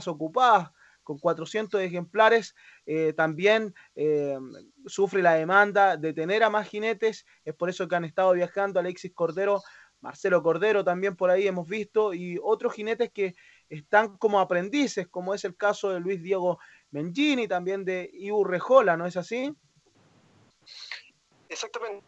ocupadas 0.06 0.70
con 1.02 1.18
400 1.18 1.80
ejemplares, 1.80 2.54
eh, 2.86 3.12
también 3.14 3.74
eh, 3.94 4.38
sufre 4.86 5.22
la 5.22 5.34
demanda 5.34 5.96
de 5.96 6.12
tener 6.12 6.42
a 6.42 6.50
más 6.50 6.68
jinetes, 6.68 7.26
es 7.44 7.54
por 7.54 7.68
eso 7.68 7.88
que 7.88 7.96
han 7.96 8.04
estado 8.04 8.32
viajando 8.32 8.80
Alexis 8.80 9.12
Cordero, 9.14 9.62
Marcelo 10.00 10.42
Cordero 10.42 10.84
también 10.84 11.14
por 11.14 11.30
ahí 11.30 11.46
hemos 11.46 11.66
visto, 11.68 12.12
y 12.12 12.38
otros 12.42 12.74
jinetes 12.74 13.10
que 13.12 13.34
están 13.68 14.16
como 14.18 14.40
aprendices, 14.40 15.08
como 15.08 15.34
es 15.34 15.44
el 15.44 15.56
caso 15.56 15.90
de 15.90 16.00
Luis 16.00 16.22
Diego 16.22 16.58
Mengini, 16.90 17.46
también 17.46 17.84
de 17.84 18.10
Ibu 18.12 18.44
Rejola, 18.44 18.96
¿no 18.96 19.06
es 19.06 19.16
así? 19.16 19.54
exactamente 21.48 22.04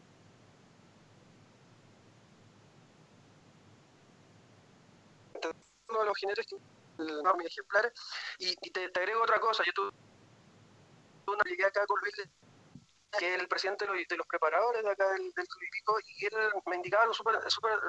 de 6.01 6.05
los 6.07 6.19
jinetes 6.19 6.47
que 6.47 6.57
el 6.99 7.21
enorme 7.21 7.45
ejemplares. 7.45 7.93
Y, 8.39 8.55
y 8.61 8.71
te, 8.71 8.89
te 8.89 9.01
agrego 9.01 9.23
otra 9.23 9.41
cosa, 9.41 9.63
yo 9.65 9.73
tuve 9.73 9.91
una 11.27 11.45
llegué 11.45 11.65
acá 11.65 11.87
con 11.87 12.01
Luis 12.01 12.29
que 13.19 13.35
es 13.35 13.41
el 13.41 13.49
presidente 13.49 13.87
de 13.87 14.17
los, 14.17 14.27
preparadores 14.27 14.83
de 14.83 14.91
acá 14.91 15.09
del, 15.11 15.33
del 15.33 15.47
y 16.05 16.27
él 16.27 16.33
me 16.67 16.77
indicaba 16.77 17.07
lo 17.07 17.15
súper 17.15 17.39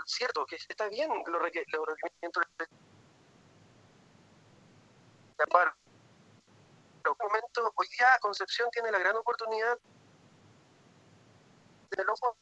cierto, 0.06 0.46
que 0.46 0.56
está 0.56 0.88
bien 0.88 1.10
los, 1.10 1.42
los 1.42 1.42
requerimientos 1.42 2.44
de 5.38 5.44
amparo. 5.44 5.74
Pero 7.02 7.18
en 7.20 7.28
momento, 7.28 7.74
hoy 7.76 7.88
día 7.98 8.08
Concepción 8.20 8.70
tiene 8.72 8.92
la 8.92 9.00
gran 9.00 9.16
oportunidad 9.16 9.78
de 11.90 12.02
el 12.02 12.10
ojo 12.10 12.38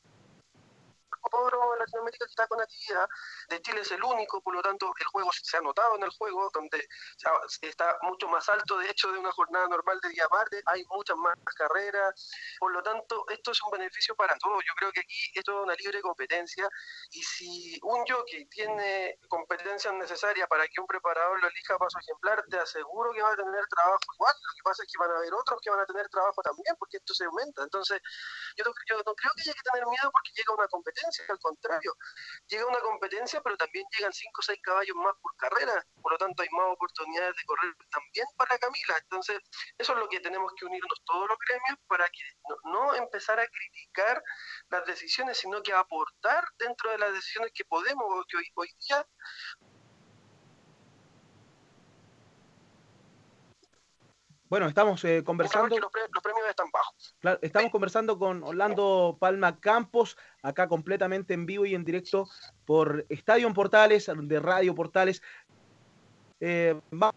hipódromo 1.25 1.73
en 1.73 1.79
Latinoamérica 1.79 2.25
que 2.25 2.31
está 2.31 2.47
con 2.47 2.61
actividad. 2.61 3.07
De 3.49 3.61
Chile 3.61 3.81
es 3.81 3.91
el 3.91 4.03
único, 4.03 4.41
por 4.41 4.53
lo 4.53 4.61
tanto, 4.61 4.91
el 4.99 5.05
juego 5.07 5.29
se 5.31 5.57
ha 5.57 5.61
notado 5.61 5.95
en 5.95 6.03
el 6.03 6.09
juego, 6.11 6.49
donde 6.53 6.87
está 7.61 7.97
mucho 8.01 8.27
más 8.27 8.47
alto, 8.49 8.77
de 8.77 8.89
hecho, 8.89 9.11
de 9.11 9.19
una 9.19 9.31
jornada 9.31 9.67
normal 9.67 9.99
de 10.01 10.09
día 10.09 10.27
martes, 10.31 10.63
hay 10.65 10.83
muchas 10.85 11.17
más 11.17 11.35
carreras, 11.55 12.31
por 12.59 12.71
lo 12.71 12.81
tanto, 12.81 13.25
esto 13.29 13.51
es 13.51 13.61
un 13.63 13.71
beneficio 13.71 14.15
para 14.15 14.37
todos. 14.37 14.63
Yo 14.67 14.73
creo 14.75 14.91
que 14.91 15.01
aquí 15.01 15.31
esto 15.35 15.59
es 15.59 15.63
una 15.63 15.75
libre 15.75 16.01
competencia, 16.01 16.67
y 17.11 17.23
si 17.23 17.79
un 17.83 18.05
jockey 18.05 18.45
tiene 18.47 19.19
competencias 19.27 19.93
necesarias 19.93 20.47
para 20.47 20.67
que 20.67 20.81
un 20.81 20.87
preparador 20.87 21.41
lo 21.41 21.47
elija 21.47 21.77
para 21.77 21.89
su 21.89 21.99
ejemplar, 21.99 22.43
te 22.49 22.57
aseguro 22.59 23.11
que 23.13 23.21
va 23.21 23.31
a 23.31 23.35
tener 23.35 23.65
trabajo 23.67 23.99
igual. 24.15 24.33
Lo 24.33 24.53
que 24.55 24.63
pasa 24.63 24.83
es 24.83 24.89
que 24.91 24.99
van 24.99 25.11
a 25.11 25.17
haber 25.17 25.33
otros 25.33 25.59
que 25.61 25.69
van 25.69 25.79
a 25.79 25.85
tener 25.85 26.09
trabajo 26.09 26.41
también, 26.41 26.75
porque 26.77 26.97
esto 26.97 27.13
se 27.13 27.25
aumenta. 27.25 27.63
Entonces, 27.63 28.01
yo 28.57 28.63
no, 28.65 28.71
yo 28.87 28.97
no 29.05 29.15
creo 29.15 29.31
que 29.35 29.41
haya 29.41 29.53
que 29.53 29.69
tener 29.69 29.85
miedo 29.87 30.09
porque 30.11 30.31
llega 30.35 30.53
una 30.53 30.67
competencia, 30.67 31.12
al 31.27 31.39
contrario, 31.39 31.95
llega 32.47 32.65
una 32.65 32.79
competencia, 32.79 33.41
pero 33.41 33.57
también 33.57 33.85
llegan 33.97 34.13
5 34.13 34.31
o 34.39 34.41
6 34.41 34.59
caballos 34.61 34.95
más 34.95 35.13
por 35.21 35.35
carrera, 35.35 35.85
por 36.01 36.11
lo 36.11 36.17
tanto 36.17 36.43
hay 36.43 36.49
más 36.51 36.67
oportunidades 36.71 37.35
de 37.35 37.43
correr 37.45 37.75
también 37.91 38.25
para 38.37 38.57
Camila. 38.57 38.97
Entonces, 39.01 39.39
eso 39.77 39.93
es 39.93 39.99
lo 39.99 40.09
que 40.09 40.19
tenemos 40.19 40.51
que 40.57 40.65
unirnos 40.65 41.01
todos 41.05 41.27
los 41.27 41.37
gremios 41.47 41.79
para 41.87 42.07
que 42.09 42.23
no, 42.49 42.71
no 42.71 42.95
empezar 42.95 43.39
a 43.39 43.47
criticar 43.47 44.23
las 44.69 44.85
decisiones, 44.85 45.37
sino 45.37 45.61
que 45.61 45.73
aportar 45.73 46.45
dentro 46.57 46.91
de 46.91 46.97
las 46.97 47.13
decisiones 47.13 47.51
que 47.53 47.65
podemos, 47.65 48.25
que 48.27 48.37
hoy, 48.37 48.45
hoy 48.55 48.69
día 48.87 49.05
Bueno, 54.53 54.67
estamos 54.67 55.03
eh, 55.03 55.23
conversando. 55.23 55.79
los, 55.79 55.91
pre- 55.91 56.03
los 56.13 56.21
premios 56.21 56.47
están 56.47 56.69
bajos. 56.71 57.15
Claro, 57.21 57.39
estamos 57.41 57.71
conversando 57.71 58.19
con 58.19 58.43
Orlando 58.43 59.17
Palma 59.19 59.59
Campos, 59.59 60.15
acá 60.43 60.67
completamente 60.67 61.33
en 61.33 61.47
vivo 61.47 61.65
y 61.65 61.73
en 61.73 61.83
directo 61.83 62.29
por 62.63 63.03
Estadio 63.09 63.47
en 63.47 63.55
Portales, 63.55 64.11
de 64.15 64.39
Radio 64.39 64.75
Portales. 64.75 65.23
Eh, 66.39 66.79
vamos 66.91 67.15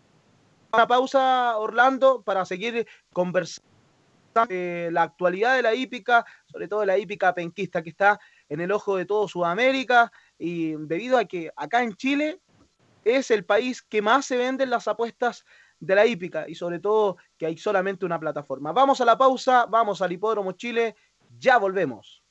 a 0.72 0.76
una 0.78 0.86
pausa, 0.86 1.58
Orlando, 1.58 2.22
para 2.22 2.46
seguir 2.46 2.88
conversando 3.12 3.68
eh, 4.48 4.88
la 4.90 5.02
actualidad 5.02 5.56
de 5.56 5.62
la 5.62 5.74
hípica, 5.74 6.24
sobre 6.50 6.68
todo 6.68 6.80
de 6.80 6.86
la 6.86 6.96
hípica 6.96 7.34
penquista 7.34 7.82
que 7.82 7.90
está 7.90 8.18
en 8.48 8.62
el 8.62 8.72
ojo 8.72 8.96
de 8.96 9.04
todo 9.04 9.28
Sudamérica 9.28 10.10
y 10.38 10.72
debido 10.86 11.18
a 11.18 11.26
que 11.26 11.50
acá 11.54 11.82
en 11.82 11.96
Chile 11.96 12.40
es 13.04 13.30
el 13.30 13.44
país 13.44 13.82
que 13.82 14.00
más 14.00 14.24
se 14.24 14.38
venden 14.38 14.70
las 14.70 14.88
apuestas 14.88 15.44
de 15.80 15.94
la 15.94 16.06
hípica 16.06 16.48
y 16.48 16.54
sobre 16.54 16.78
todo 16.78 17.16
que 17.36 17.46
hay 17.46 17.56
solamente 17.56 18.04
una 18.04 18.18
plataforma. 18.18 18.72
Vamos 18.72 19.00
a 19.00 19.04
la 19.04 19.16
pausa, 19.16 19.66
vamos 19.66 20.02
al 20.02 20.12
Hipódromo 20.12 20.52
Chile, 20.52 20.96
ya 21.38 21.58
volvemos. 21.58 22.22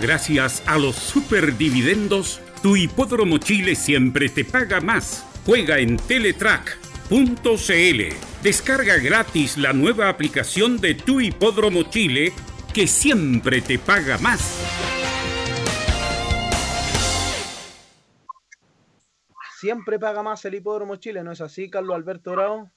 Gracias 0.00 0.62
a 0.66 0.76
los 0.76 0.96
superdividendos, 0.96 2.40
tu 2.62 2.76
hipódromo 2.76 3.38
Chile 3.38 3.74
siempre 3.74 4.28
te 4.28 4.44
paga 4.44 4.80
más. 4.80 5.26
Juega 5.46 5.78
en 5.78 5.96
Teletrack.cl. 5.96 7.14
Descarga 8.42 8.96
gratis 8.98 9.56
la 9.56 9.72
nueva 9.72 10.08
aplicación 10.08 10.78
de 10.78 10.94
tu 10.94 11.20
hipódromo 11.20 11.84
Chile 11.84 12.32
que 12.74 12.86
siempre 12.86 13.62
te 13.62 13.78
paga 13.78 14.18
más. 14.18 15.03
Siempre 19.64 19.98
paga 19.98 20.22
más 20.22 20.44
el 20.44 20.56
Hipódromo 20.56 20.96
Chile, 20.96 21.24
¿no 21.24 21.32
es 21.32 21.40
así, 21.40 21.70
Carlos 21.70 21.96
Alberto 21.96 22.32
Bravo? 22.32 22.70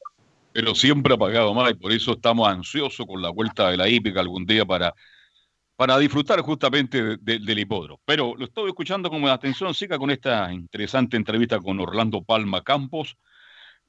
Pero 0.53 0.73
siempre 0.73 1.15
ha 1.15 1.18
pagado 1.18 1.53
más 1.53 1.69
y 1.72 1.73
por 1.73 1.91
eso 1.91 2.14
estamos 2.14 2.47
ansiosos 2.47 3.05
con 3.05 3.22
la 3.22 3.30
vuelta 3.30 3.69
de 3.69 3.76
la 3.76 3.89
hípica 3.89 4.22
algún 4.22 4.45
día 4.45 4.64
para, 4.64 4.93
para 5.76 5.97
disfrutar 5.97 6.39
justamente 6.39 7.03
de- 7.03 7.18
de- 7.19 7.39
del 7.39 7.59
hipódromo. 7.59 7.99
Pero 8.05 8.35
lo 8.38 8.45
estoy 8.45 8.69
escuchando 8.69 9.09
con 9.09 9.27
atención, 9.27 9.73
siga 9.73 9.97
con 9.99 10.11
esta 10.11 10.49
interesante 10.53 11.18
entrevista 11.18 11.59
con 11.59 11.77
Orlando 11.81 12.23
Palma 12.23 12.64
Campos, 12.64 13.18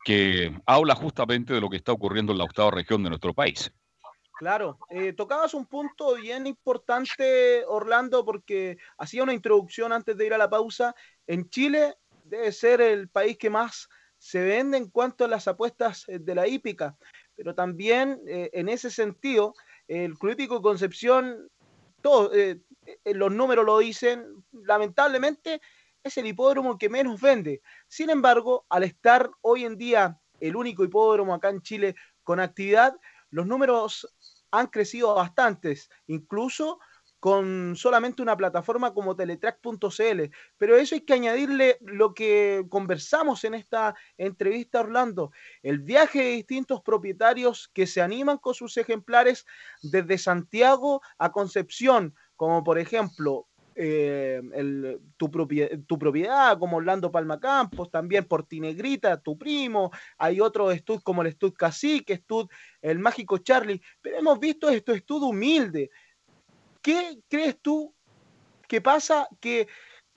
que 0.05 0.53
habla 0.67 0.97
justamente 0.97 1.55
de 1.55 1.61
lo 1.61 1.71
que 1.71 1.77
está 1.77 1.93
ocurriendo 1.93 2.33
en 2.33 2.39
la 2.39 2.45
octava 2.47 2.73
región 2.73 3.05
de 3.05 3.11
nuestro 3.11 3.33
país. 3.33 3.73
Claro, 4.41 4.77
eh, 4.91 5.13
tocabas 5.13 5.55
un 5.55 5.67
punto 5.67 6.17
bien 6.17 6.49
importante, 6.49 7.65
Orlando, 7.69 8.25
porque 8.25 8.77
hacía 8.97 9.23
una 9.23 9.35
introducción 9.35 9.93
antes 9.93 10.17
de 10.17 10.27
ir 10.27 10.35
a 10.35 10.39
la 10.39 10.51
pausa. 10.51 10.97
En 11.29 11.49
Chile 11.49 11.95
debe 12.29 12.53
ser 12.53 12.81
el 12.81 13.09
país 13.09 13.37
que 13.39 13.51
más 13.51 13.89
se 14.19 14.43
vende 14.43 14.77
en 14.77 14.91
cuanto 14.91 15.25
a 15.25 15.29
las 15.29 15.49
apuestas 15.49 16.05
eh, 16.09 16.19
de 16.19 16.35
la 16.35 16.47
hípica, 16.47 16.97
pero 17.37 17.55
también 17.55 18.21
eh, 18.27 18.51
en 18.53 18.69
ese 18.69 18.91
sentido, 18.91 19.55
el 19.87 20.19
Club 20.19 20.33
Hípico 20.33 20.61
Concepción, 20.61 21.49
eh, 22.33 22.61
los 23.05 23.33
números 23.33 23.65
lo 23.65 23.79
dicen, 23.79 24.45
lamentablemente 24.53 25.61
es 26.03 26.17
el 26.19 26.27
hipódromo 26.27 26.79
que 26.79 26.89
menos 26.89 27.21
vende. 27.21 27.63
Sin 27.87 28.11
embargo, 28.11 28.67
al 28.69 28.83
estar 28.83 29.31
hoy 29.41 29.65
en 29.65 29.77
día 29.77 30.21
el 30.41 30.57
único 30.57 30.85
hipódromo 30.85 31.35
acá 31.35 31.51
en 31.51 31.63
Chile 31.63 31.95
con 32.23 32.41
actividad, 32.41 32.95
los 33.31 33.47
números 33.47 34.09
han 34.51 34.69
crecido 34.69 35.15
bastantes, 35.15 35.91
incluso 36.07 36.81
con 37.21 37.75
solamente 37.77 38.23
una 38.23 38.37
plataforma 38.37 38.95
como 38.95 39.17
teletrack.cl. 39.17 40.31
Pero 40.57 40.77
eso 40.77 40.95
hay 40.95 41.01
que 41.03 41.15
añadirle 41.15 41.79
lo 41.81 42.15
que 42.15 42.65
conversamos 42.69 43.45
en 43.45 43.55
esta 43.55 43.95
entrevista, 44.17 44.81
Orlando, 44.81 45.33
el 45.63 45.81
viaje 45.81 46.23
de 46.23 46.31
distintos 46.31 46.83
propietarios 46.83 47.71
que 47.75 47.87
se 47.87 48.01
animan 48.01 48.39
con 48.39 48.55
sus 48.55 48.77
ejemplares 48.77 49.47
desde 49.83 50.19
Santiago 50.19 51.03
a 51.19 51.33
Concepción, 51.33 52.15
como 52.37 52.63
por 52.63 52.79
ejemplo 52.79 53.47
eh, 53.81 54.41
tu, 55.17 55.29
propie- 55.31 55.85
tu 55.87 55.99
propiedad, 55.99 56.59
como 56.59 56.79
Orlando 56.79 57.13
Palma 57.13 57.39
Campos, 57.39 57.91
también 57.91 58.25
Portinegrita, 58.25 59.21
tu 59.21 59.39
primo, 59.39 59.93
hay 60.19 60.41
otros 60.41 60.75
estudios 60.75 61.03
como 61.05 61.23
el 61.23 61.29
Estud 61.29 61.53
Cacique, 61.53 62.15
Estud 62.15 62.49
El 62.83 62.99
Mágico 62.99 63.39
Charlie, 63.39 63.81
pero 64.03 64.19
hemos 64.19 64.41
visto 64.41 64.69
estos 64.69 64.97
Estud 64.97 65.23
humilde. 65.23 65.91
¿Qué 66.89 67.21
crees 67.29 67.61
tú 67.61 67.95
que 68.67 68.81
pasa 68.81 69.29
que 69.43 69.69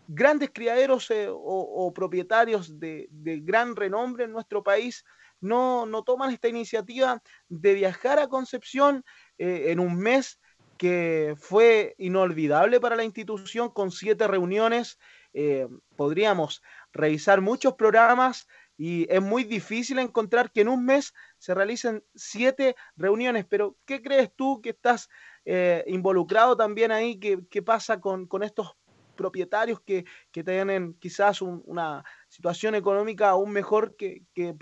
grandes 0.07 0.51
criaderos 0.53 1.11
eh, 1.11 1.27
o, 1.29 1.91
propietarios 1.93 2.79
de, 2.79 3.09
de 3.11 3.41
gran 3.41 3.75
renombre 3.75 4.23
en 4.23 4.31
nuestro 4.31 4.63
país 4.63 5.03
no, 5.41 5.85
no 5.85 6.03
toman 6.03 6.31
esta 6.31 6.47
iniciativa 6.47 7.21
de 7.49 7.73
viajar 7.73 8.19
a 8.19 8.29
Concepción 8.29 9.03
eh, 9.37 9.65
en 9.67 9.81
un 9.81 9.97
mes 9.97 10.39
que 10.77 11.35
fue 11.37 11.93
inolvidable 11.97 12.79
para 12.79 12.95
la 12.95 13.03
institución 13.03 13.69
con 13.71 13.91
siete 13.91 14.25
reuniones. 14.25 14.97
Eh, 15.33 15.67
podríamos 15.97 16.63
revisar 16.93 17.41
muchos 17.41 17.73
programas 17.73 18.47
y 18.77 19.13
es 19.13 19.21
muy 19.21 19.43
difícil 19.43 19.99
encontrar 19.99 20.53
que 20.53 20.61
en 20.61 20.69
un 20.69 20.85
mes 20.85 21.13
se 21.37 21.53
realicen 21.53 22.03
siete 22.15 22.77
reuniones. 22.95 23.45
Pero, 23.45 23.77
¿qué 23.85 24.01
crees 24.01 24.31
tú 24.33 24.61
que 24.61 24.69
estás 24.69 25.09
eh, 25.45 25.83
involucrado 25.87 26.55
también 26.55 26.91
ahí? 26.91 27.19
¿Qué, 27.19 27.39
qué 27.49 27.61
pasa 27.61 27.99
con, 27.99 28.27
con 28.27 28.43
estos 28.43 28.75
propietarios 29.15 29.79
que, 29.81 30.05
que 30.31 30.43
tienen 30.43 30.95
quizás 30.95 31.41
un- 31.41 31.61
una 31.65 32.03
situación 32.27 32.75
económica 32.75 33.29
aún 33.29 33.51
mejor 33.51 33.95
que, 33.95 34.23
que 34.33 34.55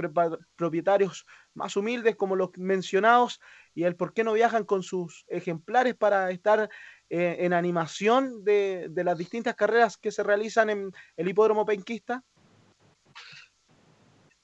propietarios 0.56 1.26
más 1.54 1.78
humildes 1.78 2.16
como 2.16 2.36
los 2.36 2.50
mencionados 2.58 3.40
y 3.74 3.84
el 3.84 3.96
por 3.96 4.14
qué 4.14 4.24
no 4.24 4.34
viajan 4.34 4.66
con 4.66 4.84
sus 4.84 5.26
ejemplares 5.30 5.96
para 5.96 6.32
estar 6.32 6.70
eh, 7.10 7.38
en 7.40 7.54
animación 7.54 8.44
de, 8.44 8.88
de 8.90 9.04
las 9.04 9.18
distintas 9.18 9.56
carreras 9.56 9.98
que 9.98 10.12
se 10.12 10.24
realizan 10.24 10.70
en 10.70 10.92
el 11.16 11.28
hipódromo 11.30 11.66
penquista? 11.66 12.24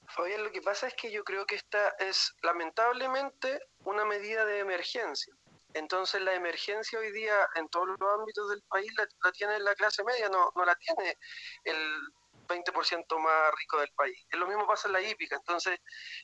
Fabián, 0.08 0.44
lo 0.44 0.50
que 0.50 0.62
pasa 0.62 0.86
es 0.86 0.94
que 0.94 1.12
yo 1.12 1.24
creo 1.24 1.44
que 1.44 1.56
esta 1.56 1.90
es 1.98 2.34
lamentablemente 2.42 3.60
una 3.84 4.06
medida 4.06 4.46
de 4.46 4.60
emergencia. 4.60 5.34
Entonces 5.76 6.20
la 6.22 6.34
emergencia 6.34 6.98
hoy 6.98 7.12
día 7.12 7.48
en 7.54 7.68
todos 7.68 7.88
los 7.88 7.98
ámbitos 8.18 8.48
del 8.50 8.62
país 8.68 8.90
la, 8.96 9.06
la 9.24 9.32
tiene 9.32 9.58
la 9.60 9.74
clase 9.74 10.02
media, 10.04 10.28
no, 10.28 10.50
no 10.54 10.64
la 10.64 10.74
tiene 10.76 11.16
el 11.64 12.00
20% 12.48 13.18
más 13.18 13.52
rico 13.58 13.78
del 13.80 13.92
país. 13.94 14.24
Es 14.30 14.38
lo 14.38 14.46
mismo 14.46 14.66
pasa 14.66 14.88
en 14.88 14.92
la 14.92 15.02
hípica. 15.02 15.36
Entonces 15.36 15.78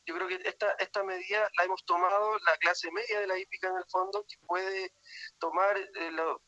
yo 0.07 0.15
creo 0.15 0.29
que 0.29 0.41
esta, 0.45 0.71
esta 0.79 1.03
medida 1.03 1.49
la 1.59 1.65
hemos 1.65 1.85
tomado 1.85 2.39
la 2.39 2.57
clase 2.59 2.91
media 2.93 3.21
de 3.21 3.27
la 3.27 3.39
hípica 3.39 3.69
en 3.69 3.77
el 3.77 3.85
fondo, 3.91 4.25
que 4.29 4.37
puede 4.47 4.95
tomar, 5.39 5.77
eh, 5.77 6.11
lo- 6.13 6.43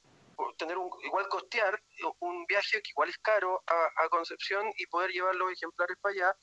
tener 0.59 0.79
un, 0.79 0.91
igual 1.03 1.29
costear 1.29 1.81
un 2.21 2.45
viaje 2.47 2.83
que 2.83 2.91
igual 2.91 3.09
es 3.09 3.19
caro 3.19 3.63
a, 3.67 4.05
a 4.05 4.09
Concepción 4.09 4.71
y 4.77 4.87
poder 4.87 5.11
llevar 5.11 5.35
los 5.35 5.53
ejemplares 5.53 5.97
para 6.01 6.13
allá, 6.15 6.37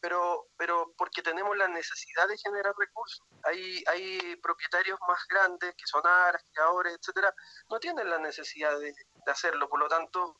pero, 0.00 0.46
pero 0.56 0.92
porque 0.96 1.22
tenemos 1.22 1.56
la 1.56 1.68
necesidad 1.68 2.28
de 2.28 2.38
generar 2.38 2.74
recursos. 2.78 3.26
Hay, 3.44 3.82
hay 3.86 4.36
propietarios 4.36 4.98
más 5.08 5.18
grandes 5.28 5.74
que 5.74 5.86
son 5.86 6.06
aras, 6.06 6.42
criadores, 6.52 6.96
etcétera, 6.98 7.34
no 7.70 7.78
tienen 7.78 8.08
la 8.10 8.18
necesidad 8.18 8.78
de, 8.78 8.94
de 9.24 9.32
hacerlo, 9.32 9.68
por 9.68 9.80
lo 9.80 9.88
tanto, 9.88 10.36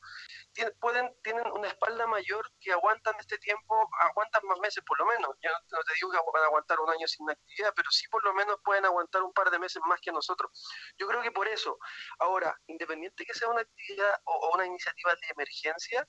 tienen, 0.53 0.73
pueden, 0.81 1.15
tienen 1.23 1.47
una 1.53 1.69
espalda 1.69 2.07
mayor 2.07 2.49
que 2.61 2.73
aguantan 2.73 3.15
este 3.19 3.39
tiempo, 3.39 3.89
aguantan 4.01 4.43
más 4.47 4.59
meses 4.61 4.83
por 4.87 4.99
lo 4.99 5.07
menos. 5.07 5.31
Yo 5.43 5.51
no, 5.51 5.79
te 5.87 5.95
digo 5.95 6.11
que 6.11 6.19
van 6.33 6.43
a 6.45 6.47
aguantar 6.47 6.81
un 6.81 6.91
año 6.91 7.07
sin 7.07 7.29
actividad, 7.29 7.73
pero 7.75 7.91
sí 7.91 8.07
por 8.09 8.25
lo 8.25 8.33
menos 8.35 8.57
pueden 8.65 8.85
aguantar 8.85 9.23
un 9.23 9.33
par 9.33 9.51
de 9.51 9.59
meses 9.59 9.83
más 9.87 10.01
que 10.01 10.13
nosotros. 10.13 10.51
Yo 10.99 11.07
creo 11.09 11.23
que 11.23 11.33
por 11.33 11.49
eso, 11.49 11.79
ahora, 12.21 12.57
independiente 12.67 13.25
que 13.25 13.35
sea 13.35 13.49
una 13.49 13.63
actividad 13.63 14.15
o, 14.25 14.33
o 14.33 14.55
una 14.55 14.67
iniciativa 14.67 15.15
de 15.15 15.29
emergencia, 15.31 16.09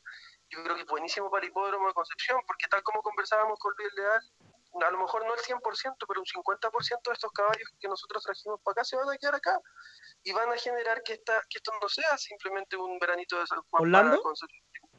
yo 0.50 0.64
creo 0.64 0.76
que 0.76 0.82
es 0.82 0.88
buenísimo 0.88 1.30
para 1.32 1.44
el 1.44 1.50
hipódromo 1.50 1.88
de 1.88 1.94
Concepción, 1.94 2.40
porque 2.46 2.68
tal 2.68 2.84
como 2.84 3.02
conversábamos 3.02 3.58
con 3.60 3.74
Luis 3.78 3.94
Leal, 3.96 4.22
a 4.82 4.92
lo 4.92 5.00
mejor 5.00 5.26
no 5.26 5.34
el 5.34 5.40
100%, 5.40 6.06
pero 6.08 6.20
un 6.20 6.26
50% 6.26 7.10
de 7.10 7.14
estos 7.14 7.32
caballos 7.32 7.70
que 7.80 7.88
nosotros 7.88 8.24
trajimos 8.24 8.60
para 8.62 8.74
acá 8.74 8.84
se 8.84 8.96
van 8.98 9.10
a 9.10 9.18
quedar 9.18 9.36
acá 9.36 9.60
y 10.24 10.32
van 10.34 10.50
a 10.52 10.58
generar 10.58 11.02
que, 11.04 11.14
esta, 11.14 11.42
que 11.50 11.58
esto 11.60 11.72
no 11.82 11.88
sea 11.88 12.18
simplemente 12.18 12.76
un 12.76 12.98
veranito 13.00 13.40
de 13.40 13.48
San 13.48 13.60
Juan 13.70 13.84
¿Orlando? 13.84 14.22
para 14.22 14.36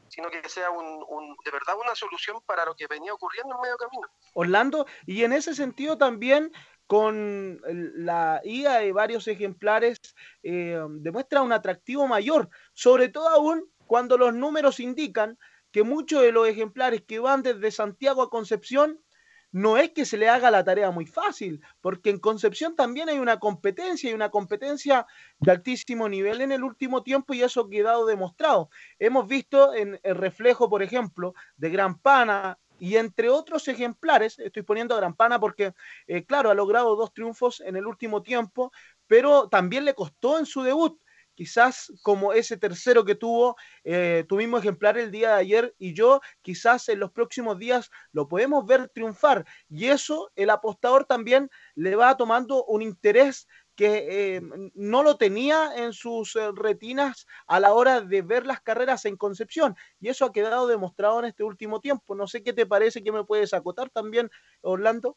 sino 0.09 0.29
que 0.29 0.47
sea 0.47 0.71
un, 0.71 1.03
un- 1.09 1.35
de 1.43 1.51
verdad 1.51 1.75
una 1.77 1.93
solución 1.93 2.41
para 2.45 2.65
lo 2.65 2.75
que 2.75 2.87
venía 2.87 3.13
ocurriendo 3.13 3.53
en 3.55 3.61
medio 3.61 3.75
camino. 3.77 4.07
Orlando, 4.33 4.85
y 5.05 5.23
en 5.25 5.33
ese 5.33 5.53
sentido 5.53 5.97
también 5.97 6.51
con 6.87 7.59
la 7.65 8.39
ida 8.45 8.79
de 8.79 8.93
varios 8.93 9.27
ejemplares 9.27 9.99
eh, 10.43 10.79
demuestra 11.01 11.41
un 11.41 11.51
atractivo 11.51 12.07
mayor, 12.07 12.49
sobre 12.73 13.09
todo 13.09 13.27
aún 13.27 13.69
cuando 13.85 14.17
los 14.17 14.33
números 14.33 14.79
indican 14.79 15.37
que 15.71 15.83
muchos 15.83 16.21
de 16.21 16.31
los 16.31 16.47
ejemplares 16.47 17.03
que 17.05 17.19
van 17.19 17.43
desde 17.43 17.69
Santiago 17.71 18.21
a 18.21 18.29
Concepción 18.29 19.03
no 19.51 19.77
es 19.77 19.91
que 19.91 20.05
se 20.05 20.17
le 20.17 20.29
haga 20.29 20.51
la 20.51 20.63
tarea 20.63 20.91
muy 20.91 21.05
fácil, 21.05 21.61
porque 21.81 22.09
en 22.09 22.19
Concepción 22.19 22.75
también 22.75 23.09
hay 23.09 23.19
una 23.19 23.39
competencia 23.39 24.09
y 24.09 24.13
una 24.13 24.29
competencia 24.29 25.05
de 25.39 25.51
altísimo 25.51 26.09
nivel 26.09 26.41
en 26.41 26.51
el 26.51 26.63
último 26.63 27.03
tiempo 27.03 27.33
y 27.33 27.41
eso 27.43 27.61
ha 27.61 27.69
quedado 27.69 28.05
demostrado. 28.05 28.69
Hemos 28.99 29.27
visto 29.27 29.73
en 29.73 29.99
el 30.03 30.15
reflejo, 30.15 30.69
por 30.69 30.83
ejemplo, 30.83 31.33
de 31.55 31.69
Gran 31.69 31.99
Pana 31.99 32.57
y 32.79 32.97
entre 32.97 33.29
otros 33.29 33.67
ejemplares, 33.67 34.37
estoy 34.39 34.63
poniendo 34.63 34.93
a 34.93 34.97
Gran 34.97 35.15
Pana 35.15 35.39
porque, 35.39 35.73
eh, 36.07 36.25
claro, 36.25 36.49
ha 36.49 36.53
logrado 36.53 36.95
dos 36.95 37.13
triunfos 37.13 37.61
en 37.61 37.75
el 37.75 37.87
último 37.87 38.21
tiempo, 38.21 38.71
pero 39.07 39.49
también 39.49 39.85
le 39.85 39.95
costó 39.95 40.37
en 40.37 40.45
su 40.45 40.61
debut. 40.61 40.99
Quizás 41.37 41.93
como 42.01 42.33
ese 42.33 42.57
tercero 42.57 43.05
que 43.05 43.13
tuvo 43.13 43.57
eh, 43.83 44.25
tu 44.27 44.37
mismo 44.37 44.57
ejemplar 44.57 44.97
el 44.97 45.11
día 45.11 45.35
de 45.35 45.41
ayer 45.41 45.75
y 45.77 45.93
yo, 45.93 46.19
quizás 46.41 46.89
en 46.89 46.99
los 46.99 47.11
próximos 47.11 47.59
días 47.59 47.91
lo 48.11 48.27
podemos 48.27 48.65
ver 48.65 48.89
triunfar. 48.89 49.45
Y 49.69 49.85
eso 49.85 50.31
el 50.35 50.49
apostador 50.49 51.05
también 51.05 51.51
le 51.75 51.95
va 51.95 52.17
tomando 52.17 52.65
un 52.65 52.81
interés 52.81 53.47
que 53.75 54.37
eh, 54.37 54.41
no 54.73 55.03
lo 55.03 55.17
tenía 55.17 55.75
en 55.75 55.93
sus 55.93 56.35
eh, 56.35 56.49
retinas 56.55 57.27
a 57.45 57.59
la 57.59 57.71
hora 57.71 58.01
de 58.01 58.23
ver 58.23 58.47
las 58.47 58.59
carreras 58.59 59.05
en 59.05 59.15
Concepción. 59.15 59.77
Y 59.99 60.09
eso 60.09 60.25
ha 60.25 60.31
quedado 60.31 60.65
demostrado 60.65 61.19
en 61.19 61.25
este 61.25 61.43
último 61.43 61.79
tiempo. 61.81 62.15
No 62.15 62.25
sé 62.25 62.41
qué 62.41 62.51
te 62.51 62.65
parece 62.65 63.03
que 63.03 63.11
me 63.11 63.23
puedes 63.23 63.53
acotar 63.53 63.91
también, 63.91 64.31
Orlando. 64.61 65.15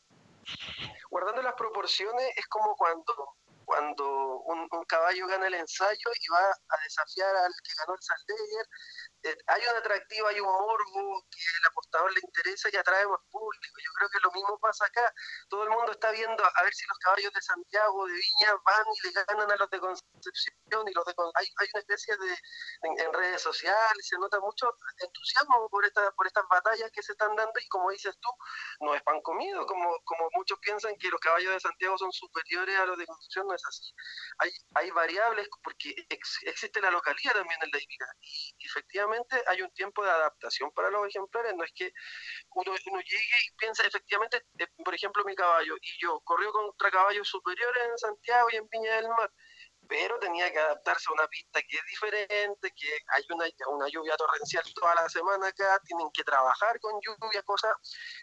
Guardando 1.08 1.40
las 1.40 1.54
proporciones, 1.54 2.26
es 2.36 2.46
como 2.48 2.76
cuando, 2.76 3.14
cuando 3.70 4.40
un, 4.46 4.66
un 4.68 4.84
caballo 4.84 5.28
gana 5.28 5.46
el 5.46 5.54
ensayo 5.54 6.10
y 6.20 6.28
va 6.32 6.42
a 6.42 6.76
desafiar 6.82 7.36
al 7.36 7.52
que 7.62 7.72
ganó 7.78 7.94
el 7.94 8.02
Saldeyer. 8.02 8.66
Eh, 9.22 9.36
hay 9.48 9.62
un 9.70 9.76
atractivo, 9.76 10.28
hay 10.28 10.40
un 10.40 10.46
morbo 10.48 11.26
que 11.30 11.38
el 11.60 11.66
apostador 11.68 12.12
le 12.12 12.20
interesa 12.24 12.68
y 12.72 12.76
atrae 12.76 13.06
más 13.06 13.20
público. 13.30 13.76
Yo 13.84 13.92
creo 13.98 14.08
que 14.08 14.18
lo 14.20 14.32
mismo 14.32 14.58
pasa 14.60 14.86
acá. 14.86 15.12
Todo 15.48 15.64
el 15.64 15.70
mundo 15.70 15.92
está 15.92 16.10
viendo 16.10 16.42
a 16.42 16.62
ver 16.62 16.72
si 16.72 16.86
los 16.86 16.98
caballos 16.98 17.32
de 17.32 17.42
Santiago, 17.42 18.06
de 18.06 18.12
Viña, 18.14 18.54
van 18.64 18.84
y 18.94 19.06
le 19.06 19.24
ganan 19.24 19.50
a 19.52 19.56
los 19.56 19.68
de 19.70 19.80
Concepción. 19.80 20.88
y 20.88 20.92
los 20.94 21.04
de 21.04 21.14
Con- 21.14 21.30
hay, 21.34 21.46
hay 21.58 21.68
una 21.74 21.80
especie 21.80 22.16
de, 22.16 22.36
en, 23.04 23.12
redes 23.12 23.42
sociales, 23.42 24.06
se 24.08 24.16
nota 24.18 24.40
mucho 24.40 24.72
entusiasmo 24.98 25.68
por, 25.68 25.84
esta, 25.84 26.10
por 26.12 26.26
estas 26.26 26.44
batallas 26.48 26.90
que 26.92 27.02
se 27.02 27.12
están 27.12 27.34
dando 27.36 27.52
y 27.60 27.68
como 27.68 27.90
dices 27.90 28.16
tú, 28.20 28.28
no 28.80 28.94
es 28.94 29.02
pan 29.02 29.20
comido, 29.22 29.66
como, 29.66 29.98
como 30.04 30.28
muchos 30.34 30.58
piensan 30.60 30.96
que 30.96 31.08
los 31.08 31.20
caballos 31.20 31.52
de 31.52 31.60
Santiago 31.60 31.98
son 31.98 32.12
superiores 32.12 32.78
a 32.78 32.86
los 32.86 32.96
de 32.96 33.04
Concepción, 33.06 33.46
no 33.46 33.54
es 33.54 33.62
así. 33.66 33.92
Hay, 34.38 34.50
hay 34.76 34.90
variables 34.92 35.48
porque 35.62 35.94
ex- 36.08 36.38
existe 36.44 36.80
la 36.80 36.90
localidad 36.90 37.32
también 37.34 37.60
en 37.62 37.70
la 37.70 37.78
hípica 37.78 38.06
y 38.58 38.66
efectivamente 38.66 39.09
hay 39.46 39.62
un 39.62 39.70
tiempo 39.72 40.04
de 40.04 40.10
adaptación 40.10 40.70
para 40.72 40.90
los 40.90 41.06
ejemplares, 41.08 41.54
no 41.56 41.64
es 41.64 41.72
que 41.74 41.92
uno, 42.54 42.72
uno 42.90 43.00
llegue 43.00 43.36
y 43.46 43.56
piensa 43.56 43.84
efectivamente, 43.86 44.42
eh, 44.58 44.66
por 44.84 44.94
ejemplo 44.94 45.24
mi 45.24 45.34
caballo 45.34 45.76
y 45.80 46.00
yo 46.00 46.20
corrió 46.24 46.52
contra 46.52 46.90
caballos 46.90 47.28
superiores 47.28 47.82
en 47.90 47.98
Santiago 47.98 48.48
y 48.52 48.56
en 48.56 48.68
Viña 48.68 48.96
del 48.96 49.08
Mar, 49.08 49.30
pero 49.90 50.20
tenía 50.20 50.52
que 50.52 50.58
adaptarse 50.60 51.10
a 51.10 51.14
una 51.14 51.26
pista 51.26 51.60
que 51.62 51.76
es 51.76 51.84
diferente, 51.84 52.72
que 52.76 52.88
hay 53.08 53.24
una, 53.34 53.44
una 53.74 53.88
lluvia 53.88 54.16
torrencial 54.16 54.62
toda 54.72 54.94
la 54.94 55.08
semana 55.08 55.48
acá, 55.48 55.80
tienen 55.84 56.08
que 56.14 56.22
trabajar 56.22 56.78
con 56.78 56.94
lluvia, 57.02 57.42
cosas, 57.42 57.72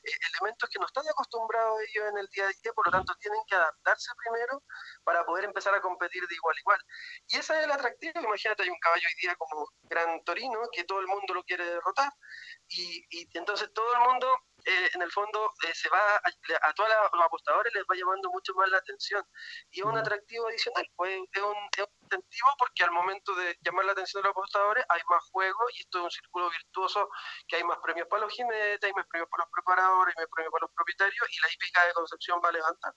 eh, 0.02 0.11
elementos 0.31 0.69
que 0.69 0.80
no 0.80 0.85
están 0.85 1.03
acostumbrados 1.10 1.81
ellos 1.81 2.06
en 2.10 2.18
el 2.19 2.27
día 2.27 2.45
a 2.45 2.48
día, 2.48 2.72
por 2.73 2.85
lo 2.85 2.91
tanto 2.94 3.14
tienen 3.19 3.41
que 3.49 3.56
adaptarse 3.56 4.10
primero 4.23 4.64
para 5.03 5.26
poder 5.26 5.44
empezar 5.44 5.76
a 5.76 5.81
competir 5.81 6.26
de 6.26 6.35
igual 6.35 6.56
a 6.56 6.60
igual. 6.61 6.80
Y 7.27 7.38
ese 7.38 7.57
es 7.57 7.65
el 7.65 7.72
atractivo, 7.72 8.22
imagínate, 8.22 8.64
hay 8.64 8.69
un 8.69 8.80
caballo 8.80 9.06
hoy 9.06 9.22
día 9.22 9.35
como 9.35 9.68
Gran 9.84 10.23
Torino, 10.23 10.69
que 10.72 10.85
todo 10.85 11.02
el 11.02 11.07
mundo 11.07 11.34
lo 11.34 11.44
quiere 11.44 11.65
derrotar, 11.65 12.14
y, 12.69 13.06
y 13.10 13.27
entonces 13.38 13.73
todo 13.73 13.91
el 13.91 13.99
mundo, 14.07 14.39
eh, 14.68 14.89
en 14.94 15.02
el 15.02 15.11
fondo, 15.11 15.53
eh, 15.64 15.73
se 15.73 15.88
va, 15.89 15.98
a, 15.98 16.69
a 16.69 16.73
todos 16.73 16.89
los 17.14 17.23
apostadores 17.23 17.73
les 17.73 17.84
va 17.84 17.95
llamando 17.95 18.30
mucho 18.30 18.53
más 18.56 18.69
la 18.69 18.77
atención, 18.77 19.23
y 19.72 19.80
es 19.80 19.85
un 19.85 19.98
atractivo 19.98 20.48
adicional, 20.48 20.85
pues 20.95 21.11
es 21.31 21.41
un, 21.41 21.56
es 21.77 21.84
un 21.84 21.94
incentivo 22.03 22.49
porque 22.60 22.84
al 22.84 22.91
momento 22.91 23.34
de 23.35 23.57
llamar 23.61 23.85
la 23.85 23.94
atención 23.94 24.22
de 24.22 24.27
los 24.27 24.31
apostadores 24.31 24.84
hay 24.89 25.02
más 25.10 25.23
juego, 25.31 25.60
y 25.73 25.81
esto 25.81 25.99
es 25.99 26.03
un 26.03 26.11
círculo 26.11 26.49
virtuoso, 26.49 27.10
que 27.48 27.56
hay 27.56 27.64
más 27.64 27.77
premios 27.81 28.07
para 28.10 28.23
los 28.23 28.34
jinetes, 28.34 28.84
hay 28.84 28.94
más 28.94 29.07
premios 29.07 29.30
para 29.30 29.45
los 29.45 29.52
preparadores, 29.52 30.14
hay 30.18 30.23
más 30.23 30.31
premios 30.35 30.52
para 30.52 30.65
los 30.65 30.72
propietarios, 30.76 31.27
y 31.31 31.41
la 31.41 31.53
hípica 31.53 31.85
de 31.88 31.94
Concepción 31.94 32.41
va 32.44 32.49
a 32.49 32.52
levantar. 32.52 32.94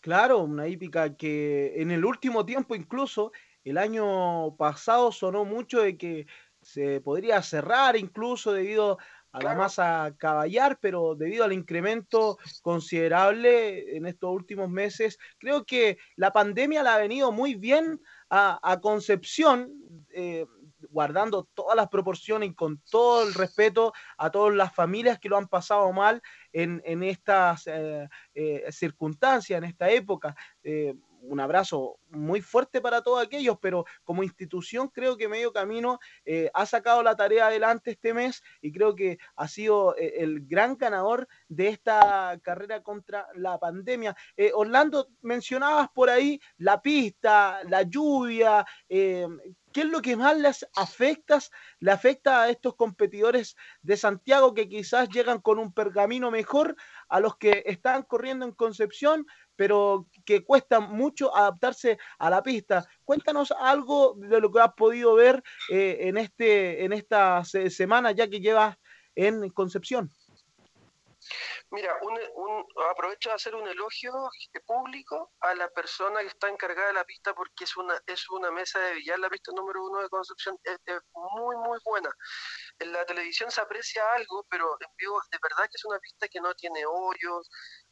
Claro, 0.00 0.38
una 0.38 0.68
hípica 0.68 1.16
que 1.16 1.72
en 1.76 1.90
el 1.90 2.04
último 2.04 2.46
tiempo 2.46 2.74
incluso, 2.74 3.32
el 3.64 3.78
año 3.78 4.56
pasado 4.56 5.12
sonó 5.12 5.44
mucho 5.44 5.80
de 5.80 5.96
que 5.96 6.26
se 6.60 7.00
podría 7.00 7.42
cerrar 7.42 7.96
incluso 7.96 8.52
debido 8.52 8.98
a 9.32 9.42
la 9.42 9.54
masa 9.54 10.14
caballar, 10.18 10.78
pero 10.80 11.14
debido 11.14 11.44
al 11.44 11.52
incremento 11.52 12.38
considerable 12.60 13.96
en 13.96 14.06
estos 14.06 14.30
últimos 14.30 14.68
meses, 14.68 15.18
creo 15.38 15.64
que 15.64 15.98
la 16.16 16.32
pandemia 16.32 16.82
le 16.82 16.88
ha 16.90 16.98
venido 16.98 17.32
muy 17.32 17.54
bien 17.54 18.00
a, 18.28 18.60
a 18.62 18.80
Concepción, 18.80 19.72
eh, 20.10 20.46
guardando 20.90 21.48
todas 21.54 21.76
las 21.76 21.88
proporciones 21.88 22.50
y 22.50 22.54
con 22.54 22.80
todo 22.90 23.26
el 23.26 23.34
respeto 23.34 23.92
a 24.18 24.30
todas 24.30 24.54
las 24.54 24.74
familias 24.74 25.18
que 25.18 25.28
lo 25.28 25.36
han 25.36 25.48
pasado 25.48 25.92
mal 25.92 26.22
en, 26.52 26.82
en 26.84 27.02
estas 27.02 27.66
eh, 27.66 28.08
eh, 28.34 28.64
circunstancias, 28.70 29.58
en 29.58 29.64
esta 29.64 29.90
época. 29.90 30.36
Eh, 30.62 30.94
un 31.22 31.40
abrazo 31.40 31.98
muy 32.10 32.40
fuerte 32.40 32.80
para 32.80 33.02
todos 33.02 33.22
aquellos, 33.22 33.56
pero 33.60 33.84
como 34.04 34.22
institución 34.22 34.88
creo 34.88 35.16
que 35.16 35.28
Medio 35.28 35.52
Camino 35.52 35.98
eh, 36.24 36.50
ha 36.52 36.66
sacado 36.66 37.02
la 37.02 37.16
tarea 37.16 37.46
adelante 37.46 37.92
este 37.92 38.12
mes 38.12 38.42
y 38.60 38.72
creo 38.72 38.94
que 38.94 39.18
ha 39.36 39.48
sido 39.48 39.96
eh, 39.96 40.14
el 40.18 40.46
gran 40.46 40.76
ganador 40.76 41.28
de 41.48 41.68
esta 41.68 42.38
carrera 42.42 42.82
contra 42.82 43.26
la 43.34 43.58
pandemia. 43.58 44.16
Eh, 44.36 44.50
Orlando, 44.54 45.08
mencionabas 45.22 45.88
por 45.94 46.10
ahí 46.10 46.40
la 46.58 46.82
pista, 46.82 47.60
la 47.68 47.82
lluvia, 47.82 48.64
¿qué 49.72 49.80
es 49.80 49.86
lo 49.86 50.02
que 50.02 50.16
más 50.16 50.36
les 50.36 50.66
afecta, 50.76 51.38
le 51.80 51.90
afecta 51.90 52.42
a 52.42 52.50
estos 52.50 52.74
competidores 52.74 53.56
de 53.80 53.96
Santiago 53.96 54.54
que 54.54 54.68
quizás 54.68 55.08
llegan 55.08 55.40
con 55.40 55.58
un 55.58 55.72
pergamino 55.72 56.30
mejor 56.30 56.76
a 57.08 57.20
los 57.20 57.36
que 57.36 57.62
están 57.66 58.02
corriendo 58.02 58.44
en 58.44 58.52
Concepción, 58.52 59.26
pero 59.62 60.08
que 60.26 60.44
cuesta 60.44 60.80
mucho 60.80 61.32
adaptarse 61.36 61.96
a 62.18 62.28
la 62.28 62.42
pista? 62.42 62.84
Cuéntanos 63.04 63.52
algo 63.52 64.14
de 64.16 64.40
lo 64.40 64.50
que 64.50 64.58
has 64.60 64.74
podido 64.74 65.14
ver 65.14 65.40
eh, 65.70 65.98
en, 66.00 66.16
este, 66.16 66.84
en 66.84 66.92
esta 66.92 67.44
se- 67.44 67.70
semana 67.70 68.10
ya 68.10 68.26
que 68.28 68.40
llevas 68.40 68.76
en 69.14 69.48
Concepción. 69.50 70.10
Mira, 71.70 71.96
un, 72.02 72.18
un- 72.34 72.66
aprovecho 72.90 73.28
de 73.28 73.36
hacer 73.36 73.54
un 73.54 73.68
elogio 73.68 74.12
eh, 74.52 74.60
público 74.66 75.32
a 75.40 75.54
la 75.54 75.68
persona 75.68 76.20
que 76.20 76.26
está 76.26 76.48
encargada 76.48 76.88
de 76.88 76.94
la 76.94 77.04
pista 77.04 77.32
porque 77.34 77.62
es 77.64 77.76
una, 77.76 77.94
es 78.06 78.28
una 78.30 78.50
mesa 78.50 78.80
de 78.80 78.94
billar, 78.94 79.20
la 79.20 79.30
pista 79.30 79.52
número 79.54 79.84
uno 79.84 80.00
de 80.00 80.08
Concepción, 80.08 80.58
es, 80.64 80.76
es 80.86 80.98
muy, 81.14 81.56
muy 81.56 81.78
buena. 81.84 82.10
En 82.80 82.92
la 82.92 83.04
televisión 83.06 83.50
se 83.50 83.60
aprecia 83.60 84.02
algo, 84.16 84.44
pero 84.50 84.66
en 84.80 84.88
vivo 84.98 85.20
de 85.30 85.38
verdad 85.40 85.64
que 85.70 85.76
es 85.76 85.84
una 85.84 86.00
pista 86.00 86.26
que 86.28 86.40
no 86.40 86.52
tiene 86.54 86.84
hoyos. 86.84 87.48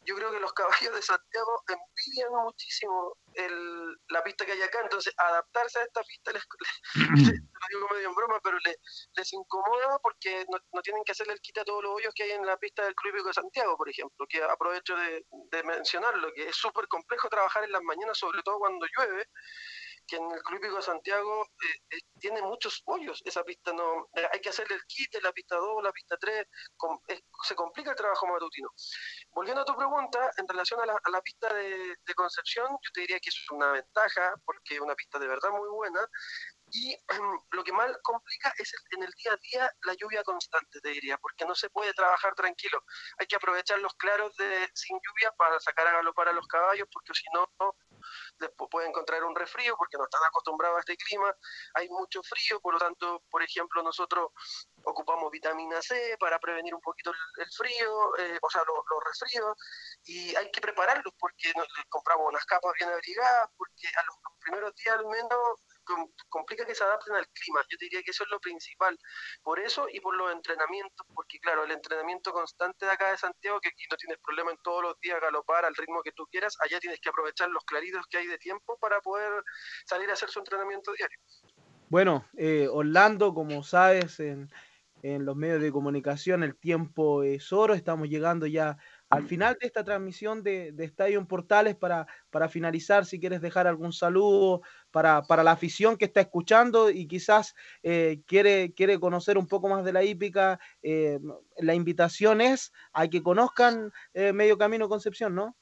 Yo 0.06 0.16
creo 0.16 0.32
que 0.32 0.40
los 0.40 0.52
caballos 0.52 0.94
de 0.94 1.02
Santiago 1.02 1.62
envidian 1.68 2.32
muchísimo 2.32 3.16
el- 3.34 3.96
la 4.08 4.22
pista 4.24 4.44
que 4.46 4.52
hay 4.52 4.62
acá, 4.62 4.80
entonces 4.82 5.14
adaptarse 5.16 5.78
a 5.78 5.82
esta 5.84 6.02
pista, 6.02 6.32
les, 6.32 6.42
les- 6.58 6.94
lo 7.60 7.66
digo 7.68 7.88
medio 7.92 8.08
en 8.08 8.14
broma, 8.14 8.40
pero 8.42 8.58
le- 8.64 8.78
les 9.14 9.32
incomoda 9.32 9.98
porque 10.00 10.44
no, 10.50 10.58
no 10.72 10.82
tienen 10.82 11.04
que 11.04 11.12
hacerle 11.12 11.34
el 11.34 11.40
quita 11.40 11.60
a 11.60 11.64
todos 11.64 11.82
los 11.82 11.92
hoyos 11.94 12.14
que 12.14 12.22
hay 12.24 12.30
en 12.32 12.46
la 12.46 12.56
pista 12.56 12.84
del 12.84 12.94
Club 12.94 13.14
Hípico 13.14 13.28
de 13.28 13.34
Santiago, 13.34 13.76
por 13.76 13.88
ejemplo, 13.88 14.26
que 14.28 14.42
aprovecho 14.42 14.96
de, 14.96 15.26
de 15.30 15.62
mencionarlo, 15.64 16.32
que 16.32 16.48
es 16.48 16.56
súper 16.56 16.88
complejo 16.88 17.28
trabajar 17.28 17.64
en 17.64 17.72
las 17.72 17.82
mañanas, 17.82 18.18
sobre 18.18 18.42
todo 18.42 18.58
cuando 18.58 18.86
llueve, 18.96 19.28
que 20.10 20.16
en 20.16 20.28
el 20.30 20.42
Club 20.42 20.60
de 20.74 20.82
Santiago 20.82 21.44
eh, 21.44 21.96
eh, 21.96 22.00
tiene 22.18 22.42
muchos 22.42 22.82
hoyos, 22.86 23.22
esa 23.24 23.44
pista 23.44 23.72
no, 23.72 24.08
eh, 24.16 24.26
hay 24.32 24.40
que 24.40 24.48
hacerle 24.48 24.74
el 24.74 24.82
quite, 24.86 25.20
la 25.22 25.32
pista 25.32 25.56
2, 25.56 25.82
la 25.84 25.92
pista 25.92 26.16
3, 26.20 26.46
com- 26.76 26.98
es- 27.06 27.22
se 27.44 27.54
complica 27.54 27.90
el 27.90 27.96
trabajo 27.96 28.26
matutino. 28.26 28.68
Volviendo 29.30 29.62
a 29.62 29.64
tu 29.64 29.76
pregunta, 29.76 30.30
en 30.36 30.48
relación 30.48 30.80
a 30.80 30.86
la, 30.86 30.98
a 31.02 31.10
la 31.10 31.20
pista 31.22 31.54
de, 31.54 31.94
de 32.04 32.14
Concepción, 32.14 32.68
yo 32.70 32.90
te 32.92 33.02
diría 33.02 33.20
que 33.20 33.28
es 33.28 33.50
una 33.52 33.70
ventaja, 33.70 34.34
porque 34.44 34.74
es 34.74 34.80
una 34.80 34.96
pista 34.96 35.18
de 35.20 35.28
verdad 35.28 35.50
muy 35.50 35.68
buena, 35.68 36.00
y 36.72 36.96
lo 37.52 37.64
que 37.64 37.72
más 37.72 37.90
complica 38.02 38.52
es 38.58 38.72
el- 38.74 38.98
en 38.98 39.04
el 39.04 39.12
día 39.22 39.32
a 39.32 39.36
día 39.36 39.70
la 39.82 39.94
lluvia 39.94 40.22
constante, 40.24 40.80
te 40.80 40.88
diría, 40.90 41.18
porque 41.18 41.44
no 41.44 41.54
se 41.54 41.70
puede 41.70 41.92
trabajar 41.94 42.34
tranquilo. 42.34 42.82
Hay 43.18 43.26
que 43.26 43.36
aprovechar 43.36 43.78
los 43.78 43.94
claros 43.94 44.34
de 44.36 44.68
sin 44.74 44.96
lluvia 44.96 45.32
para 45.36 45.58
sacar 45.60 45.86
a 45.86 45.92
galopar 45.92 46.28
a 46.28 46.32
los 46.32 46.46
caballos, 46.48 46.88
porque 46.92 47.14
si 47.14 47.24
no, 47.32 47.46
después 48.38 48.68
pueden 48.70 48.90
encontrar 48.90 49.24
un 49.24 49.34
resfrío 49.34 49.76
porque 49.76 49.96
no 49.98 50.04
están 50.04 50.22
acostumbrados 50.24 50.78
a 50.78 50.80
este 50.80 50.96
clima. 50.96 51.34
Hay 51.74 51.88
mucho 51.88 52.22
frío, 52.22 52.60
por 52.60 52.74
lo 52.74 52.78
tanto, 52.78 53.22
por 53.30 53.42
ejemplo, 53.42 53.82
nosotros 53.82 54.30
ocupamos 54.84 55.30
vitamina 55.30 55.80
C 55.82 56.16
para 56.18 56.38
prevenir 56.38 56.74
un 56.74 56.80
poquito 56.80 57.12
el, 57.36 57.46
frío, 57.52 58.16
eh, 58.18 58.38
o 58.40 58.50
sea, 58.50 58.62
los, 58.66 58.76
los 58.90 59.04
resfríos, 59.04 59.56
y 60.04 60.34
hay 60.36 60.50
que 60.50 60.60
prepararlos 60.60 61.14
porque 61.18 61.52
nos, 61.56 61.66
les 61.76 61.86
compramos 61.88 62.28
unas 62.28 62.44
capas 62.44 62.72
bien 62.78 62.90
abrigadas, 62.90 63.50
porque 63.56 63.88
a 63.88 64.02
los, 64.04 64.16
primeros 64.40 64.74
días 64.74 64.98
al 64.98 65.06
menos 65.06 65.60
complica 66.28 66.64
que 66.64 66.74
se 66.74 66.84
adapten 66.84 67.14
al 67.14 67.26
clima. 67.28 67.60
Yo 67.68 67.76
diría 67.80 68.02
que 68.02 68.10
eso 68.10 68.24
es 68.24 68.30
lo 68.30 68.40
principal. 68.40 68.98
Por 69.42 69.60
eso 69.60 69.86
y 69.90 70.00
por 70.00 70.16
los 70.16 70.32
entrenamientos, 70.32 71.06
porque 71.14 71.38
claro, 71.40 71.64
el 71.64 71.70
entrenamiento 71.70 72.32
constante 72.32 72.86
de 72.86 72.92
acá 72.92 73.10
de 73.10 73.18
Santiago, 73.18 73.60
que 73.60 73.68
aquí 73.68 73.84
no 73.90 73.96
tienes 73.96 74.18
problema 74.18 74.50
en 74.50 74.58
todos 74.62 74.82
los 74.82 75.00
días 75.00 75.20
galopar 75.20 75.64
al 75.64 75.74
ritmo 75.74 76.02
que 76.02 76.12
tú 76.12 76.26
quieras, 76.30 76.56
allá 76.60 76.80
tienes 76.80 77.00
que 77.00 77.08
aprovechar 77.08 77.48
los 77.50 77.64
claritos 77.64 78.06
que 78.08 78.18
hay 78.18 78.26
de 78.26 78.38
tiempo 78.38 78.78
para 78.78 79.00
poder 79.00 79.42
salir 79.86 80.10
a 80.10 80.14
hacer 80.14 80.30
su 80.30 80.38
entrenamiento 80.38 80.92
diario. 80.92 81.18
Bueno, 81.88 82.24
eh, 82.36 82.68
Orlando, 82.70 83.34
como 83.34 83.64
sabes, 83.64 84.20
en, 84.20 84.48
en 85.02 85.24
los 85.24 85.36
medios 85.36 85.60
de 85.60 85.72
comunicación 85.72 86.42
el 86.42 86.56
tiempo 86.56 87.22
es 87.22 87.52
oro. 87.52 87.74
Estamos 87.74 88.08
llegando 88.08 88.46
ya 88.46 88.78
al 89.10 89.26
final 89.26 89.56
de 89.60 89.66
esta 89.66 89.82
transmisión 89.82 90.44
de, 90.44 90.70
de 90.70 90.84
Estadio 90.84 91.22
Portales 91.26 91.74
para, 91.74 92.06
para 92.30 92.48
finalizar, 92.48 93.04
si 93.04 93.18
quieres 93.18 93.40
dejar 93.40 93.66
algún 93.66 93.92
saludo 93.92 94.62
para, 94.92 95.22
para 95.22 95.42
la 95.42 95.50
afición 95.50 95.96
que 95.96 96.04
está 96.04 96.20
escuchando 96.20 96.90
y 96.90 97.08
quizás 97.08 97.56
eh, 97.82 98.20
quiere, 98.24 98.72
quiere 98.72 99.00
conocer 99.00 99.36
un 99.36 99.48
poco 99.48 99.68
más 99.68 99.84
de 99.84 99.92
la 99.92 100.04
hípica, 100.04 100.60
eh, 100.82 101.18
la 101.58 101.74
invitación 101.74 102.40
es 102.40 102.72
a 102.92 103.08
que 103.08 103.20
conozcan 103.20 103.92
eh, 104.14 104.32
Medio 104.32 104.56
Camino 104.56 104.88
Concepción, 104.88 105.34
¿no? 105.34 105.56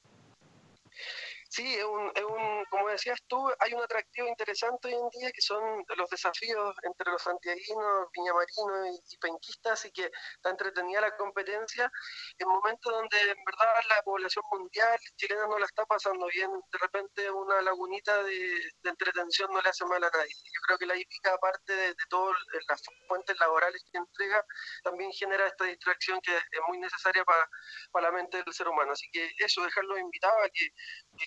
Sí, 1.50 1.74
es 1.76 1.84
un, 1.84 2.12
es 2.14 2.24
un, 2.24 2.64
como 2.70 2.88
decías 2.90 3.18
tú, 3.26 3.48
hay 3.60 3.72
un 3.72 3.82
atractivo 3.82 4.28
interesante 4.28 4.88
hoy 4.88 4.94
en 4.94 5.08
día 5.18 5.30
que 5.32 5.40
son 5.40 5.82
los 5.96 6.10
desafíos 6.10 6.76
entre 6.82 7.10
los 7.10 7.22
santiaguinos, 7.22 8.08
viñamarinos 8.12 9.00
y, 9.10 9.14
y 9.14 9.18
penquistas, 9.18 9.72
así 9.72 9.90
que 9.90 10.10
está 10.36 10.50
entretenida 10.50 11.00
la 11.00 11.16
competencia 11.16 11.90
en 12.38 12.48
momentos 12.48 12.92
donde 12.92 13.18
en 13.18 13.44
verdad 13.44 13.74
la 13.88 14.02
población 14.02 14.44
mundial 14.52 14.98
chilena 15.16 15.46
no 15.46 15.58
la 15.58 15.64
está 15.64 15.86
pasando 15.86 16.26
bien, 16.26 16.50
de 16.70 16.78
repente 16.78 17.30
una 17.30 17.62
lagunita 17.62 18.22
de, 18.24 18.38
de 18.82 18.90
entretención 18.90 19.50
no 19.50 19.62
le 19.62 19.70
hace 19.70 19.86
mal 19.86 20.04
a 20.04 20.10
nadie. 20.10 20.34
Yo 20.44 20.60
creo 20.66 20.78
que 20.78 20.86
la 20.86 20.96
hípica, 20.96 21.32
aparte 21.32 21.72
de, 21.74 21.88
de 21.88 22.04
todas 22.10 22.36
las 22.68 22.82
fuentes 23.08 23.36
laborales 23.40 23.82
que 23.90 23.98
entrega, 23.98 24.44
también 24.82 25.10
genera 25.12 25.46
esta 25.46 25.64
distracción 25.64 26.20
que 26.20 26.36
es 26.36 26.60
muy 26.68 26.78
necesaria 26.78 27.24
para, 27.24 27.48
para 27.90 28.10
la 28.10 28.12
mente 28.16 28.42
del 28.42 28.52
ser 28.52 28.68
humano. 28.68 28.92
Así 28.92 29.08
que 29.12 29.30
eso, 29.38 29.62
dejarlos 29.64 29.98
invitados 29.98 30.38
a 30.44 30.48
que, 30.50 30.66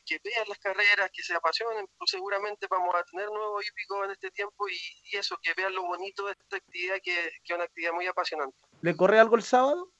que, 0.05 0.10
que 0.11 0.29
vean 0.29 0.47
las 0.49 0.59
carreras, 0.59 1.09
que 1.13 1.23
se 1.23 1.33
apasionen, 1.33 1.87
pues 1.97 2.11
seguramente 2.11 2.67
vamos 2.69 2.93
a 2.95 3.03
tener 3.03 3.27
nuevos 3.27 3.65
hípicos 3.65 4.05
en 4.05 4.11
este 4.11 4.31
tiempo 4.31 4.67
y, 4.67 4.77
y 5.05 5.17
eso, 5.17 5.37
que 5.41 5.53
vean 5.53 5.73
lo 5.73 5.83
bonito 5.83 6.25
de 6.25 6.33
esta 6.33 6.57
actividad 6.57 6.95
que, 6.95 7.13
que 7.43 7.53
es 7.53 7.55
una 7.55 7.63
actividad 7.63 7.93
muy 7.93 8.07
apasionante. 8.07 8.57
¿Le 8.81 8.95
corre 8.95 9.19
algo 9.19 9.35
el 9.37 9.43
sábado? 9.43 9.91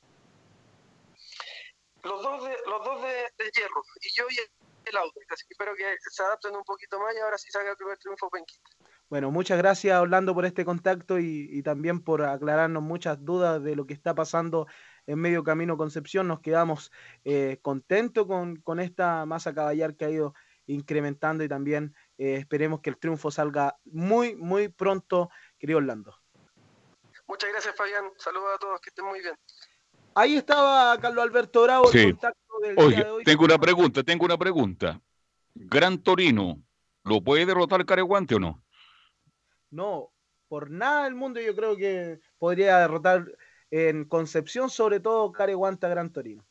Los 2.04 2.22
dos 2.22 2.44
de, 2.44 2.58
los 2.66 2.84
dos 2.84 3.02
de, 3.04 3.14
de 3.38 3.52
hierro, 3.52 3.84
y 4.02 4.10
yo 4.14 4.26
y 4.30 4.90
el 4.90 4.98
auto, 4.98 5.20
así 5.30 5.46
que 5.48 5.54
espero 5.54 5.76
que 5.76 5.96
se 6.00 6.24
adapten 6.24 6.56
un 6.56 6.64
poquito 6.64 7.00
más 7.00 7.16
y 7.16 7.20
ahora 7.20 7.38
sí 7.38 7.50
salga 7.52 7.72
el 7.72 7.78
primer 7.78 7.98
triunfo 8.00 8.30
penquista. 8.30 8.70
Bueno, 9.08 9.30
muchas 9.30 9.60
gracias 9.60 10.02
Orlando 10.02 10.34
por 10.34 10.46
este 10.46 10.66
contacto 10.66 11.20
y, 11.20 11.48
y 11.52 11.62
también 11.62 12.04
por 12.04 12.24
aclararnos 12.24 12.82
muchas 12.82 13.24
dudas 13.24 13.64
de 13.64 13.76
lo 13.76 13.86
que 13.86 13.94
está 13.94 14.16
pasando 14.16 14.68
en 15.08 15.20
Medio 15.20 15.44
Camino 15.44 15.78
Concepción. 15.78 16.28
Nos 16.28 16.40
quedamos 16.42 16.92
eh, 17.24 17.60
contentos 17.62 18.28
con, 18.28 18.58
con 18.58 18.80
esta 18.80 19.26
masa 19.26 19.54
caballar 19.54 19.96
que 19.96 20.06
ha 20.06 20.10
ido 20.10 20.34
incrementando 20.68 21.44
y 21.44 21.50
también 21.50 21.96
eh, 22.18 22.36
esperemos 22.36 22.82
que 22.82 22.90
el 22.92 22.98
triunfo 22.98 23.32
salga 23.32 23.78
muy, 23.86 24.36
muy 24.36 24.70
pronto, 24.70 25.30
querido 25.58 25.80
Orlando. 25.80 26.18
Muchas 27.28 27.50
gracias 27.52 27.76
Fabián, 27.76 28.06
saludos 28.18 28.50
a 28.56 28.58
todos, 28.58 28.80
que 28.82 28.90
estén 28.90 29.06
muy 29.06 29.22
bien. 29.22 29.36
Ahí 30.16 30.36
estaba 30.36 30.98
Carlos 31.00 31.24
Alberto 31.24 31.64
Bravo, 31.64 31.86
el 31.86 31.92
Sí. 31.92 32.12
contacto 32.12 32.60
del 32.62 32.76
día 32.76 32.86
Oye, 32.86 33.04
de 33.04 33.10
hoy. 33.10 33.24
tengo 33.24 33.46
una 33.46 33.58
pregunta, 33.58 34.04
tengo 34.04 34.26
una 34.26 34.38
pregunta. 34.38 35.02
Gran 35.56 35.98
Torino, 36.02 36.62
¿lo 37.04 37.22
puede 37.22 37.46
derrotar 37.46 37.86
Careguante 37.86 38.36
o 38.36 38.40
no? 38.40 38.64
No, 39.70 40.12
por 40.50 40.70
nada 40.70 41.06
del 41.06 41.16
mundo 41.16 41.40
yo 41.40 41.56
creo 41.56 41.78
que 41.78 42.20
podría 42.38 42.78
derrotar 42.80 43.26
en 43.72 44.06
Concepción, 44.06 44.70
sobre 44.70 45.00
todo 45.00 45.32
Careguanta 45.32 45.88
Gran 45.90 46.12
Torino. 46.12 46.44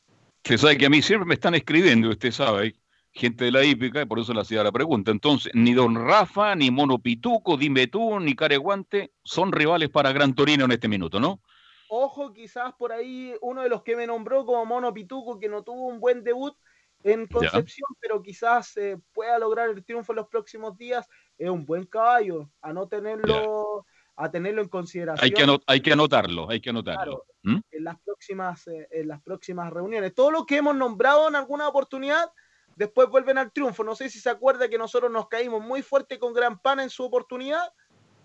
Usted 0.43 0.57
sabe 0.57 0.77
que 0.77 0.87
a 0.87 0.89
mí 0.89 1.01
siempre 1.01 1.27
me 1.27 1.35
están 1.35 1.53
escribiendo, 1.55 2.09
usted 2.09 2.31
sabe, 2.31 2.75
gente 3.11 3.45
de 3.45 3.51
la 3.51 3.63
hípica, 3.63 4.01
y 4.01 4.05
por 4.05 4.19
eso 4.19 4.33
le 4.33 4.41
hacía 4.41 4.63
la 4.63 4.71
pregunta. 4.71 5.11
Entonces, 5.11 5.51
ni 5.53 5.73
Don 5.73 5.95
Rafa, 5.95 6.55
ni 6.55 6.71
Mono 6.71 6.97
Pituco, 6.97 7.57
dime 7.57 7.87
tú, 7.87 8.19
ni 8.19 8.35
Careguante 8.35 9.13
son 9.23 9.51
rivales 9.51 9.89
para 9.89 10.11
Gran 10.11 10.33
Torino 10.33 10.65
en 10.65 10.71
este 10.71 10.87
minuto, 10.87 11.19
¿no? 11.19 11.41
Ojo, 11.89 12.33
quizás 12.33 12.73
por 12.73 12.91
ahí 12.91 13.35
uno 13.41 13.61
de 13.61 13.69
los 13.69 13.83
que 13.83 13.95
me 13.95 14.07
nombró 14.07 14.45
como 14.45 14.65
Mono 14.65 14.93
Pituco, 14.93 15.37
que 15.37 15.49
no 15.49 15.61
tuvo 15.61 15.87
un 15.87 15.99
buen 15.99 16.23
debut 16.23 16.55
en 17.03 17.27
Concepción, 17.27 17.89
pero 17.99 18.21
quizás 18.21 18.77
eh, 18.77 18.97
pueda 19.13 19.37
lograr 19.37 19.69
el 19.69 19.83
triunfo 19.83 20.13
en 20.13 20.17
los 20.17 20.27
próximos 20.27 20.77
días, 20.77 21.07
es 21.37 21.49
un 21.49 21.65
buen 21.65 21.85
caballo, 21.85 22.49
a 22.61 22.73
no 22.73 22.87
tenerlo, 22.87 23.85
a 24.15 24.29
tenerlo 24.29 24.61
en 24.61 24.67
consideración. 24.69 25.23
Hay 25.23 25.31
que, 25.31 25.43
ano- 25.43 25.61
hay 25.67 25.81
que 25.81 25.93
anotarlo, 25.93 26.49
hay 26.49 26.59
que 26.61 26.69
anotarlo. 26.69 27.25
¿Mm? 27.43 27.57
en 27.71 27.83
las 27.83 27.99
próximas 28.05 28.67
eh, 28.67 28.87
en 28.91 29.07
las 29.07 29.19
próximas 29.23 29.73
reuniones. 29.73 30.13
Todos 30.13 30.31
los 30.31 30.45
que 30.45 30.57
hemos 30.57 30.75
nombrado 30.75 31.27
en 31.27 31.35
alguna 31.35 31.67
oportunidad 31.67 32.31
después 32.75 33.09
vuelven 33.09 33.39
al 33.39 33.51
triunfo. 33.51 33.83
No 33.83 33.95
sé 33.95 34.09
si 34.11 34.19
se 34.19 34.29
acuerda 34.29 34.69
que 34.69 34.77
nosotros 34.77 35.11
nos 35.11 35.27
caímos 35.27 35.63
muy 35.65 35.81
fuerte 35.81 36.19
con 36.19 36.33
Gran 36.33 36.59
Pan 36.59 36.79
en 36.79 36.89
su 36.91 37.03
oportunidad. 37.03 37.73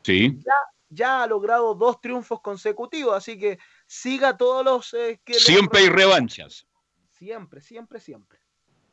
Sí. 0.02 0.36
Ya, 0.44 0.52
ya 0.90 1.22
ha 1.22 1.26
logrado 1.26 1.74
dos 1.74 1.98
triunfos 2.02 2.40
consecutivos, 2.42 3.14
así 3.16 3.38
que 3.38 3.58
siga 3.86 4.36
todos 4.36 4.62
los 4.64 4.92
eh, 4.92 5.18
que 5.24 5.34
Siempre 5.34 5.80
hay 5.80 5.88
revanchas. 5.88 6.66
siempre, 7.10 7.62
siempre, 7.62 7.98
siempre. 8.00 8.38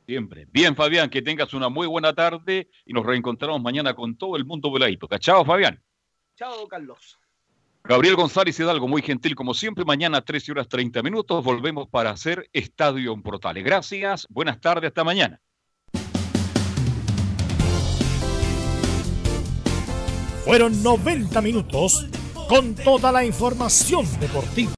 Siempre. 0.06 0.48
Bien, 0.52 0.76
Fabián, 0.76 1.10
que 1.10 1.22
tengas 1.22 1.53
una 1.53 1.68
muy 1.70 1.88
buena 1.88 2.14
tarde 2.14 2.70
y 2.86 2.94
nos 2.94 3.06
reencontramos 3.06 3.61
mañana 3.61 3.94
con 3.94 4.18
todo 4.18 4.36
el 4.38 4.45
mundo 4.45 4.70
de 4.74 4.80
la 4.80 4.90
hípica. 4.90 5.20
Chao, 5.20 5.44
Fabián. 5.45 5.82
Chao, 6.44 6.68
Carlos. 6.68 7.18
Gabriel 7.86 8.18
González 8.18 8.60
Hidalgo, 8.60 8.86
muy 8.86 9.02
gentil 9.02 9.34
como 9.34 9.53
siempre. 9.53 9.86
Mañana 9.86 10.20
13 10.20 10.52
horas 10.52 10.68
30 10.68 11.02
minutos 11.02 11.41
volvemos 11.41 11.88
para 11.88 12.10
hacer 12.10 12.49
Estadio 12.52 13.14
en 13.14 13.22
Portales. 13.22 13.64
Gracias, 13.64 14.28
buenas 14.30 14.60
tardes, 14.60 14.90
hasta 14.90 15.06
mañana. 15.06 15.40
Fueron 20.44 20.84
90 20.84 21.41
minutos 21.41 22.07
con 22.49 22.76
toda 22.76 23.14
la 23.14 23.24
información 23.24 24.06
deportiva. 24.20 24.72